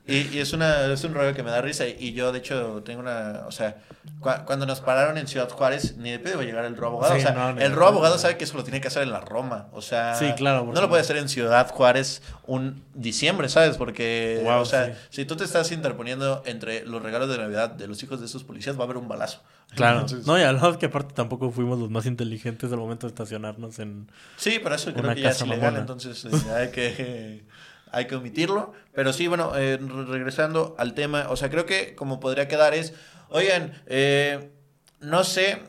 Y, 0.07 0.27
y 0.35 0.39
es, 0.39 0.53
una, 0.53 0.85
es 0.91 1.03
un 1.03 1.13
rollo 1.13 1.33
que 1.35 1.43
me 1.43 1.51
da 1.51 1.61
risa. 1.61 1.87
Y 1.87 2.13
yo, 2.13 2.31
de 2.31 2.39
hecho, 2.39 2.81
tengo 2.83 2.99
una. 3.01 3.43
O 3.47 3.51
sea, 3.51 3.77
cua- 4.19 4.43
cuando 4.45 4.65
nos 4.65 4.81
pararon 4.81 5.17
en 5.17 5.27
Ciudad 5.27 5.49
Juárez, 5.49 5.95
ni 5.97 6.11
de 6.11 6.19
pedo 6.19 6.33
iba 6.33 6.41
a 6.43 6.45
llegar 6.45 6.65
el 6.65 6.75
ro 6.75 6.87
abogado. 6.87 7.13
Sí, 7.13 7.19
o 7.19 7.23
sea, 7.23 7.31
no, 7.33 7.49
el 7.49 7.55
de 7.57 7.69
ro 7.69 7.87
abogado 7.87 8.17
sabe 8.17 8.37
que 8.37 8.43
eso 8.43 8.57
lo 8.57 8.63
tiene 8.63 8.81
que 8.81 8.87
hacer 8.87 9.03
en 9.03 9.11
la 9.11 9.21
Roma. 9.21 9.67
O 9.73 9.81
sea, 9.81 10.15
Sí, 10.15 10.31
claro, 10.35 10.65
por 10.65 10.73
no 10.75 10.81
lo 10.81 10.89
puede 10.89 11.01
hacer 11.01 11.17
en 11.17 11.29
Ciudad 11.29 11.69
Juárez 11.71 12.21
un 12.47 12.83
diciembre, 12.93 13.47
¿sabes? 13.49 13.77
Porque, 13.77 14.41
Wow, 14.43 14.61
o 14.61 14.65
sea, 14.65 14.87
sí. 14.87 14.91
si 15.09 15.25
tú 15.25 15.35
te 15.35 15.43
estás 15.43 15.71
interponiendo 15.71 16.43
entre 16.45 16.85
los 16.85 17.01
regalos 17.01 17.29
de 17.29 17.37
Navidad 17.37 17.69
de 17.69 17.87
los 17.87 18.01
hijos 18.03 18.19
de 18.19 18.25
esos 18.25 18.43
policías, 18.43 18.75
va 18.77 18.81
a 18.81 18.83
haber 18.85 18.97
un 18.97 19.07
balazo. 19.07 19.41
Claro. 19.75 20.01
Entonces- 20.01 20.27
No, 20.27 20.37
y 20.37 20.41
al 20.43 20.55
lado 20.57 20.77
que 20.77 20.87
aparte 20.87 21.13
tampoco 21.13 21.49
fuimos 21.51 21.79
los 21.79 21.89
más 21.89 22.05
inteligentes 22.05 22.69
al 22.73 22.77
momento 22.79 23.07
de 23.07 23.11
estacionarnos 23.11 23.79
en. 23.79 24.11
Sí, 24.35 24.59
pero 24.61 24.75
eso 24.75 24.91
creo 24.93 25.15
que 25.15 25.21
ya 25.21 25.29
es 25.29 25.41
ilegal, 25.41 25.59
mamona. 25.61 25.79
entonces 25.79 26.25
eh, 26.25 26.51
hay 26.53 26.71
que 26.71 27.45
hay 27.91 28.05
que 28.07 28.15
omitirlo. 28.15 28.73
Pero 28.93 29.13
sí, 29.13 29.27
bueno, 29.27 29.53
eh, 29.55 29.77
re- 29.77 30.05
regresando 30.05 30.75
al 30.77 30.93
tema, 30.93 31.27
o 31.29 31.35
sea, 31.35 31.49
creo 31.49 31.65
que 31.65 31.95
como 31.95 32.19
podría 32.19 32.47
quedar 32.47 32.73
es, 32.73 32.93
oigan, 33.29 33.81
eh, 33.87 34.51
no 34.99 35.23
sé, 35.23 35.61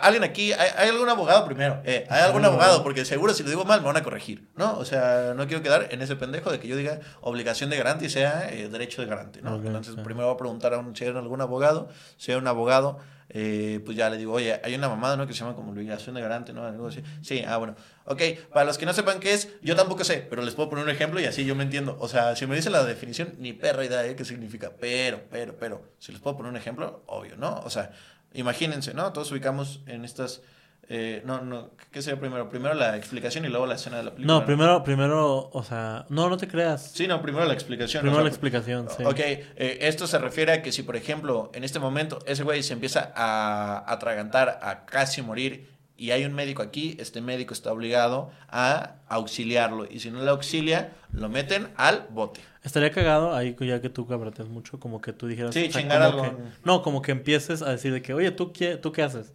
alguien 0.00 0.24
aquí, 0.24 0.52
¿hay, 0.52 0.68
hay 0.76 0.88
algún 0.88 1.08
abogado 1.08 1.44
primero? 1.44 1.80
Eh, 1.84 2.06
¿Hay 2.10 2.22
algún 2.22 2.42
No. 2.42 2.48
abogado? 2.48 2.82
Porque 2.82 3.04
seguro 3.04 3.34
si 3.34 3.42
lo 3.42 3.50
digo 3.50 3.64
mal 3.64 3.80
me 3.80 3.86
van 3.86 3.96
a 3.96 4.02
corregir, 4.02 4.48
¿no? 4.56 4.76
O 4.78 4.84
sea, 4.84 5.34
no 5.36 5.46
quiero 5.46 5.62
quedar 5.62 5.88
en 5.90 6.00
ese 6.02 6.16
pendejo 6.16 6.50
de 6.50 6.58
que 6.58 6.66
yo 6.68 6.76
diga 6.76 7.00
obligación 7.20 7.70
de 7.70 7.76
garante 7.76 8.06
y 8.06 8.08
sea 8.10 8.48
eh, 8.50 8.68
derecho 8.68 9.02
de 9.02 9.08
garante, 9.08 9.42
¿no? 9.42 9.56
Entonces, 9.56 9.94
primero 10.02 10.26
voy 10.26 10.34
a 10.34 10.38
preguntar 10.38 10.74
a 10.74 10.78
un, 10.78 10.96
si 10.96 11.04
hay 11.04 11.10
algún 11.10 11.40
abogado, 11.40 11.88
si 12.16 12.32
hay 12.32 12.38
un 12.38 12.46
abogado, 12.48 12.98
eh, 13.28 13.80
pues 13.84 13.96
ya 13.96 14.08
le 14.08 14.16
digo, 14.16 14.32
oye, 14.32 14.60
hay 14.62 14.74
una 14.74 14.88
mamada, 14.88 15.16
¿no? 15.16 15.26
Que 15.26 15.32
se 15.32 15.40
llama 15.40 15.54
como 15.54 15.72
obligación 15.72 16.14
de 16.14 16.20
garante, 16.20 16.52
¿no? 16.52 16.64
Algo 16.64 16.88
así. 16.88 17.02
Sí, 17.22 17.44
ah, 17.46 17.56
bueno. 17.56 17.74
Ok, 18.04 18.22
para 18.52 18.64
los 18.64 18.78
que 18.78 18.86
no 18.86 18.92
sepan 18.92 19.18
qué 19.18 19.34
es, 19.34 19.48
yo 19.62 19.74
tampoco 19.74 20.04
sé, 20.04 20.26
pero 20.30 20.42
les 20.42 20.54
puedo 20.54 20.68
poner 20.70 20.84
un 20.84 20.90
ejemplo 20.90 21.20
y 21.20 21.24
así 21.24 21.44
yo 21.44 21.54
me 21.54 21.64
entiendo. 21.64 21.96
O 22.00 22.08
sea, 22.08 22.36
si 22.36 22.46
me 22.46 22.54
dicen 22.54 22.72
la 22.72 22.84
definición, 22.84 23.34
ni 23.38 23.52
perra 23.52 23.84
idea 23.84 24.02
de 24.02 24.14
qué 24.14 24.24
significa, 24.24 24.72
pero, 24.78 25.22
pero, 25.30 25.56
pero, 25.58 25.82
si 25.98 26.12
les 26.12 26.20
puedo 26.20 26.36
poner 26.36 26.50
un 26.50 26.56
ejemplo, 26.56 27.02
obvio, 27.06 27.36
¿no? 27.36 27.60
O 27.64 27.70
sea, 27.70 27.90
imagínense, 28.32 28.94
¿no? 28.94 29.12
Todos 29.12 29.32
ubicamos 29.32 29.80
en 29.86 30.04
estas... 30.04 30.42
eh, 30.88 31.22
no, 31.24 31.40
no, 31.42 31.70
¿qué 31.90 32.00
sería 32.02 32.20
primero? 32.20 32.48
Primero 32.48 32.74
la 32.74 32.96
explicación 32.96 33.44
y 33.44 33.48
luego 33.48 33.66
la 33.66 33.74
escena 33.74 33.96
de 33.98 34.04
la 34.04 34.10
película. 34.12 34.38
No, 34.40 34.44
primero, 34.46 34.84
primero, 34.84 35.50
o 35.52 35.62
sea. 35.64 36.06
No, 36.08 36.28
no 36.28 36.36
te 36.36 36.46
creas. 36.46 36.92
Sí, 36.92 37.06
no, 37.08 37.20
primero 37.22 37.44
la 37.44 37.54
explicación. 37.54 38.02
primero 38.02 38.20
o 38.20 38.24
la 38.24 38.28
explicación, 38.30 38.88
sí. 38.96 39.04
Ok, 39.04 39.18
eh, 39.18 39.78
esto 39.82 40.06
se 40.06 40.18
refiere 40.18 40.52
a 40.52 40.62
que 40.62 40.70
si, 40.72 40.82
por 40.82 40.96
ejemplo, 40.96 41.50
en 41.54 41.64
este 41.64 41.78
momento 41.78 42.18
ese 42.26 42.42
güey 42.44 42.62
se 42.62 42.72
empieza 42.72 43.12
a 43.16 43.84
atragantar, 43.92 44.60
a 44.62 44.84
casi 44.86 45.22
morir, 45.22 45.74
y 45.98 46.10
hay 46.10 46.24
un 46.26 46.34
médico 46.34 46.62
aquí, 46.62 46.94
este 47.00 47.20
médico 47.22 47.54
está 47.54 47.72
obligado 47.72 48.30
a 48.48 48.96
auxiliarlo. 49.08 49.86
Y 49.90 50.00
si 50.00 50.10
no 50.10 50.22
le 50.22 50.30
auxilia, 50.30 50.92
lo 51.12 51.28
meten 51.28 51.68
al 51.76 52.06
bote. 52.10 52.40
Estaría 52.62 52.90
cagado 52.90 53.34
ahí 53.34 53.56
ya 53.60 53.80
que 53.80 53.88
tú 53.88 54.06
cabrateas 54.06 54.48
mucho, 54.48 54.78
como 54.78 55.00
que 55.00 55.12
tú 55.12 55.26
dijeras. 55.26 55.54
Sí, 55.54 55.66
o 55.68 55.72
sea, 55.72 55.80
chingar 55.80 56.02
algo. 56.02 56.22
que- 56.22 56.32
no, 56.64 56.82
como 56.82 57.00
que 57.00 57.12
empieces 57.12 57.62
a 57.62 57.70
decir 57.70 57.92
de 57.92 58.02
que, 58.02 58.12
oye, 58.12 58.30
¿tú 58.30 58.52
qué, 58.52 58.76
¿tú 58.76 58.92
qué 58.92 59.02
haces? 59.02 59.32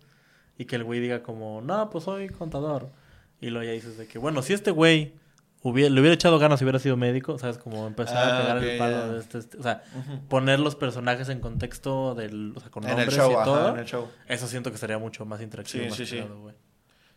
Y 0.57 0.65
que 0.65 0.75
el 0.75 0.83
güey 0.83 0.99
diga 0.99 1.23
como, 1.23 1.61
no, 1.61 1.89
pues 1.89 2.03
soy 2.03 2.29
contador. 2.29 2.89
Y 3.39 3.49
luego 3.49 3.65
ya 3.65 3.71
dices 3.71 3.97
de 3.97 4.07
que, 4.07 4.19
bueno, 4.19 4.41
si 4.43 4.53
este 4.53 4.69
güey 4.71 5.13
hubiera, 5.63 5.89
le 5.93 5.99
hubiera 6.01 6.13
echado 6.13 6.37
ganas 6.39 6.59
si 6.59 6.65
hubiera 6.65 6.77
sido 6.79 6.97
médico, 6.97 7.37
¿sabes? 7.39 7.57
Como 7.57 7.87
empezar 7.87 8.17
Ah, 8.17 8.37
a 8.37 8.41
pegar 8.41 8.57
ok, 8.57 8.63
el 8.63 8.77
palo 8.77 9.13
de 9.13 9.19
este, 9.19 9.37
este- 9.39 9.57
O 9.57 9.63
sea, 9.63 9.83
poner 10.29 10.59
los 10.59 10.75
personajes 10.75 11.29
en 11.29 11.39
contexto 11.39 12.13
del, 12.15 12.53
o 12.55 12.59
sea, 12.59 12.69
con 12.69 12.83
En 12.83 12.89
el 12.91 12.95
nombres 12.97 13.15
show, 13.17 13.31
y 13.31 13.33
ajá, 13.35 13.43
todo. 13.43 13.69
en 13.69 13.79
el 13.79 13.85
show. 13.85 14.07
Eso 14.27 14.47
siento 14.47 14.71
que 14.71 14.77
sería 14.77 14.97
mucho 14.99 15.25
más 15.25 15.41
interactivo. 15.41 15.83
Sí, 15.85 15.89
más 16.01 16.09
sí, 16.09 16.19
güey. 16.21 16.55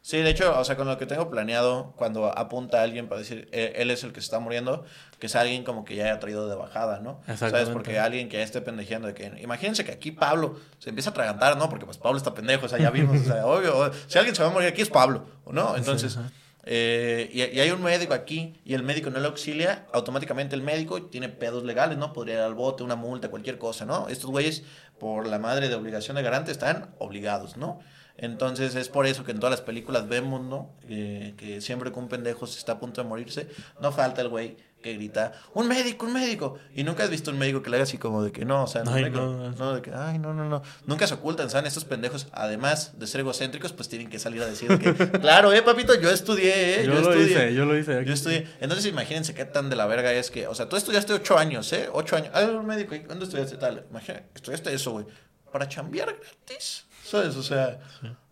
Sí, 0.07 0.19
de 0.19 0.29
hecho, 0.29 0.59
o 0.61 0.63
sea, 0.65 0.77
con 0.77 0.87
lo 0.87 0.99
que 0.99 1.07
tengo 1.07 1.31
planeado, 1.31 1.95
cuando 1.97 2.27
apunta 2.37 2.81
a 2.81 2.83
alguien 2.83 3.09
para 3.09 3.21
decir, 3.23 3.49
eh, 3.53 3.73
él 3.77 3.91
es 3.91 4.05
el 4.05 4.13
que 4.13 4.21
se 4.21 4.27
está 4.27 4.39
muriendo, 4.39 4.85
que 5.19 5.31
sea 5.31 5.41
alguien 5.41 5.65
como 5.65 5.87
que 5.87 5.97
ya 5.97 6.05
haya 6.05 6.21
traído 6.21 6.47
de 6.47 6.55
bajada, 6.55 7.01
¿no? 7.01 7.23
¿Sabes? 7.39 7.69
Porque 7.73 7.99
alguien 7.99 8.29
que 8.29 8.37
ya 8.37 8.43
esté 8.43 8.61
pendejeando 8.61 9.09
de 9.09 9.15
que, 9.15 9.33
imagínense 9.43 9.83
que 9.83 9.93
aquí 9.93 10.11
Pablo 10.11 10.57
se 10.79 10.91
empieza 10.91 11.09
a 11.09 11.13
atragantar, 11.13 11.57
¿no? 11.57 11.71
Porque 11.71 11.87
pues 11.87 11.97
Pablo 11.97 12.19
está 12.19 12.35
pendejo, 12.35 12.67
o 12.67 12.69
sea, 12.69 12.79
ya 12.79 12.91
vimos, 12.91 13.19
o 13.19 13.25
sea, 13.25 13.47
obvio, 13.47 13.79
o- 13.79 13.91
si 14.07 14.19
alguien 14.19 14.37
se 14.37 14.43
va 14.43 14.51
a 14.51 14.53
morir 14.53 14.69
aquí 14.69 14.83
es 14.83 14.91
Pablo, 14.91 15.25
¿o 15.47 15.55
no? 15.55 15.75
Entonces, 15.75 16.13
Sí, 16.13 16.21
eh, 16.67 17.31
y, 17.33 17.57
y 17.57 17.61
hay 17.61 17.71
un 17.71 17.83
médico 17.83 18.13
aquí 18.15 18.61
y 18.65 18.75
el 18.75 18.83
médico 18.83 19.09
no 19.11 19.21
le 19.21 19.27
auxilia, 19.27 19.87
automáticamente 19.93 20.55
el 20.55 20.61
médico 20.63 21.03
tiene 21.05 21.29
pedos 21.31 21.63
legales, 21.65 21.97
¿no? 21.97 22.13
Podría 22.13 22.35
ir 22.35 22.41
al 22.41 22.55
bote, 22.55 22.83
una 22.83 22.97
multa, 22.97 23.29
cualquier 23.31 23.57
cosa, 23.59 23.85
¿no? 23.87 24.09
Estos 24.09 24.31
güeyes, 24.31 24.65
por 24.99 25.27
la 25.27 25.39
madre 25.39 25.69
de 25.71 25.75
obligación 25.75 26.17
de 26.17 26.23
garante, 26.23 26.53
están 26.53 26.95
obligados, 26.99 27.57
¿no? 27.57 27.81
Entonces 28.17 28.75
es 28.77 28.89
por 28.89 29.07
eso 29.07 29.25
que 29.25 29.33
en 29.33 29.41
todas 29.41 29.51
las 29.51 29.61
películas 29.61 30.09
vemos, 30.09 30.41
¿no? 30.41 30.71
Eh, 30.89 31.35
que 31.37 31.61
siempre 31.61 31.91
que 31.93 31.99
un 31.99 32.09
pendejo 32.09 32.47
se 32.47 32.59
está 32.59 32.73
a 32.73 32.79
punto 32.79 33.03
de 33.03 33.09
morirse, 33.09 33.49
no 33.81 33.91
falta 33.91 34.23
el 34.23 34.29
güey 34.29 34.57
que 34.81 34.93
grita, 34.93 35.33
un 35.55 35.67
médico, 35.67 36.05
un 36.05 36.13
médico. 36.13 36.59
Y 36.75 36.85
nunca 36.85 37.05
has 37.05 37.11
visto 37.11 37.31
un 37.31 37.39
médico 37.39 37.63
que 37.63 37.71
le 37.71 37.77
haga 37.77 37.85
así 37.85 37.97
como 37.97 38.23
de 38.23 38.31
que 38.33 38.45
no, 38.45 38.65
o 38.65 38.67
sea, 38.67 38.85
no, 38.85 38.93
Ay, 38.93 39.05
médico, 39.05 39.21
no. 39.23 39.51
no, 39.53 39.75
de 39.75 39.81
que, 39.81 39.91
ay, 39.95 40.19
no, 40.19 40.35
no, 40.35 40.45
no. 40.45 40.63
Nunca 40.87 41.07
se 41.07 41.15
ocultan, 41.15 41.49
¿saben? 41.49 41.67
Estos 41.67 41.87
pendejos, 41.87 42.29
además 42.33 42.99
de 42.99 43.07
ser 43.07 43.21
egocéntricos, 43.23 43.73
pues 43.73 43.89
tienen 43.89 44.11
que 44.11 44.19
salir 44.19 44.43
a 44.43 44.47
decir 44.47 44.79
que, 44.79 44.93
claro, 45.21 45.55
eh, 45.55 45.63
papito, 45.63 45.99
yo 45.99 46.11
estudié, 46.11 46.83
eh, 46.83 46.87
Yo, 46.87 46.93
yo, 46.93 47.01
lo 47.01 47.15
estudié. 47.15 47.25
hice, 47.31 47.55
yo 47.55 47.65
lo 47.65 47.79
hice. 47.79 48.05
Yo 48.05 48.13
estudié. 48.13 48.47
Entonces 48.61 48.85
imagínense 48.85 49.33
qué 49.33 49.47
tan 49.47 49.71
de 49.71 49.77
la 49.77 49.87
verga 49.87 50.13
es 50.13 50.31
que, 50.31 50.47
o 50.49 50.55
sea, 50.55 50.69
tú 50.69 50.77
estudiaste 50.77 51.15
ocho 51.15 51.39
años, 51.39 51.73
¿eh? 51.73 51.89
Ocho 51.91 52.17
años. 52.17 52.31
Ah, 52.35 52.43
un 52.43 52.67
médico, 52.67 52.95
¿y 52.95 53.01
¿cuándo 53.01 53.25
estudiaste 53.25 53.57
tal? 53.57 53.87
Imagínate, 53.91 54.27
estudiaste 54.35 54.73
eso, 54.75 54.91
güey. 54.93 55.07
Para 55.51 55.67
chambear 55.67 56.15
gratis. 56.15 56.84
¿Sabes? 57.05 57.37
O 57.37 57.43
sea, 57.43 57.79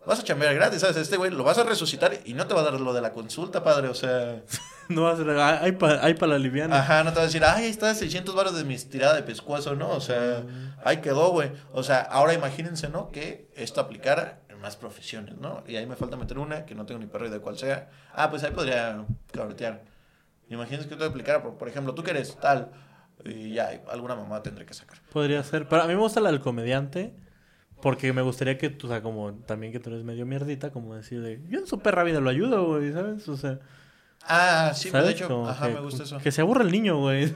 vas 0.05 0.19
a 0.19 0.23
chambear 0.23 0.55
gratis, 0.55 0.81
¿sabes? 0.81 0.97
Este 0.97 1.15
güey 1.17 1.31
lo 1.31 1.43
vas 1.43 1.57
a 1.59 1.63
resucitar 1.63 2.11
y 2.25 2.33
no 2.33 2.47
te 2.47 2.53
va 2.53 2.61
a 2.61 2.63
dar 2.63 2.79
lo 2.79 2.93
de 2.93 3.01
la 3.01 3.11
consulta, 3.11 3.63
padre. 3.63 3.87
O 3.87 3.93
sea, 3.93 4.41
No 4.89 5.03
va 5.03 5.11
a 5.11 5.63
Hay 5.63 5.73
para 5.73 6.03
hay 6.03 6.13
pa 6.15 6.27
la 6.27 6.37
liviana. 6.37 6.79
ajá, 6.79 7.03
no 7.03 7.11
te 7.11 7.17
va 7.17 7.21
a 7.21 7.25
decir, 7.25 7.43
ay, 7.45 7.65
ahí 7.65 7.69
está 7.69 7.93
600 7.93 8.35
baros 8.35 8.55
de 8.55 8.63
mi 8.63 8.77
tirada 8.77 9.15
de 9.15 9.23
pescuezo, 9.23 9.75
¿no? 9.75 9.89
O 9.91 10.01
sea, 10.01 10.43
ahí 10.83 10.97
quedó, 10.97 11.29
güey. 11.31 11.51
O 11.71 11.83
sea, 11.83 12.01
ahora 12.01 12.33
imagínense, 12.33 12.89
¿no? 12.89 13.09
Que 13.11 13.49
esto 13.55 13.79
aplicara 13.79 14.39
en 14.49 14.59
más 14.59 14.75
profesiones, 14.75 15.37
¿no? 15.37 15.63
Y 15.67 15.77
ahí 15.77 15.85
me 15.85 15.95
falta 15.95 16.17
meter 16.17 16.37
una 16.37 16.65
que 16.65 16.75
no 16.75 16.85
tengo 16.85 16.99
ni 16.99 17.07
perro 17.07 17.29
de 17.29 17.39
cuál 17.39 17.57
sea. 17.57 17.89
Ah, 18.13 18.29
pues 18.29 18.43
ahí 18.43 18.51
podría 18.51 19.05
cabretear. 19.31 19.83
Imagínense 20.49 20.87
que 20.87 20.95
esto 20.95 21.05
aplicara, 21.05 21.41
por, 21.41 21.57
por 21.57 21.67
ejemplo, 21.69 21.93
tú 21.93 22.03
que 22.03 22.11
eres 22.11 22.35
tal, 22.39 22.71
y 23.23 23.53
ya, 23.53 23.81
alguna 23.89 24.15
mamá 24.15 24.43
tendré 24.43 24.65
que 24.65 24.73
sacar. 24.73 24.97
Podría 25.13 25.41
ser. 25.43 25.67
Pero 25.67 25.83
a 25.83 25.87
mí 25.87 25.93
me 25.93 25.99
gusta 26.01 26.19
la 26.19 26.29
del 26.29 26.41
comediante. 26.41 27.15
Porque 27.83 28.13
me 28.13 28.21
gustaría 28.23 28.57
que, 28.57 28.69
tú, 28.69 28.87
o 28.87 28.89
sea, 28.89 29.01
como 29.03 29.33
también 29.45 29.73
que 29.73 29.79
tú 29.79 29.89
eres 29.89 30.03
medio 30.05 30.25
mierdita, 30.25 30.71
como 30.71 30.95
decir 30.95 31.21
de, 31.21 31.41
yo 31.49 31.59
en 31.59 31.67
su 31.67 31.79
perra 31.79 32.03
vida 32.03 32.21
lo 32.21 32.29
ayudo, 32.29 32.65
güey, 32.65 32.93
¿sabes? 32.93 33.27
O 33.27 33.35
sea, 33.37 33.59
Ah, 34.25 34.71
sí, 34.73 34.89
pues, 34.89 35.03
de 35.03 35.09
¿sabes? 35.09 35.15
hecho, 35.15 35.27
Como 35.27 35.49
ajá, 35.49 35.67
que, 35.67 35.73
me 35.73 35.79
gusta 35.81 36.03
eso. 36.03 36.17
Que 36.19 36.31
se 36.31 36.39
aburra 36.39 36.63
el 36.63 36.71
niño, 36.71 36.97
güey. 36.97 37.33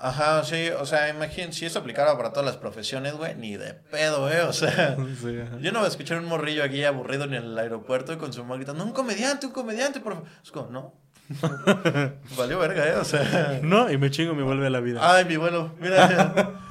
Ajá, 0.00 0.42
sí, 0.42 0.70
o 0.70 0.86
sea, 0.86 1.10
imagínense, 1.10 1.58
si 1.60 1.66
eso 1.66 1.78
aplicara 1.80 2.16
para 2.16 2.30
todas 2.30 2.46
las 2.46 2.56
profesiones, 2.56 3.12
güey, 3.14 3.34
ni 3.36 3.56
de 3.58 3.74
pedo, 3.74 4.30
eh, 4.32 4.40
o 4.40 4.52
sea. 4.54 4.96
Sí. 5.20 5.36
Yo 5.60 5.70
no 5.70 5.80
voy 5.80 5.86
a 5.86 5.90
escuchar 5.90 6.18
un 6.18 6.24
morrillo 6.24 6.64
aquí 6.64 6.82
aburrido 6.84 7.24
en 7.24 7.34
el 7.34 7.58
aeropuerto 7.58 8.14
y 8.14 8.16
con 8.16 8.32
su 8.32 8.42
mamá 8.42 8.56
gritando, 8.56 8.84
un 8.84 8.92
comediante, 8.92 9.46
un 9.46 9.52
comediante, 9.52 10.00
por 10.00 10.14
favor. 10.14 10.28
Es 10.42 10.50
como, 10.50 10.70
no. 10.70 10.94
Valió 12.38 12.58
verga, 12.58 12.86
¿eh? 12.88 12.96
O 12.96 13.04
sea. 13.04 13.60
No, 13.62 13.90
y 13.90 13.98
me 13.98 14.10
chingo 14.10 14.34
me 14.34 14.42
vuelve 14.42 14.66
a 14.66 14.70
la 14.70 14.80
vida. 14.80 15.00
Ay, 15.02 15.26
mi 15.26 15.36
vuelo, 15.36 15.74
mira. 15.78 16.50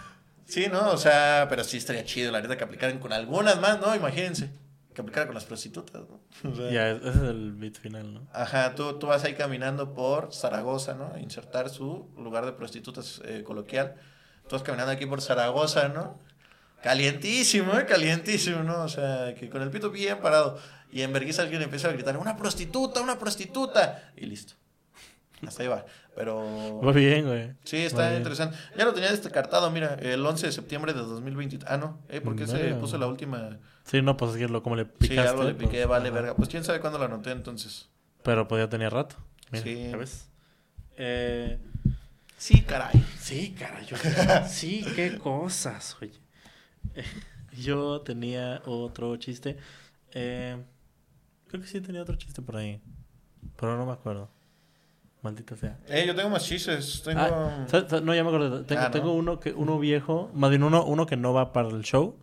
Sí, 0.46 0.68
¿no? 0.72 0.91
O 0.91 0.98
sea, 0.98 1.48
pero 1.50 1.64
sí 1.64 1.78
estaría 1.78 2.04
chido, 2.06 2.32
la 2.32 2.41
neta, 2.41 2.58
que 2.58 2.64
aplicaran 2.64 3.00
con 3.00 3.14
algunas 3.14 3.60
más, 3.60 3.80
¿no? 3.80 3.96
Imagínense. 3.96 4.50
Que 4.94 5.02
aplicaran 5.02 5.28
con 5.28 5.36
las 5.36 5.46
prostitutas, 5.46 6.02
¿no? 6.10 6.20
O 6.52 6.56
sea, 6.56 6.70
Ya, 6.70 6.89
ese 6.89 7.10
es 7.10 7.16
el 7.16 7.54
beat 7.54 7.78
final, 7.78 8.14
¿no? 8.14 8.28
Ajá, 8.34 8.76
tú, 8.76 9.00
tú 9.00 9.08
vas 9.08 9.24
ahí 9.24 9.34
caminando 9.34 9.94
por 9.94 10.34
Zaragoza, 10.34 10.94
¿no? 10.94 11.18
Insertar 11.18 11.70
su 11.70 12.10
lugar 12.18 12.46
de 12.46 12.54
prostitutas 12.54 13.22
eh, 13.26 13.44
coloquial. 13.44 13.96
Tú 14.48 14.56
vas 14.56 14.64
caminando 14.64 14.91
aquí 14.91 15.06
por 15.06 15.22
Zaragoza, 15.22 15.88
¿no? 15.88 16.20
Calientísimo, 16.84 17.74
¿eh? 17.80 17.86
Calientísimo, 17.86 18.62
¿no? 18.62 18.84
O 18.84 18.89
sea, 18.89 19.34
que 19.36 19.50
con 19.50 19.62
el 19.62 19.70
pito 19.72 19.89
bien 19.89 20.20
parado. 20.20 20.60
Y 20.91 21.02
en 21.02 21.14
vergüenza 21.14 21.41
alguien 21.41 21.62
empieza 21.62 21.88
a 21.88 21.94
gritar, 21.94 22.18
una 22.18 22.36
prostituta, 22.36 23.02
una 23.02 23.18
prostituta. 23.18 24.12
Y 24.18 24.26
listo. 24.26 24.54
Hasta 25.48 25.64
ahí 25.64 25.70
va. 25.70 25.86
Pero... 26.16 26.80
Va 26.82 26.91
bien, 26.91 27.26
güey. 27.26 27.53
Sí, 27.64 27.78
está 27.78 28.16
interesante. 28.16 28.55
Ya 28.78 28.86
lo 28.86 28.93
tenía 28.93 29.09
descartado, 29.11 29.72
mira, 29.72 29.95
el 29.95 30.24
11 30.26 30.45
de 30.47 30.51
septiembre 30.51 30.93
de 30.93 30.99
2020. 30.99 31.66
Ah, 31.68 31.78
no, 31.78 31.99
¿eh? 32.09 32.22
¿Por 32.22 32.36
qué 32.36 32.45
se 32.45 32.53
Verga. 32.57 32.80
puso 32.80 32.97
la 32.99 33.07
última? 33.07 33.57
Sí, 33.86 34.01
no, 34.01 34.16
pues 34.16 34.36
es 34.36 34.51
como 34.61 34.76
le 34.76 34.86
picaste. 34.86 35.16
Sí, 35.16 35.18
algo 35.20 35.43
le 35.43 35.53
piqué, 35.55 35.78
pues, 35.78 35.88
vale, 35.88 36.11
verga. 36.11 36.36
Pues 36.36 36.49
quién 36.49 36.64
sabe 36.64 36.80
cuándo 36.80 36.99
lo 36.99 37.05
anoté 37.05 37.32
entonces. 37.32 37.89
Pero 38.24 38.47
pues 38.47 38.64
ya 38.64 38.70
tenía 38.70 38.89
rato. 38.89 39.16
Mira, 39.51 39.64
Sí. 39.64 39.89
¿ya 39.91 39.97
ves? 39.97 40.30
Eh, 40.97 41.59
Sí, 42.38 42.61
caray. 42.61 43.03
sí, 43.20 43.55
caray. 43.57 43.86
yo- 43.88 43.97
sí, 44.47 44.86
qué 44.95 45.18
cosas, 45.18 45.97
oye. 46.01 46.14
Yo 47.57 48.01
tenía 48.01 48.61
otro 48.66 49.16
chiste. 49.18 49.57
Eh, 50.14 50.57
creo 51.47 51.61
que 51.61 51.68
sí 51.68 51.82
tenía 51.82 52.01
otro 52.01 52.16
chiste 52.16 52.41
por 52.41 52.55
ahí. 52.57 52.82
Pero 53.59 53.78
no 53.78 53.86
me 53.86 53.91
acuerdo. 53.91 54.30
Maldita 55.24 55.55
sea. 55.55 55.80
Eh, 55.88 56.05
yo 56.05 56.13
tengo 56.15 56.30
más 56.30 56.45
chistes. 56.45 57.01
Tengo. 57.03 57.21
Ah, 57.21 57.65
no, 58.03 58.13
ya 58.13 58.24
me 58.24 58.30
acordé. 58.30 58.63
Tengo, 58.65 58.82
Ah, 58.82 58.86
¿no? 58.86 58.91
tengo 58.91 59.13
uno 59.13 59.39
que 59.39 59.53
uno 59.53 59.80
viejo, 59.80 60.30
más 60.34 60.49
bien 60.49 60.63
uno, 60.63 60.86
uno 60.86 61.05
que 61.05 61.15
no 61.17 61.34
va 61.34 61.53
para 61.53 61.69
el 61.69 61.82
show, 61.84 62.17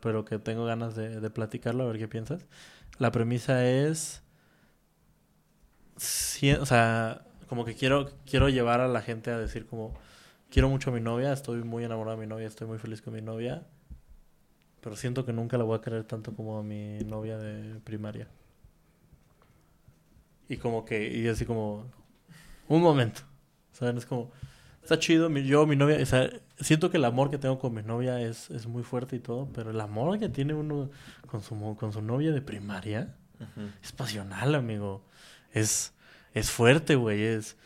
pero 0.00 0.24
que 0.24 0.38
tengo 0.38 0.64
ganas 0.64 0.96
de, 0.96 1.20
de 1.20 1.30
platicarlo, 1.30 1.84
a 1.84 1.86
ver 1.88 1.98
qué 1.98 2.08
piensas. 2.08 2.46
La 2.98 3.12
premisa 3.12 3.66
es, 3.68 4.22
sí, 5.96 6.50
o 6.52 6.64
sea, 6.64 7.26
como 7.48 7.64
que 7.66 7.74
quiero, 7.74 8.10
quiero 8.24 8.48
llevar 8.48 8.80
a 8.80 8.88
la 8.88 9.02
gente 9.02 9.30
a 9.30 9.38
decir 9.38 9.66
como, 9.66 9.92
quiero 10.50 10.70
mucho 10.70 10.88
a 10.90 10.92
mi 10.94 11.00
novia, 11.00 11.34
estoy 11.34 11.62
muy 11.62 11.84
enamorado 11.84 12.16
de 12.16 12.26
mi 12.26 12.28
novia, 12.28 12.46
estoy 12.46 12.66
muy 12.66 12.78
feliz 12.78 13.02
con 13.02 13.12
mi 13.12 13.20
novia, 13.20 13.64
pero 14.80 14.96
siento 14.96 15.26
que 15.26 15.34
nunca 15.34 15.58
la 15.58 15.64
voy 15.64 15.76
a 15.76 15.82
querer 15.82 16.04
tanto 16.04 16.32
como 16.34 16.58
a 16.58 16.62
mi 16.62 17.00
novia 17.00 17.36
de 17.36 17.80
primaria. 17.80 18.28
Y 20.48 20.56
como 20.58 20.84
que, 20.84 21.08
y 21.12 21.26
así 21.28 21.44
como, 21.44 21.90
un 22.68 22.82
momento. 22.82 23.22
¿Saben? 23.72 23.98
Es 23.98 24.06
como, 24.06 24.30
está 24.82 24.98
chido, 24.98 25.28
mi- 25.28 25.44
yo, 25.44 25.66
mi 25.66 25.76
novia, 25.76 25.98
o 26.02 26.06
sea, 26.06 26.30
siento 26.58 26.90
que 26.90 26.96
el 26.96 27.04
amor 27.04 27.30
que 27.30 27.38
tengo 27.38 27.58
con 27.58 27.74
mi 27.74 27.82
novia 27.82 28.20
es, 28.20 28.50
es 28.50 28.66
muy 28.66 28.82
fuerte 28.82 29.16
y 29.16 29.20
todo, 29.20 29.48
pero 29.52 29.70
el 29.70 29.80
amor 29.80 30.18
que 30.18 30.28
tiene 30.28 30.54
uno 30.54 30.90
con 31.26 31.42
su, 31.42 31.76
con 31.78 31.92
su 31.92 32.00
novia 32.02 32.32
de 32.32 32.40
primaria 32.40 33.14
es 33.82 33.92
pasional, 33.92 34.54
amigo. 34.54 35.04
Es, 35.52 35.92
es 36.32 36.50
fuerte, 36.50 36.94
güey. 36.96 37.22
Es, 37.22 37.56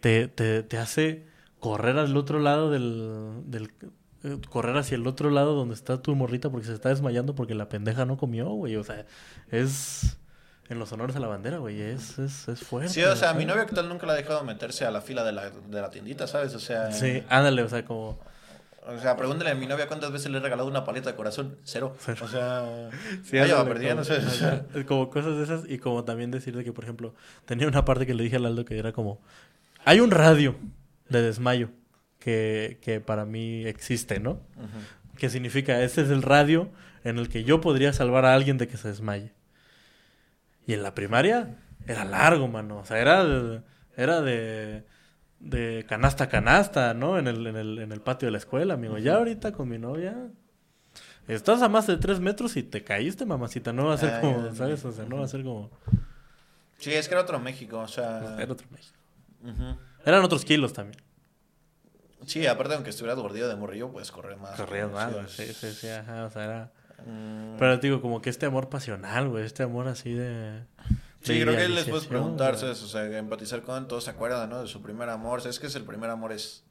te, 0.00 0.28
te, 0.28 0.62
te 0.62 0.78
hace 0.78 1.26
correr 1.58 1.98
al 1.98 2.16
otro 2.16 2.38
lado 2.38 2.70
del, 2.70 3.42
del... 3.46 3.72
eh, 4.22 4.38
Correr 4.48 4.76
hacia 4.76 4.94
el 4.96 5.06
otro 5.08 5.30
lado 5.30 5.54
donde 5.56 5.74
está 5.74 6.00
tu 6.02 6.14
morrita 6.14 6.50
porque 6.50 6.66
se 6.68 6.74
está 6.74 6.88
desmayando 6.90 7.34
porque 7.34 7.54
la 7.56 7.68
pendeja 7.68 8.04
no 8.04 8.16
comió, 8.16 8.48
güey. 8.50 8.76
O 8.76 8.84
sea, 8.84 9.06
es... 9.50 10.17
En 10.70 10.78
los 10.78 10.92
honores 10.92 11.16
a 11.16 11.20
la 11.20 11.28
bandera, 11.28 11.58
güey. 11.58 11.80
Es, 11.80 12.18
es, 12.18 12.46
es 12.48 12.60
fuerte. 12.60 12.92
Sí, 12.92 13.02
o 13.02 13.16
sea, 13.16 13.32
mi 13.32 13.44
¿sabes? 13.44 13.56
novia 13.56 13.66
tal 13.66 13.88
nunca 13.88 14.06
la 14.06 14.12
ha 14.12 14.16
dejado 14.16 14.44
meterse 14.44 14.84
a 14.84 14.90
la 14.90 15.00
fila 15.00 15.24
de 15.24 15.32
la, 15.32 15.50
de 15.50 15.80
la 15.80 15.88
tiendita, 15.90 16.26
¿sabes? 16.26 16.54
O 16.54 16.60
sea, 16.60 16.92
Sí, 16.92 17.22
ándale, 17.30 17.62
o 17.62 17.68
sea, 17.68 17.84
como... 17.86 18.18
o 18.86 18.98
sea, 19.00 19.16
pregúntale 19.16 19.50
a 19.50 19.54
mi 19.54 19.66
novia 19.66 19.86
cuántas 19.86 20.12
veces 20.12 20.30
le 20.30 20.38
he 20.38 20.40
regalado 20.40 20.68
una 20.68 20.84
paleta 20.84 21.10
de 21.10 21.16
corazón. 21.16 21.56
Cero. 21.64 21.96
Cero. 21.98 22.18
O 22.22 22.28
sea, 22.28 22.90
Sí, 23.24 23.38
ella 23.38 23.54
va 23.54 23.60
ándale, 23.60 23.70
perdiendo, 23.74 24.02
como, 24.02 24.04
¿sabes? 24.04 24.26
O 24.26 24.30
sea, 24.30 24.64
ajá, 24.72 24.84
como 24.86 25.08
cosas 25.10 25.36
de 25.38 25.44
esas 25.44 25.62
y 25.68 25.78
como 25.78 26.04
también 26.04 26.30
decir 26.30 26.54
de 26.54 26.64
que, 26.64 26.72
por 26.72 26.84
ejemplo, 26.84 27.14
tenía 27.46 27.66
una 27.66 27.84
parte 27.84 28.04
que 28.06 28.12
le 28.14 28.22
dije 28.24 28.36
al 28.36 28.44
Aldo 28.46 28.64
que 28.66 28.78
era 28.78 28.92
como, 28.92 29.20
hay 29.86 30.00
un 30.00 30.10
radio 30.10 30.54
de 31.08 31.22
desmayo 31.22 31.70
que, 32.18 32.78
que 32.82 33.00
para 33.00 33.24
mí 33.24 33.64
existe, 33.64 34.20
¿no? 34.20 34.40
Que 35.16 35.30
significa, 35.30 35.80
ese 35.82 36.02
es 36.02 36.10
el 36.10 36.22
radio 36.22 36.68
en 37.04 37.16
el 37.18 37.28
que 37.30 37.42
yo 37.44 37.60
podría 37.62 37.92
salvar 37.94 38.26
a 38.26 38.34
alguien 38.34 38.58
de 38.58 38.68
que 38.68 38.76
se 38.76 38.88
desmaye. 38.88 39.32
Y 40.68 40.74
en 40.74 40.84
la 40.84 40.94
primaria 40.94 41.56
era 41.86 42.04
largo, 42.04 42.46
mano. 42.46 42.78
O 42.78 42.84
sea, 42.84 42.98
era 42.98 43.24
de, 43.24 43.62
era 43.96 44.20
de, 44.20 44.84
de 45.40 45.86
canasta 45.88 46.24
a 46.24 46.28
canasta, 46.28 46.92
¿no? 46.94 47.18
En 47.18 47.26
el, 47.26 47.44
en, 47.46 47.56
el, 47.56 47.78
en 47.78 47.90
el 47.90 48.00
patio 48.02 48.26
de 48.26 48.32
la 48.32 48.38
escuela, 48.38 48.74
amigo. 48.74 48.98
Ya 48.98 49.16
ahorita 49.16 49.50
con 49.50 49.68
mi 49.68 49.78
novia... 49.78 50.14
Estás 51.26 51.60
a 51.60 51.68
más 51.68 51.86
de 51.86 51.98
tres 51.98 52.20
metros 52.20 52.56
y 52.56 52.62
te 52.62 52.84
caíste, 52.84 53.26
mamacita. 53.26 53.70
No 53.72 53.86
va 53.86 53.94
a 53.94 53.98
ser 53.98 54.14
Ay, 54.14 54.20
como, 54.22 54.48
ay, 54.48 54.56
¿sabes? 54.56 54.82
O 54.84 54.92
sea, 54.92 55.04
no 55.04 55.18
va 55.18 55.24
a 55.24 55.28
ser 55.28 55.42
como... 55.42 55.70
Sí, 56.78 56.92
es 56.92 57.06
que 57.06 57.14
era 57.14 57.22
otro 57.22 57.38
México, 57.38 57.78
o 57.80 57.88
sea. 57.88 58.36
Era 58.40 58.52
otro 58.52 58.66
México. 58.70 58.96
Eran 60.06 60.24
otros 60.24 60.44
kilos 60.44 60.72
también. 60.72 61.02
Sí, 62.24 62.46
aparte, 62.46 62.74
aunque 62.74 62.90
estuvieras 62.90 63.18
gordillo 63.18 63.48
de 63.48 63.56
morrillo, 63.56 63.90
puedes 63.90 64.10
correr 64.10 64.38
más. 64.38 64.58
Corrías 64.58 64.90
más, 64.90 65.30
Sí, 65.30 65.52
sí, 65.52 65.70
sí, 65.72 65.88
ajá. 65.88 66.24
O 66.24 66.30
sea, 66.30 66.44
era... 66.44 66.72
Mm. 67.06 67.56
Pero 67.58 67.76
digo, 67.78 68.00
como 68.00 68.20
que 68.22 68.30
este 68.30 68.46
amor 68.46 68.68
pasional, 68.68 69.28
güey. 69.28 69.44
Este 69.44 69.62
amor 69.62 69.88
así 69.88 70.12
de... 70.12 70.64
Sí, 71.22 71.34
de 71.34 71.42
creo 71.42 71.56
que 71.56 71.60
les 71.68 71.68
puedes 71.68 71.86
idealización, 71.86 72.08
preguntar, 72.08 72.50
güey. 72.52 72.60
¿sabes? 72.60 72.82
O 72.82 72.86
sea, 72.88 73.04
empatizar 73.18 73.62
con 73.62 73.88
todos 73.88 74.04
se 74.04 74.10
acuerdan, 74.10 74.50
¿no? 74.50 74.60
De 74.62 74.68
su 74.68 74.82
primer 74.82 75.08
amor. 75.08 75.40
¿Sabes 75.40 75.58
que 75.58 75.66
es 75.66 75.74
el 75.74 75.84
primer 75.84 76.10
amor 76.10 76.32
es, 76.32 76.64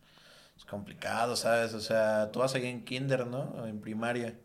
es 0.58 0.66
complicado, 0.66 1.36
¿sabes? 1.36 1.74
O 1.74 1.82
sea, 1.82 2.32
tú 2.32 2.40
vas 2.40 2.56
ahí 2.56 2.66
en 2.66 2.84
kinder, 2.86 3.28
¿no? 3.28 3.66
En 3.68 3.82
primaria. 3.82 4.38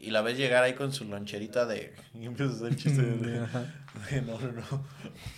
Y 0.00 0.12
la 0.12 0.22
ves 0.22 0.38
llegar 0.38 0.62
ahí 0.62 0.74
con 0.74 0.92
su 0.92 1.04
loncherita 1.06 1.66
de... 1.66 1.92
Y 2.14 2.26
empiezas 2.26 2.54
a 2.54 2.56
hacer 2.58 2.68
el 2.68 2.76
chiste 2.76 3.02
de... 3.02 3.40
De- 4.10 4.22
No, 4.22 4.38
no, 4.38 4.52
no. 4.52 4.84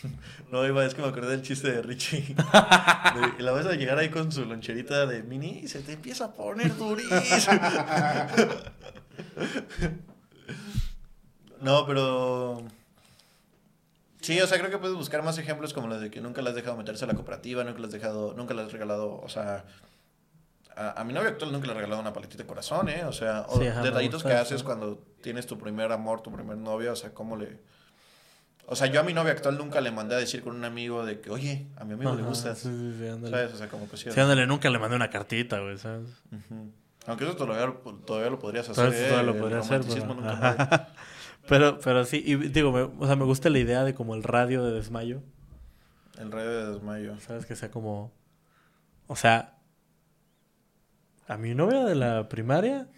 No, 0.53 0.67
iba, 0.67 0.85
es 0.85 0.95
que 0.95 1.01
me 1.01 1.09
acordé 1.09 1.31
del 1.31 1.41
chiste 1.43 1.71
de 1.73 1.81
Richie. 1.81 2.35
De- 2.35 3.35
y 3.39 3.43
la 3.43 3.53
ves 3.53 3.65
a 3.67 3.73
llegar 3.75 3.97
ahí 3.99 4.11
con 4.11 4.31
su 4.33 4.45
loncherita 4.45 5.07
de 5.07 5.23
mini 5.23 5.61
y 5.63 5.69
se 5.69 5.81
te 5.81 5.95
empieza 5.95 6.27
a 6.27 6.33
poner 6.35 6.77
durísimo. 6.77 7.19
No, 11.61 11.87
pero... 11.87 12.63
Sí, 14.21 14.41
o 14.41 14.47
sea, 14.47 14.59
creo 14.59 14.71
que 14.71 14.79
puedes 14.79 14.97
buscar 14.97 15.23
más 15.23 15.39
ejemplos 15.39 15.73
como 15.73 15.89
los 15.89 16.01
de 16.01 16.11
que 16.11 16.21
nunca 16.21 16.43
le 16.43 16.51
has 16.51 16.55
dejado 16.55 16.77
meterse 16.77 17.05
a 17.05 17.09
la 17.09 17.15
cooperativa, 17.15 17.65
nunca 17.65 17.81
le 17.81 17.87
has 17.87 17.93
dejado, 17.93 18.35
nunca 18.35 18.55
le 18.55 18.63
has 18.63 18.73
regalado, 18.73 19.19
o 19.21 19.29
sea, 19.29 19.65
a, 20.77 21.01
a 21.01 21.05
mi 21.05 21.13
novia 21.13 21.31
actual 21.31 21.53
nunca 21.53 21.67
le 21.67 21.73
he 21.73 21.77
regalado 21.77 22.01
una 22.01 22.13
paletita 22.13 22.43
de 22.43 22.47
corazón, 22.47 22.89
¿eh? 22.89 23.05
O 23.05 23.13
sea, 23.13 23.47
o 23.49 23.59
Sí, 23.59 23.65
detallitos 23.65 24.23
gusta 24.23 24.29
que 24.29 24.35
haces 24.37 24.63
cuando 24.63 25.03
tienes 25.23 25.47
tu 25.47 25.59
primer 25.59 25.91
amor, 25.93 26.23
tu 26.23 26.31
primer 26.33 26.57
novia, 26.57 26.93
o 26.93 26.97
sea, 26.97 27.13
cómo 27.13 27.37
le... 27.37 27.59
O 28.67 28.77
sea, 28.77 28.87
yo 28.87 29.01
a 29.01 29.03
mi 29.03 29.13
novia 29.13 29.33
actual 29.33 29.59
nunca 29.59 29.81
le 29.81 29.91
mandé 29.91 30.15
a 30.15 30.19
decir 30.19 30.43
con 30.43 30.55
un 30.55 30.65
amigo 30.65 31.05
de 31.05 31.21
que, 31.21 31.31
oye, 31.31 31.67
a 31.77 31.85
mi 31.85 31.95
amigo 31.95 32.15
le 32.15 32.23
gustas. 32.23 32.59
Sí, 32.59 32.69
sí, 32.69 32.95
sí, 32.99 33.09
ándale. 33.09 33.37
¿Sabes? 33.37 33.55
O 33.55 33.57
sea, 33.57 33.69
como 33.69 33.89
que 33.91 33.97
sí. 33.97 34.11
Sí, 34.11 34.21
ándale, 34.21 34.47
nunca 34.47 34.71
le 34.71 34.79
mandé 34.79 34.97
una 34.97 35.11
cartita, 35.11 35.59
güey, 35.61 35.77
¿sabes? 35.77 36.09
Ujú. 36.31 36.71
Aunque 37.07 37.25
eso 37.25 37.35
todavía, 37.37 37.75
todavía 38.07 38.31
lo 38.31 38.39
podrías 38.39 38.69
hacer. 38.69 38.75
Todavía- 38.87 39.07
¿eh? 39.07 39.09
todavía 39.11 39.33
lo 39.33 39.39
podría 39.39 39.59
hacer, 39.61 39.81
pero- 39.89 40.07
nunca. 40.07 40.89
Pero, 41.49 41.81
pero 41.81 42.05
sí, 42.05 42.23
y 42.25 42.37
digo, 42.37 42.71
me, 42.71 42.83
o 42.83 43.07
sea, 43.07 43.17
me 43.17 43.25
gusta 43.25 43.49
la 43.49 43.59
idea 43.59 43.83
de 43.83 43.95
como 43.95 44.15
el 44.15 44.23
radio 44.23 44.63
de 44.63 44.73
desmayo, 44.73 45.23
El 46.19 46.31
rey 46.31 46.47
de 46.47 46.71
desmayo. 46.73 47.19
¿sabes? 47.21 47.47
Que 47.47 47.57
sea 47.57 47.71
como, 47.71 48.13
o 49.09 49.17
sea, 49.17 49.57
a 51.27 51.37
mi 51.39 51.55
novia 51.55 51.85
de 51.85 51.95
la 51.95 52.29
primaria, 52.29 52.89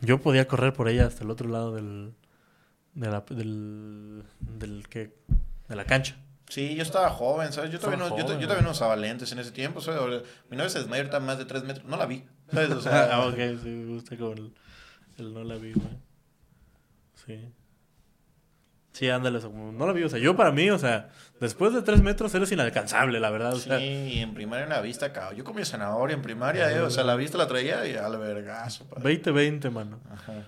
yo 0.00 0.20
podía 0.20 0.46
correr 0.46 0.72
por 0.72 0.88
ella 0.88 1.06
hasta 1.06 1.24
el 1.24 1.30
otro 1.30 1.48
lado 1.48 1.74
del, 1.74 2.14
de 2.94 3.10
la, 3.10 3.24
del, 3.28 4.22
del 4.38 4.88
que, 4.88 5.18
de 5.68 5.76
la 5.76 5.84
cancha. 5.84 6.16
Sí, 6.48 6.76
yo 6.76 6.82
estaba 6.82 7.10
joven, 7.10 7.52
¿sabes? 7.52 7.72
Yo 7.72 7.78
todavía, 7.80 7.98
no, 7.98 8.04
Estaba 8.04 8.20
yo, 8.20 8.26
joven, 8.26 8.40
yo 8.40 8.46
todavía 8.46 8.64
no 8.64 8.70
usaba 8.72 8.94
lentes 8.96 9.32
en 9.32 9.40
ese 9.40 9.50
tiempo, 9.50 9.80
¿sabes? 9.80 10.22
Mi 10.48 10.56
novia 10.56 10.70
se 10.70 10.78
desmayó 10.78 11.02
ahorita 11.02 11.18
más 11.20 11.36
de 11.38 11.44
3 11.46 11.64
metros. 11.64 11.84
No 11.86 11.96
la 11.96 12.06
vi, 12.06 12.24
¿sabes? 12.52 12.70
O 12.70 12.80
sea, 12.80 13.04
ah, 13.16 13.26
ok, 13.26 13.36
sí, 13.62 13.68
me 13.68 13.94
gusta 13.94 14.16
como 14.16 14.32
el, 14.32 14.52
el 15.18 15.34
no 15.34 15.44
la 15.44 15.56
vi, 15.56 15.72
güey. 15.72 15.88
Sí. 17.26 17.52
Sí, 18.92 19.10
ándale, 19.10 19.40
como 19.40 19.72
no 19.72 19.86
la 19.86 19.92
vi, 19.92 20.04
o 20.04 20.08
sea, 20.08 20.18
yo 20.18 20.34
para 20.36 20.52
mí, 20.52 20.70
o 20.70 20.78
sea, 20.78 21.10
después 21.38 21.74
de 21.74 21.82
tres 21.82 22.00
metros 22.00 22.34
eres 22.34 22.50
inalcanzable, 22.50 23.20
la 23.20 23.28
verdad, 23.28 23.52
o 23.52 23.58
sí, 23.58 23.68
sea. 23.68 23.78
y 23.78 24.20
en 24.20 24.32
primaria 24.32 24.66
la 24.66 24.80
vista, 24.80 25.12
cabrón. 25.12 25.36
Yo 25.36 25.44
comía 25.44 25.66
zanahoria 25.66 26.14
en 26.14 26.22
primaria, 26.22 26.72
¿eh? 26.72 26.80
O 26.80 26.88
sea, 26.88 27.04
la 27.04 27.14
vista 27.14 27.36
la 27.36 27.46
traía 27.46 27.86
y 27.86 27.94
al 27.94 28.16
vergazo, 28.16 28.86
padre. 28.86 29.22
20-20, 29.22 29.70
mano. 29.70 30.00
Ajá. 30.10 30.46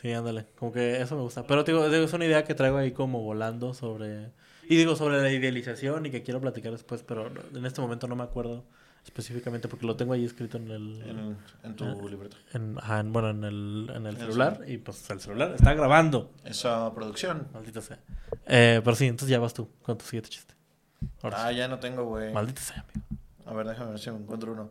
Sí, 0.00 0.12
ándale. 0.12 0.46
Como 0.56 0.72
que 0.72 1.00
eso 1.00 1.16
me 1.16 1.22
gusta. 1.22 1.44
Pero 1.46 1.64
digo, 1.64 1.88
digo, 1.88 2.04
es 2.04 2.12
una 2.12 2.26
idea 2.26 2.44
que 2.44 2.54
traigo 2.54 2.76
ahí 2.76 2.92
como 2.92 3.22
volando 3.22 3.74
sobre... 3.74 4.30
Y 4.68 4.76
digo, 4.76 4.94
sobre 4.94 5.20
la 5.20 5.32
idealización 5.32 6.06
y 6.06 6.10
que 6.10 6.22
quiero 6.22 6.40
platicar 6.40 6.70
después, 6.70 7.02
pero 7.02 7.32
en 7.54 7.66
este 7.66 7.80
momento 7.80 8.06
no 8.06 8.14
me 8.14 8.24
acuerdo 8.24 8.64
específicamente 9.06 9.66
porque 9.68 9.86
lo 9.86 9.96
tengo 9.96 10.12
ahí 10.12 10.24
escrito 10.24 10.58
en 10.58 10.70
el... 10.70 11.02
En, 11.02 11.36
en 11.62 11.76
tu 11.76 12.08
libreta. 12.08 12.36
en- 12.52 12.76
ajá, 12.78 13.00
en- 13.00 13.12
bueno, 13.12 13.30
en 13.30 13.44
el, 13.44 13.90
en 13.94 14.06
el 14.06 14.14
el 14.14 14.16
celular. 14.18 14.60
Y 14.66 14.76
pues 14.78 15.08
el 15.08 15.20
celular 15.20 15.52
está 15.54 15.72
grabando. 15.72 16.32
Esa 16.44 16.92
producción. 16.94 17.48
Maldita 17.54 17.80
sea. 17.80 17.98
Eh, 18.46 18.80
pero 18.84 18.94
sí, 18.96 19.06
entonces 19.06 19.28
ya 19.30 19.38
vas 19.38 19.54
tú 19.54 19.70
con 19.82 19.96
tu 19.96 20.04
siguiente 20.04 20.28
chiste. 20.30 20.54
Ahora 21.22 21.46
Ah, 21.46 21.50
sí. 21.50 21.56
ya 21.56 21.68
no 21.68 21.78
tengo, 21.78 22.04
güey. 22.04 22.32
Maldita 22.32 22.60
sea, 22.60 22.84
amigo. 22.92 23.06
A 23.46 23.54
ver, 23.54 23.66
déjame 23.68 23.90
ver 23.92 24.00
si 24.00 24.10
me 24.10 24.18
encuentro 24.18 24.52
uno. 24.52 24.70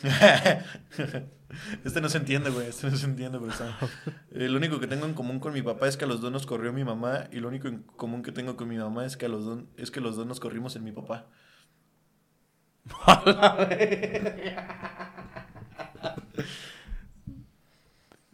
este 1.84 2.00
no 2.00 2.08
se 2.08 2.18
entiende, 2.18 2.50
güey. 2.50 2.68
Este 2.68 2.88
no 2.90 2.96
se 2.96 3.06
entiende, 3.06 3.38
pero 3.38 3.50
está. 3.50 3.76
Lo 4.30 4.56
único 4.56 4.78
que 4.80 4.86
tengo 4.86 5.06
en 5.06 5.14
común 5.14 5.40
con 5.40 5.52
mi 5.52 5.62
papá 5.62 5.88
es 5.88 5.96
que 5.96 6.04
a 6.04 6.08
los 6.08 6.20
dos 6.20 6.30
nos 6.30 6.46
corrió 6.46 6.72
mi 6.72 6.84
mamá. 6.84 7.24
Y 7.32 7.40
lo 7.40 7.48
único 7.48 7.68
en 7.68 7.82
común 7.82 8.22
que 8.22 8.30
tengo 8.32 8.56
con 8.56 8.68
mi 8.68 8.76
mamá 8.78 9.04
es 9.06 9.16
que 9.16 9.26
a 9.26 9.28
los 9.28 9.44
dos, 9.44 9.60
es 9.76 9.90
que 9.90 10.00
los 10.00 10.16
dos 10.16 10.26
nos 10.26 10.40
corrimos 10.40 10.76
en 10.76 10.84
mi 10.84 10.92
papá. 10.92 11.26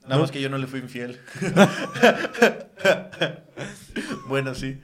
Nada 0.06 0.20
más 0.20 0.30
que 0.30 0.40
yo 0.40 0.50
no 0.50 0.58
le 0.58 0.66
fui 0.66 0.80
infiel. 0.80 1.18
bueno, 4.28 4.54
sí. 4.54 4.80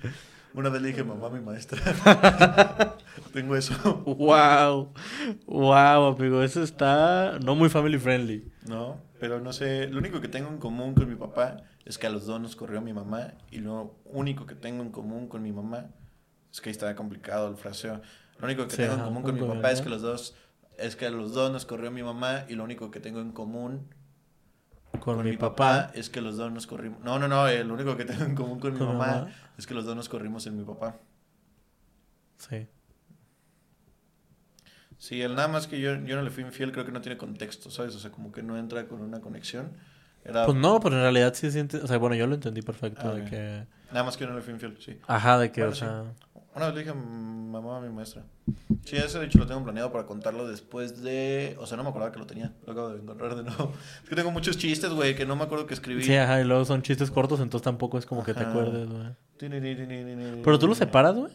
Una 0.55 0.69
vez 0.69 0.83
le 0.83 0.89
dije 0.89 1.05
mamá 1.05 1.31
mi 1.31 1.41
maestra. 1.41 1.79
Tengo 3.33 3.55
eso. 3.55 3.75
Wow. 4.05 4.93
Wow, 5.47 6.07
amigo. 6.07 6.43
Eso 6.43 6.63
está 6.63 7.39
no 7.45 7.55
muy 7.55 7.69
family 7.69 7.99
friendly. 7.99 8.51
No, 8.67 9.01
pero 9.21 9.41
no 9.41 9.53
sé. 9.53 9.89
Lo 9.89 9.99
único 9.99 10.21
que 10.21 10.29
tengo 10.29 10.49
en 10.49 10.59
común 10.59 10.95
con 10.95 11.09
mi 11.09 11.15
papá 11.15 11.59
es 11.85 11.99
que 11.99 12.07
a 12.07 12.11
los 12.11 12.27
dos 12.27 12.41
nos 12.41 12.57
corrió 12.57 12.81
mi 12.81 12.93
mamá. 12.93 13.35
Y 13.51 13.59
lo 13.59 13.97
único 14.07 14.47
que 14.47 14.55
tengo 14.55 14.83
en 14.83 14.91
común 14.91 15.29
con 15.29 15.43
mi 15.43 15.53
mamá 15.53 15.91
es 16.53 16.61
que 16.61 16.71
ahí 16.71 16.73
está 16.73 16.95
complicado 16.97 17.49
el 17.49 17.57
fraseo. 17.57 18.01
Lo 18.41 18.47
único 18.47 18.67
que 18.67 18.71
Sí, 18.71 18.77
tengo 18.79 18.95
en 18.95 19.01
común 19.01 19.23
con 19.23 19.35
mi 19.35 19.41
papá 19.47 19.71
es 19.71 19.81
que 19.81 19.89
los 19.89 20.03
dos 20.03 20.35
es 20.79 20.97
que 20.97 21.07
a 21.07 21.11
los 21.11 21.35
dos 21.35 21.53
nos 21.53 21.67
corrió 21.67 21.91
mi 21.91 22.03
mamá 22.03 22.45
y 22.49 22.55
lo 22.55 22.65
único 22.65 22.91
que 22.91 23.01
tengo 23.01 23.21
en 23.21 23.33
común 23.33 23.89
Con, 24.99 25.17
con 25.17 25.25
mi, 25.25 25.37
papá. 25.37 25.87
papá 25.87 25.91
es 25.95 26.11
que 26.11 26.21
los 26.21 26.37
dos 26.37 26.51
nos 26.53 26.67
corrimos. 26.67 27.01
No, 27.01 27.19
no, 27.19 27.29
no, 27.29 27.47
eh, 27.49 27.65
lo 27.65 27.75
único 27.75 27.97
que 27.97 28.05
tengo 28.05 28.25
en 28.25 28.35
común 28.35 28.59
con 28.61 28.73
mi 28.75 28.79
Con 28.79 28.89
mi 28.89 28.95
mamá 28.95 29.07
mamá. 29.07 29.33
es 29.59 29.67
que 29.67 29.75
los 29.75 29.85
dos 29.85 29.95
nos 29.97 30.09
corrimos 30.09 30.47
en 30.47 30.57
mi 30.57 30.65
papá. 30.65 30.99
Sí. 32.39 32.67
Sí, 34.99 35.23
el 35.23 35.35
nada 35.35 35.49
más 35.49 35.67
que 35.67 35.81
yo, 35.81 35.95
yo 36.05 36.17
no 36.17 36.23
le 36.23 36.31
fui 36.31 36.45
infiel 36.45 36.73
creo 36.73 36.85
que 36.85 36.93
no 36.93 37.01
tiene 37.01 37.17
contexto, 37.17 37.71
¿sabes? 37.71 37.95
O 37.95 37.99
sea, 37.99 38.11
como 38.11 38.33
que 38.33 38.43
no 38.43 38.59
entra 38.59 38.87
con 38.87 39.01
una 39.01 39.21
conexión. 39.21 39.73
Era 40.25 40.45
Pues 40.45 40.57
no, 40.59 40.81
pero 40.81 40.97
en 40.97 41.03
realidad 41.03 41.33
sí 41.35 41.51
siente. 41.51 41.79
O 41.79 41.87
sea, 41.87 41.97
bueno, 41.99 42.15
yo 42.17 42.27
lo 42.27 42.35
entendí 42.35 42.61
perfecto. 42.63 43.09
Ah, 43.09 43.15
de 43.15 43.25
que. 43.25 43.67
nada 43.91 44.05
más 44.05 44.17
que 44.17 44.25
yo 44.25 44.31
no 44.31 44.37
le 44.37 44.43
fui 44.43 44.53
infiel, 44.53 44.77
sí. 44.81 44.99
Ajá, 45.07 45.39
de 45.39 45.51
que, 45.51 45.63
Bueno, 45.63 45.73
o 45.73 45.75
sí. 45.75 45.87
Una 46.55 46.67
vez 46.67 46.75
le 46.75 46.81
dije 46.81 46.91
a 46.91 46.95
mamá 46.95 47.79
a 47.79 47.81
mi 47.81 47.89
maestra. 47.91 48.25
Sí, 48.85 48.97
ese 48.97 49.19
de 49.19 49.27
hecho 49.27 49.39
lo 49.39 49.47
tengo 49.47 49.63
planeado 49.63 49.93
para 49.93 50.07
contarlo 50.07 50.49
después 50.49 51.03
de... 51.03 51.57
O 51.61 51.67
sea, 51.67 51.77
no 51.77 51.85
me 51.85 51.91
acordaba 51.91 52.11
que 52.11 52.19
lo 52.19 52.27
tenía. 52.27 52.53
Lo 52.67 52.73
acabo 52.73 52.91
de 52.91 53.01
encontrar 53.01 53.37
de 53.37 53.45
nuevo. 53.45 53.73
Es 54.03 54.09
que 54.09 54.17
tengo 54.17 54.33
muchos 54.33 54.59
chistes, 54.59 54.91
güey, 54.93 55.15
que 55.15 55.27
no 55.27 55.37
me 55.37 55.45
acuerdo 55.45 55.67
que 55.67 55.75
escribí. 55.75 56.03
Sí, 56.03 56.17
ajá, 56.17 56.41
y 56.41 56.45
luego 56.45 56.65
son 56.65 56.83
chistes 56.83 57.11
cortos, 57.11 57.41
entonces 57.41 57.65
tampoco 57.65 57.99
es 57.99 58.07
como 58.07 58.25
que 58.25 58.35
te 58.35 58.41
acuerdes, 58.41 58.89
güey. 58.89 59.15
Pero 59.39 60.43
Pero 60.43 60.59
tú 60.59 60.67
los 60.67 60.79
separas, 60.79 61.15
güey. 61.15 61.33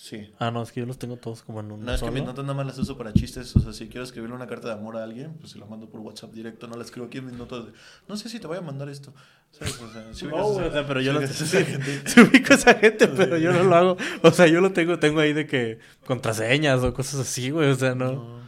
Sí. 0.00 0.30
Ah, 0.38 0.52
no, 0.52 0.62
es 0.62 0.70
que 0.70 0.78
yo 0.80 0.86
los 0.86 0.96
tengo 0.96 1.16
todos 1.16 1.42
como 1.42 1.58
en 1.60 1.72
un. 1.72 1.84
No, 1.84 1.92
es 1.92 2.00
que 2.00 2.10
mis 2.12 2.22
notas 2.22 2.44
nada 2.44 2.54
más 2.54 2.64
las 2.66 2.78
uso 2.78 2.96
para 2.96 3.12
chistes. 3.12 3.54
O 3.56 3.60
sea, 3.60 3.72
si 3.72 3.88
quiero 3.88 4.04
escribirle 4.04 4.36
una 4.36 4.46
carta 4.46 4.68
de 4.68 4.74
amor 4.74 4.96
a 4.96 5.02
alguien, 5.02 5.34
pues 5.40 5.50
se 5.52 5.58
la 5.58 5.66
mando 5.66 5.88
por 5.90 6.00
WhatsApp 6.00 6.32
directo. 6.32 6.68
No 6.68 6.76
la 6.76 6.84
escribo 6.84 7.06
aquí 7.08 7.18
en 7.18 7.26
mis 7.26 7.34
notas. 7.34 7.66
de, 7.66 7.72
no 8.06 8.16
sé 8.16 8.28
si 8.28 8.38
te 8.38 8.46
voy 8.46 8.56
a 8.58 8.60
mandar 8.60 8.88
esto. 8.88 9.12
¿Sabes? 9.50 9.78
O 9.82 9.92
sea, 9.92 10.14
si 10.14 10.24
ubicas 10.26 10.40
No, 10.40 10.46
a- 10.46 10.52
güey, 10.52 10.66
o 10.68 10.72
sea, 10.72 10.86
pero 10.86 11.00
yo 11.00 11.10
si 11.12 11.14
lo 11.14 11.18
ubicas 11.20 11.40
a 11.40 11.44
esa 11.60 11.64
gente. 11.64 12.02
Se 12.08 12.22
ubico 12.22 12.52
a 12.52 12.56
esa 12.56 12.74
gente, 12.74 13.08
pero 13.08 13.38
yo 13.38 13.52
no 13.52 13.64
lo 13.64 13.74
hago. 13.74 13.96
O 14.22 14.30
sea, 14.30 14.46
yo 14.46 14.60
lo 14.60 14.72
tengo, 14.72 14.98
tengo 15.00 15.18
ahí 15.20 15.32
de 15.32 15.46
que 15.48 15.80
contraseñas 16.06 16.82
o 16.84 16.94
cosas 16.94 17.20
así, 17.20 17.50
güey. 17.50 17.68
O 17.70 17.74
sea, 17.74 17.94
no. 17.96 18.12
No. 18.12 18.38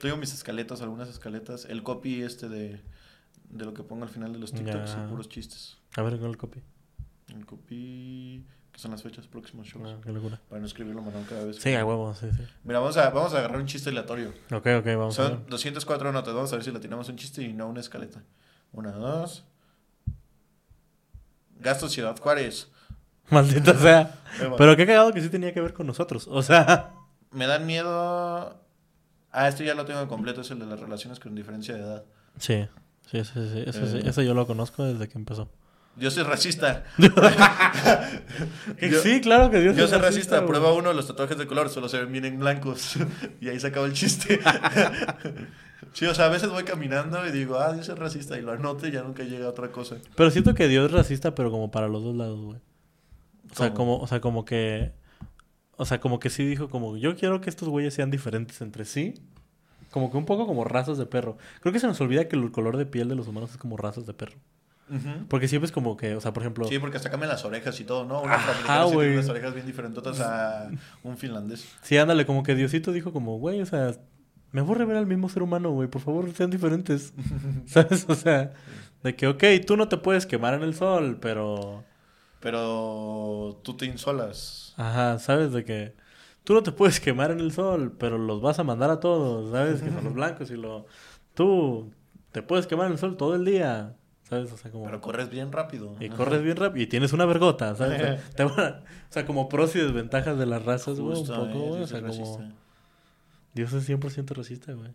Tengo 0.00 0.16
mis 0.16 0.32
escaletas, 0.32 0.80
algunas 0.80 1.08
escaletas. 1.08 1.64
El 1.64 1.82
copy 1.82 2.22
este 2.22 2.48
de, 2.48 2.80
de 3.50 3.64
lo 3.64 3.74
que 3.74 3.82
pongo 3.82 4.04
al 4.04 4.10
final 4.10 4.32
de 4.32 4.38
los 4.38 4.52
TikToks 4.52 4.74
Ya. 4.76 4.86
son 4.86 5.08
puros 5.08 5.28
chistes. 5.28 5.76
A 5.96 6.02
ver, 6.02 6.18
con 6.20 6.30
el 6.30 6.36
copy. 6.36 6.60
El 7.34 7.44
copy, 7.46 8.44
que 8.74 8.80
son 8.80 8.90
las 8.90 9.02
fechas 9.04 9.26
próximos 9.28 9.68
shows. 9.68 9.84
No, 9.88 10.00
qué 10.00 10.10
locura. 10.10 10.40
Para 10.48 10.60
no 10.60 10.66
escribirlo 10.66 11.00
manual 11.00 11.24
cada 11.28 11.44
vez. 11.44 11.56
Sí, 11.56 11.72
a 11.74 11.84
huevo, 11.86 12.12
sí, 12.14 12.26
sí. 12.36 12.42
Mira, 12.64 12.80
vamos 12.80 12.96
a, 12.96 13.08
vamos 13.10 13.32
a 13.32 13.38
agarrar 13.38 13.58
un 13.60 13.66
chiste 13.66 13.90
aleatorio. 13.90 14.30
Ok, 14.50 14.66
ok, 14.80 14.86
vamos 14.86 15.18
a 15.20 15.22
ver. 15.22 15.30
Son 15.32 15.46
204 15.48 16.10
notas. 16.12 16.34
Vamos 16.34 16.52
a 16.52 16.56
ver 16.56 16.64
si 16.64 16.72
le 16.72 16.80
tiramos 16.80 17.08
un 17.08 17.14
chiste 17.16 17.40
y 17.42 17.52
no 17.52 17.68
una 17.68 17.78
escaleta. 17.78 18.22
Una, 18.72 18.90
dos. 18.90 19.44
Gasto 21.60 21.88
Ciudad 21.88 22.18
Juárez. 22.18 22.68
Maldita 23.30 23.74
sea. 23.78 24.18
Pero 24.58 24.76
qué 24.76 24.86
cagado 24.86 25.12
que 25.12 25.20
sí 25.20 25.28
tenía 25.28 25.54
que 25.54 25.60
ver 25.60 25.72
con 25.72 25.86
nosotros. 25.86 26.26
O 26.28 26.42
sea. 26.42 26.92
Me 27.30 27.46
dan 27.46 27.66
miedo. 27.66 28.60
Ah, 29.30 29.48
este 29.48 29.64
ya 29.64 29.74
lo 29.74 29.84
tengo 29.84 30.06
completo. 30.08 30.40
Es 30.40 30.50
el 30.50 30.58
de 30.58 30.66
las 30.66 30.80
relaciones 30.80 31.20
con 31.20 31.34
diferencia 31.34 31.74
de 31.74 31.80
edad. 31.80 32.04
Sí, 32.38 32.66
sí, 33.10 33.24
sí, 33.24 33.50
sí. 33.52 33.62
Eso, 33.66 33.86
sí, 33.86 33.98
Eh. 33.98 34.02
eso 34.06 34.22
yo 34.22 34.34
lo 34.34 34.46
conozco 34.48 34.84
desde 34.84 35.08
que 35.08 35.16
empezó. 35.18 35.48
Yo 35.96 36.10
soy 36.10 36.24
racista. 36.24 36.84
Yo- 38.80 39.00
sí, 39.00 39.20
claro 39.20 39.50
que 39.50 39.60
Dios 39.60 39.76
Yo 39.76 39.84
es 39.84 39.90
soy 39.90 40.00
racista, 40.00 40.38
güey. 40.38 40.48
prueba 40.48 40.72
uno, 40.72 40.92
los 40.92 41.06
tatuajes 41.06 41.38
de 41.38 41.46
color 41.46 41.68
solo 41.70 41.88
se 41.88 41.98
ven 41.98 42.10
bien 42.12 42.24
en 42.24 42.38
blancos. 42.38 42.96
y 43.40 43.48
ahí 43.48 43.60
se 43.60 43.68
acaba 43.68 43.86
el 43.86 43.92
chiste. 43.92 44.40
sí, 45.92 46.06
o 46.06 46.14
sea, 46.14 46.26
a 46.26 46.28
veces 46.28 46.50
voy 46.50 46.64
caminando 46.64 47.24
y 47.26 47.30
digo, 47.30 47.58
ah, 47.58 47.72
Dios 47.72 47.88
es 47.88 47.98
racista, 47.98 48.36
y 48.38 48.42
lo 48.42 48.52
anoto 48.52 48.86
y 48.86 48.90
ya 48.90 49.02
nunca 49.02 49.22
llega 49.22 49.46
a 49.46 49.50
otra 49.50 49.70
cosa. 49.70 49.96
Pero 50.16 50.30
siento 50.30 50.54
que 50.54 50.68
Dios 50.68 50.86
es 50.86 50.92
racista, 50.92 51.34
pero 51.34 51.50
como 51.50 51.70
para 51.70 51.88
los 51.88 52.02
dos 52.02 52.16
lados, 52.16 52.40
güey. 52.40 52.58
O 53.52 53.54
sea, 53.54 53.72
como, 53.72 53.98
o 53.98 54.06
sea, 54.06 54.20
como 54.20 54.44
que. 54.44 54.92
O 55.76 55.84
sea, 55.84 56.00
como 56.00 56.18
que 56.18 56.30
sí 56.30 56.44
dijo, 56.44 56.68
como, 56.68 56.96
yo 56.96 57.14
quiero 57.16 57.40
que 57.40 57.50
estos 57.50 57.68
güeyes 57.68 57.94
sean 57.94 58.10
diferentes 58.10 58.60
entre 58.60 58.84
sí. 58.84 59.14
Como 59.90 60.10
que 60.10 60.16
un 60.16 60.24
poco 60.24 60.46
como 60.46 60.64
razas 60.64 60.98
de 60.98 61.06
perro. 61.06 61.36
Creo 61.60 61.72
que 61.72 61.78
se 61.78 61.86
nos 61.86 62.00
olvida 62.00 62.26
que 62.26 62.34
el 62.34 62.50
color 62.50 62.76
de 62.76 62.86
piel 62.86 63.08
de 63.08 63.14
los 63.14 63.28
humanos 63.28 63.52
es 63.52 63.58
como 63.58 63.76
razas 63.76 64.06
de 64.06 64.14
perro. 64.14 64.36
Porque 65.28 65.48
siempre 65.48 65.66
es 65.66 65.72
como 65.72 65.96
que, 65.96 66.14
o 66.14 66.20
sea, 66.20 66.32
por 66.32 66.42
ejemplo. 66.42 66.66
Sí, 66.66 66.78
porque 66.78 66.98
hasta 66.98 67.10
cambian 67.10 67.30
las 67.30 67.44
orejas 67.44 67.78
y 67.80 67.84
todo, 67.84 68.04
¿no? 68.04 68.20
Un 68.20 68.30
afroamericano 68.30 68.88
sí 68.88 68.94
güey. 68.94 69.06
tiene 69.08 69.18
unas 69.20 69.30
orejas 69.30 69.54
bien 69.54 69.66
diferentes 69.66 70.20
a 70.20 70.70
un 71.02 71.16
finlandés. 71.16 71.66
Sí, 71.82 71.96
ándale, 71.96 72.26
como 72.26 72.42
que 72.42 72.54
Diosito 72.54 72.92
dijo 72.92 73.12
como, 73.12 73.38
güey, 73.38 73.62
o 73.62 73.66
sea, 73.66 73.92
me 74.52 74.60
aburre 74.60 74.84
ver 74.84 74.96
al 74.96 75.06
mismo 75.06 75.28
ser 75.28 75.42
humano, 75.42 75.70
güey, 75.70 75.88
por 75.88 76.02
favor, 76.02 76.30
sean 76.32 76.50
diferentes. 76.50 77.14
¿Sabes? 77.66 78.04
O 78.08 78.14
sea, 78.14 78.52
de 79.02 79.16
que, 79.16 79.26
ok, 79.26 79.42
tú 79.66 79.76
no 79.76 79.88
te 79.88 79.96
puedes 79.96 80.26
quemar 80.26 80.54
en 80.54 80.62
el 80.62 80.74
sol, 80.74 81.18
pero... 81.20 81.82
Pero 82.40 83.58
tú 83.64 83.76
te 83.76 83.86
insolas. 83.86 84.74
Ajá, 84.76 85.18
¿sabes? 85.18 85.52
De 85.52 85.64
que 85.64 85.94
tú 86.44 86.52
no 86.52 86.62
te 86.62 86.72
puedes 86.72 87.00
quemar 87.00 87.30
en 87.30 87.40
el 87.40 87.52
sol, 87.52 87.96
pero 87.98 88.18
los 88.18 88.42
vas 88.42 88.58
a 88.58 88.64
mandar 88.64 88.90
a 88.90 89.00
todos, 89.00 89.50
¿sabes? 89.50 89.80
Que 89.80 89.90
son 89.90 90.04
los 90.04 90.14
blancos 90.14 90.50
y 90.50 90.56
lo... 90.56 90.86
Tú 91.34 91.90
te 92.32 92.42
puedes 92.42 92.66
quemar 92.66 92.86
en 92.86 92.92
el 92.92 92.98
sol 92.98 93.16
todo 93.16 93.34
el 93.34 93.44
día, 93.44 93.96
¿sabes? 94.28 94.52
O 94.52 94.56
sea, 94.56 94.70
como... 94.70 94.84
Pero 94.84 95.00
corres 95.00 95.30
bien 95.30 95.52
rápido. 95.52 95.96
Y 96.00 96.08
corres 96.08 96.42
bien 96.42 96.56
rápido 96.56 96.82
y 96.82 96.86
tienes 96.86 97.12
una 97.12 97.24
vergota, 97.24 97.74
¿sabes? 97.76 98.00
O 98.00 98.04
sea, 98.04 98.30
te 98.36 98.44
van 98.44 98.60
a- 98.60 98.80
o 98.80 99.12
sea, 99.12 99.24
como 99.26 99.48
pros 99.48 99.74
y 99.76 99.80
desventajas 99.80 100.36
de 100.38 100.46
las 100.46 100.64
razas, 100.64 100.98
güey, 100.98 101.18
un 101.20 101.26
poco, 101.26 101.44
eh, 101.46 101.52
güey. 101.68 101.82
O 101.82 101.86
sea, 101.86 102.00
como... 102.02 102.52
Dios 103.54 103.72
es 103.72 103.88
100% 103.88 104.34
racista, 104.34 104.72
güey. 104.72 104.90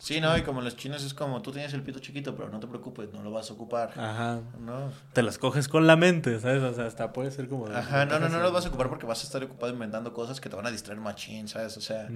Sí, 0.00 0.20
no, 0.20 0.36
y 0.36 0.42
como 0.42 0.60
los 0.60 0.76
chinos 0.76 1.02
es 1.04 1.14
como 1.14 1.40
tú 1.40 1.50
tienes 1.52 1.72
el 1.72 1.82
pito 1.82 1.98
chiquito, 2.00 2.34
pero 2.36 2.50
no 2.50 2.60
te 2.60 2.66
preocupes, 2.66 3.10
no 3.12 3.22
lo 3.22 3.30
vas 3.30 3.50
a 3.50 3.54
ocupar. 3.54 3.92
Ajá. 3.96 4.40
No. 4.58 4.92
Te 5.14 5.22
las 5.22 5.38
coges 5.38 5.68
con 5.68 5.86
la 5.86 5.96
mente, 5.96 6.38
¿sabes? 6.40 6.62
O 6.62 6.74
sea, 6.74 6.84
hasta 6.86 7.12
puede 7.12 7.30
ser 7.30 7.48
como... 7.48 7.66
Ajá, 7.68 8.04
no, 8.04 8.18
no, 8.18 8.28
no 8.28 8.36
de- 8.36 8.42
los 8.42 8.52
vas 8.52 8.66
a 8.66 8.68
ocupar 8.68 8.88
porque 8.90 9.06
vas 9.06 9.20
a 9.22 9.24
estar 9.26 9.42
ocupado 9.42 9.72
inventando 9.72 10.12
cosas 10.12 10.40
que 10.40 10.50
te 10.50 10.56
van 10.56 10.66
a 10.66 10.70
distraer 10.70 11.00
machín, 11.00 11.48
¿sabes? 11.48 11.76
O 11.76 11.80
sea, 11.80 12.08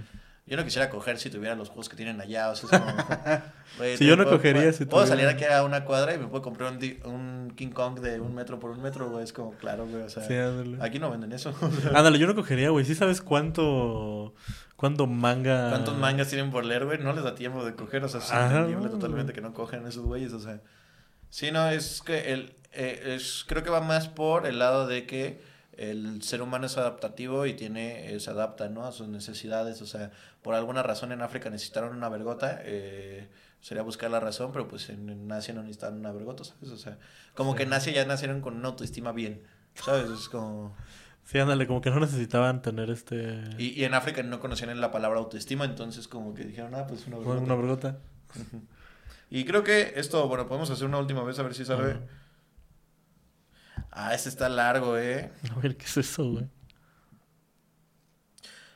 yo 0.46 0.56
no 0.58 0.64
quisiera 0.64 0.90
coger 0.90 1.18
si 1.18 1.30
tuviera 1.30 1.54
los 1.54 1.68
juegos 1.68 1.88
que 1.88 1.96
tienen 1.96 2.20
allá, 2.20 2.50
o 2.50 2.54
sea, 2.56 2.68
es 2.70 2.82
como... 2.82 2.94
Sí, 3.96 4.06
yo 4.06 4.16
no 4.16 4.24
puedo- 4.24 4.36
cogería 4.36 4.62
puedo- 4.62 4.72
si 4.74 4.84
Puedo 4.84 5.04
tuviera- 5.04 5.22
salir 5.30 5.34
aquí 5.34 5.44
a 5.52 5.64
una 5.64 5.84
cuadra 5.84 6.14
y 6.14 6.18
me 6.18 6.26
puedo 6.26 6.42
comprar 6.42 6.72
un, 6.72 6.78
un 7.10 7.52
King 7.56 7.70
Kong 7.70 7.98
de 8.00 8.20
un 8.20 8.34
metro 8.34 8.60
por 8.60 8.70
un 8.70 8.80
metro, 8.82 9.08
güey, 9.10 9.24
es 9.24 9.32
como, 9.32 9.52
claro, 9.54 9.86
güey, 9.86 10.02
o 10.02 10.08
sea... 10.10 10.22
Sí, 10.22 10.34
ándale. 10.34 10.78
Aquí 10.80 10.98
no 10.98 11.10
venden 11.10 11.32
eso. 11.32 11.54
Ándale, 11.94 12.18
yo 12.18 12.26
no 12.26 12.34
cogería, 12.34 12.70
güey. 12.70 12.84
¿Sí 12.84 12.94
sabes 12.94 13.20
cuánto... 13.20 14.34
cuánto 14.76 15.06
manga... 15.06 15.70
¿Cuántos 15.70 15.96
mangas 15.96 16.28
tienen 16.28 16.50
por 16.50 16.64
leer, 16.64 16.84
güey? 16.84 16.98
No 16.98 17.12
les 17.14 17.24
da 17.24 17.34
tiempo 17.34 17.64
de 17.64 17.74
coger, 17.74 18.04
o 18.04 18.08
sea, 18.08 18.20
es 18.20 18.30
Ajá, 18.30 18.58
entendible 18.60 18.90
totalmente 18.90 19.32
que 19.32 19.40
no 19.40 19.54
cogen 19.54 19.86
esos 19.86 20.04
güeyes, 20.04 20.32
o 20.34 20.40
sea. 20.40 20.60
Sí, 21.30 21.50
no, 21.50 21.68
es 21.68 22.00
que 22.02 22.32
el, 22.32 22.54
eh, 22.72 23.14
es, 23.16 23.44
creo 23.48 23.62
que 23.64 23.70
va 23.70 23.80
más 23.80 24.08
por 24.08 24.46
el 24.46 24.58
lado 24.60 24.86
de 24.86 25.06
que 25.06 25.40
el 25.78 26.22
ser 26.22 26.42
humano 26.42 26.66
es 26.66 26.76
adaptativo 26.76 27.46
y 27.46 27.54
tiene, 27.54 28.12
eh, 28.14 28.20
se 28.20 28.30
adapta, 28.30 28.68
¿no? 28.68 28.86
A 28.86 28.92
sus 28.92 29.08
necesidades, 29.08 29.82
o 29.82 29.86
sea, 29.86 30.10
por 30.42 30.54
alguna 30.54 30.82
razón 30.82 31.12
en 31.12 31.22
África 31.22 31.50
necesitaron 31.50 31.96
una 31.96 32.08
vergota, 32.08 32.60
eh, 32.64 33.28
sería 33.60 33.82
buscar 33.82 34.10
la 34.10 34.20
razón, 34.20 34.52
pero 34.52 34.68
pues 34.68 34.88
en, 34.90 35.30
Asia 35.32 35.54
no 35.54 35.62
necesitaron 35.62 35.98
una 35.98 36.12
vergota, 36.12 36.44
¿sabes? 36.44 36.70
O 36.70 36.76
sea, 36.76 36.98
como 37.34 37.52
Sí. 37.52 37.58
que 37.58 37.62
en 37.64 37.72
Asia 37.72 37.92
ya 37.92 38.04
nacieron 38.04 38.40
con 38.40 38.56
una 38.56 38.68
autoestima 38.68 39.12
bien, 39.12 39.42
¿sabes? 39.74 40.10
Es 40.10 40.28
como... 40.28 40.76
Sí, 41.24 41.38
ándale, 41.38 41.66
como 41.66 41.80
que 41.80 41.90
no 41.90 42.00
necesitaban 42.00 42.60
tener 42.60 42.90
este... 42.90 43.40
Y, 43.56 43.80
y 43.80 43.84
en 43.84 43.94
África 43.94 44.22
no 44.22 44.40
conocían 44.40 44.78
la 44.80 44.90
palabra 44.90 45.18
autoestima, 45.20 45.64
entonces 45.64 46.06
como 46.06 46.34
que 46.34 46.44
dijeron, 46.44 46.74
ah, 46.74 46.86
pues 46.86 47.06
una 47.06 47.16
vergota. 47.16 47.40
una 47.40 47.54
vergota. 47.54 47.98
Y 49.30 49.44
creo 49.46 49.64
que 49.64 49.94
esto, 49.96 50.28
bueno, 50.28 50.46
podemos 50.46 50.70
hacer 50.70 50.86
una 50.86 50.98
última 50.98 51.22
vez 51.24 51.38
a 51.38 51.42
ver 51.42 51.54
si 51.54 51.64
sale. 51.64 51.92
Ajá. 51.92 52.00
Ah, 53.94 54.12
este 54.14 54.28
está 54.28 54.48
largo, 54.48 54.98
eh. 54.98 55.30
A 55.56 55.60
ver, 55.60 55.76
¿qué 55.76 55.84
es 55.86 55.96
eso, 55.96 56.30
güey? 56.30 56.46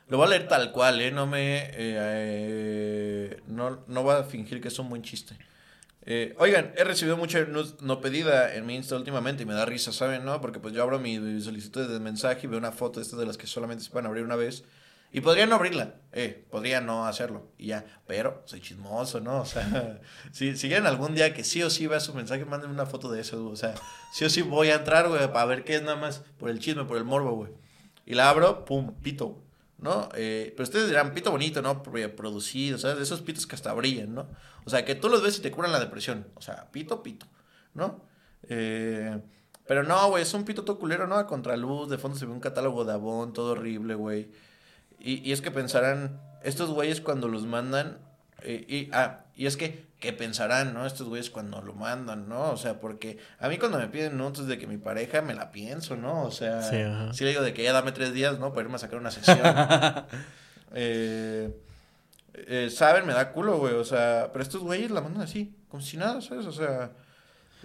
Lo 0.09 0.17
voy 0.17 0.27
a 0.27 0.31
leer 0.31 0.49
tal 0.49 0.73
cual, 0.73 1.01
eh. 1.01 1.11
No 1.11 1.27
me. 1.27 1.59
eh, 1.59 1.71
eh, 1.75 3.43
no, 3.47 3.85
no 3.87 4.03
voy 4.03 4.15
a 4.17 4.25
fingir 4.25 4.61
que 4.61 4.69
es 4.69 4.79
un 4.79 4.89
buen 4.89 5.03
chiste. 5.03 5.37
Eh, 6.07 6.35
oigan, 6.39 6.73
he 6.77 6.85
recibido 6.85 7.17
mucha 7.17 7.45
no, 7.47 7.63
no 7.83 8.01
pedida 8.01 8.55
en 8.55 8.67
mi 8.67 8.77
Insta 8.77 8.97
últimamente 8.97 9.45
y 9.45 9.47
me 9.47 9.55
da 9.55 9.67
risa, 9.67 9.93
¿saben? 9.93 10.25
¿No? 10.25 10.41
Porque 10.41 10.61
pues 10.61 10.75
yo 10.75 10.83
abro 10.83 10.99
mi, 11.01 11.19
mi 11.21 11.41
solicitud 11.43 11.89
de 11.89 12.01
mensaje 12.01 12.43
y 12.45 12.49
veo 12.49 12.59
una 12.59 12.73
foto 12.73 13.01
de 13.01 13.05
estas 13.05 13.21
de 13.21 13.27
las 13.27 13.39
que 13.39 13.47
solamente 13.47 13.85
se 13.85 13.91
pueden 13.91 14.07
abrir 14.07 14.25
una 14.25 14.37
vez. 14.37 14.65
Y 15.11 15.23
podría 15.23 15.47
no 15.47 15.55
abrirla, 15.55 15.95
eh, 16.13 16.47
podría 16.51 16.83
no 16.83 17.07
hacerlo 17.07 17.51
y 17.57 17.69
ya, 17.69 17.85
pero 18.07 18.43
soy 18.45 18.61
chismoso, 18.61 19.21
¿no? 19.21 19.41
O 19.41 19.45
sea, 19.47 20.01
si, 20.33 20.55
si 20.57 20.73
algún 20.75 21.15
día 21.15 21.33
que 21.33 21.45
sí 21.45 21.63
o 21.63 21.71
sí 21.71 21.87
vea 21.87 22.01
su 22.01 22.13
mensaje, 22.15 22.45
mándenme 22.45 22.75
una 22.75 22.85
foto 22.87 23.11
de 23.11 23.23
eso, 23.23 23.41
güey. 23.41 23.53
O 23.55 23.57
sea, 23.57 23.75
sí 24.13 24.25
o 24.27 24.31
sí 24.31 24.43
voy 24.43 24.69
a 24.69 24.75
entrar, 24.77 25.09
güey, 25.09 25.27
para 25.33 25.47
ver 25.47 25.65
qué 25.65 25.77
es 25.77 25.83
nada 25.83 25.97
más, 25.97 26.23
por 26.39 26.51
el 26.51 26.59
chisme, 26.59 26.85
por 26.85 26.99
el 26.99 27.05
morbo, 27.05 27.33
güey. 27.33 27.53
Y 28.05 28.15
la 28.15 28.29
abro, 28.29 28.65
pum, 28.67 28.95
pito, 29.03 29.43
¿no? 29.79 30.11
Eh, 30.15 30.53
pero 30.57 30.65
ustedes 30.65 30.89
dirán, 30.89 31.15
pito 31.15 31.31
bonito, 31.31 31.63
¿no? 31.63 31.83
Pro- 31.83 32.15
Producido, 32.17 32.77
¿sabes? 32.77 32.99
De 32.99 33.03
esos 33.05 33.23
pitos 33.23 33.47
que 33.47 33.55
hasta 33.55 33.73
brillan, 33.73 34.15
¿no? 34.15 34.29
O 34.67 34.71
sea, 34.71 34.85
que 34.85 34.95
tú 34.95 35.09
los 35.09 35.23
ves 35.23 35.39
y 35.39 35.41
te 35.43 35.51
curan 35.51 35.73
la 35.73 35.81
depresión. 35.81 36.27
O 36.35 36.43
sea, 36.43 36.71
pito, 36.71 37.03
pito, 37.03 37.27
¿no? 37.73 38.05
Eh, 38.43 39.19
pero 39.67 39.83
no, 39.85 40.09
güey, 40.11 40.23
es 40.23 40.35
un 40.35 40.45
pito 40.45 40.65
todo 40.65 40.79
culero, 40.79 41.07
¿no? 41.07 41.17
A 41.17 41.27
contraluz, 41.27 41.89
de 41.89 41.99
fondo 41.99 42.17
se 42.19 42.27
ve 42.27 42.33
un 42.33 42.41
catálogo 42.41 42.85
de 42.85 42.93
Avon, 42.93 43.33
todo 43.33 43.53
horrible, 43.53 43.95
güey. 43.95 44.31
Y, 44.99 45.29
y 45.29 45.33
es 45.33 45.41
que 45.41 45.51
pensarán, 45.51 46.21
estos 46.43 46.71
güeyes 46.71 47.01
cuando 47.01 47.29
los 47.29 47.47
mandan, 47.47 47.99
eh, 48.43 48.65
y, 48.69 48.91
ah, 48.93 49.25
y 49.35 49.47
es 49.47 49.57
que, 49.57 49.87
¿qué 50.01 50.13
pensarán, 50.13 50.75
no? 50.75 50.87
Estos 50.87 51.09
güeyes 51.09 51.31
cuando 51.31 51.61
lo 51.61 51.75
mandan, 51.75 52.29
¿no? 52.29 52.51
O 52.51 52.57
sea, 52.57 52.81
porque 52.81 53.19
a 53.39 53.49
mí 53.49 53.59
cuando 53.59 53.79
me 53.79 53.89
piden 53.89 54.17
notas 54.17 54.47
de 54.47 54.59
que 54.59 54.67
mi 54.67 54.77
pareja 54.77 55.23
me 55.23 55.35
la 55.35 55.51
pienso, 55.51 55.97
¿no? 55.97 56.23
O 56.23 56.31
sea, 56.31 56.63
Sí, 56.63 56.77
sí 57.13 57.25
le 57.25 57.31
digo 57.31 57.43
de 57.43 57.55
que 57.55 57.63
ya 57.63 57.73
dame 57.73 57.93
tres 57.93 58.13
días, 58.13 58.39
¿no? 58.39 58.53
Para 58.53 58.65
irme 58.65 58.77
a 58.77 58.79
sacar 58.79 58.99
una 58.99 59.11
sesión. 59.11 59.39
eh, 60.75 61.57
eh, 62.35 62.71
Saben, 62.71 63.07
me 63.07 63.13
da 63.13 63.33
culo, 63.33 63.59
güey, 63.59 63.75
o 63.75 63.85
sea, 63.85 64.31
pero 64.33 64.43
estos 64.43 64.63
güeyes 64.63 64.91
la 64.91 65.01
mandan 65.01 65.23
así, 65.23 65.57
como 65.69 65.83
si 65.83 65.97
nada, 65.97 66.21
¿sabes? 66.21 66.47
O 66.47 66.53
sea... 66.53 66.93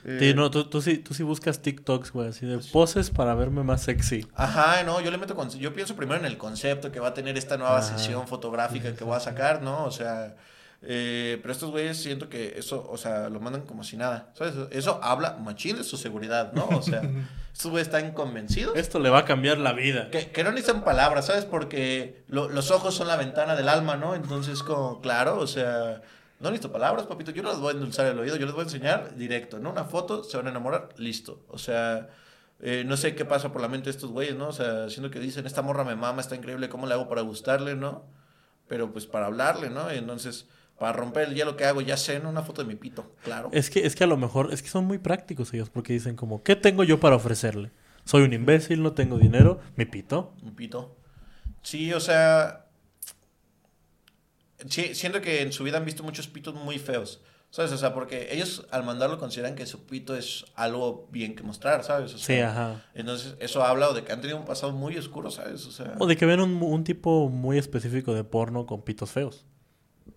eh, 0.06 0.18
Sí, 0.20 0.34
no, 0.34 0.49
tú, 0.51 0.66
tú, 0.66 0.82
sí, 0.82 0.97
tú 0.97 1.14
sí 1.14 1.24
buscas 1.24 1.62
TikToks, 1.62 2.12
güey, 2.12 2.30
así 2.30 2.45
de 2.45 2.60
poses 2.72 3.10
para 3.10 3.36
verme 3.36 3.64
más 3.64 3.84
sexy. 3.84 4.26
Ajá, 4.36 4.84
no, 4.84 4.99
yo 5.01 5.12
le 5.12 5.18
meto 5.18 5.36
con, 5.36 5.49
yo 5.49 5.74
pienso 5.74 5.95
primero 5.95 6.20
en 6.20 6.26
el 6.26 6.38
concepto 6.38 6.91
que 6.91 6.99
va 6.99 7.10
a 7.10 7.14
tener 7.14 7.38
esta 7.38 7.58
nueva 7.58 7.78
Ajá. 7.80 7.97
sesión 7.97 8.28
fotográfica 8.28 8.93
que 8.95 9.04
voy 9.04 9.16
a 9.16 9.20
sacar, 9.20 9.62
¿no? 9.62 9.86
O 9.86 9.91
sea, 9.91 10.36
eh, 10.86 11.39
pero 11.41 11.54
estos 11.54 11.72
güeyes 11.72 11.95
siento 11.97 12.28
que 12.28 12.56
eso, 12.58 12.86
o 12.89 12.97
sea, 12.97 13.30
lo 13.30 13.39
mandan 13.39 13.62
como 13.62 13.84
si 13.86 13.95
nada, 13.95 14.32
¿sabes? 14.34 14.54
Eso 14.72 14.99
habla 15.01 15.38
machín 15.38 15.78
de 15.78 15.84
su 15.86 15.95
seguridad, 15.95 16.51
¿no? 16.51 16.68
O 16.68 16.82
sea, 16.82 17.01
estos 17.54 17.72
güeyes 17.72 17.88
están 17.88 18.12
convencidos 18.12 18.76
Esto 18.76 18.99
le 18.99 19.10
va 19.10 19.20
a 19.20 19.26
cambiar 19.26 19.58
la 19.60 19.72
vida. 19.72 20.10
que, 20.12 20.30
que 20.32 20.43
no 20.43 20.51
necesitan 20.51 20.84
palabras, 20.84 21.28
¿sabes? 21.28 21.45
Porque 21.45 22.26
lo- 22.28 22.49
los 22.49 22.70
ojos 22.72 22.93
son 22.95 23.08
la 23.08 23.16
ventana 23.16 23.56
del 23.56 23.70
alma, 23.70 23.95
¿no? 23.95 24.14
Entonces, 24.16 24.62
como, 24.62 24.99
claro, 24.99 25.39
o 25.39 25.47
sea, 25.47 26.01
no 26.44 26.52
necesito 26.52 26.74
palabras, 26.74 27.08
papito. 27.08 27.32
Yo 27.32 27.41
no 27.41 27.52
les 27.52 27.60
voy 27.60 27.70
a 27.70 27.72
endulzar 27.72 28.06
el 28.06 28.20
oído, 28.20 28.36
yo 28.36 28.46
les 28.46 28.54
voy 28.54 28.64
a 28.64 28.66
enseñar 28.66 29.16
directo, 29.16 29.60
¿no? 29.60 29.72
Una 29.72 29.86
foto, 29.86 30.26
se 30.26 30.36
van 30.36 30.48
a 30.48 30.50
enamorar, 30.50 30.89
listo. 30.98 31.46
O 31.48 31.58
sea, 31.58 32.10
eh, 32.60 32.84
no 32.86 32.98
sé 32.98 33.16
qué 33.16 33.24
pasa 33.24 33.54
por 33.54 33.62
la 33.62 33.70
mente 33.70 33.86
de 33.86 33.91
estos 33.91 34.12
güeyes, 34.12 34.36
¿no? 34.36 34.50
O 34.50 34.52
sea, 34.52 34.89
siendo 34.89 35.10
que 35.10 35.20
dicen, 35.20 35.46
esta 35.46 35.62
morra 35.62 35.86
me 35.86 35.96
mama, 35.96 36.20
está 36.20 36.36
increíble, 36.36 36.68
¿cómo 36.68 36.86
le 36.86 36.96
hago 36.96 37.08
para 37.08 37.22
gustarle, 37.22 37.76
¿no? 37.76 38.04
Pero 38.68 38.91
pues 38.91 39.06
para 39.06 39.28
hablarle, 39.28 39.70
¿no? 39.70 39.94
Y 39.94 39.98
entonces, 39.98 40.50
para 40.78 40.91
romper 40.91 41.30
el 41.30 41.36
hielo 41.36 41.56
que 41.56 41.64
hago, 41.64 41.80
ya 41.80 41.96
sé, 41.96 42.20
¿no? 42.20 42.30
Una 42.30 42.44
foto 42.44 42.62
de 42.62 42.68
mi 42.68 42.76
pito, 42.76 43.16
claro. 43.24 43.50
Es 43.54 43.70
que, 43.70 43.86
es 43.86 43.96
que 43.96 44.04
a 44.04 44.08
lo 44.08 44.18
mejor, 44.18 44.54
es 44.54 44.62
que 44.62 44.68
son 44.68 44.84
muy 44.84 44.98
prácticos 44.98 45.54
ellos, 45.54 45.70
porque 45.70 45.94
dicen 45.94 46.18
como, 46.18 46.44
¿qué 46.44 46.58
tengo 46.58 46.84
yo 46.84 47.00
para 47.00 47.16
ofrecerle? 47.16 47.72
Soy 48.04 48.24
un 48.24 48.34
imbécil, 48.34 48.84
no 48.84 48.91
tengo 48.91 49.18
dinero, 49.18 49.62
mi 49.78 49.86
pito. 49.86 50.34
Un 50.44 50.56
pito. 50.56 50.98
Sí, 51.62 51.94
o 51.94 52.02
sea. 52.02 52.62
Sí, 54.70 54.95
siento 54.95 55.22
que 55.22 55.41
en 55.41 55.51
su 55.51 55.64
vida 55.64 55.78
han 55.78 55.86
visto 55.86 56.04
muchos 56.04 56.28
pitos 56.28 56.54
muy 56.56 56.80
feos. 56.80 57.22
¿Sabes? 57.49 57.72
O 57.72 57.78
sea, 57.78 57.93
porque 57.93 58.30
ellos 58.34 58.66
al 58.72 58.84
mandarlo 58.84 59.20
consideran 59.20 59.54
que 59.54 59.68
su 59.68 59.86
pito 59.86 60.16
es 60.16 60.43
algo 60.56 61.08
bien 61.12 61.36
que 61.36 61.43
mostrar, 61.43 61.84
¿sabes? 61.84 62.12
O 62.16 62.18
Sí, 62.18 62.24
sea, 62.24 62.49
ajá. 62.49 62.86
Entonces, 62.95 63.36
eso 63.39 63.64
habla 63.64 63.93
de 63.93 64.04
que 64.04 64.12
han 64.12 64.22
tenido 64.22 64.39
un 64.39 64.45
pasado 64.45 64.72
muy 64.74 64.97
oscuro, 64.97 65.30
¿sabes? 65.30 65.68
O 65.68 65.72
sea. 65.72 65.93
O 65.99 66.08
de 66.08 66.18
que 66.18 66.26
ven 66.26 66.39
un, 66.39 66.60
un 66.64 66.84
tipo 66.84 67.30
muy 67.30 67.60
específico 67.60 68.16
de 68.16 68.24
porno 68.24 68.66
con 68.66 68.82
pitos 68.82 69.12
feos. 69.12 69.45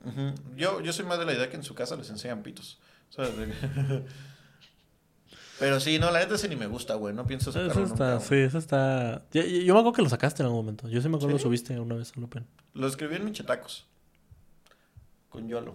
ujú. 0.02 0.32
yo, 0.56 0.80
yo 0.80 0.92
soy 0.94 1.04
más 1.04 1.18
de 1.18 1.26
la 1.26 1.34
idea 1.34 1.50
que 1.50 1.56
en 1.56 1.62
su 1.62 1.74
casa 1.74 1.94
les 1.96 2.08
enseñan 2.08 2.42
pitos. 2.42 2.78
¿Sabes? 3.10 3.32
Pero 5.58 5.80
sí, 5.80 5.98
no, 5.98 6.10
la 6.10 6.18
neta 6.20 6.34
ese 6.34 6.48
ni 6.48 6.56
me 6.56 6.66
gusta, 6.66 6.94
güey. 6.96 7.14
No 7.14 7.26
pienso 7.26 7.50
sacarlo 7.50 7.72
Eso 7.72 7.84
está, 7.84 8.20
sí, 8.20 8.34
eso 8.34 8.58
está... 8.58 9.24
Ya- 9.32 9.44
Yo 9.44 9.72
me 9.72 9.80
acuerdo 9.80 9.92
que 9.92 10.02
lo 10.02 10.08
sacaste 10.10 10.42
en 10.42 10.46
algún 10.46 10.60
momento. 10.60 10.86
Yo 10.88 11.00
sí 11.00 11.08
me 11.08 11.16
acuerdo 11.16 11.28
¿Sí? 11.36 11.38
que 11.38 11.42
lo 11.44 11.48
subiste 11.48 11.80
una 11.80 11.94
vez 11.94 12.12
al 12.16 12.24
Open. 12.24 12.46
Lo 12.74 12.86
escribí 12.86 13.14
en 13.16 13.24
Michetacos. 13.24 13.86
Con 15.36 15.48
Yolo. 15.48 15.74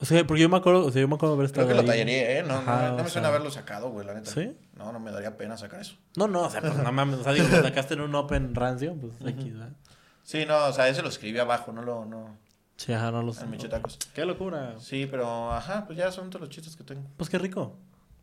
O 0.00 0.04
sea, 0.06 0.26
porque 0.26 0.42
yo 0.42 0.48
me 0.48 0.56
acuerdo, 0.56 0.86
o 0.86 0.90
sea, 0.90 1.00
yo 1.00 1.08
me 1.08 1.14
acuerdo 1.14 1.34
haber 1.36 1.46
estado 1.46 1.66
Creo 1.66 1.78
que 1.78 1.86
lo 1.86 1.92
ahí. 1.92 1.98
tallaría, 1.98 2.38
¿eh? 2.38 2.42
No, 2.42 2.54
Ajá, 2.54 2.82
no, 2.82 2.88
no 2.88 2.94
o 2.94 2.96
me 2.96 3.02
sea- 3.04 3.10
suena 3.10 3.28
haberlo 3.28 3.50
sacado, 3.50 3.90
güey, 3.90 4.06
la 4.06 4.14
neta. 4.14 4.30
¿Sí? 4.30 4.56
No, 4.76 4.92
no 4.92 4.98
me 4.98 5.10
daría 5.12 5.36
pena 5.36 5.56
sacar 5.56 5.80
eso. 5.80 5.94
No, 6.16 6.26
no, 6.26 6.42
o 6.42 6.50
sea, 6.50 6.60
pues 6.60 6.74
no 6.76 6.90
mames. 6.92 7.20
O 7.20 7.22
sea, 7.22 7.32
digo, 7.32 7.46
lo 7.48 7.62
sacaste 7.62 7.94
en 7.94 8.00
un 8.00 8.14
Open 8.14 8.54
rancio, 8.54 8.94
pues 8.96 9.12
aquí, 9.32 9.50
¿verdad? 9.50 9.70
Sí, 10.24 10.44
no, 10.46 10.64
o 10.66 10.72
sea, 10.72 10.88
ese 10.88 11.02
lo 11.02 11.08
escribí 11.08 11.38
abajo, 11.38 11.70
no 11.72 11.82
lo, 11.82 12.04
no, 12.06 12.36
Sí, 12.76 12.92
ajá, 12.92 13.12
no 13.12 13.22
lo 13.22 13.32
sé. 13.32 13.44
en 13.44 13.50
Michetacos. 13.50 13.98
¡Qué 14.14 14.24
locura! 14.24 14.74
Sí, 14.80 15.06
pero, 15.08 15.52
ajá, 15.52 15.84
pues 15.86 15.96
ya 15.96 16.10
son 16.10 16.28
todos 16.30 16.40
los 16.40 16.50
chistes 16.50 16.74
que 16.76 16.82
tengo. 16.82 17.02
Pues 17.16 17.30
qué 17.30 17.38
rico. 17.38 17.76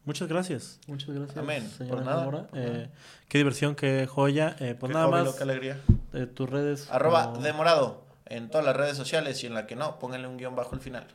Muchas 0.04 0.28
gracias. 0.28 0.80
Muchas 0.88 1.10
gracias. 1.12 1.38
Amén. 1.38 1.70
señora 1.78 1.96
Por 1.98 2.06
nada, 2.06 2.26
por 2.26 2.36
Eh, 2.36 2.72
nada. 2.74 2.90
qué 3.30 3.38
diversión, 3.38 3.76
qué 3.76 4.08
joya. 4.08 4.56
Eh, 4.60 4.76
pues 4.78 4.90
Qué 4.90 4.94
nada 4.96 5.08
más, 5.08 5.36
qué 5.36 5.44
alegría. 5.44 5.78
eh, 6.14 6.26
tus 6.26 6.50
redes. 6.50 6.90
Arroba 6.92 7.32
como- 7.32 7.42
demorado 7.44 8.04
en 8.36 8.50
todas 8.50 8.66
las 8.66 8.76
redes 8.76 8.98
sociales 8.98 9.44
y 9.44 9.48
en 9.48 9.54
la 9.54 9.68
que 9.68 9.76
no, 9.76 10.00
pónganle 10.00 10.28
un 10.28 10.38
guion 10.38 10.56
bajo 10.56 10.74
el 10.76 10.82
final. 10.82 11.08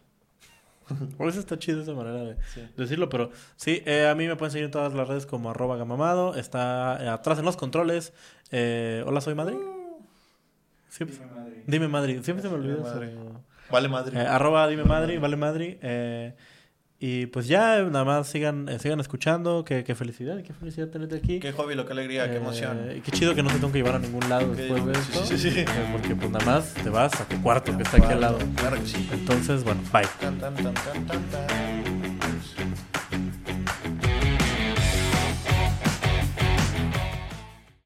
Por 1.19 1.29
eso 1.29 1.41
está 1.41 1.59
chido 1.59 1.83
esa 1.83 1.93
manera 1.95 2.23
de 2.23 2.37
Sí. 2.55 2.69
decirlo, 2.77 3.09
pero 3.09 3.31
sí, 3.57 3.83
eh, 3.87 4.07
a 4.09 4.14
mí 4.14 4.27
me 4.29 4.37
pueden 4.37 4.53
seguir 4.53 4.67
en 4.67 4.71
todas 4.71 4.95
las 4.95 5.09
redes 5.09 5.27
como 5.27 5.51
arroba 5.51 5.77
gamamado. 5.77 6.35
Está 6.37 6.99
eh, 7.03 7.09
atrás 7.09 7.39
en 7.41 7.45
los 7.45 7.57
controles. 7.57 8.12
Eh, 8.53 9.03
Hola, 9.07 9.21
soy 9.21 9.35
Madrid. 9.35 9.57
Siempre- 10.89 11.19
Dime 11.67 11.89
Madrid. 11.89 12.21
Siempre 12.23 12.43
se 12.43 12.49
me 12.49 12.59
Dime 12.59 12.75
olvida 12.75 12.95
Madrid. 12.95 13.09
Vale, 13.71 13.89
madre. 13.89 14.19
Eh, 14.21 14.27
arroba 14.27 14.69
dime 14.69 14.85
Madrid, 14.85 15.19
vale 15.21 15.37
Madrid. 15.37 15.77
Eh, 16.99 17.22
y 17.22 17.26
pues 17.26 17.47
ya, 17.47 17.82
nada 17.84 18.05
más 18.05 18.26
sigan, 18.28 18.68
eh, 18.68 18.78
sigan 18.78 19.01
escuchando. 19.01 19.64
Qué, 19.64 19.84
qué 19.84 19.94
felicidad, 19.94 20.42
qué 20.42 20.53
felicidad 20.55 20.88
tenerte 20.88 21.16
aquí. 21.16 21.40
Qué 21.40 21.53
júbilo, 21.53 21.84
qué 21.86 21.92
alegría, 21.92 22.26
qué 22.28 22.34
Eh, 22.34 22.38
emoción. 22.38 22.78
y 22.97 23.01
qué 23.01 23.11
chido 23.12 23.34
que 23.34 23.42
no 23.42 23.49
te 23.51 23.57
tengo 23.59 23.72
que 23.72 23.78
llevar 23.78 23.97
a 23.97 23.99
ningún 23.99 24.28
lado 24.28 24.55
Qué- 24.55 24.62
después 24.62 24.86
de 24.86 24.94
sí, 24.94 25.01
esto. 25.12 25.26
sí, 25.26 25.38
sí, 25.38 25.51
sí. 25.51 25.61
Eh, 25.61 25.66
porque 25.92 26.14
pues 26.14 26.30
nada 26.30 26.44
más 26.47 26.72
te 26.74 26.88
vas 26.90 27.20
a 27.20 27.24
tu 27.28 27.40
cuarto 27.42 27.76
que 27.76 27.82
está 27.82 27.99
aquí 27.99 28.12
al 28.12 28.20
lado. 28.20 28.38
Claro 28.57 28.76
que 28.80 28.86
sí. 28.86 29.09
Entonces, 29.12 29.62
bueno, 29.64 29.80
bye. 29.92 30.05
Tan, 30.20 30.38
tan, 30.38 30.55
tan. 30.55 30.74